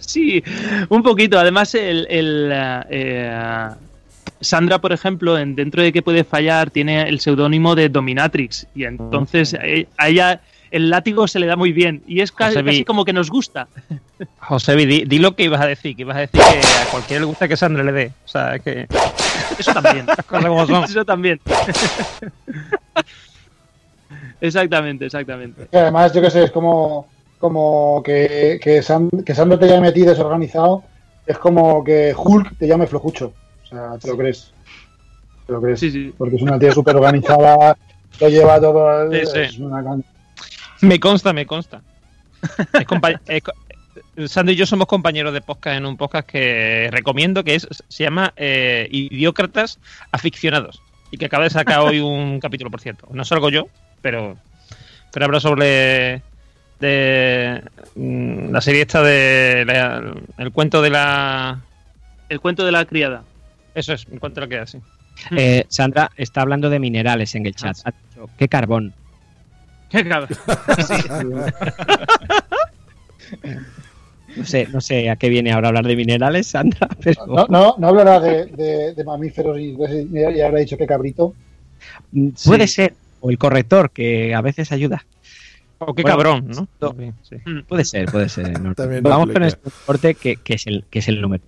sí, 0.00 0.42
un 0.88 1.02
poquito. 1.02 1.38
Además, 1.38 1.74
el, 1.74 2.06
el, 2.10 2.50
eh, 2.90 3.68
Sandra, 4.40 4.78
por 4.78 4.92
ejemplo, 4.92 5.38
en 5.38 5.56
dentro 5.56 5.82
de 5.82 5.92
que 5.92 6.02
puede 6.02 6.24
fallar, 6.24 6.70
tiene 6.70 7.08
el 7.08 7.20
seudónimo 7.20 7.74
de 7.74 7.88
Dominatrix. 7.88 8.66
Y 8.74 8.84
entonces 8.84 9.54
eh, 9.54 9.88
a 9.96 10.08
ella 10.08 10.40
el 10.70 10.90
látigo 10.90 11.26
se 11.26 11.38
le 11.38 11.46
da 11.46 11.56
muy 11.56 11.72
bien. 11.72 12.02
Y 12.06 12.20
es 12.20 12.32
casi, 12.32 12.84
como 12.84 13.04
que 13.04 13.12
nos 13.12 13.30
gusta. 13.30 13.68
José, 14.40 14.76
di, 14.76 15.04
di 15.04 15.18
lo 15.18 15.34
que 15.34 15.44
ibas 15.44 15.60
a 15.60 15.66
decir, 15.66 15.96
que 15.96 16.02
ibas 16.02 16.16
a 16.16 16.20
decir 16.20 16.40
que 16.40 16.58
a 16.58 16.90
cualquiera 16.90 17.20
le 17.20 17.26
gusta 17.26 17.48
que 17.48 17.56
Sandra 17.56 17.82
le 17.82 17.92
dé. 17.92 18.12
O 18.24 18.28
sea, 18.28 18.56
es 18.56 18.62
que. 18.62 18.86
Eso 19.58 19.72
también. 19.72 20.06
Eso 20.84 21.04
también. 21.04 21.40
exactamente, 24.40 25.06
exactamente. 25.06 25.66
Que 25.70 25.78
además, 25.78 26.12
yo 26.12 26.20
qué 26.20 26.30
sé, 26.30 26.44
es 26.44 26.50
como, 26.50 27.08
como 27.38 28.02
que, 28.04 28.60
que, 28.62 28.82
que 29.24 29.34
Sandra 29.34 29.58
te 29.58 29.68
llame 29.68 29.88
a 29.88 29.92
ti 29.92 30.02
desorganizado, 30.02 30.84
es 31.26 31.38
como 31.38 31.82
que 31.82 32.14
Hulk 32.16 32.58
te 32.58 32.66
llame 32.66 32.86
flojucho. 32.86 33.32
O 33.68 33.74
sea, 33.74 33.98
te 33.98 34.08
lo 34.08 34.16
crees. 34.16 34.52
Te 35.46 35.52
lo 35.52 35.60
crees. 35.62 35.82
Porque 36.16 36.36
es 36.36 36.42
una 36.42 36.58
tía 36.58 36.72
súper 36.72 36.96
organizada, 36.96 37.76
lo 38.20 38.28
lleva 38.28 38.60
todo. 38.60 39.10
Sí, 39.12 39.20
sí. 39.26 39.38
Es 39.40 39.58
una 39.58 39.82
can- 39.82 40.04
Me 40.82 40.98
consta, 41.00 41.32
me 41.32 41.46
consta. 41.46 41.82
Es 42.72 42.86
compa- 42.86 43.20
es 43.26 43.42
co- 43.42 43.52
Sandra 44.26 44.52
y 44.52 44.56
yo 44.56 44.64
somos 44.66 44.86
compañeros 44.86 45.32
de 45.32 45.40
podcast 45.40 45.76
en 45.76 45.86
un 45.86 45.96
podcast 45.96 46.28
que 46.28 46.88
recomiendo, 46.92 47.42
que 47.44 47.54
es 47.56 47.66
se 47.88 48.04
llama 48.04 48.32
eh, 48.36 48.88
Idiócratas 48.90 49.78
Aficionados. 50.12 50.80
Y 51.10 51.16
que 51.18 51.26
acaba 51.26 51.44
de 51.44 51.50
sacar 51.50 51.80
hoy 51.80 52.00
un 52.00 52.38
capítulo, 52.40 52.70
por 52.70 52.80
cierto. 52.80 53.08
No 53.10 53.24
salgo 53.24 53.48
yo, 53.48 53.66
pero, 54.02 54.36
pero 55.12 55.24
habla 55.26 55.40
sobre 55.40 56.22
de 56.80 57.62
mm, 57.96 58.50
la 58.52 58.60
serie 58.60 58.82
esta 58.82 59.02
de 59.02 59.64
la- 59.66 60.14
el 60.38 60.52
cuento 60.52 60.80
de 60.82 60.90
la 60.90 61.60
El 62.28 62.40
cuento 62.40 62.64
de 62.64 62.72
la 62.72 62.84
criada. 62.84 63.22
Eso 63.74 63.92
es 63.92 64.06
el 64.10 64.18
cuento 64.20 64.40
de 64.40 64.46
la 64.46 64.48
criada 64.48 64.66
sí 64.66 64.78
Eh, 65.36 65.64
Sandra 65.68 66.10
está 66.16 66.42
hablando 66.42 66.70
de 66.70 66.78
minerales 66.78 67.34
en 67.34 67.46
el 67.46 67.54
chat. 67.54 67.76
Ha 67.84 67.90
dicho, 67.90 68.30
¿Qué 68.38 68.48
carbón? 68.48 68.92
Qué 69.90 70.06
cabrón. 70.08 70.38
No 74.36 74.44
sé, 74.44 74.68
no 74.70 74.80
sé 74.80 75.08
a 75.10 75.16
qué 75.16 75.28
viene 75.30 75.50
ahora 75.52 75.68
hablar 75.68 75.86
de 75.86 75.96
minerales, 75.96 76.46
Sandra, 76.48 76.86
pero 77.02 77.26
No, 77.26 77.46
no, 77.48 77.74
no 77.78 77.88
hablará 77.88 78.20
de, 78.20 78.46
de- 78.46 78.94
de 78.94 79.04
mamíferos 79.04 79.58
y, 79.58 79.74
y 79.74 80.40
habrá 80.40 80.60
dicho 80.60 80.76
que 80.76 80.86
cabrito. 80.86 81.34
puede 82.44 82.66
Sí. 82.68 82.74
ser. 82.74 82.94
O 83.20 83.30
el 83.30 83.38
corrector, 83.38 83.90
que 83.90 84.32
a 84.34 84.40
veces 84.42 84.70
ayuda. 84.70 85.04
o 85.78 85.92
qué 85.94 86.02
Bueno, 86.02 86.16
cabrón 86.16 86.48
no 86.48 86.68
no, 86.80 86.94
Sí. 87.22 87.36
Puede 87.66 87.84
ser, 87.84 88.06
puede 88.12 88.28
ser. 88.28 88.52
Vamos 89.02 89.30
con 89.32 89.42
este 89.42 89.70
corte 89.86 90.14
que, 90.14 90.36
que 90.36 90.54
es 90.54 90.66
el, 90.68 90.84
que 90.90 91.00
es 91.00 91.08
el 91.08 91.20
número. 91.20 91.42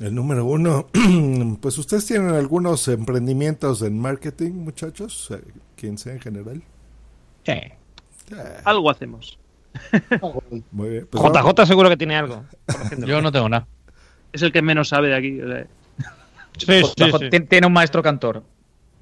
El 0.00 0.14
número 0.14 0.44
uno, 0.44 0.88
pues 1.60 1.78
ustedes 1.78 2.04
tienen 2.06 2.30
algunos 2.34 2.88
emprendimientos 2.88 3.82
en 3.82 3.98
marketing, 3.98 4.52
muchachos, 4.52 5.30
Eh, 5.30 5.40
quien 5.76 5.98
sea 5.98 6.14
en 6.14 6.20
general. 6.20 6.62
Sí. 7.44 7.52
Algo 8.64 8.90
hacemos. 8.90 9.38
Muy 10.72 10.88
bien. 10.88 11.08
pues 11.10 11.22
JJ 11.22 11.32
vamos- 11.42 11.68
seguro 11.68 11.88
que 11.88 11.96
tiene 11.96 12.16
algo 12.16 12.44
Yo 13.06 13.20
no 13.20 13.30
tengo 13.32 13.48
nada. 13.48 13.66
Es 14.32 14.42
el 14.42 14.50
que 14.52 14.62
menos 14.62 14.88
sabe 14.88 15.08
de 15.08 15.16
aquí. 15.16 15.40
o 15.40 15.46
sea. 15.48 15.66
Tiene 17.48 17.66
un 17.66 17.72
maestro 17.72 18.02
cantor. 18.02 18.42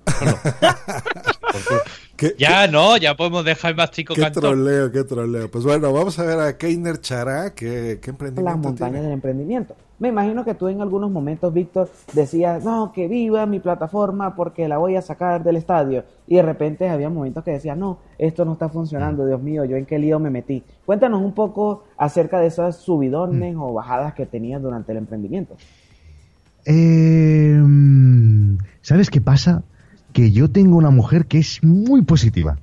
Ya 2.39 2.69
no, 2.69 2.97
ya 2.97 3.17
podemos 3.17 3.45
dejar 3.45 3.75
más 3.75 3.91
chico 3.91 4.15
Qué 4.15 4.21
cantor. 4.21 4.43
troleo, 4.43 4.93
qué 4.93 5.05
troleo. 5.05 5.51
Pues 5.51 5.65
bueno, 5.65 5.93
vamos 5.93 6.19
a 6.19 6.25
ver 6.25 6.39
a 6.39 6.57
Keiner 6.57 7.01
Chará, 7.01 7.55
¿qué, 7.55 7.99
qué 8.01 8.07
las 8.07 8.09
emprendimiento 8.09 8.59
montañas 8.59 8.93
tiene? 8.93 9.03
del 9.03 9.13
emprendimiento. 9.13 9.75
Me 9.99 10.09
imagino 10.09 10.45
que 10.45 10.55
tú 10.55 10.69
en 10.69 10.81
algunos 10.81 11.11
momentos, 11.11 11.53
Víctor, 11.55 11.89
decías, 12.13 12.65
no, 12.65 12.93
que 12.93 13.07
viva 13.07 13.47
mi 13.47 13.61
plataforma 13.61 14.35
porque 14.35 14.67
la 14.69 14.79
voy 14.79 14.97
a 14.97 15.03
sacar 15.03 15.45
del 15.45 15.57
estadio. 15.57 16.05
Y 16.27 16.37
de 16.37 16.43
repente 16.43 16.89
había 16.89 17.09
momentos 17.09 17.45
que 17.45 17.53
decías, 17.53 17.77
no, 17.77 17.99
esto 18.19 18.45
no 18.45 18.55
está 18.55 18.69
funcionando, 18.69 19.25
Dios 19.27 19.41
mío, 19.41 19.65
yo 19.65 19.77
en 19.77 19.87
qué 19.87 19.99
lío 19.99 20.19
me 20.19 20.31
metí. 20.31 20.63
Cuéntanos 20.85 21.23
un 21.23 21.33
poco 21.35 21.85
acerca 21.97 22.41
de 22.41 22.49
esas 22.49 22.77
subidones 22.79 23.55
o 23.57 23.73
bajadas 23.73 24.15
que 24.15 24.27
tenías 24.27 24.61
durante 24.61 24.91
el 24.93 24.99
emprendimiento. 24.99 25.57
Eh, 26.65 27.61
¿Sabes 28.81 29.11
qué 29.11 29.21
pasa? 29.21 29.63
Que 30.13 30.33
yo 30.33 30.51
tengo 30.51 30.77
una 30.77 30.91
mujer 30.91 31.27
que 31.27 31.39
es 31.39 31.63
muy 31.63 32.03
positiva. 32.03 32.59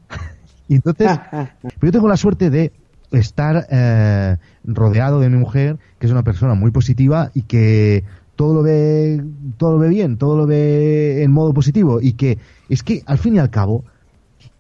Y 0.68 0.76
entonces, 0.76 1.20
pero 1.32 1.78
yo 1.82 1.92
tengo 1.92 2.08
la 2.08 2.18
suerte 2.18 2.50
de 2.50 2.72
estar 3.12 3.68
eh, 3.70 4.38
rodeado 4.64 5.20
de 5.20 5.30
mi 5.30 5.38
mujer, 5.38 5.78
que 6.00 6.06
es 6.06 6.12
una 6.12 6.24
persona 6.24 6.54
muy 6.54 6.72
positiva 6.72 7.32
y 7.34 7.44
que 7.44 8.04
todo 8.36 8.54
lo 8.54 8.64
ve, 8.64 9.24
todo 9.58 9.74
lo 9.74 9.80
ve 9.80 9.90
bien, 9.90 10.18
todo 10.18 10.38
lo 10.38 10.46
ve 10.46 11.24
en 11.24 11.32
modo 11.32 11.54
positivo 11.54 12.00
y 12.02 12.14
que 12.14 12.38
es 12.70 12.84
que 12.84 13.04
al 13.06 13.18
fin 13.18 13.36
y 13.36 13.40
al 13.40 13.50
cabo 13.50 13.84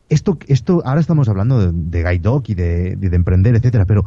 esto, 0.09 0.37
esto 0.47 0.81
ahora 0.83 0.99
estamos 0.99 1.29
hablando 1.29 1.59
de, 1.59 1.71
de 1.71 2.03
guide 2.03 2.19
dog 2.19 2.43
y 2.47 2.55
de 2.55 2.97
emprender, 3.13 3.55
etcétera, 3.55 3.85
pero 3.85 4.05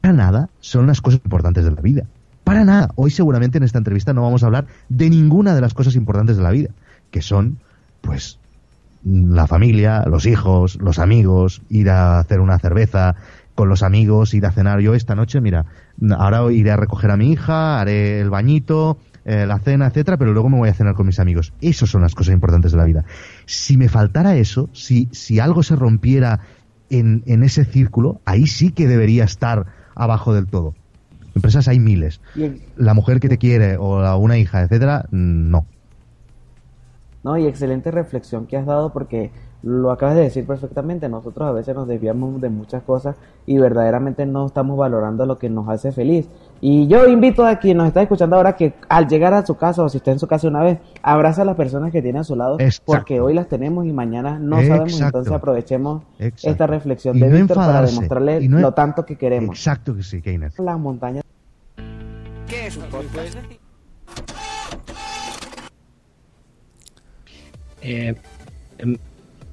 para 0.00 0.14
nada 0.14 0.48
son 0.60 0.86
las 0.86 1.00
cosas 1.00 1.20
importantes 1.24 1.64
de 1.64 1.72
la 1.72 1.82
vida. 1.82 2.06
Para 2.44 2.64
nada. 2.64 2.90
Hoy 2.96 3.10
seguramente 3.10 3.58
en 3.58 3.64
esta 3.64 3.78
entrevista 3.78 4.12
no 4.12 4.22
vamos 4.22 4.42
a 4.42 4.46
hablar 4.46 4.66
de 4.88 5.10
ninguna 5.10 5.54
de 5.54 5.60
las 5.60 5.74
cosas 5.74 5.94
importantes 5.94 6.36
de 6.36 6.42
la 6.42 6.50
vida, 6.50 6.70
que 7.10 7.22
son 7.22 7.58
la 9.04 9.46
familia, 9.46 10.04
los 10.06 10.26
hijos, 10.26 10.76
los 10.80 10.98
amigos, 10.98 11.62
ir 11.70 11.90
a 11.90 12.18
hacer 12.18 12.40
una 12.40 12.58
cerveza 12.58 13.14
con 13.54 13.68
los 13.68 13.82
amigos, 13.82 14.34
ir 14.34 14.44
a 14.46 14.52
cenar. 14.52 14.80
Yo 14.80 14.94
esta 14.94 15.14
noche, 15.14 15.40
mira, 15.40 15.64
ahora 16.18 16.50
iré 16.52 16.70
a 16.70 16.76
recoger 16.76 17.10
a 17.10 17.16
mi 17.16 17.32
hija, 17.32 17.80
haré 17.80 18.20
el 18.20 18.30
bañito, 18.30 18.98
eh, 19.24 19.44
la 19.46 19.58
cena, 19.58 19.86
etcétera, 19.88 20.16
pero 20.16 20.32
luego 20.32 20.48
me 20.48 20.56
voy 20.58 20.68
a 20.68 20.74
cenar 20.74 20.94
con 20.94 21.06
mis 21.06 21.18
amigos. 21.18 21.52
Esas 21.60 21.90
son 21.90 22.02
las 22.02 22.14
cosas 22.14 22.34
importantes 22.34 22.72
de 22.72 22.78
la 22.78 22.84
vida. 22.84 23.04
Si 23.46 23.76
me 23.76 23.88
faltara 23.88 24.36
eso, 24.36 24.68
si, 24.72 25.08
si 25.12 25.40
algo 25.40 25.62
se 25.62 25.76
rompiera 25.76 26.40
en, 26.90 27.22
en 27.26 27.42
ese 27.42 27.64
círculo, 27.64 28.20
ahí 28.24 28.46
sí 28.46 28.70
que 28.72 28.86
debería 28.88 29.24
estar 29.24 29.66
abajo 29.94 30.34
del 30.34 30.46
todo. 30.46 30.74
Empresas 31.34 31.68
hay 31.68 31.78
miles. 31.78 32.20
La 32.76 32.94
mujer 32.94 33.20
que 33.20 33.28
te 33.28 33.38
quiere 33.38 33.76
o 33.78 34.00
la- 34.02 34.16
una 34.16 34.36
hija, 34.38 34.62
etcétera, 34.62 35.04
mm, 35.10 35.50
no. 35.50 35.66
No, 37.22 37.36
y 37.36 37.46
excelente 37.46 37.90
reflexión 37.90 38.46
que 38.46 38.56
has 38.56 38.64
dado 38.64 38.92
porque 38.94 39.30
lo 39.62 39.90
acabas 39.90 40.14
de 40.14 40.22
decir 40.22 40.46
perfectamente. 40.46 41.06
Nosotros 41.10 41.46
a 41.46 41.52
veces 41.52 41.74
nos 41.74 41.86
desviamos 41.86 42.40
de 42.40 42.48
muchas 42.48 42.82
cosas 42.82 43.14
y 43.44 43.58
verdaderamente 43.58 44.24
no 44.24 44.46
estamos 44.46 44.78
valorando 44.78 45.26
lo 45.26 45.36
que 45.38 45.50
nos 45.50 45.68
hace 45.68 45.92
feliz. 45.92 46.30
Y 46.62 46.86
yo 46.88 47.06
invito 47.06 47.44
a 47.44 47.56
quien 47.56 47.76
nos 47.76 47.88
está 47.88 48.00
escuchando 48.00 48.36
ahora 48.36 48.56
que 48.56 48.72
al 48.88 49.06
llegar 49.06 49.34
a 49.34 49.44
su 49.44 49.54
casa 49.58 49.82
o 49.82 49.88
si 49.90 49.98
está 49.98 50.12
en 50.12 50.18
su 50.18 50.26
casa 50.26 50.48
una 50.48 50.62
vez, 50.62 50.78
abraza 51.02 51.42
a 51.42 51.44
las 51.44 51.56
personas 51.56 51.92
que 51.92 52.00
tiene 52.00 52.20
a 52.20 52.24
su 52.24 52.36
lado 52.36 52.56
Exacto. 52.58 52.84
porque 52.86 53.20
hoy 53.20 53.34
las 53.34 53.48
tenemos 53.48 53.84
y 53.84 53.92
mañana 53.92 54.38
no 54.38 54.56
sabemos. 54.62 54.98
Entonces 54.98 55.30
aprovechemos 55.32 56.02
Exacto. 56.18 56.48
esta 56.50 56.66
reflexión 56.66 57.18
Y 57.18 57.20
de 57.20 57.28
no 57.28 57.36
Víctor 57.36 57.56
para 57.58 57.82
demostrarle 57.82 58.48
no- 58.48 58.60
lo 58.60 58.72
tanto 58.72 59.04
que 59.04 59.16
queremos. 59.16 59.56
Exacto 59.58 59.94
que 59.94 60.02
sí, 60.02 60.22
Keiner. 60.22 60.52
Las 60.58 60.78
montañas. 60.78 61.22
¿Qué 62.46 62.66
es 62.66 62.78
un 62.78 62.84
podcast? 62.84 63.36
Eh, 67.82 68.14
em, 68.78 68.96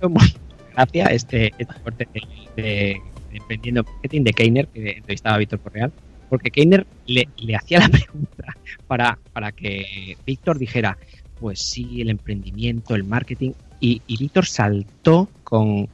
muy 0.02 0.34
gracia 0.76 1.08
este, 1.08 1.54
este 1.58 1.82
corte 1.84 2.08
de, 2.56 3.02
Emprendiendo 3.32 3.84
Marketing 3.84 4.24
de 4.24 4.34
Keiner, 4.34 4.68
que 4.68 4.92
entrevistaba 4.92 5.36
a 5.36 5.40
Víctor 5.40 5.60
Correal, 5.60 5.92
porque 6.30 6.50
Keiner 6.50 6.88
le, 7.06 7.28
le 7.38 7.56
hacía 7.56 7.80
la 7.80 7.90
pregunta 7.90 8.56
para, 8.88 9.20
para 9.34 9.52
que 9.52 10.18
Víctor 10.26 10.58
dijera, 10.58 10.98
pues 11.40 11.60
sí, 11.60 12.02
el 12.02 12.10
emprendimiento, 12.10 12.96
el 12.96 13.04
marketing, 13.04 13.52
y, 13.80 14.02
y 14.08 14.18
Víctor 14.18 14.46
saltó 14.46 15.30
con 15.44 15.88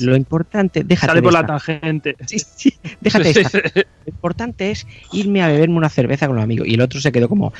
lo 0.00 0.16
importante, 0.16 0.84
déjate 0.84 1.06
Sale 1.12 1.22
por 1.22 1.32
la 1.32 1.46
tangente. 1.46 2.16
Sí, 2.26 2.38
sí, 2.38 2.74
déjate 3.00 3.30
esta. 3.40 3.58
Lo 3.58 3.82
importante 4.06 4.70
es 4.70 4.86
irme 5.12 5.42
a 5.42 5.48
beberme 5.48 5.76
una 5.76 5.88
cerveza 5.88 6.26
con 6.26 6.36
los 6.36 6.44
amigos. 6.44 6.68
Y 6.68 6.74
el 6.74 6.80
otro 6.80 7.00
se 7.00 7.10
quedó 7.10 7.28
como, 7.28 7.52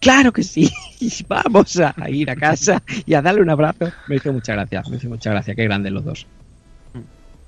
claro 0.00 0.32
que 0.32 0.42
sí, 0.42 0.70
vamos 1.28 1.78
a 1.78 1.94
ir 2.10 2.30
a 2.30 2.36
casa 2.36 2.82
y 3.06 3.14
a 3.14 3.22
darle 3.22 3.42
un 3.42 3.50
abrazo. 3.50 3.90
Me 4.08 4.16
hizo 4.16 4.32
mucha 4.32 4.52
gracia, 4.54 4.82
me 4.90 4.96
hizo 4.96 5.08
mucha 5.08 5.30
gracia, 5.30 5.54
qué 5.54 5.64
grandes 5.64 5.92
los 5.92 6.04
dos. 6.04 6.26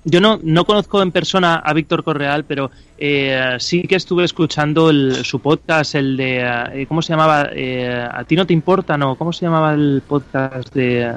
Yo 0.02 0.18
no, 0.18 0.40
no 0.42 0.64
conozco 0.64 1.02
en 1.02 1.12
persona 1.12 1.56
a 1.56 1.74
Víctor 1.74 2.02
Correal, 2.02 2.44
pero 2.44 2.70
eh, 2.96 3.56
sí 3.58 3.82
que 3.82 3.96
estuve 3.96 4.24
escuchando 4.24 4.88
el- 4.88 5.24
su 5.26 5.40
podcast, 5.40 5.94
el 5.94 6.16
de. 6.16 6.40
eh, 6.72 6.86
¿Cómo 6.86 7.02
se 7.02 7.12
llamaba? 7.12 7.50
Eh, 7.52 8.08
¿A 8.10 8.24
ti 8.24 8.34
no 8.34 8.46
te 8.46 8.54
importa? 8.54 8.96
No, 8.96 9.16
¿cómo 9.16 9.30
se 9.30 9.44
llamaba 9.44 9.74
el 9.74 10.02
podcast 10.08 10.72
de, 10.74 11.14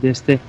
de 0.00 0.08
este? 0.10 0.40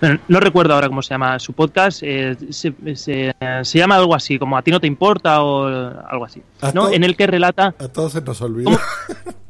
Bueno, 0.00 0.20
no 0.28 0.38
recuerdo 0.38 0.74
ahora 0.74 0.86
cómo 0.86 1.02
se 1.02 1.14
llama 1.14 1.36
su 1.40 1.52
podcast. 1.52 2.00
eh, 2.04 2.36
se, 2.50 2.72
se- 2.94 3.34
se 3.62 3.78
llama 3.78 3.96
algo 3.96 4.14
así, 4.14 4.38
como 4.38 4.56
A 4.56 4.62
ti 4.62 4.70
no 4.70 4.78
te 4.78 4.86
importa 4.86 5.42
o 5.42 5.66
algo 5.66 6.26
así. 6.26 6.40
A 6.60 6.70
¿no? 6.70 6.92
En 6.92 7.02
el 7.02 7.16
que 7.16 7.26
relata. 7.26 7.74
A 7.80 7.88
todos 7.88 8.12
se 8.12 8.20
nos 8.20 8.40
olvida. 8.40 8.70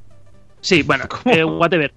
Sí, 0.67 0.83
bueno, 0.83 1.05
eh, 1.27 1.45
whatever. 1.45 1.93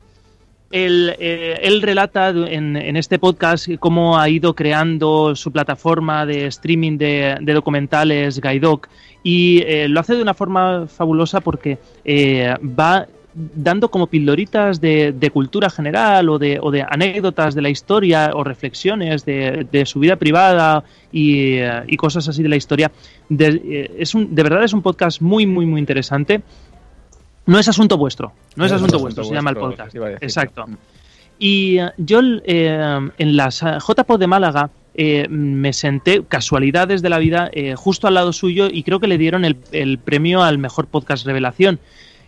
Él, 0.70 1.16
eh, 1.18 1.58
él 1.64 1.82
relata 1.82 2.30
en, 2.30 2.78
en 2.78 2.96
este 2.98 3.18
podcast 3.18 3.68
cómo 3.80 4.20
ha 4.20 4.30
ido 4.30 4.54
creando 4.54 5.36
su 5.36 5.52
plataforma 5.52 6.28
de 6.28 6.46
streaming 6.46 7.00
de, 7.00 7.38
de 7.42 7.54
documentales 7.54 8.40
Gaidoc 8.40 8.88
y 9.24 9.64
eh, 9.66 9.88
lo 9.88 10.00
hace 10.00 10.16
de 10.16 10.22
una 10.22 10.36
forma 10.36 10.86
fabulosa 10.86 11.42
porque 11.42 11.80
eh, 12.06 12.54
va 12.62 13.08
dando 13.34 13.90
como 13.90 14.06
pildoritas 14.06 14.80
de, 14.80 15.14
de 15.14 15.32
cultura 15.32 15.72
general 15.72 16.30
o 16.30 16.38
de, 16.38 16.60
o 16.62 16.70
de 16.70 16.86
anécdotas 16.88 17.56
de 17.56 17.64
la 17.64 17.70
historia 17.70 18.30
o 18.36 18.44
reflexiones 18.44 19.26
de, 19.26 19.66
de 19.72 19.86
su 19.88 20.00
vida 20.00 20.18
privada 20.18 20.84
y, 21.12 21.56
y 21.88 21.98
cosas 21.98 22.28
así 22.28 22.44
de 22.44 22.50
la 22.50 22.56
historia. 22.56 22.92
De, 23.30 23.92
es 23.98 24.14
un, 24.14 24.36
de 24.36 24.44
verdad 24.44 24.64
es 24.64 24.74
un 24.74 24.84
podcast 24.84 25.22
muy, 25.22 25.48
muy, 25.48 25.66
muy 25.66 25.80
interesante. 25.80 26.42
No 27.50 27.60
es 27.60 27.68
asunto 27.68 27.98
vuestro, 27.98 28.34
no 28.56 28.66
es 28.66 28.72
No 28.72 28.78
es 28.78 28.82
asunto 28.84 29.00
vuestro, 29.00 29.24
se 29.24 29.34
llama 29.34 29.50
el 29.50 29.58
podcast. 29.58 29.96
Exacto. 30.22 30.66
Y 31.40 31.80
eh, 31.80 31.92
yo 31.98 32.20
eh, 32.46 33.10
en 33.18 33.38
las 33.38 33.64
eh, 33.64 33.78
JPO 33.80 34.18
de 34.18 34.28
Málaga 34.28 34.70
eh, 35.02 35.28
me 35.30 35.72
senté, 35.72 36.24
casualidades 36.28 37.02
de 37.02 37.08
la 37.10 37.20
vida, 37.20 37.50
eh, 37.54 37.76
justo 37.76 38.08
al 38.08 38.16
lado 38.16 38.34
suyo 38.34 38.68
y 38.70 38.84
creo 38.84 39.00
que 39.00 39.08
le 39.08 39.18
dieron 39.18 39.46
el, 39.46 39.56
el 39.72 39.98
premio 39.98 40.44
al 40.44 40.58
mejor 40.58 40.88
podcast 40.88 41.26
revelación. 41.26 41.80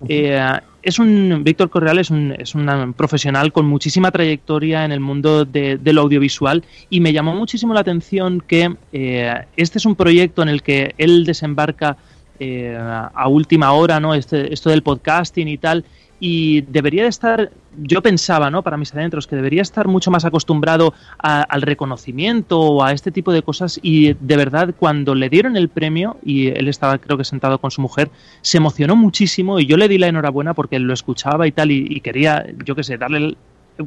Eh, 0.07 0.41
es 0.81 0.97
un 0.97 1.43
Víctor 1.43 1.69
Correal 1.69 1.99
es 1.99 2.09
un, 2.09 2.33
es 2.39 2.55
un 2.55 2.93
profesional 2.93 3.51
con 3.51 3.67
muchísima 3.67 4.09
trayectoria 4.09 4.85
en 4.85 4.91
el 4.91 4.99
mundo 5.01 5.45
de, 5.45 5.77
de 5.77 5.93
lo 5.93 6.01
audiovisual 6.01 6.63
y 6.89 7.01
me 7.01 7.13
llamó 7.13 7.35
muchísimo 7.35 7.75
la 7.75 7.81
atención 7.81 8.41
que 8.41 8.73
este 8.91 9.77
es 9.77 9.85
un 9.85 9.95
proyecto 9.95 10.41
en 10.41 10.49
el 10.49 10.63
que 10.63 10.95
él 10.97 11.23
desembarca 11.23 11.97
eh, 12.43 12.75
a 13.23 13.27
última 13.27 13.71
hora, 13.73 13.99
¿no? 13.99 14.13
Este, 14.15 14.51
esto 14.53 14.69
del 14.71 14.81
podcasting 14.81 15.47
y 15.47 15.57
tal. 15.57 15.85
Y 16.23 16.61
debería 16.61 17.03
de 17.03 17.09
estar, 17.09 17.49
yo 17.81 18.01
pensaba, 18.01 18.51
¿no? 18.51 18.61
Para 18.61 18.77
mis 18.77 18.93
adentros, 18.93 19.25
que 19.25 19.35
debería 19.35 19.61
estar 19.63 19.87
mucho 19.87 20.11
más 20.11 20.23
acostumbrado 20.23 20.93
a- 21.17 21.41
al 21.41 21.61
reconocimiento 21.63 22.59
o 22.59 22.83
a 22.83 22.91
este 22.91 23.11
tipo 23.11 23.31
de 23.31 23.41
cosas. 23.41 23.79
Y 23.81 24.13
de 24.13 24.37
verdad, 24.37 24.75
cuando 24.77 25.15
le 25.15 25.29
dieron 25.29 25.55
el 25.57 25.69
premio, 25.69 26.17
y 26.23 26.47
él 26.47 26.67
estaba, 26.67 26.97
creo 26.99 27.17
que 27.17 27.23
sentado 27.25 27.57
con 27.59 27.71
su 27.71 27.81
mujer, 27.81 28.11
se 28.41 28.57
emocionó 28.57 28.95
muchísimo 28.95 29.59
y 29.59 29.65
yo 29.65 29.77
le 29.77 29.87
di 29.87 29.97
la 29.97 30.07
enhorabuena 30.07 30.53
porque 30.53 30.77
lo 30.79 30.93
escuchaba 30.93 31.47
y 31.47 31.51
tal, 31.51 31.71
y, 31.71 31.99
quería, 32.01 32.45
yo 32.65 32.75
qué 32.75 32.83
sé, 32.83 32.97
darle, 32.97 33.17
el- 33.17 33.37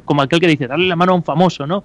como 0.03 0.21
aquel 0.21 0.39
que 0.41 0.47
dice, 0.47 0.67
darle 0.67 0.87
la 0.87 0.95
mano 0.97 1.13
a 1.13 1.15
un 1.15 1.23
famoso, 1.23 1.65
¿no? 1.65 1.83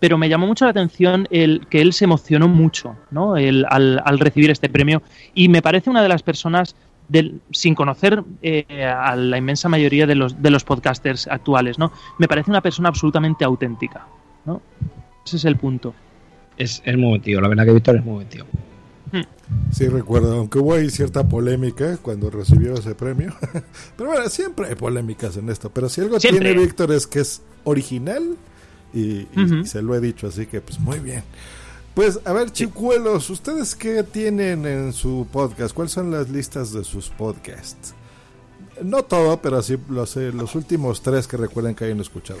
Pero 0.00 0.18
me 0.18 0.28
llamó 0.28 0.46
mucho 0.46 0.64
la 0.64 0.72
atención 0.72 1.28
el 1.30 1.66
que 1.68 1.80
él 1.80 1.92
se 1.92 2.04
emocionó 2.06 2.48
mucho 2.48 2.96
¿no? 3.10 3.36
El- 3.36 3.64
al, 3.68 4.02
al 4.04 4.18
recibir 4.18 4.50
este 4.50 4.68
premio 4.68 5.02
y 5.34 5.48
me 5.48 5.62
parece 5.62 5.90
una 5.90 6.02
de 6.02 6.08
las 6.08 6.22
personas 6.22 6.74
del- 7.08 7.40
sin 7.52 7.74
conocer 7.74 8.22
eh, 8.42 8.84
a 8.84 9.14
la 9.16 9.36
inmensa 9.38 9.68
mayoría 9.68 10.06
de 10.06 10.14
los, 10.14 10.40
de 10.42 10.50
los 10.50 10.64
podcasters 10.64 11.26
actuales, 11.28 11.78
¿no? 11.78 11.92
Me 12.18 12.26
parece 12.28 12.50
una 12.50 12.60
persona 12.60 12.88
absolutamente 12.88 13.44
auténtica, 13.44 14.06
¿no? 14.46 14.60
Ese 15.26 15.36
es 15.36 15.44
el 15.44 15.56
punto. 15.56 15.94
Es, 16.56 16.82
es 16.84 16.96
muy 16.96 17.08
buen 17.10 17.20
tío, 17.22 17.40
la 17.40 17.48
verdad 17.48 17.64
que 17.66 17.72
Víctor 17.72 17.96
es 17.96 18.04
muy 18.04 18.14
buen 18.14 18.28
tío. 18.28 18.44
Sí, 19.72 19.88
recuerdo, 19.88 20.36
aunque 20.38 20.58
hubo 20.60 20.74
ahí 20.74 20.88
cierta 20.90 21.28
polémica 21.28 21.96
cuando 22.00 22.30
recibió 22.30 22.74
ese 22.74 22.94
premio. 22.94 23.34
Pero 23.96 24.10
bueno, 24.10 24.28
siempre 24.28 24.68
hay 24.68 24.76
polémicas 24.76 25.36
en 25.36 25.48
esto. 25.50 25.70
Pero 25.70 25.88
si 25.88 26.00
algo 26.02 26.20
Siempre. 26.20 26.44
tiene 26.50 26.62
Víctor 26.64 26.92
es 26.92 27.08
que 27.08 27.18
es 27.20 27.42
original 27.64 28.36
y, 28.92 29.00
y- 29.00 29.28
Ujú. 29.36 29.54
y 29.56 29.66
se 29.66 29.82
lo 29.82 29.94
he 29.94 30.00
dicho, 30.00 30.26
así 30.26 30.46
que 30.46 30.60
pues 30.60 30.78
muy 30.80 30.98
bien. 30.98 31.22
Pues 31.94 32.20
a 32.24 32.32
ver, 32.32 32.50
chicuelos, 32.52 33.28
¿ustedes 33.30 33.74
qué 33.74 34.02
tienen 34.04 34.64
en 34.64 34.92
su 34.92 35.26
podcast? 35.32 35.74
¿Cuáles 35.74 35.92
son 35.92 36.10
las 36.10 36.28
listas 36.30 36.72
de 36.72 36.84
sus 36.84 37.08
podcasts? 37.08 37.94
No 38.82 39.02
todo, 39.02 39.42
pero 39.42 39.60
sí 39.62 39.76
los, 39.88 40.16
eh, 40.16 40.30
los 40.32 40.54
últimos 40.54 41.02
tres 41.02 41.26
que 41.26 41.36
recuerden 41.36 41.74
que 41.74 41.84
hayan 41.86 42.00
escuchado. 42.00 42.38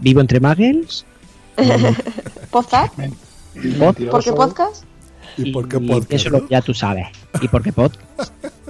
Vivo 0.00 0.20
entre 0.20 0.40
Muggles. 0.40 1.04
¿Podcast? 2.50 2.94
Pod- 2.98 4.10
¿Por 4.10 4.24
qué 4.24 4.32
podcast? 4.32 4.84
¿Y 5.36 5.52
por 5.52 5.68
qué 5.68 5.78
podcast? 5.80 6.12
Eso 6.12 6.30
lo, 6.30 6.48
ya 6.48 6.60
tú 6.60 6.74
sabes. 6.74 7.06
¿Y 7.40 7.48
por 7.48 7.62
qué 7.62 7.72
podcast? 7.72 8.32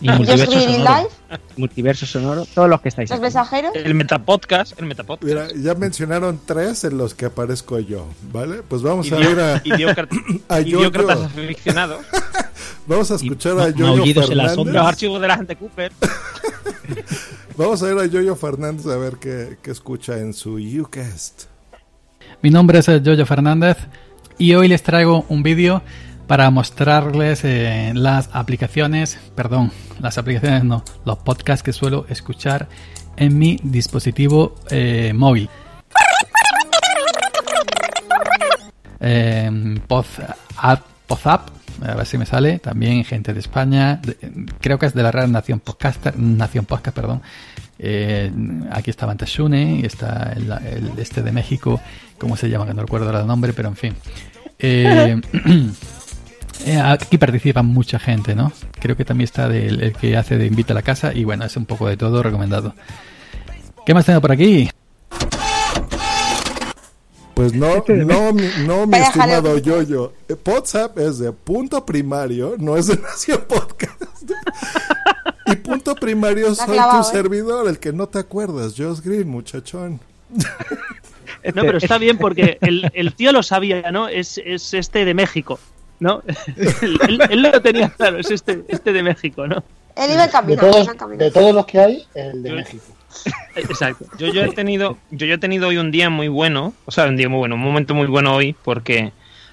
Y 0.00 0.08
multiverso 0.08 0.52
sonoro. 0.52 0.78
Live, 0.78 1.08
Multiverso 1.56 2.06
sonoro, 2.06 2.44
todos 2.46 2.68
los 2.68 2.80
que 2.80 2.88
estáis 2.88 3.10
Los. 3.10 3.20
Mensajeros. 3.20 3.72
El 3.74 3.94
Metapodcast, 3.94 4.78
el 4.80 4.86
Metapodcast. 4.86 5.24
Mira, 5.28 5.48
ya 5.56 5.74
mencionaron 5.74 6.40
tres 6.44 6.84
en 6.84 6.98
los 6.98 7.14
que 7.14 7.26
aparezco 7.26 7.78
yo, 7.78 8.06
¿vale? 8.32 8.62
Pues 8.68 8.82
vamos 8.82 9.10
a 9.12 9.16
ir 9.20 9.38
a, 9.40 9.62
idiócratas- 9.64 10.64
Yoyo. 10.64 11.24
aficionados. 11.24 12.04
Vamos 12.86 13.10
a 13.10 13.14
escuchar 13.16 13.54
ma- 13.54 13.64
a 13.64 13.70
Yoyo 13.70 13.96
maullidos 13.96 14.30
en 14.30 14.36
la 14.36 14.42
Fernández. 14.44 14.54
sombra. 14.56 14.80
Los 14.80 14.88
archivos 14.88 15.20
de 15.20 15.28
la 15.28 15.36
gente 15.36 15.56
Cooper. 15.56 15.92
Vamos 17.56 17.82
a 17.82 17.90
ir 17.92 17.98
a 17.98 18.06
Yoyo 18.06 18.36
Fernández 18.36 18.86
a 18.86 18.96
ver 18.96 19.16
qué, 19.20 19.58
qué 19.62 19.70
escucha 19.70 20.18
en 20.18 20.32
su 20.32 20.54
Ucast. 20.58 21.44
Mi 22.42 22.50
nombre 22.50 22.78
es 22.78 22.86
Jojo 22.86 23.26
Fernández 23.26 23.76
y 24.38 24.54
hoy 24.54 24.68
les 24.68 24.82
traigo 24.82 25.24
un 25.28 25.42
vídeo 25.42 25.82
para 26.30 26.48
mostrarles 26.50 27.40
eh, 27.42 27.90
las 27.92 28.30
aplicaciones, 28.32 29.18
perdón, 29.34 29.72
las 29.98 30.16
aplicaciones 30.16 30.62
no, 30.62 30.84
los 31.04 31.18
podcasts 31.18 31.64
que 31.64 31.72
suelo 31.72 32.06
escuchar 32.08 32.68
en 33.16 33.36
mi 33.36 33.58
dispositivo 33.64 34.54
eh, 34.70 35.12
móvil. 35.12 35.50
Eh, 39.00 39.50
App- 40.56 40.84
Pozapp, 41.08 41.48
a 41.84 41.94
ver 41.96 42.06
si 42.06 42.16
me 42.16 42.26
sale, 42.26 42.60
también 42.60 43.02
gente 43.02 43.34
de 43.34 43.40
España, 43.40 44.00
creo 44.60 44.78
que 44.78 44.86
es 44.86 44.94
de 44.94 45.02
la 45.02 45.10
Real 45.10 45.32
Nación 45.32 45.58
Podcast, 45.58 46.14
Nación 46.14 46.64
Podcast, 46.64 46.94
perdón. 46.94 47.22
Eh, 47.80 48.30
aquí 48.70 48.90
está 48.90 49.04
Bantashune 49.04 49.80
y 49.80 49.84
está 49.84 50.32
el, 50.36 50.48
el 50.52 50.92
este 50.96 51.22
de 51.22 51.32
México, 51.32 51.80
¿cómo 52.18 52.36
se 52.36 52.48
llama? 52.48 52.66
Que 52.68 52.74
no 52.74 52.82
recuerdo 52.82 53.18
el 53.18 53.26
nombre, 53.26 53.52
pero 53.52 53.68
en 53.68 53.74
fin. 53.76 53.96
Eh, 54.60 55.20
aquí 56.84 57.18
participa 57.18 57.62
mucha 57.62 57.98
gente, 57.98 58.34
¿no? 58.34 58.52
Creo 58.80 58.96
que 58.96 59.04
también 59.04 59.24
está 59.24 59.48
del- 59.48 59.82
el 59.82 59.92
que 59.94 60.16
hace 60.16 60.36
de 60.38 60.46
Invita 60.46 60.72
a 60.72 60.76
la 60.76 60.82
Casa 60.82 61.12
y 61.14 61.24
bueno, 61.24 61.44
es 61.44 61.56
un 61.56 61.66
poco 61.66 61.88
de 61.88 61.96
todo 61.96 62.22
recomendado. 62.22 62.74
¿Qué 63.86 63.94
más 63.94 64.04
tengo 64.06 64.20
por 64.20 64.32
aquí? 64.32 64.68
Pues 67.34 67.54
no, 67.54 67.82
no, 67.88 68.32
mi, 68.34 68.42
no, 68.66 68.84
mi 68.86 68.92
Vaya 68.92 69.04
estimado. 69.06 69.56
Yoyo. 69.58 70.12
Eh, 70.28 70.36
WhatsApp 70.44 70.98
es 70.98 71.18
de 71.18 71.32
punto 71.32 71.86
primario, 71.86 72.56
no 72.58 72.76
es 72.76 72.88
de 72.88 72.96
Nación 72.98 73.40
Podcast. 73.48 74.02
y 75.46 75.56
punto 75.56 75.94
primario 75.94 76.54
soy 76.54 76.74
clavado, 76.74 77.00
tu 77.02 77.08
¿eh? 77.08 77.10
servidor, 77.10 77.68
el 77.68 77.78
que 77.78 77.92
no 77.94 78.08
te 78.08 78.18
acuerdas, 78.18 78.74
Josh 78.76 79.00
Green, 79.00 79.26
muchachón. 79.28 80.00
No, 81.54 81.62
pero 81.62 81.78
está 81.78 81.96
bien 81.96 82.18
porque 82.18 82.58
el, 82.60 82.90
el 82.92 83.14
tío 83.14 83.32
lo 83.32 83.42
sabía, 83.42 83.90
¿no? 83.90 84.08
Es, 84.08 84.38
es 84.44 84.74
este 84.74 85.06
de 85.06 85.14
México, 85.14 85.58
¿no? 86.00 86.22
él, 86.56 86.98
él- 87.08 87.20
él 87.30 87.42
lo 87.42 87.60
tenía 87.62 87.90
claro, 87.90 88.18
es 88.18 88.30
este, 88.30 88.64
este 88.68 88.92
de 88.92 89.02
México, 89.02 89.46
¿no? 89.46 89.62
Él 89.96 90.12
iba 90.12 90.24
en 90.24 90.46
De 90.46 90.56
todos, 90.56 90.88
de 91.18 91.30
todos 91.30 91.54
los 91.54 91.66
que 91.66 91.78
hay, 91.78 92.04
el 92.14 92.42
de 92.42 92.52
México. 92.52 92.84
Exacto. 93.56 94.06
Yo, 94.18 94.28
yo 94.28 94.42
he 94.42 94.52
tenido, 94.52 94.96
yo, 95.10 95.26
yo 95.26 95.34
he 95.34 95.38
tenido 95.38 95.68
hoy 95.68 95.76
un 95.76 95.90
día 95.90 96.10
muy 96.10 96.28
bueno, 96.28 96.72
o 96.86 96.90
sea, 96.90 97.06
un 97.06 97.16
día 97.16 97.28
muy 97.28 97.38
bueno, 97.38 97.56
un 97.56 97.60
momento 97.60 97.94
muy 97.94 98.06
bueno 98.06 98.34
hoy, 98.34 98.54
porque 98.64 99.12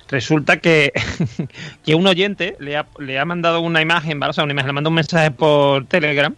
resulta 0.10 0.57
que, 0.57 0.94
que 1.86 1.95
un 1.95 2.07
oyente 2.07 2.56
le 2.60 2.78
ha, 2.78 2.86
le 2.99 3.19
ha 3.19 3.26
mandado 3.26 3.60
una 3.60 3.82
imagen, 3.82 4.19
¿vale? 4.19 4.30
O 4.30 4.34
sea, 4.34 4.44
una 4.44 4.53
imagen, 4.53 4.68
le 4.68 4.74
mandó 4.74 4.90
un 4.90 4.95
mensaje 4.95 5.32
por 5.32 5.86
Telegram 5.86 6.34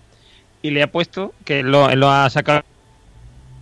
y 0.62 0.72
le 0.72 0.82
ha 0.84 0.92
puesto 0.92 1.34
que 1.46 1.62
lo, 1.62 1.94
lo 1.96 2.10
ha 2.10 2.30
sacado 2.30 2.64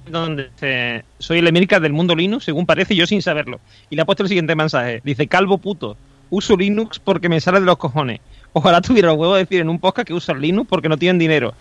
donde 0.07 0.49
dice, 0.49 1.03
soy 1.19 1.39
el 1.39 1.47
Emilcar 1.47 1.81
del 1.81 1.91
mundo 1.91 2.15
Linux, 2.15 2.45
según 2.45 2.65
parece, 2.65 2.95
yo 2.95 3.05
sin 3.05 3.21
saberlo. 3.21 3.59
Y 3.89 3.95
le 3.95 4.03
ha 4.03 4.05
puesto 4.05 4.23
el 4.23 4.29
siguiente 4.29 4.55
mensaje, 4.55 5.01
dice, 5.03 5.27
calvo 5.27 5.57
puto, 5.57 5.97
uso 6.29 6.57
Linux 6.57 6.99
porque 6.99 7.29
me 7.29 7.41
sale 7.41 7.59
de 7.59 7.65
los 7.65 7.77
cojones. 7.77 8.19
Ojalá 8.53 8.81
tuviera 8.81 9.09
los 9.09 9.17
huevos 9.17 9.37
de 9.37 9.43
decir 9.43 9.61
en 9.61 9.69
un 9.69 9.79
podcast 9.79 10.07
que 10.07 10.13
usan 10.13 10.41
Linux 10.41 10.67
porque 10.69 10.89
no 10.89 10.97
tienen 10.97 11.19
dinero. 11.19 11.53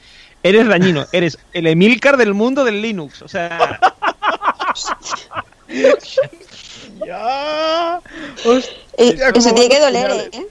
Eres 0.43 0.69
dañino, 0.69 1.07
eres 1.13 1.39
el 1.53 1.67
Emilcar 1.67 2.17
del 2.17 2.35
mundo 2.35 2.65
del 2.65 2.81
Linux. 2.81 3.23
O 3.23 3.29
sea, 3.29 3.81
Ya. 7.05 8.01
Eh, 8.99 9.17
Eso 9.35 9.55
tiene 9.55 9.69
que 9.69 9.81
doler, 9.81 10.31
¿eh? 10.33 10.47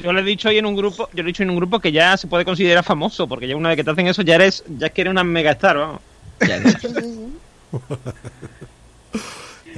yo 0.00 0.12
le 0.12 0.20
he 0.20 0.24
dicho 0.24 0.48
hoy 0.48 0.58
en 0.58 0.66
un 0.66 0.76
grupo, 0.76 1.08
yo 1.12 1.22
le 1.22 1.22
he 1.22 1.32
dicho 1.32 1.42
en 1.42 1.50
un 1.50 1.56
grupo 1.56 1.80
que 1.80 1.92
ya 1.92 2.16
se 2.16 2.26
puede 2.26 2.44
considerar 2.44 2.84
famoso, 2.84 3.26
porque 3.26 3.48
ya 3.48 3.56
una 3.56 3.70
vez 3.70 3.76
que 3.76 3.84
te 3.84 3.90
hacen 3.90 4.06
eso 4.06 4.22
ya 4.22 4.36
eres, 4.36 4.64
ya 4.78 4.86
es 4.86 4.92
que 4.92 5.00
eres 5.02 5.10
una 5.10 5.24
megastar, 5.24 5.76
vamos. 5.76 6.00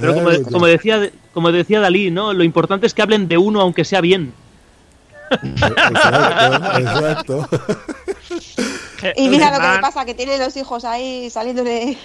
Pero 0.03 0.15
como, 0.15 0.31
como 0.51 0.67
decía, 0.67 1.11
como 1.33 1.51
decía 1.51 1.81
Dalí, 1.81 2.11
¿no? 2.11 2.35
Lo 2.35 2.45
importante 2.45 2.87
es 2.87 2.93
que 2.93 3.01
hablen 3.01 3.29
de 3.29 3.39
uno 3.39 3.61
aunque 3.61 3.85
sea 3.85 4.03
bien. 4.03 4.35
Exacto, 5.31 6.79
exacto. 6.79 7.49
Y 9.17 9.29
mira 9.29 9.51
lo 9.51 9.61
que 9.61 9.75
le 9.77 9.79
pasa, 9.81 10.05
que 10.05 10.15
tiene 10.15 10.39
los 10.39 10.57
hijos 10.57 10.85
ahí 10.85 11.31
saliéndole. 11.31 11.97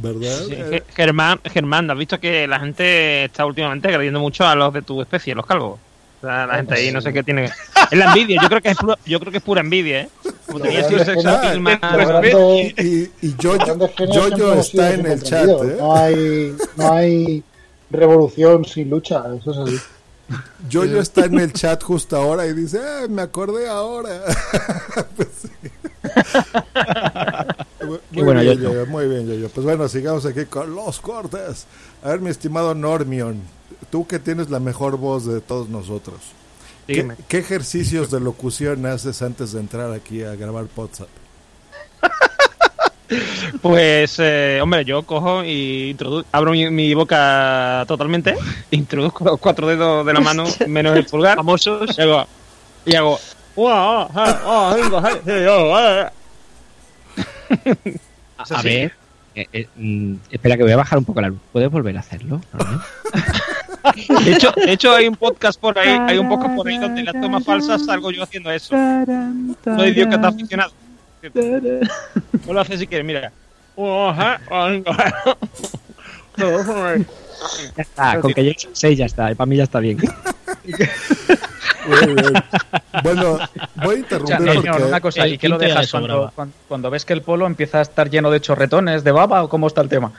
¿Verdad? 0.00 0.38
Sí, 0.48 0.56
Germán, 0.94 1.40
Germán, 1.44 1.90
¿has 1.90 1.98
visto 1.98 2.20
que 2.20 2.46
la 2.46 2.60
gente 2.60 3.24
está 3.24 3.44
últimamente 3.44 3.88
agrediendo 3.88 4.20
mucho 4.20 4.46
a 4.46 4.54
los 4.54 4.72
de 4.72 4.82
tu 4.82 5.02
especie, 5.02 5.34
los 5.34 5.44
calvos? 5.44 5.80
O 6.18 6.26
sea, 6.26 6.46
la 6.46 6.56
gente 6.56 6.74
ahí 6.74 6.90
no 6.92 7.00
sé 7.00 7.12
qué 7.12 7.22
tiene. 7.22 7.50
Es 7.90 7.98
la 7.98 8.06
envidia, 8.06 8.38
yo 8.42 8.48
creo 8.48 8.60
que 8.60 8.68
es 8.70 8.76
pura, 8.76 8.98
yo 9.06 9.18
creo 9.18 9.32
que 9.32 9.38
es 9.38 9.44
pura 9.44 9.60
envidia, 9.62 10.00
¿eh? 10.02 10.08
Como 10.46 10.60
tenía 10.60 10.86
sido 10.86 11.02
sex 11.04 11.24
appeal 11.24 11.60
más- 11.60 11.78
y, 12.76 13.10
y 13.22 13.34
hemos 13.70 14.36
sido 14.36 14.60
está 14.60 14.92
en 14.94 15.06
el 15.06 15.22
chat. 15.22 15.48
¿eh? 15.48 15.76
No 15.78 15.96
hay, 15.96 16.56
no 16.76 16.92
hay 16.92 17.42
revolución 17.90 18.64
sin 18.66 18.90
lucha, 18.90 19.24
eso 19.40 19.52
es 19.52 19.58
así. 19.58 19.78
Yoyo 20.68 21.00
está 21.00 21.24
en 21.24 21.38
el 21.40 21.52
chat 21.54 21.82
justo 21.82 22.14
ahora 22.16 22.44
y 22.46 22.52
dice, 22.52 22.78
"Ah, 22.82 23.06
me 23.08 23.22
acordé 23.22 23.66
ahora. 23.68 24.20
Pues 25.16 25.28
sí. 25.40 25.48
Muy 28.10 28.22
bueno, 28.22 28.40
bien, 28.40 28.54
Yoyo. 28.58 28.72
Yoyo, 28.72 28.86
muy 28.86 29.08
bien, 29.08 29.26
Yoyo. 29.26 29.48
Pues 29.48 29.64
bueno, 29.64 29.88
sigamos 29.88 30.26
aquí 30.26 30.44
con 30.44 30.74
los 30.74 31.00
cortes. 31.00 31.66
A 32.02 32.08
ver, 32.10 32.20
mi 32.20 32.28
estimado 32.30 32.74
Normion, 32.74 33.40
tú 33.90 34.06
que 34.06 34.18
tienes 34.18 34.50
la 34.50 34.60
mejor 34.60 34.96
voz 34.96 35.26
de 35.26 35.40
todos 35.40 35.68
nosotros. 35.68 36.20
¿Qué, 36.86 37.06
qué 37.28 37.38
ejercicios 37.38 38.10
de 38.10 38.20
locución 38.20 38.86
haces 38.86 39.20
antes 39.20 39.52
de 39.52 39.60
entrar 39.60 39.92
aquí 39.92 40.22
a 40.22 40.34
grabar 40.34 40.66
WhatsApp? 40.74 41.08
Pues, 43.62 44.16
eh, 44.18 44.60
hombre, 44.62 44.84
yo 44.84 45.02
cojo 45.02 45.42
y 45.42 45.96
abro 46.30 46.50
mi, 46.50 46.68
mi 46.70 46.92
boca 46.92 47.84
totalmente, 47.88 48.36
introduzco 48.70 49.24
los 49.24 49.40
cuatro 49.40 49.66
dedos 49.66 50.04
de 50.04 50.12
la 50.12 50.20
mano, 50.20 50.44
menos 50.66 50.94
el 50.94 51.06
pulgar. 51.06 51.36
Famosos. 51.36 51.96
Y 51.96 52.02
hago. 52.02 52.28
Y 52.84 52.94
hago. 52.94 53.18
A 58.38 58.62
ver, 58.62 58.92
eh, 59.34 59.46
eh, 59.52 59.68
mm, 59.76 60.14
espera 60.30 60.56
que 60.56 60.62
voy 60.62 60.72
a 60.72 60.76
bajar 60.76 60.98
un 60.98 61.04
poco 61.04 61.20
la 61.20 61.28
luz. 61.28 61.38
¿Puedes 61.52 61.70
volver 61.70 61.96
a 61.96 62.00
hacerlo? 62.00 62.40
Normion? 62.52 62.82
De 63.94 64.32
hecho, 64.32 64.52
de 64.52 64.72
hecho, 64.72 64.94
hay 64.94 65.08
un 65.08 65.16
podcast 65.16 65.60
por 65.60 65.78
ahí, 65.78 65.98
hay 66.06 66.18
un 66.18 66.28
podcast 66.28 66.54
por 66.54 66.68
ahí 66.68 66.78
donde 66.78 67.02
las 67.02 67.20
tomas 67.20 67.44
falsas 67.44 67.84
salgo 67.84 68.10
yo 68.10 68.22
haciendo 68.22 68.50
eso. 68.50 68.74
No 68.76 69.82
hay 69.82 69.92
Dios 69.92 70.08
que 70.08 70.14
está 70.14 70.28
aficionado. 70.28 70.72
No 72.46 72.52
lo 72.52 72.60
haces 72.60 72.80
si 72.80 72.86
quieres, 72.86 73.06
mira. 73.06 73.32
Ya 77.76 77.82
está, 77.82 78.20
con 78.20 78.32
que 78.32 78.42
llegues 78.42 78.66
a 78.66 78.70
6 78.72 78.98
ya 78.98 79.06
está. 79.06 79.34
Para 79.34 79.46
mí 79.46 79.56
ya 79.56 79.64
está 79.64 79.80
bien. 79.80 79.98
Bueno, 83.02 83.38
voy 83.76 83.96
a 83.96 83.98
interrumpir 83.98 84.36
porque... 84.36 84.82
Una 84.82 85.00
cosa, 85.00 85.26
¿y 85.28 85.38
qué 85.38 85.48
lo 85.48 85.58
dejas 85.58 85.90
cuando 86.66 86.90
ves 86.90 87.04
que 87.04 87.12
el 87.12 87.22
polo 87.22 87.46
empieza 87.46 87.78
a 87.78 87.82
estar 87.82 88.10
lleno 88.10 88.30
de 88.30 88.40
chorretones 88.40 89.04
de 89.04 89.12
baba 89.12 89.42
o 89.44 89.48
cómo 89.48 89.66
está 89.68 89.80
el 89.80 89.88
tema? 89.88 90.12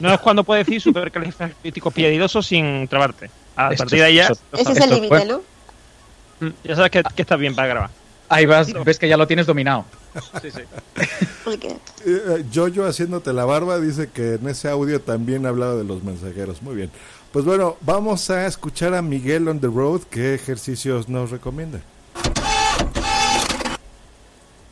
No 0.00 0.12
es 0.12 0.20
cuando 0.20 0.44
puedes 0.44 0.66
decir 0.66 0.80
supercalifragilístico 0.80 1.90
piedidoso 1.90 2.42
sin 2.42 2.88
trabarte. 2.88 3.30
A 3.56 3.70
Esto 3.70 3.84
partir 3.84 3.98
de 4.00 4.04
ahí 4.04 4.14
ya, 4.16 4.28
Ese 4.52 4.72
es 4.72 4.76
el 4.78 4.82
es 4.84 4.90
límite. 4.90 5.24
¿no? 5.26 5.42
mm, 6.40 6.48
ya 6.64 6.76
sabes 6.76 6.90
que, 6.90 7.02
que 7.14 7.22
estás 7.22 7.38
bien 7.38 7.54
para 7.54 7.68
grabar. 7.68 7.90
Ahí 8.28 8.46
vas, 8.46 8.72
ves 8.84 8.98
que 8.98 9.08
ya 9.08 9.16
lo 9.16 9.26
tienes 9.26 9.46
dominado. 9.46 9.84
Sí, 10.40 10.50
sí. 10.50 10.60
Porque 11.44 11.68
Eh, 11.68 11.76
eh, 12.06 12.44
Jojo 12.54 12.84
haciéndote 12.84 13.32
la 13.32 13.44
barba 13.44 13.78
dice 13.80 14.08
que 14.08 14.34
en 14.34 14.48
ese 14.48 14.68
audio 14.68 15.00
también 15.00 15.46
hablaba 15.46 15.74
de 15.74 15.84
los 15.84 16.02
mensajeros. 16.04 16.62
Muy 16.62 16.76
bien. 16.76 16.90
Pues 17.32 17.44
bueno, 17.44 17.76
vamos 17.80 18.28
a 18.30 18.46
escuchar 18.46 18.94
a 18.94 19.02
Miguel 19.02 19.48
on 19.48 19.60
the 19.60 19.66
road. 19.68 20.02
¿Qué 20.10 20.34
ejercicios 20.34 21.08
nos 21.08 21.30
recomienda? 21.30 21.80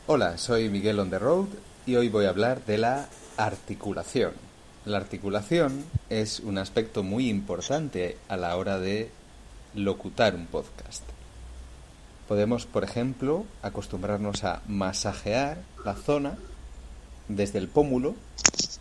Hola, 0.07 0.37
soy 0.37 0.69
Miguel 0.69 0.99
on 0.99 1.09
the 1.09 1.19
road 1.19 1.47
y 1.85 1.95
hoy 1.95 2.09
voy 2.09 2.25
a 2.25 2.29
hablar 2.29 2.65
de 2.65 2.77
la 2.77 3.09
articulación. 3.37 4.31
La 4.89 4.97
articulación 4.97 5.85
es 6.09 6.39
un 6.39 6.57
aspecto 6.57 7.03
muy 7.03 7.29
importante 7.29 8.17
a 8.27 8.37
la 8.37 8.57
hora 8.57 8.79
de 8.79 9.11
locutar 9.75 10.33
un 10.33 10.47
podcast. 10.47 11.03
Podemos, 12.27 12.65
por 12.65 12.83
ejemplo, 12.83 13.45
acostumbrarnos 13.61 14.43
a 14.45 14.63
masajear 14.67 15.59
la 15.85 15.93
zona 15.93 16.39
desde 17.27 17.59
el 17.59 17.67
pómulo, 17.67 18.15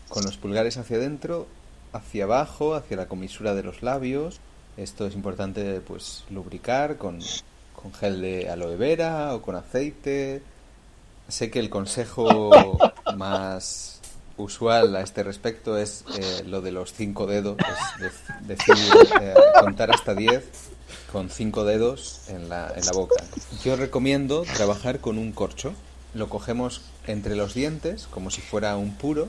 con 0.09 0.25
los 0.25 0.39
pulgares 0.39 0.79
hacia 0.79 0.97
adentro, 0.97 1.47
hacia 1.93 2.25
abajo, 2.25 2.75
hacia 2.75 2.97
la 2.97 3.07
comisura 3.07 3.55
de 3.55 3.65
los 3.65 3.83
labios. 3.83 4.41
Esto 4.79 5.07
es 5.07 5.15
importante, 5.15 5.83
pues, 5.83 6.25
lubricar 6.31 6.97
con, 6.97 7.19
con 7.75 7.93
gel 7.93 8.23
de 8.23 8.49
aloe 8.49 8.79
vera 8.79 9.35
o 9.35 9.43
con 9.43 9.57
aceite. 9.57 10.41
Sé 11.29 11.51
que 11.51 11.59
el 11.59 11.69
consejo 11.69 12.79
más 13.15 13.98
usual 14.39 14.97
a 14.97 15.03
este 15.03 15.23
respecto 15.23 15.77
es 15.77 16.05
eh, 16.19 16.43
lo 16.47 16.61
de 16.63 16.73
los 16.73 16.93
cinco 16.95 17.27
dedos, 17.27 17.57
es 17.59 18.03
dec- 18.13 18.41
decir, 18.41 18.75
eh, 19.21 19.35
contar 19.61 19.91
hasta 19.91 20.15
10 20.15 20.45
con 21.13 21.29
cinco 21.31 21.65
dedos 21.65 22.23
en 22.29 22.49
la, 22.49 22.73
en 22.75 22.85
la 22.87 22.93
boca. 22.93 23.23
Yo 23.65 23.77
recomiendo 23.77 24.43
trabajar 24.57 25.01
con 25.01 25.19
un 25.19 25.33
corcho. 25.33 25.75
Lo 26.15 26.29
cogemos 26.29 26.81
entre 27.07 27.37
los 27.37 27.53
dientes 27.55 28.07
como 28.11 28.31
si 28.31 28.41
fuera 28.41 28.77
un 28.77 28.95
puro 28.95 29.29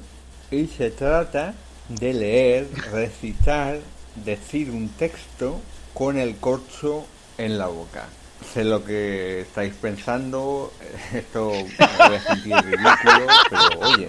y 0.52 0.68
se 0.68 0.90
trata 0.92 1.54
de 1.90 2.14
leer, 2.14 2.68
recitar, 2.92 3.80
decir 4.24 4.72
un 4.72 4.90
texto 4.90 5.60
con 5.94 6.18
el 6.18 6.38
corcho 6.38 7.06
en 7.38 7.58
la 7.58 7.68
boca. 7.68 8.08
Sé 8.54 8.64
lo 8.64 8.84
que 8.84 9.42
estáis 9.42 9.74
pensando, 9.76 10.74
esto 11.14 11.52
me 11.52 12.08
voy 12.08 12.16
a 12.16 12.22
sentir 12.22 12.56
ridículo, 12.56 13.28
pero 13.50 13.80
oye, 13.82 14.08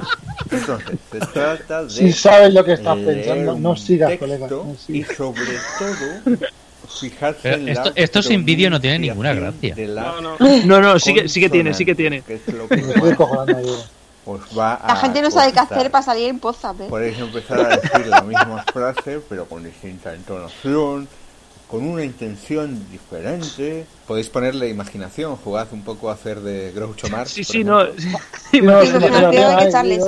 entonces 0.50 0.98
se 1.12 1.18
trata 1.18 1.84
de 1.84 1.90
Si 1.90 2.12
sabes 2.12 2.54
lo 2.54 2.64
que 2.64 2.72
estás 2.74 2.96
pensando, 2.98 3.54
no 3.58 3.76
sigas, 3.76 4.16
colega, 4.18 4.46
no 4.48 4.72
y 4.88 5.02
sigas. 5.04 5.16
sobre 5.16 5.52
todo 5.78 6.38
fijarse 7.00 7.52
en 7.52 7.68
esto- 7.68 7.90
la 7.90 7.92
esto 7.96 8.22
sin 8.22 8.44
vídeo 8.44 8.70
no 8.70 8.80
tiene 8.80 8.98
ninguna 8.98 9.34
gracia. 9.34 9.74
No, 9.76 10.20
no. 10.20 10.36
No, 10.64 10.80
no, 10.80 10.98
sí 10.98 11.12
que- 11.14 11.28
sí 11.28 11.40
que 11.40 11.50
tiene, 11.50 11.74
sí 11.74 11.84
que 11.84 11.94
tiene. 11.94 12.22
que 12.22 12.34
es 12.34 12.46
lo 12.48 12.66
que 12.66 12.82
os 14.26 14.40
va 14.58 14.80
La 14.86 14.96
gente 14.96 15.22
no 15.22 15.30
sabe 15.30 15.52
qué 15.52 15.60
hacer 15.60 15.90
para 15.90 16.04
salir 16.04 16.28
en 16.28 16.38
Podzap, 16.38 16.80
¿eh? 16.80 16.86
Podéis 16.88 17.18
empezar 17.18 17.60
a 17.60 17.76
decir 17.76 18.06
la 18.06 18.20
misma 18.22 18.64
frase, 18.72 19.20
pero 19.28 19.46
con 19.46 19.64
distinta 19.64 20.14
entonación, 20.14 21.08
con 21.70 21.86
una 21.86 22.04
intención 22.04 22.90
diferente. 22.90 23.86
Podéis 24.06 24.28
ponerle 24.28 24.68
imaginación, 24.68 25.36
jugad 25.36 25.68
un 25.72 25.82
poco 25.82 26.10
a 26.10 26.14
hacer 26.14 26.40
de 26.40 26.72
Groucho 26.72 27.08
Marx. 27.08 27.30
Sí, 27.30 27.44
sí, 27.44 27.62
no. 27.62 27.78
hay 27.78 27.88
echarle. 29.68 30.00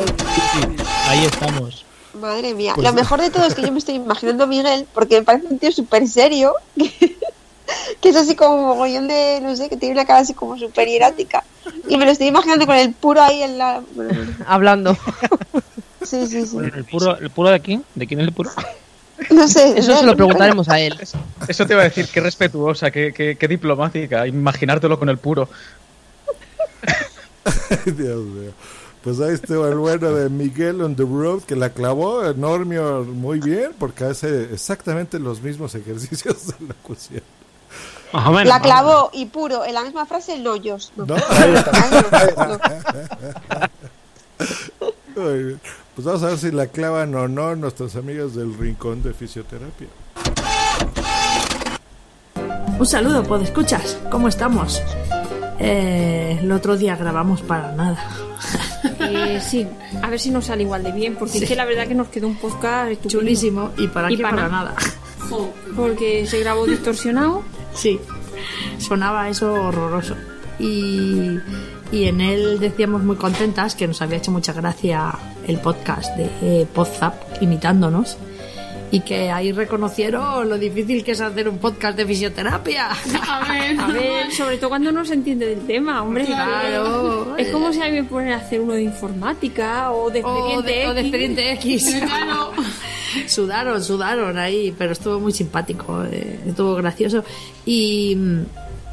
Ahí 1.07 1.25
estamos. 1.25 1.87
Madre 2.15 2.53
mía. 2.55 2.73
Pues 2.75 2.87
Lo 2.87 2.93
mejor 2.93 3.21
de 3.21 3.31
todo 3.31 3.47
es 3.47 3.55
que 3.55 3.63
yo 3.63 3.71
me 3.71 3.79
estoy 3.79 3.95
imaginando 3.95 4.45
a 4.45 4.47
Miguel, 4.49 4.87
porque 4.93 5.21
me 5.21 5.23
parece 5.23 5.47
un 5.47 5.59
tío 5.59 5.71
súper 5.71 6.09
serio, 6.09 6.55
que, 6.77 7.17
que 8.01 8.09
es 8.09 8.17
así 8.17 8.35
como 8.35 8.57
un 8.57 8.65
mogollón 8.67 9.07
de, 9.07 9.39
no 9.41 9.55
sé, 9.55 9.69
que 9.69 9.77
tiene 9.77 9.95
una 9.95 10.05
cara 10.05 10.21
así 10.21 10.35
como 10.35 10.59
súper 10.59 10.89
hierática. 10.89 11.45
Y 11.89 11.97
me 11.97 12.05
lo 12.05 12.11
estoy 12.11 12.27
imaginando 12.27 12.67
con 12.67 12.75
el 12.75 12.93
puro 12.93 13.23
ahí 13.23 13.43
en 13.43 13.59
la... 13.59 13.83
Hablando. 14.47 14.97
Sí, 16.05 16.27
sí, 16.27 16.45
sí. 16.45 16.59
¿El 16.59 16.85
puro, 16.85 17.17
¿El 17.17 17.31
puro 17.31 17.49
de 17.49 17.61
quién? 17.61 17.85
¿De 17.95 18.09
quién 18.09 18.21
es 18.21 18.27
el 18.27 18.35
puro? 18.35 18.51
No 19.31 19.49
sé. 19.49 19.79
Eso 19.79 19.97
se 19.97 20.07
lo 20.07 20.17
preguntaremos 20.17 20.69
a 20.69 20.81
él. 20.81 20.99
Eso 21.49 21.67
te 21.67 21.73
iba 21.75 21.83
a 21.83 21.85
decir, 21.85 22.09
qué 22.13 22.21
respetuosa, 22.21 22.91
qué, 22.91 23.13
qué, 23.13 23.37
qué 23.37 23.49
diplomática, 23.49 24.27
imaginártelo 24.27 24.99
con 24.99 25.09
el 25.09 25.19
puro. 25.19 25.49
Ay, 27.45 27.93
Dios 27.93 28.25
mío. 28.25 28.53
Pues 29.03 29.21
ahí 29.21 29.35
estuvo 29.35 29.67
el 29.67 29.79
bueno 29.79 30.13
de 30.13 30.29
Miguel 30.29 30.81
on 30.81 30.95
the 30.95 31.03
road 31.03 31.43
que 31.43 31.57
la 31.57 31.71
clavó 31.71 32.23
Normio 32.35 33.03
muy 33.03 33.41
bien 33.41 33.73
porque 33.77 34.05
hace 34.05 34.45
exactamente 34.53 35.19
los 35.19 35.43
mismos 35.43 35.75
ejercicios 35.75 36.47
de 36.47 36.67
locución. 36.67 37.23
La 38.45 38.61
clavó 38.61 39.11
y 39.13 39.27
puro 39.27 39.65
en 39.65 39.75
la 39.75 39.83
misma 39.83 40.07
frase, 40.07 40.39
no 40.39 40.55
yo. 40.57 40.77
No. 40.97 41.07
¿No? 41.07 41.17
Muy 45.17 45.43
bien. 45.45 45.61
Pues 45.95 46.07
vamos 46.07 46.23
a 46.23 46.29
ver 46.29 46.39
si 46.39 46.51
la 46.51 46.67
clavan 46.69 47.15
o 47.15 47.29
no 47.29 47.55
nuestros 47.55 47.97
amigos 47.97 48.35
del 48.35 48.57
Rincón 48.57 49.03
de 49.03 49.13
Fisioterapia. 49.13 49.89
Un 52.79 52.87
saludo, 52.87 53.23
escuchas 53.43 53.99
¿Cómo 54.11 54.29
estamos? 54.29 54.83
Eh, 55.59 56.39
el 56.41 56.51
otro 56.51 56.77
día 56.77 56.97
grabamos 56.97 57.43
para 57.43 57.73
nada. 57.73 58.05
Eh, 59.01 59.41
sí, 59.47 59.67
a 60.03 60.09
ver 60.09 60.19
si 60.19 60.31
nos 60.31 60.47
sale 60.47 60.63
igual 60.63 60.83
de 60.83 60.91
bien, 60.93 61.15
porque 61.17 61.39
Sí. 61.39 61.45
es 61.45 61.49
que 61.51 61.55
la 61.57 61.65
verdad 61.67 61.87
que 61.87 61.95
nos 61.95 62.09
quedó 62.09 62.27
un 62.27 62.37
podcast 62.37 62.91
estupendo. 62.91 63.21
Chulísimo. 63.21 63.71
¿Y 63.77 63.87
para 63.89 64.09
qué? 64.09 64.17
Para 64.19 64.49
nada. 64.49 64.75
Porque 65.77 66.27
se 66.27 66.41
grabó 66.41 66.67
distorsionado. 66.67 67.43
Sí, 67.75 68.01
sonaba 68.79 69.29
eso 69.29 69.53
horroroso. 69.53 70.17
Y, 70.59 71.39
y 71.93 72.05
en 72.05 72.21
él 72.21 72.59
decíamos 72.59 73.05
muy 73.05 73.17
contentas 73.17 73.75
que 73.77 73.87
nos 73.87 74.01
había 74.03 74.17
hecho 74.17 74.31
mucha 74.33 74.53
gracia 74.53 75.13
el 75.47 75.59
podcast 75.59 76.17
de 76.17 76.31
eh, 76.43 76.67
Podzap 76.73 77.15
imitándonos. 77.43 78.17
Y 78.91 79.01
que 79.01 79.31
ahí 79.31 79.53
reconocieron 79.53 80.51
lo 80.51 80.59
difícil 80.59 81.03
que 81.03 81.13
es 81.13 81.21
hacer 81.23 81.49
un 81.49 81.57
podcast 81.57 81.97
de 81.97 82.05
fisioterapia. 82.05 82.91
A 83.27 83.49
ver, 83.51 83.81
a 83.81 83.87
ver, 83.87 84.31
sobre 84.33 84.59
todo 84.59 84.69
cuando 84.69 84.93
no 84.93 85.03
se 85.03 85.15
entiende 85.15 85.47
del 85.47 85.67
tema, 85.67 86.03
hombre. 86.03 86.27
Claro. 86.27 87.35
Es 87.39 87.49
como 87.49 87.73
si 87.73 87.81
a 87.81 87.87
mí 87.87 87.93
me 87.93 88.05
ponen 88.05 88.33
a 88.35 88.37
hacer 88.37 88.61
uno 88.61 88.75
de 88.75 88.83
informática 88.83 89.93
o 89.93 90.11
de 90.11 90.23
O 90.23 90.37
expediente 90.59 90.73
de, 90.73 90.89
o 90.89 90.95
de 90.95 91.01
X. 91.01 91.07
expediente 91.09 91.53
X. 91.53 91.97
Claro. 92.05 92.53
sudaron, 93.27 93.83
sudaron 93.83 94.37
ahí, 94.39 94.75
pero 94.77 94.93
estuvo 94.93 95.19
muy 95.21 95.33
simpático, 95.33 96.05
eh, 96.05 96.41
estuvo 96.47 96.75
gracioso. 96.75 97.25
Y, 97.65 98.15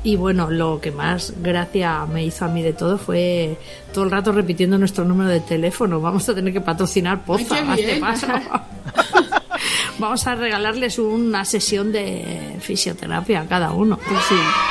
y 0.04 0.16
bueno, 0.16 0.50
lo 0.50 0.80
que 0.80 0.92
más 0.92 1.34
gracia 1.42 2.06
me 2.06 2.24
hizo 2.26 2.46
a 2.46 2.48
mí 2.48 2.62
de 2.62 2.74
todo 2.74 2.98
fue 2.98 3.58
todo 3.94 4.06
el 4.06 4.12
rato 4.12 4.32
repitiendo 4.32 4.78
nuestro 4.78 5.04
número 5.06 5.30
de 5.30 5.42
teléfono. 5.42 6.00
Vamos 6.00 6.28
a 6.30 6.36
tener 6.36 6.54
que 6.54 6.62
patrocinar 6.62 7.24
Poza, 7.26 7.56
Ay, 7.68 7.98
paso. 8.00 8.28
Vamos 10.00 10.26
a 10.28 10.36
regalarles 10.36 10.98
una 11.00 11.44
sesión 11.44 11.92
de 11.92 12.56
fisioterapia 12.62 13.42
a 13.42 13.46
cada 13.46 13.72
uno. 13.74 14.00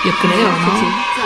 Yo 0.04 0.12
creo, 0.22 0.48
¿no? 0.48 1.08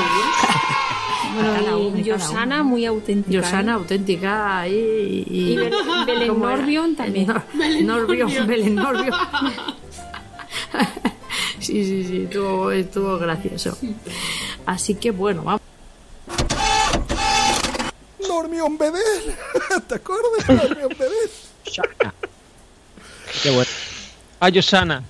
A 1.32 1.34
cada 1.44 1.60
Bueno, 1.60 1.78
uno, 1.88 1.98
y 1.98 2.04
cada 2.04 2.18
Yosana 2.18 2.62
muy 2.62 2.84
auténtica. 2.84 3.32
Yosana 3.32 3.74
auténtica 3.74 4.58
ahí 4.60 5.24
y, 5.30 5.52
Y 5.52 5.56
Bel- 5.56 5.72
Belén. 6.06 6.38
Norbion 6.38 6.94
también. 6.94 7.26
Nor- 7.28 7.42
Belén 7.54 7.86
Norbion, 7.86 8.18
Norbion. 8.28 8.46
Belén 8.46 8.74
Norbion. 8.74 9.14
Sí, 11.62 11.84
sí, 11.84 12.04
sí, 12.04 12.22
estuvo, 12.24 12.70
estuvo 12.70 13.18
gracioso. 13.18 13.76
Así 14.66 14.94
que 14.94 15.10
bueno, 15.10 15.42
vamos. 15.42 15.60
Normión 18.28 18.78
Bedel. 18.78 19.34
¿Te 19.88 19.94
acuerdas 19.94 20.46
de 20.46 20.54
Normión 20.54 20.88
Bedel? 20.98 21.30
Qué 23.42 23.50
bueno. 23.50 23.70
Ah, 24.40 24.48
Yosana. 24.48 25.04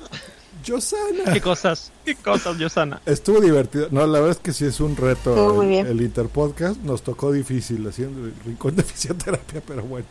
Yosana. 0.64 1.32
Qué 1.32 1.40
cosas, 1.40 1.90
qué 2.04 2.14
cosas, 2.14 2.56
Yosana. 2.58 3.00
Estuvo 3.06 3.40
divertido. 3.40 3.88
No, 3.90 4.06
la 4.06 4.20
verdad 4.20 4.36
es 4.36 4.38
que 4.38 4.52
sí 4.52 4.64
es 4.64 4.80
un 4.80 4.92
Estuvo 4.92 5.06
reto 5.06 5.54
muy 5.54 5.66
el, 5.66 5.70
bien. 5.70 5.86
el 5.86 6.00
Interpodcast. 6.02 6.80
Nos 6.82 7.02
tocó 7.02 7.32
difícil 7.32 7.86
haciendo 7.88 8.26
el 8.26 8.34
Rincón 8.44 8.76
de 8.76 8.82
Fisioterapia, 8.84 9.62
pero 9.66 9.82
bueno. 9.82 10.06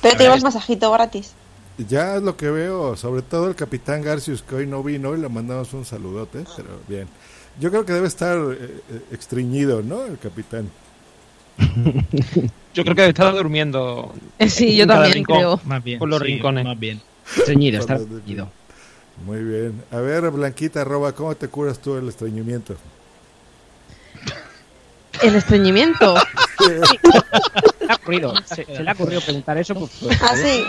Pero 0.00 0.16
tenemos 0.16 0.42
masajito 0.42 0.90
gratis. 0.90 1.32
Ya 1.78 2.16
es 2.16 2.22
lo 2.22 2.36
que 2.36 2.50
veo, 2.50 2.96
sobre 2.96 3.22
todo 3.22 3.48
el 3.48 3.54
capitán 3.54 4.02
Garcius 4.02 4.42
que 4.42 4.54
hoy 4.54 4.66
no 4.66 4.82
vino 4.82 5.14
y 5.14 5.20
le 5.20 5.28
mandamos 5.28 5.72
un 5.72 5.84
saludote, 5.84 6.44
pero 6.56 6.68
bien. 6.86 7.08
Yo 7.60 7.70
creo 7.70 7.84
que 7.84 7.92
debe 7.92 8.06
estar 8.06 8.36
eh, 8.38 8.56
eh, 8.90 9.00
extriñido, 9.10 9.82
¿no? 9.82 10.04
El 10.04 10.18
capitán. 10.18 10.70
Yo 12.74 12.84
creo 12.84 12.96
que 12.96 13.06
estaba 13.06 13.32
durmiendo. 13.32 14.12
Eh, 14.38 14.48
sí, 14.48 14.76
yo 14.76 14.86
también 14.86 15.12
rincón, 15.12 15.36
creo. 15.36 15.60
Más 15.64 15.84
bien. 15.84 15.98
Por 15.98 16.08
los 16.08 16.20
sí, 16.20 16.24
rincones. 16.24 16.64
Más 16.64 16.78
bien. 16.78 17.00
Está 17.26 17.96
estreñido. 17.96 18.48
Muy 19.26 19.42
bien. 19.42 19.82
A 19.90 19.98
ver, 19.98 20.30
Blanquita, 20.30 20.80
arroba, 20.80 21.12
¿cómo 21.12 21.34
te 21.34 21.48
curas 21.48 21.78
tú 21.78 21.96
el 21.96 22.08
estreñimiento? 22.08 22.74
El 25.22 25.34
estreñimiento. 25.36 26.14
Se 26.62 27.86
le 27.86 27.92
ha 27.92 27.94
ocurrido, 27.96 28.34
se, 28.46 28.64
se 28.64 28.82
le 28.84 28.88
ha 28.90 28.92
ocurrido 28.92 29.20
preguntar 29.20 29.58
eso. 29.58 29.74
Pues, 29.74 29.90
pues, 30.00 30.18
Ah, 30.22 30.34
sí. 30.36 30.64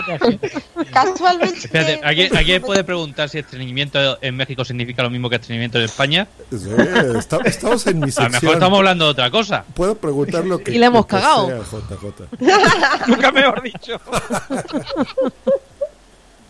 Casualmente. 0.91 1.59
Espérate, 1.59 1.99
¿alguien, 2.03 2.35
¿alguien 2.35 2.61
puede 2.63 2.83
preguntar 2.83 3.29
si 3.29 3.37
estreñimiento 3.39 4.17
en 4.21 4.35
México 4.35 4.65
significa 4.65 5.03
lo 5.03 5.11
mismo 5.11 5.29
que 5.29 5.35
estreñimiento 5.35 5.77
en 5.77 5.83
España? 5.85 6.27
Sí, 6.49 6.69
está- 7.15 7.37
estamos 7.45 7.85
en 7.87 7.99
mi 7.99 8.05
A 8.05 8.07
lo 8.07 8.11
mejor 8.15 8.31
sección. 8.31 8.53
estamos 8.53 8.77
hablando 8.79 9.05
de 9.05 9.11
otra 9.11 9.29
cosa. 9.29 9.63
Puedo 9.75 9.93
preguntar 9.95 10.45
lo 10.45 10.57
que 10.57 10.71
Y 10.71 10.79
le 10.79 10.87
hemos 10.87 11.05
cagado. 11.05 11.47
sea, 11.47 11.59
JJ. 11.59 13.07
Nunca 13.07 13.31
mejor 13.31 13.61
dicho. 13.61 13.99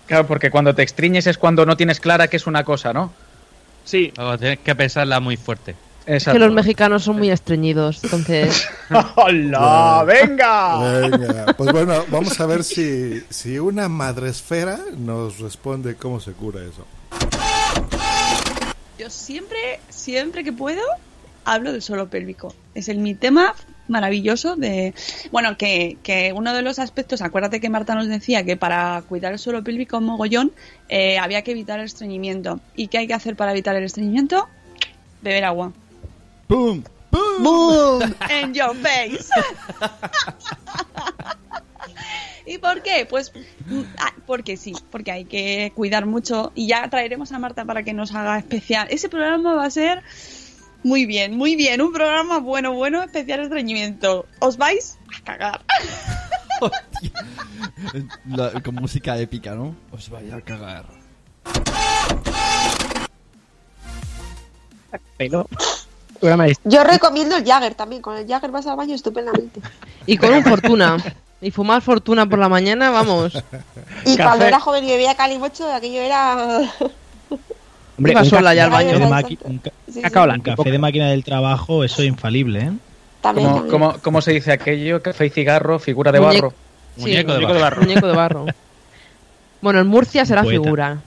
Claro, 0.07 0.27
porque 0.27 0.51
cuando 0.51 0.73
te 0.75 0.83
extriñes 0.83 1.27
es 1.27 1.37
cuando 1.37 1.65
no 1.65 1.75
tienes 1.77 1.99
clara 1.99 2.27
que 2.27 2.37
es 2.37 2.47
una 2.47 2.63
cosa, 2.63 2.93
¿no? 2.93 3.11
Sí. 3.83 4.13
Luego 4.15 4.37
tienes 4.37 4.59
que 4.59 4.75
pensarla 4.75 5.19
muy 5.19 5.37
fuerte. 5.37 5.75
Es 6.05 6.25
que 6.25 6.39
los 6.39 6.51
mexicanos 6.51 7.03
son 7.03 7.17
muy 7.17 7.29
estreñidos, 7.29 8.03
entonces. 8.03 8.67
¡Hola! 9.15 10.03
¡Venga! 10.05 11.07
Venga, 11.07 11.45
pues 11.57 11.71
bueno, 11.71 12.03
vamos 12.09 12.39
a 12.39 12.45
ver 12.45 12.63
si, 12.63 13.23
si 13.29 13.57
una 13.57 13.87
madresfera 13.87 14.79
nos 14.97 15.39
responde 15.39 15.95
cómo 15.95 16.19
se 16.19 16.33
cura 16.33 16.59
eso. 16.61 16.85
Yo 18.99 19.09
siempre, 19.09 19.79
siempre 19.89 20.43
que 20.43 20.51
puedo, 20.51 20.81
hablo 21.45 21.71
del 21.71 21.81
suelo 21.81 22.09
pélvico. 22.09 22.53
Es 22.75 22.89
el 22.89 22.97
mi 22.97 23.15
tema 23.15 23.55
maravilloso 23.87 24.55
de... 24.55 24.93
Bueno, 25.31 25.57
que, 25.57 25.97
que 26.03 26.33
uno 26.33 26.53
de 26.53 26.61
los 26.61 26.79
aspectos, 26.79 27.21
acuérdate 27.21 27.59
que 27.59 27.69
Marta 27.69 27.95
nos 27.95 28.07
decía 28.07 28.43
que 28.43 28.57
para 28.57 29.03
cuidar 29.07 29.33
el 29.33 29.39
suelo 29.39 29.63
pélvico 29.63 30.01
mogollón 30.01 30.51
eh, 30.89 31.17
había 31.17 31.41
que 31.43 31.51
evitar 31.51 31.79
el 31.79 31.85
estreñimiento. 31.85 32.59
¿Y 32.75 32.87
qué 32.87 32.99
hay 32.99 33.07
que 33.07 33.13
hacer 33.13 33.35
para 33.35 33.51
evitar 33.51 33.75
el 33.75 33.83
estreñimiento? 33.83 34.47
Beber 35.21 35.45
agua. 35.45 35.71
¡Boom! 36.53 36.83
¡Boom! 37.39 38.13
¡En 38.29 38.53
your 38.53 38.75
face! 38.77 39.25
¿Y 42.45 42.59
por 42.59 42.83
qué? 42.83 43.07
Pues 43.09 43.31
ah, 43.97 44.13
porque 44.27 44.55
sí, 44.55 44.75
porque 44.91 45.11
hay 45.11 45.25
que 45.25 45.71
cuidar 45.75 46.05
mucho 46.05 46.51
y 46.53 46.67
ya 46.67 46.87
traeremos 46.91 47.31
a 47.31 47.39
Marta 47.39 47.65
para 47.65 47.81
que 47.81 47.93
nos 47.93 48.13
haga 48.13 48.37
especial. 48.37 48.85
Ese 48.91 49.09
programa 49.09 49.55
va 49.55 49.65
a 49.65 49.71
ser 49.71 50.03
muy 50.83 51.07
bien, 51.07 51.35
muy 51.37 51.55
bien, 51.55 51.81
un 51.81 51.91
programa 51.91 52.37
bueno, 52.37 52.73
bueno, 52.73 53.01
especial 53.01 53.39
estreñimiento. 53.39 54.27
¿Os 54.37 54.57
vais 54.57 54.99
a 55.17 55.23
cagar? 55.23 55.61
La- 58.29 58.61
con 58.61 58.75
música 58.75 59.17
épica, 59.17 59.55
¿no? 59.55 59.75
Os 59.91 60.07
vaya 60.09 60.35
a 60.35 60.41
cagar. 60.41 60.85
Pero, 65.17 65.47
programa 66.23 66.45
de- 66.45 66.57
Yo 66.63 66.83
recomiendo 66.83 67.35
el 67.37 67.45
Jagger 67.45 67.75
también. 67.75 68.01
Con 68.01 68.17
el 68.17 68.27
Jagger 68.27 68.51
vas 68.51 68.65
al 68.67 68.75
baño 68.77 68.95
estupendamente. 68.95 69.59
Y 70.05 70.17
con 70.17 70.33
un 70.33 70.43
fortuna. 70.43 70.97
Y 71.43 71.51
fumar 71.51 71.81
fortuna 71.81 72.25
por 72.25 72.39
la 72.39 72.47
mañana, 72.47 72.89
vamos. 72.89 73.33
Y 74.05 74.15
Café. 74.15 74.23
cuando 74.23 74.45
era 74.45 74.61
joven 74.61 74.85
y 74.85 74.87
bebía 74.91 75.13
calimocho, 75.15 75.69
aquello 75.73 75.99
era. 75.99 76.37
Iba 77.97 78.21
un 78.21 78.25
sola 78.29 78.53
ya 78.55 78.63
al 78.63 78.69
baño. 78.69 78.97
De 78.97 79.05
maqui- 79.05 79.37
un 79.43 79.57
ca- 79.57 79.71
Sí, 79.85 80.01
sí. 80.01 80.17
un 80.17 80.39
café 80.39 80.71
de 80.71 80.79
máquina 80.79 81.09
del 81.09 81.25
trabajo, 81.25 81.83
eso 81.83 82.01
es 82.01 82.07
infalible, 82.07 82.59
¿eh? 82.61 82.71
También, 83.19 83.47
¿Cómo, 83.49 83.57
también. 83.63 83.71
cómo, 83.71 83.99
cómo 84.01 84.21
se 84.21 84.31
dice 84.31 84.53
aquello? 84.53 85.01
Café 85.01 85.25
y 85.25 85.29
cigarro, 85.31 85.79
figura 85.79 86.13
de 86.13 86.21
Muñe- 86.21 86.35
barro. 86.35 86.53
Sí, 86.95 87.01
Muñeco 87.01 87.33
de 87.33 87.39
muñeco 87.41 87.59
barro. 87.59 87.81
Muñeco 87.81 88.07
de 88.07 88.15
barro. 88.15 88.45
Bueno, 89.59 89.79
en 89.81 89.87
Murcia 89.87 90.25
será 90.25 90.43
Poeta. 90.43 90.61
figura. 90.63 90.97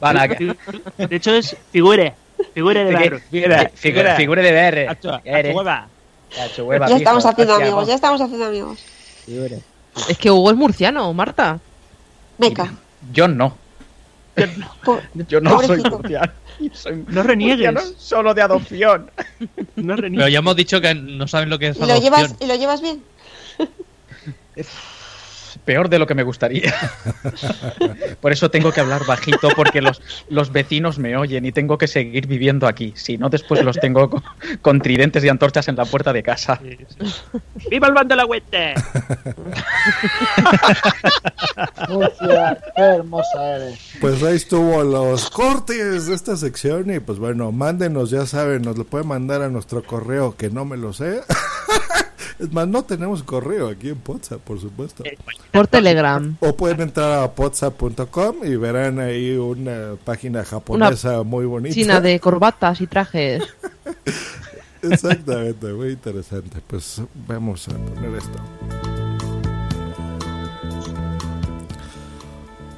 Vale, 0.00 0.28
que- 0.96 1.06
De 1.06 1.16
hecho 1.16 1.32
es 1.34 1.54
figure. 1.72 2.14
Figure 2.54 2.84
de 2.84 2.92
barro. 2.92 3.20
figura, 3.30 3.70
figura, 3.74 4.16
figura 4.16 4.42
de 4.42 4.88
actuaba. 4.88 5.22
Cacho, 6.34 6.64
hueva, 6.66 6.88
Ya 6.88 6.96
estamos 6.96 7.24
haciendo 7.24 7.54
amigos, 7.54 7.88
ya 7.88 7.94
estamos 7.94 8.20
haciendo 8.20 8.46
amigos. 8.46 8.78
Es 10.08 10.18
que 10.18 10.30
Hugo 10.30 10.50
es 10.50 10.56
murciano, 10.56 11.12
Marta. 11.12 11.58
Venga. 12.38 12.72
Yo 13.12 13.28
no. 13.28 13.56
Yo 15.28 15.40
no 15.40 15.60
soy 15.62 15.82
murciano. 15.82 16.32
Soy 16.72 17.04
No 17.08 17.22
reniegues. 17.22 17.72
murciano 17.72 17.98
solo 17.98 18.34
de 18.34 18.42
adopción. 18.42 19.10
No 19.76 19.94
Pero 19.94 19.96
reniegues. 19.96 20.32
ya 20.32 20.38
hemos 20.38 20.56
dicho 20.56 20.80
que 20.80 20.94
no 20.94 21.26
saben 21.26 21.50
lo 21.50 21.58
que 21.58 21.68
es 21.68 21.76
¿Y 21.76 21.80
lo, 21.80 21.96
llevas, 21.98 22.20
adopción. 22.24 22.38
¿Y 22.40 22.46
lo 22.46 22.54
llevas 22.56 22.80
bien? 22.80 23.02
Peor 25.68 25.90
de 25.90 25.98
lo 25.98 26.06
que 26.06 26.14
me 26.14 26.22
gustaría. 26.22 26.72
Por 28.22 28.32
eso 28.32 28.50
tengo 28.50 28.72
que 28.72 28.80
hablar 28.80 29.04
bajito, 29.04 29.50
porque 29.54 29.82
los, 29.82 30.00
los 30.30 30.50
vecinos 30.50 30.98
me 30.98 31.14
oyen 31.14 31.44
y 31.44 31.52
tengo 31.52 31.76
que 31.76 31.86
seguir 31.86 32.26
viviendo 32.26 32.66
aquí. 32.66 32.94
Si 32.96 33.18
no, 33.18 33.28
después 33.28 33.62
los 33.62 33.78
tengo 33.78 34.08
con, 34.08 34.22
con 34.62 34.80
tridentes 34.80 35.22
y 35.24 35.28
antorchas 35.28 35.68
en 35.68 35.76
la 35.76 35.84
puerta 35.84 36.14
de 36.14 36.22
casa. 36.22 36.58
¡Viva 37.70 37.88
el 37.88 37.92
bando 37.92 38.14
de 38.14 38.16
la 38.16 38.24
huete! 38.24 38.74
Qué 42.74 42.82
hermosa 42.82 43.56
eres. 43.56 43.78
Pues 44.00 44.22
ahí 44.22 44.36
estuvo 44.36 44.82
los 44.82 45.28
cortes 45.28 46.06
de 46.06 46.14
esta 46.14 46.38
sección 46.38 46.90
y 46.94 47.00
pues 47.00 47.18
bueno, 47.18 47.52
mándenos, 47.52 48.08
ya 48.08 48.24
saben, 48.24 48.62
nos 48.62 48.78
lo 48.78 48.84
pueden 48.84 49.08
mandar 49.08 49.42
a 49.42 49.50
nuestro 49.50 49.82
correo 49.82 50.34
que 50.34 50.48
no 50.48 50.64
me 50.64 50.78
lo 50.78 50.94
sé. 50.94 51.20
Es 52.38 52.52
más, 52.52 52.68
no 52.68 52.84
tenemos 52.84 53.22
correo 53.22 53.68
aquí 53.68 53.88
en 53.88 54.00
WhatsApp, 54.06 54.40
por 54.40 54.60
supuesto. 54.60 55.02
Por 55.50 55.66
Telegram. 55.66 56.36
O 56.40 56.56
pueden 56.56 56.80
entrar 56.82 57.24
a 57.24 57.32
whatsapp.com 57.36 58.36
y 58.44 58.56
verán 58.56 59.00
ahí 59.00 59.32
una 59.36 59.96
página 60.04 60.44
japonesa 60.44 61.22
muy 61.24 61.46
bonita. 61.46 61.74
China 61.74 62.00
de 62.00 62.20
corbatas 62.20 62.80
y 62.80 62.86
trajes. 62.86 63.42
Exactamente, 64.82 65.72
muy 65.72 65.90
interesante. 65.90 66.60
Pues 66.66 67.02
vamos 67.26 67.68
a 67.68 67.72
poner 67.72 68.14
esto. 68.14 68.38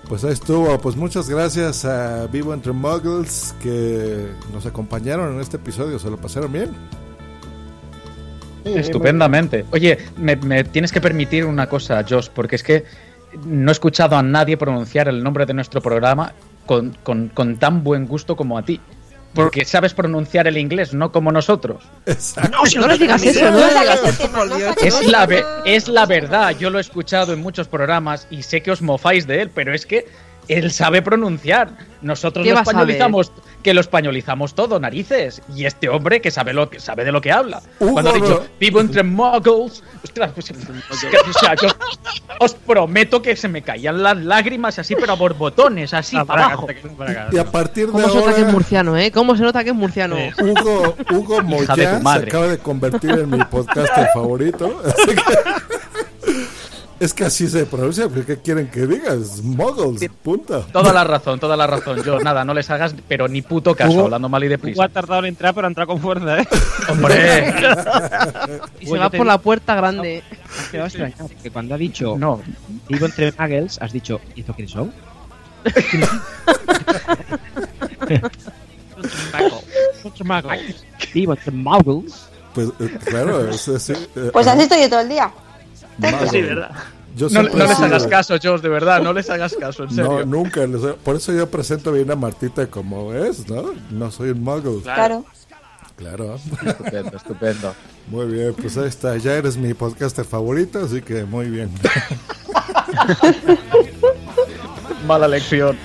Pues 0.08 0.24
ahí 0.24 0.32
estuvo. 0.32 0.76
Pues 0.80 0.96
muchas 0.96 1.28
gracias 1.28 1.84
a 1.84 2.26
Vivo 2.26 2.54
Entre 2.54 2.72
Muggles 2.72 3.54
que 3.62 4.26
nos 4.52 4.66
acompañaron 4.66 5.34
en 5.34 5.40
este 5.40 5.56
episodio. 5.56 5.98
¿Se 5.98 6.10
lo 6.10 6.16
pasaron 6.16 6.50
bien? 6.50 6.74
Sí, 8.64 8.72
Estupendamente. 8.76 9.64
Oye, 9.72 9.98
me, 10.16 10.36
me 10.36 10.64
tienes 10.64 10.92
que 10.92 11.00
permitir 11.00 11.44
una 11.44 11.68
cosa, 11.68 12.04
Josh, 12.08 12.28
porque 12.34 12.56
es 12.56 12.62
que 12.62 12.84
no 13.44 13.70
he 13.70 13.72
escuchado 13.72 14.16
a 14.16 14.22
nadie 14.22 14.56
pronunciar 14.56 15.08
el 15.08 15.22
nombre 15.22 15.46
de 15.46 15.54
nuestro 15.54 15.80
programa 15.80 16.32
con, 16.66 16.96
con- 17.02 17.28
con 17.28 17.56
tan 17.58 17.82
buen 17.84 18.06
gusto 18.06 18.36
como 18.36 18.58
a 18.58 18.62
ti. 18.64 18.80
Porque 19.32 19.64
sabes 19.64 19.94
pronunciar 19.94 20.48
el 20.48 20.56
inglés, 20.58 20.92
no 20.92 21.12
como 21.12 21.30
nosotros. 21.30 21.84
No 22.80 22.88
le 22.88 22.98
digas 22.98 23.22
eso, 23.22 23.48
no 23.52 23.58
digas 23.58 24.00
eso, 24.04 24.28
por 24.32 24.56
Dios. 24.56 24.74
Es 24.82 25.06
la, 25.06 25.28
es 25.64 25.86
la 25.86 26.04
verdad, 26.06 26.56
yo 26.58 26.68
lo 26.68 26.78
he 26.78 26.80
escuchado 26.80 27.32
en 27.32 27.40
muchos 27.40 27.68
programas 27.68 28.26
y 28.28 28.42
sé 28.42 28.60
que 28.60 28.72
os 28.72 28.82
mofáis 28.82 29.28
de 29.28 29.42
él, 29.42 29.50
pero 29.54 29.72
es 29.72 29.86
que 29.86 30.08
él 30.55 30.70
sabe 30.70 31.02
pronunciar. 31.02 31.70
Nosotros 32.02 32.44
¿Qué 32.47 32.52
lo 32.52 32.60
españolizamos, 32.60 33.31
que 33.62 33.74
lo 33.74 33.81
españolizamos 33.81 34.55
todo, 34.55 34.81
narices. 34.81 35.43
Y 35.55 35.66
este 35.66 35.89
hombre 35.90 36.20
que 36.20 36.31
sabe 36.31 36.52
lo 36.55 36.70
que 36.70 36.81
sabe 36.81 37.05
de 37.05 37.12
lo 37.12 37.20
que 37.20 37.31
habla. 37.31 37.60
Hugo, 37.78 37.93
Cuando 37.93 38.10
ha 38.10 38.14
dicho 38.14 38.47
vivo 38.59 38.81
entre 38.81 39.02
muggles, 39.02 39.82
ostras, 40.02 40.31
pues, 40.35 40.51
o 40.51 41.39
sea, 41.39 41.55
yo 41.56 41.68
os 42.39 42.55
prometo 42.55 43.20
que 43.20 43.36
se 43.36 43.48
me 43.48 43.60
caían 43.62 44.02
las 44.02 44.16
lágrimas 44.16 44.78
así, 44.78 44.94
pero 44.97 45.12
a 45.12 45.16
borbotones, 45.16 45.93
así 45.93 46.16
Ah, 46.16 46.24
para 46.24 46.43
para 46.43 46.55
abajo. 46.55 46.68
acá, 46.70 46.89
para 46.97 47.10
acá. 47.10 47.28
Y 47.32 47.39
a 47.39 47.44
partir 47.44 47.86
de 47.86 47.93
¿Cómo 47.93 48.09
se 48.09 48.14
nota 48.14 48.27
que 48.27 48.31
es 48.32 48.39
ahora, 48.39 48.52
murciano, 48.52 48.97
eh? 48.97 49.10
¿Cómo 49.12 49.36
se 49.36 49.43
nota 49.43 49.62
que 49.64 49.70
es 49.70 49.77
murciano? 49.77 50.16
Hugo, 50.39 50.97
Hugo 51.10 51.43
Moya 51.43 51.74
se 51.74 51.86
acaba 51.86 52.47
de 52.47 52.59
convertir 52.59 53.10
en 53.10 53.28
mi 53.31 53.44
podcaster 53.44 54.09
favorito. 54.14 54.81
Así 54.86 55.14
que- 55.14 55.80
es 57.01 57.12
que 57.14 57.24
así 57.24 57.48
se 57.48 57.66
pronuncia. 57.66 58.09
¿pero 58.09 58.24
¿Qué 58.24 58.36
quieren 58.36 58.68
que 58.70 58.86
digas? 58.86 59.40
Muggles, 59.43 60.09
punto. 60.22 60.60
Toda 60.72 60.93
la 60.93 61.02
razón, 61.02 61.40
toda 61.40 61.56
la 61.56 61.66
razón. 61.66 62.02
Yo, 62.05 62.20
nada, 62.22 62.44
no 62.44 62.55
les 62.55 62.70
hagas, 62.70 62.94
pero 63.09 63.27
ni 63.27 63.43
puto 63.43 63.74
caso, 63.74 63.93
Hugo- 63.93 64.05
hablando 64.05 64.28
mal 64.28 64.43
y 64.44 64.47
Hugo 64.47 64.51
deprisa. 64.56 64.85
ha 64.85 64.89
tardado 64.89 65.20
en 65.20 65.27
entrar, 65.27 65.55
pero 65.55 65.66
ha 65.66 65.68
entrado 65.70 65.89
con 65.89 66.01
fuerza, 66.01 66.40
¿eh? 66.40 66.48
¡Hombre! 66.89 67.55
Y 68.81 68.86
se 68.86 68.98
va 68.98 69.10
por 69.10 69.27
la 69.27 69.39
puerta 69.39 69.74
grande. 69.74 70.22
Has 70.59 70.68
quedado 70.68 70.86
extrañado, 70.86 71.28
porque 71.28 71.51
cuando 71.51 71.74
ha 71.74 71.78
dicho 71.78 72.16
No, 72.18 72.40
vivo 72.89 73.06
entre 73.06 73.32
muggles, 73.32 73.81
has 73.81 73.93
dicho, 73.93 74.20
¿y 74.35 74.40
esto 74.40 74.55
quiénes 74.55 74.72
son? 74.72 74.93
Vivo 81.14 81.32
entre 81.32 81.51
muggles. 81.52 82.27
Pues 82.55 82.68
eh, 82.81 82.98
claro, 83.05 83.48
es, 83.48 83.68
es- 83.68 83.90
eh, 83.90 84.31
Pues 84.32 84.47
ah, 84.47 84.52
así 84.52 84.62
estoy 84.62 84.81
yo 84.82 84.89
todo 84.90 85.01
el 85.01 85.09
día. 85.09 85.31
Sí, 86.31 86.43
¿verdad? 86.43 86.70
Yo 87.16 87.28
no, 87.31 87.43
les 87.43 87.81
hagas 87.81 88.06
caso, 88.06 88.36
Josh, 88.40 88.60
de 88.60 88.68
verdad, 88.68 89.02
no 89.02 89.12
les 89.12 89.28
hagas 89.31 89.55
caso, 89.56 89.85
en 89.85 89.97
No, 89.97 90.24
nunca. 90.24 90.64
les- 90.66 90.94
Por 91.02 91.16
eso 91.16 91.32
yo 91.32 91.51
presento 91.51 91.93
bien 91.93 92.10
a 92.10 92.16
Martita 92.16 92.66
como 92.68 93.12
es, 93.12 93.48
¿no? 93.48 93.72
No 93.90 94.10
soy 94.10 94.31
un 94.31 94.43
muggle. 94.43 94.81
Claro. 94.82 95.24
Claro. 95.97 96.36
Estupendo, 96.64 97.16
estupendo. 97.16 97.74
Muy 98.06 98.27
bien, 98.27 98.55
pues 98.55 98.77
ahí 98.78 98.89
está. 98.89 99.16
Ya 99.18 99.35
eres 99.35 99.56
mi 99.56 99.74
podcaster 99.74 100.24
favorito, 100.24 100.78
así 100.82 101.02
que 101.02 101.24
muy 101.24 101.51
bien. 101.51 101.70
Mala 105.06 105.28
lección. 105.28 105.77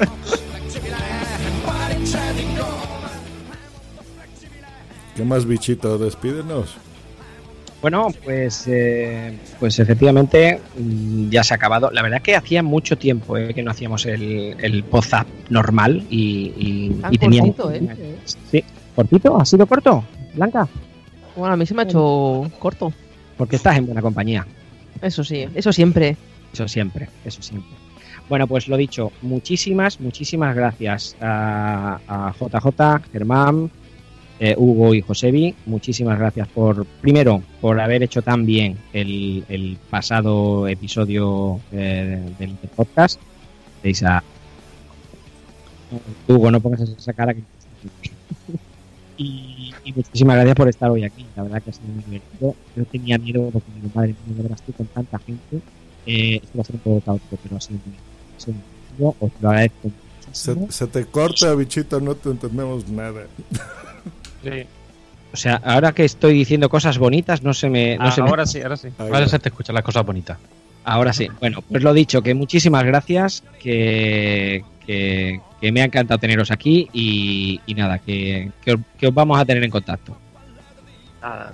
¿Qué 5.16 5.24
más, 5.24 5.46
bichito? 5.46 5.98
Despídenos. 5.98 6.76
Bueno, 7.86 8.08
pues, 8.24 8.64
eh, 8.66 9.38
pues 9.60 9.78
efectivamente 9.78 10.60
mm, 10.76 11.30
ya 11.30 11.44
se 11.44 11.54
ha 11.54 11.58
acabado. 11.58 11.92
La 11.92 12.02
verdad 12.02 12.20
que 12.20 12.36
hacía 12.36 12.64
mucho 12.64 12.98
tiempo 12.98 13.38
eh, 13.38 13.54
que 13.54 13.62
no 13.62 13.70
hacíamos 13.70 14.08
el, 14.08 14.56
el 14.60 14.84
WhatsApp 14.90 15.28
normal 15.52 16.04
y, 16.10 16.90
y 17.12 17.18
teníamos... 17.20 17.56
cortito, 17.56 17.94
¿eh? 17.94 18.18
Sí, 18.50 18.64
cortito, 18.96 19.40
ha 19.40 19.46
sido 19.46 19.68
corto, 19.68 20.04
Blanca, 20.34 20.68
Bueno, 21.36 21.54
a 21.54 21.58
mí 21.58 21.68
se 21.68 21.76
me 21.76 21.84
ha 21.84 21.86
hecho 21.86 22.50
corto. 22.58 22.92
porque 23.38 23.58
estás 23.58 23.78
en 23.78 23.86
buena 23.86 24.02
compañía. 24.02 24.48
Eso 25.00 25.24
sí, 25.24 25.48
eso 25.54 25.72
siempre. 25.72 26.18
Eso 26.54 26.68
siempre, 26.68 27.08
eso 27.24 27.44
siempre. 27.44 27.70
Bueno, 28.28 28.48
pues 28.48 28.68
lo 28.68 28.78
dicho, 28.78 29.12
muchísimas, 29.22 30.00
muchísimas 30.00 30.56
gracias 30.56 31.16
a, 31.22 32.00
a 32.08 32.34
JJ, 32.34 33.12
Germán, 33.12 33.70
eh, 34.40 34.56
Hugo 34.58 34.94
y 34.94 35.02
Josebi. 35.02 35.56
Muchísimas 35.66 36.20
gracias 36.20 36.48
por, 36.50 36.86
primero, 36.86 37.42
por 37.62 37.80
haber 37.80 38.04
hecho 38.04 38.22
tan 38.22 38.46
bien 38.46 38.78
el, 38.94 39.44
el 39.50 39.78
pasado 39.90 40.68
episodio 40.68 41.60
eh, 41.72 42.22
del, 42.40 42.50
del 42.60 42.70
podcast. 42.76 43.20
A 44.04 44.24
Hugo, 46.28 46.50
no 46.50 46.60
pongas 46.60 46.82
esa 46.82 47.14
cara 47.14 47.36
que 47.36 47.44
y, 49.18 49.74
y 49.84 49.94
muchísimas 49.94 50.36
gracias 50.38 50.56
por 50.56 50.68
estar 50.68 50.90
hoy 50.90 51.04
aquí. 51.04 51.26
La 51.36 51.44
verdad 51.44 51.62
que 51.62 51.70
ha 51.70 51.74
sido 51.74 51.88
muy 51.88 52.04
divertido. 52.04 52.56
Yo 52.76 52.86
tenía 52.86 53.18
miedo 53.18 53.50
porque 53.54 53.72
digo, 53.76 53.90
madre 53.94 54.16
de 54.26 54.42
verdad 54.42 54.58
estoy 54.58 54.74
con 54.74 54.88
tanta 54.88 55.20
gente. 55.20 55.62
Eh, 56.08 56.40
esto 56.44 56.58
va 56.58 56.62
a 56.62 56.66
ser 56.66 56.76
un 56.76 56.82
poco 56.82 57.02
caótico, 57.02 57.38
pero 57.44 57.58
ha 57.58 57.62
sido 57.62 57.80
muy, 57.86 57.96
ha 57.96 58.40
sido 58.40 58.54
muy 58.54 58.64
divertido. 58.98 59.16
Os 59.20 59.32
lo 59.42 59.50
agradezco 59.50 59.92
Se, 60.32 60.72
se 60.72 60.88
te 60.88 61.06
corta, 61.06 61.54
bichito, 61.54 62.00
no 62.02 62.16
te 62.16 62.30
entendemos 62.30 62.90
nada. 62.90 63.28
O 65.34 65.38
sea, 65.38 65.62
ahora 65.66 65.92
que 65.92 66.06
estoy 66.06 66.34
diciendo 66.34 66.70
cosas 66.70 66.98
bonitas, 66.98 67.44
no 67.44 67.54
se 67.54 67.70
me. 67.70 67.98
No 67.98 68.06
Ah, 68.06 68.12
se 68.12 68.22
me- 68.22 68.30
ahora 68.30 68.46
sí, 68.46 68.62
ahora 68.62 68.78
sí. 68.78 68.88
Ahora 68.98 69.28
se 69.28 69.40
te 69.40 69.50
escuchan 69.50 69.76
las 69.76 69.84
cosas 69.84 70.06
bonitas. 70.06 70.38
Ahora 70.86 71.12
sí. 71.14 71.28
Bueno, 71.40 71.62
pues 71.68 71.84
lo 71.84 71.94
dicho, 71.94 72.22
que 72.22 72.34
muchísimas 72.36 72.84
gracias, 72.86 73.44
que, 73.62 74.64
que, 74.86 75.42
que 75.60 75.72
me 75.72 75.82
ha 75.82 75.86
encantado 75.86 76.20
teneros 76.20 76.52
aquí 76.52 76.88
y, 76.94 77.60
y 77.66 77.74
nada, 77.74 78.00
que, 78.00 78.52
que 78.64 78.74
os- 78.74 78.80
que 79.00 79.08
os 79.08 79.14
vamos 79.14 79.40
a 79.40 79.46
tener 79.46 79.64
en 79.64 79.72
contacto. 79.72 80.16
Nada. 81.22 81.54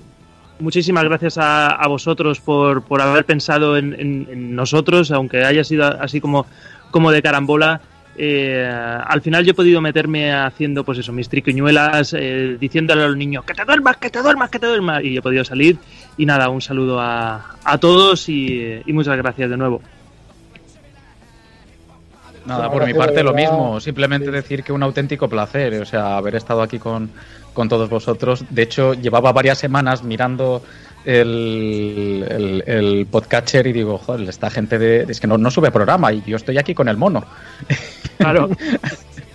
Muchísimas 0.59 1.03
gracias 1.05 1.37
a, 1.39 1.69
a 1.69 1.87
vosotros 1.87 2.39
por, 2.39 2.83
por 2.83 3.01
haber 3.01 3.25
pensado 3.25 3.77
en, 3.77 3.93
en- 3.99 4.27
en 4.29 4.55
nosotros, 4.55 5.09
aunque 5.11 5.43
haya 5.43 5.63
sido 5.63 5.85
así 5.99 6.21
como, 6.21 6.45
como 6.91 7.11
de 7.11 7.21
carambola. 7.23 7.81
Eh, 8.17 8.69
al 8.69 9.21
final 9.21 9.45
yo 9.45 9.51
he 9.51 9.53
podido 9.53 9.81
meterme 9.81 10.33
haciendo 10.33 10.83
pues 10.83 10.97
eso, 10.99 11.13
mis 11.13 11.29
triquiñuelas, 11.29 12.13
eh, 12.13 12.57
diciéndole 12.59 13.03
a 13.03 13.07
los 13.07 13.17
niños 13.17 13.45
que 13.45 13.53
te 13.53 13.63
duermas, 13.63 13.97
que 13.97 14.09
te 14.09 14.21
duermas, 14.21 14.49
que 14.49 14.59
te 14.59 14.67
duermas. 14.67 15.03
Y 15.03 15.17
he 15.17 15.21
podido 15.21 15.43
salir. 15.43 15.77
Y 16.17 16.25
nada, 16.25 16.49
un 16.49 16.61
saludo 16.61 16.99
a, 16.99 17.55
a 17.63 17.77
todos 17.77 18.27
y, 18.29 18.81
y 18.85 18.93
muchas 18.93 19.17
gracias 19.17 19.49
de 19.49 19.57
nuevo. 19.57 19.81
Nada, 22.45 22.71
por 22.71 22.85
mi 22.85 22.93
parte 22.93 23.23
lo 23.23 23.33
mismo. 23.33 23.79
Simplemente 23.79 24.31
decir 24.31 24.63
que 24.63 24.73
un 24.73 24.83
auténtico 24.83 25.29
placer, 25.29 25.81
o 25.81 25.85
sea, 25.85 26.17
haber 26.17 26.35
estado 26.35 26.61
aquí 26.61 26.79
con, 26.79 27.09
con 27.53 27.69
todos 27.69 27.89
vosotros. 27.89 28.43
De 28.49 28.63
hecho, 28.63 28.93
llevaba 28.93 29.31
varias 29.31 29.57
semanas 29.59 30.03
mirando 30.03 30.63
el, 31.05 32.25
el, 32.29 32.63
el 32.65 33.05
podcatcher 33.07 33.67
y 33.67 33.73
digo, 33.73 33.97
joder, 33.97 34.29
esta 34.29 34.49
gente 34.49 34.77
de, 34.77 35.05
es 35.07 35.19
que 35.19 35.27
no, 35.27 35.37
no 35.37 35.51
sube 35.51 35.71
programa 35.71 36.11
y 36.13 36.21
yo 36.25 36.37
estoy 36.37 36.57
aquí 36.57 36.73
con 36.73 36.87
el 36.87 36.97
mono. 36.97 37.25
Claro. 38.17 38.49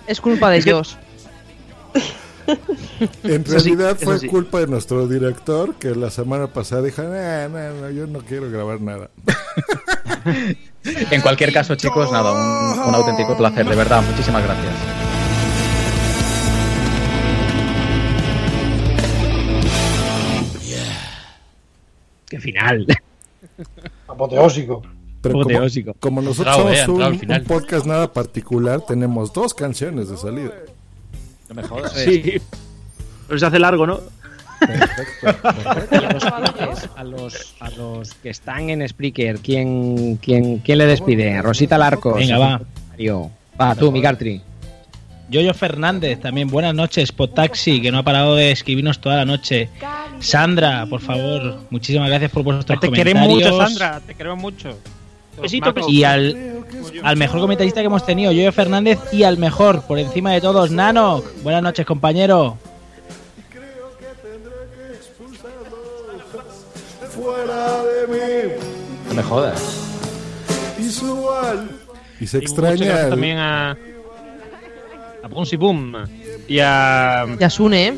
Es 0.06 0.20
culpa 0.20 0.50
de 0.50 0.58
ellos. 0.58 0.96
En 3.24 3.44
sí, 3.44 3.52
realidad 3.52 3.96
fue 4.00 4.20
sí. 4.20 4.28
culpa 4.28 4.60
de 4.60 4.68
nuestro 4.68 5.08
director 5.08 5.74
que 5.74 5.96
la 5.96 6.10
semana 6.10 6.46
pasada 6.46 6.82
dijo, 6.82 7.02
no, 7.02 7.48
no, 7.48 7.72
no, 7.72 7.90
yo 7.90 8.06
no 8.06 8.20
quiero 8.20 8.48
grabar 8.50 8.80
nada. 8.80 9.10
En 10.84 11.20
cualquier 11.20 11.52
caso, 11.52 11.74
chicos, 11.74 12.12
nada, 12.12 12.30
un, 12.30 12.88
un 12.88 12.94
auténtico 12.94 13.36
placer, 13.36 13.68
de 13.68 13.74
verdad. 13.74 14.04
Muchísimas 14.08 14.44
gracias. 14.44 15.05
Qué 22.36 22.40
final. 22.42 22.86
Apoteósico. 24.08 24.82
Pero 25.22 25.32
como, 25.32 25.42
Apoteósico. 25.42 25.94
como 25.98 26.20
nosotros 26.20 26.54
Entrado, 26.54 26.72
eh, 26.74 26.84
somos 26.84 27.22
un, 27.22 27.44
podcast 27.44 27.86
nada 27.86 28.12
particular, 28.12 28.82
tenemos 28.82 29.32
dos 29.32 29.54
canciones 29.54 30.10
de 30.10 30.18
salida. 30.18 30.52
No 31.48 31.54
me 31.54 31.62
jodas. 31.62 31.92
Sí. 31.92 32.34
Pero 33.26 33.38
se 33.38 33.46
hace 33.46 33.58
largo, 33.58 33.86
¿no? 33.86 34.00
A 34.60 36.00
los, 36.00 36.24
a 36.96 37.04
los, 37.04 37.54
a 37.60 37.70
los 37.70 38.14
que 38.14 38.30
están 38.30 38.70
en 38.70 38.88
Spreaker, 38.88 39.40
¿quién, 39.40 40.16
quién, 40.16 40.58
quién 40.58 40.78
le 40.78 40.86
despide? 40.86 41.42
Rosita 41.42 41.76
Larcos. 41.76 42.16
Venga, 42.16 42.38
va. 42.38 42.62
Mario. 42.88 43.30
Va, 43.60 43.74
tú, 43.74 43.92
Migartri. 43.92 44.40
Yoyo 45.28 45.52
Fernández, 45.52 46.20
también 46.20 46.48
buenas 46.48 46.74
noches. 46.74 47.12
Potaxi, 47.12 47.82
que 47.82 47.92
no 47.92 47.98
ha 47.98 48.02
parado 48.02 48.34
de 48.34 48.50
escribirnos 48.50 48.98
toda 49.00 49.16
la 49.16 49.24
noche. 49.26 49.68
Sandra, 50.20 50.86
por 50.86 51.00
favor, 51.00 51.58
muchísimas 51.70 52.08
gracias 52.08 52.30
por 52.30 52.42
vuestros 52.42 52.64
Te 52.80 52.86
comentarios. 52.86 53.14
queremos 53.14 53.28
mucho, 53.28 53.56
Sandra. 53.58 54.00
Te 54.06 54.14
queremos 54.14 54.38
mucho. 54.38 54.78
Besito, 55.40 55.72
besito. 55.72 55.92
Y 55.92 56.02
al, 56.04 56.64
al 57.02 57.16
mejor 57.16 57.40
comentarista 57.40 57.80
que 57.80 57.86
hemos 57.86 58.04
tenido, 58.06 58.32
Yoyo 58.32 58.50
Fernández, 58.52 58.98
y 59.12 59.22
al 59.22 59.36
mejor, 59.38 59.82
por 59.82 59.98
encima 59.98 60.32
de 60.32 60.40
todos, 60.40 60.70
Nano. 60.70 61.22
Buenas 61.42 61.62
noches, 61.62 61.84
compañero. 61.86 62.56
Fuera 67.10 67.82
de 67.84 68.06
mí. 68.08 68.52
No 69.08 69.14
me 69.14 69.22
jodas. 69.22 69.82
Y 70.78 70.82
Y 72.24 72.26
se 72.26 72.38
Y 72.38 72.40
extraña. 72.40 72.76
gracias 72.76 73.04
el- 73.04 73.10
también 73.10 73.38
a. 73.38 73.70
A 75.22 75.28
Boom 75.28 75.46
Boom. 75.58 75.96
Y 76.48 76.58
a. 76.60 77.26
Ya 77.38 77.50
Sune, 77.50 77.88
¿eh? 77.88 77.94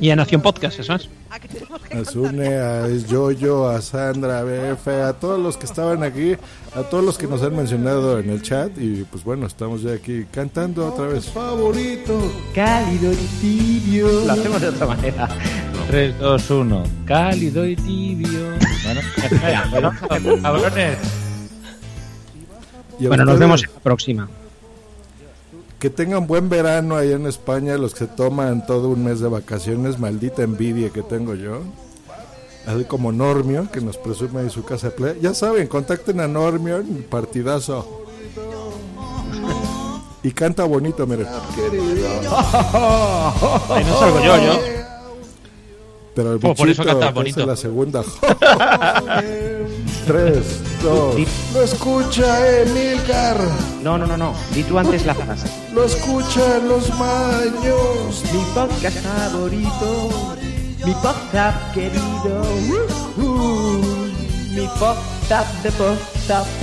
Y 0.00 0.10
a 0.10 0.16
Nación 0.16 0.40
Podcast, 0.42 0.78
eso 0.80 0.94
es. 0.94 1.08
A 1.30 2.04
Sune, 2.04 2.58
a 2.58 2.88
Yoyo, 2.88 3.68
a 3.68 3.80
Sandra, 3.80 4.40
a 4.40 4.42
BF, 4.42 4.88
a 4.88 5.12
todos 5.12 5.38
los 5.38 5.56
que 5.56 5.66
estaban 5.66 6.02
aquí, 6.02 6.36
a 6.74 6.82
todos 6.82 7.04
los 7.04 7.18
que 7.18 7.28
nos 7.28 7.40
han 7.42 7.54
mencionado 7.54 8.18
en 8.18 8.30
el 8.30 8.42
chat. 8.42 8.72
Y 8.76 9.04
pues 9.04 9.22
bueno, 9.22 9.46
estamos 9.46 9.82
ya 9.82 9.92
aquí 9.92 10.26
cantando 10.32 10.88
otra 10.88 11.06
vez. 11.06 11.26
Favorito. 11.26 12.20
Cálido 12.52 13.12
y 13.12 13.26
tibio. 13.40 14.24
Lo 14.26 14.32
hacemos 14.32 14.60
de 14.60 14.68
otra 14.68 14.86
manera. 14.86 15.28
3, 15.88 16.18
2, 16.18 16.50
1. 16.50 16.84
Cálido 17.04 17.66
y 17.66 17.76
tibio. 17.76 18.50
Bueno, 18.84 19.00
bueno, 19.70 19.92
cabrones. 20.42 20.98
Bueno, 22.98 23.24
nos 23.24 23.38
vemos 23.38 23.62
en 23.64 23.72
la 23.72 23.80
próxima. 23.80 24.28
Que 25.80 25.88
tengan 25.88 26.26
buen 26.26 26.50
verano 26.50 26.96
allá 26.96 27.16
en 27.16 27.26
España, 27.26 27.78
los 27.78 27.94
que 27.94 28.00
se 28.00 28.06
toman 28.06 28.66
todo 28.66 28.90
un 28.90 29.02
mes 29.02 29.20
de 29.20 29.28
vacaciones, 29.28 29.98
maldita 29.98 30.42
envidia 30.42 30.90
que 30.90 31.02
tengo 31.02 31.34
yo. 31.34 31.62
Así 32.66 32.84
como 32.84 33.12
Normio, 33.12 33.66
que 33.72 33.80
nos 33.80 33.96
presume 33.96 34.42
de 34.42 34.50
su 34.50 34.62
casa 34.62 34.88
de 34.88 34.92
playa. 34.92 35.16
Ya 35.22 35.32
saben, 35.32 35.66
contacten 35.68 36.20
a 36.20 36.28
Normio, 36.28 36.82
partidazo. 37.08 38.04
Y 40.22 40.32
canta 40.32 40.64
bonito, 40.64 41.06
mire. 41.06 41.26
Ahí 41.26 41.32
no 43.86 43.98
salgo 43.98 44.20
yo, 44.22 44.36
yo. 44.36 44.60
Pero 46.14 46.34
el 46.34 46.40
Oh, 46.42 46.54
por 46.54 46.68
eso 46.68 46.82
bichito, 46.82 47.00
canta 47.00 47.24
que 47.24 47.30
es 47.30 47.36
la 47.38 47.56
segunda. 47.56 48.04
Tres, 50.10 50.60
dos. 50.82 51.14
Lo 51.54 51.62
escucha 51.62 52.62
Emilcar. 52.62 53.36
No, 53.80 53.96
no, 53.96 54.08
no, 54.08 54.16
no. 54.16 54.34
Di 54.52 54.64
tú 54.64 54.76
antes 54.76 55.06
la 55.06 55.14
frase. 55.14 55.46
Lo 55.72 55.84
escucha 55.84 56.56
en 56.56 56.68
los 56.68 56.90
maños. 56.98 58.24
Mi 58.32 58.42
podcast 58.52 58.98
favorito. 58.98 60.34
Mi 60.84 60.92
podcast 60.94 61.74
querido. 61.74 62.42
mi 64.50 64.66
podcast 64.80 65.62
de 65.62 65.70
podcast.es. 65.70 66.56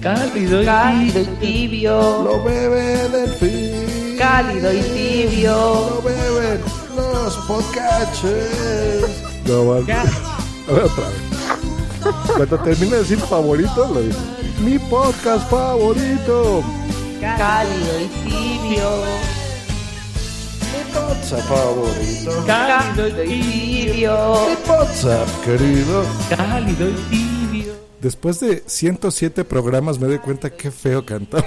Cálido 0.00 0.62
y 0.62 0.64
Cálido 0.64 1.20
y 1.20 1.26
tibio. 1.36 2.22
Lo 2.24 2.42
bebe 2.42 3.08
Delfín. 3.08 4.16
Cálido 4.18 4.72
y 4.72 4.80
tibio. 4.80 5.54
Lo 5.94 6.02
beben 6.02 6.60
los 6.96 7.36
podcatchers. 7.46 9.22
No, 9.46 9.64
vale. 9.68 9.92
A 9.92 10.02
ver, 10.72 10.82
otra 10.82 11.04
vez. 11.04 11.57
Cuando 12.36 12.58
termine 12.60 12.92
de 12.92 12.98
decir 13.02 13.18
favorito, 13.18 13.90
lo 13.92 14.00
digo. 14.00 14.18
Mi 14.60 14.78
podcast 14.78 15.48
favorito. 15.50 16.62
Cálido 17.20 18.00
y 18.00 18.06
tibio. 18.28 18.90
Mi 20.72 20.92
podcast 20.94 21.48
favorito. 21.48 22.44
Cálido 22.46 23.24
y 23.24 23.40
tibio. 23.40 24.48
Mi 24.48 24.56
podcast 24.66 25.44
querido. 25.44 26.04
Cálido 26.28 26.88
y 26.88 26.94
tibio. 27.10 27.72
Después 28.00 28.38
de 28.40 28.62
107 28.66 29.44
programas 29.44 29.98
me 29.98 30.06
doy 30.06 30.18
cuenta 30.18 30.50
qué 30.50 30.70
feo 30.70 31.04
cantamos. 31.04 31.46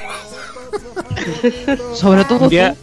Sobre 1.93 2.25
todo 2.25 2.39
Un 2.39 2.49
día, 2.49 2.75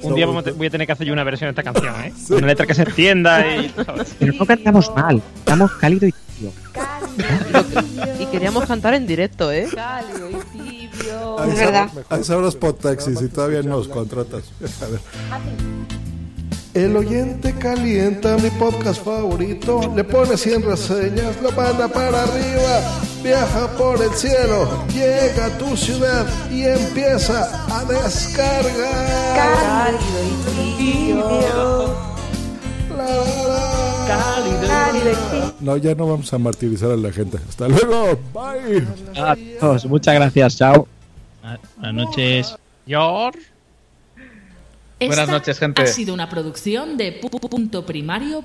tú. 0.00 0.08
un 0.08 0.14
día 0.14 0.26
vamos 0.26 0.46
a 0.46 0.50
voy 0.52 0.66
a 0.68 0.70
tener 0.70 0.86
que 0.86 0.92
hacer 0.92 1.06
yo 1.06 1.12
una 1.12 1.24
versión 1.24 1.48
de 1.52 1.60
esta 1.60 1.62
canción, 1.64 1.94
¿eh? 2.04 2.12
Una 2.30 2.46
letra 2.46 2.66
que 2.66 2.74
se 2.74 2.82
entienda 2.82 3.44
y. 3.56 3.74
Pero 4.18 4.32
no 4.34 4.46
cantamos 4.46 4.92
mal. 4.94 5.20
Cantamos 5.44 5.72
cálido 5.72 6.06
y 6.06 6.14
tibio. 6.38 6.52
Y 8.20 8.26
queríamos 8.26 8.66
cantar 8.66 8.94
en 8.94 9.06
directo, 9.06 9.50
¿eh? 9.52 9.68
Cálido 9.74 10.30
y 10.30 10.58
tibio. 10.58 11.38
Ahí 11.40 11.50
Es 11.50 11.56
verdad. 11.58 11.88
sabes- 11.90 12.06
Ahí 12.10 12.24
sabrás 12.24 12.54
por 12.56 12.72
taxis 12.74 13.20
y 13.20 13.28
todavía 13.28 13.62
nos 13.62 13.88
contratas. 13.88 14.44
A 14.82 14.86
ver. 14.86 15.00
El 16.74 16.96
oyente 16.96 17.54
calienta 17.54 18.36
mi 18.36 18.50
podcast 18.50 19.02
favorito, 19.04 19.80
le 19.96 20.04
pone 20.04 20.36
100 20.36 20.62
reseñas, 20.62 21.40
lo 21.42 21.50
manda 21.52 21.88
para 21.88 22.22
arriba, 22.22 23.00
viaja 23.22 23.68
por 23.76 24.00
el 24.00 24.10
cielo, 24.12 24.84
llega 24.92 25.46
a 25.46 25.58
tu 25.58 25.76
ciudad 25.76 26.24
y 26.52 26.64
empieza 26.64 27.66
a 27.74 27.84
descargar. 27.84 29.34
Cálido 29.34 30.20
y 30.24 30.76
tibio. 30.76 32.17
No, 35.60 35.76
ya 35.76 35.94
no 35.94 36.06
vamos 36.08 36.32
a 36.32 36.38
martirizar 36.38 36.90
a 36.92 36.96
la 36.96 37.12
gente. 37.12 37.38
Hasta 37.48 37.68
luego. 37.68 38.18
Bye. 38.32 38.86
Adiós. 39.20 39.86
Muchas 39.86 40.14
gracias. 40.14 40.56
Chao. 40.56 40.86
Buenas 41.76 41.94
noches. 41.94 42.56
Yor. 42.86 43.34
Buenas 45.00 45.28
noches, 45.28 45.58
gente. 45.58 45.82
Ha 45.82 45.86
sido 45.86 46.12
una 46.14 46.28
producción 46.28 46.96
de 46.96 47.20
pu- 47.20 47.30
pu- 47.30 47.48
punto 47.48 47.84
primario 47.86 48.42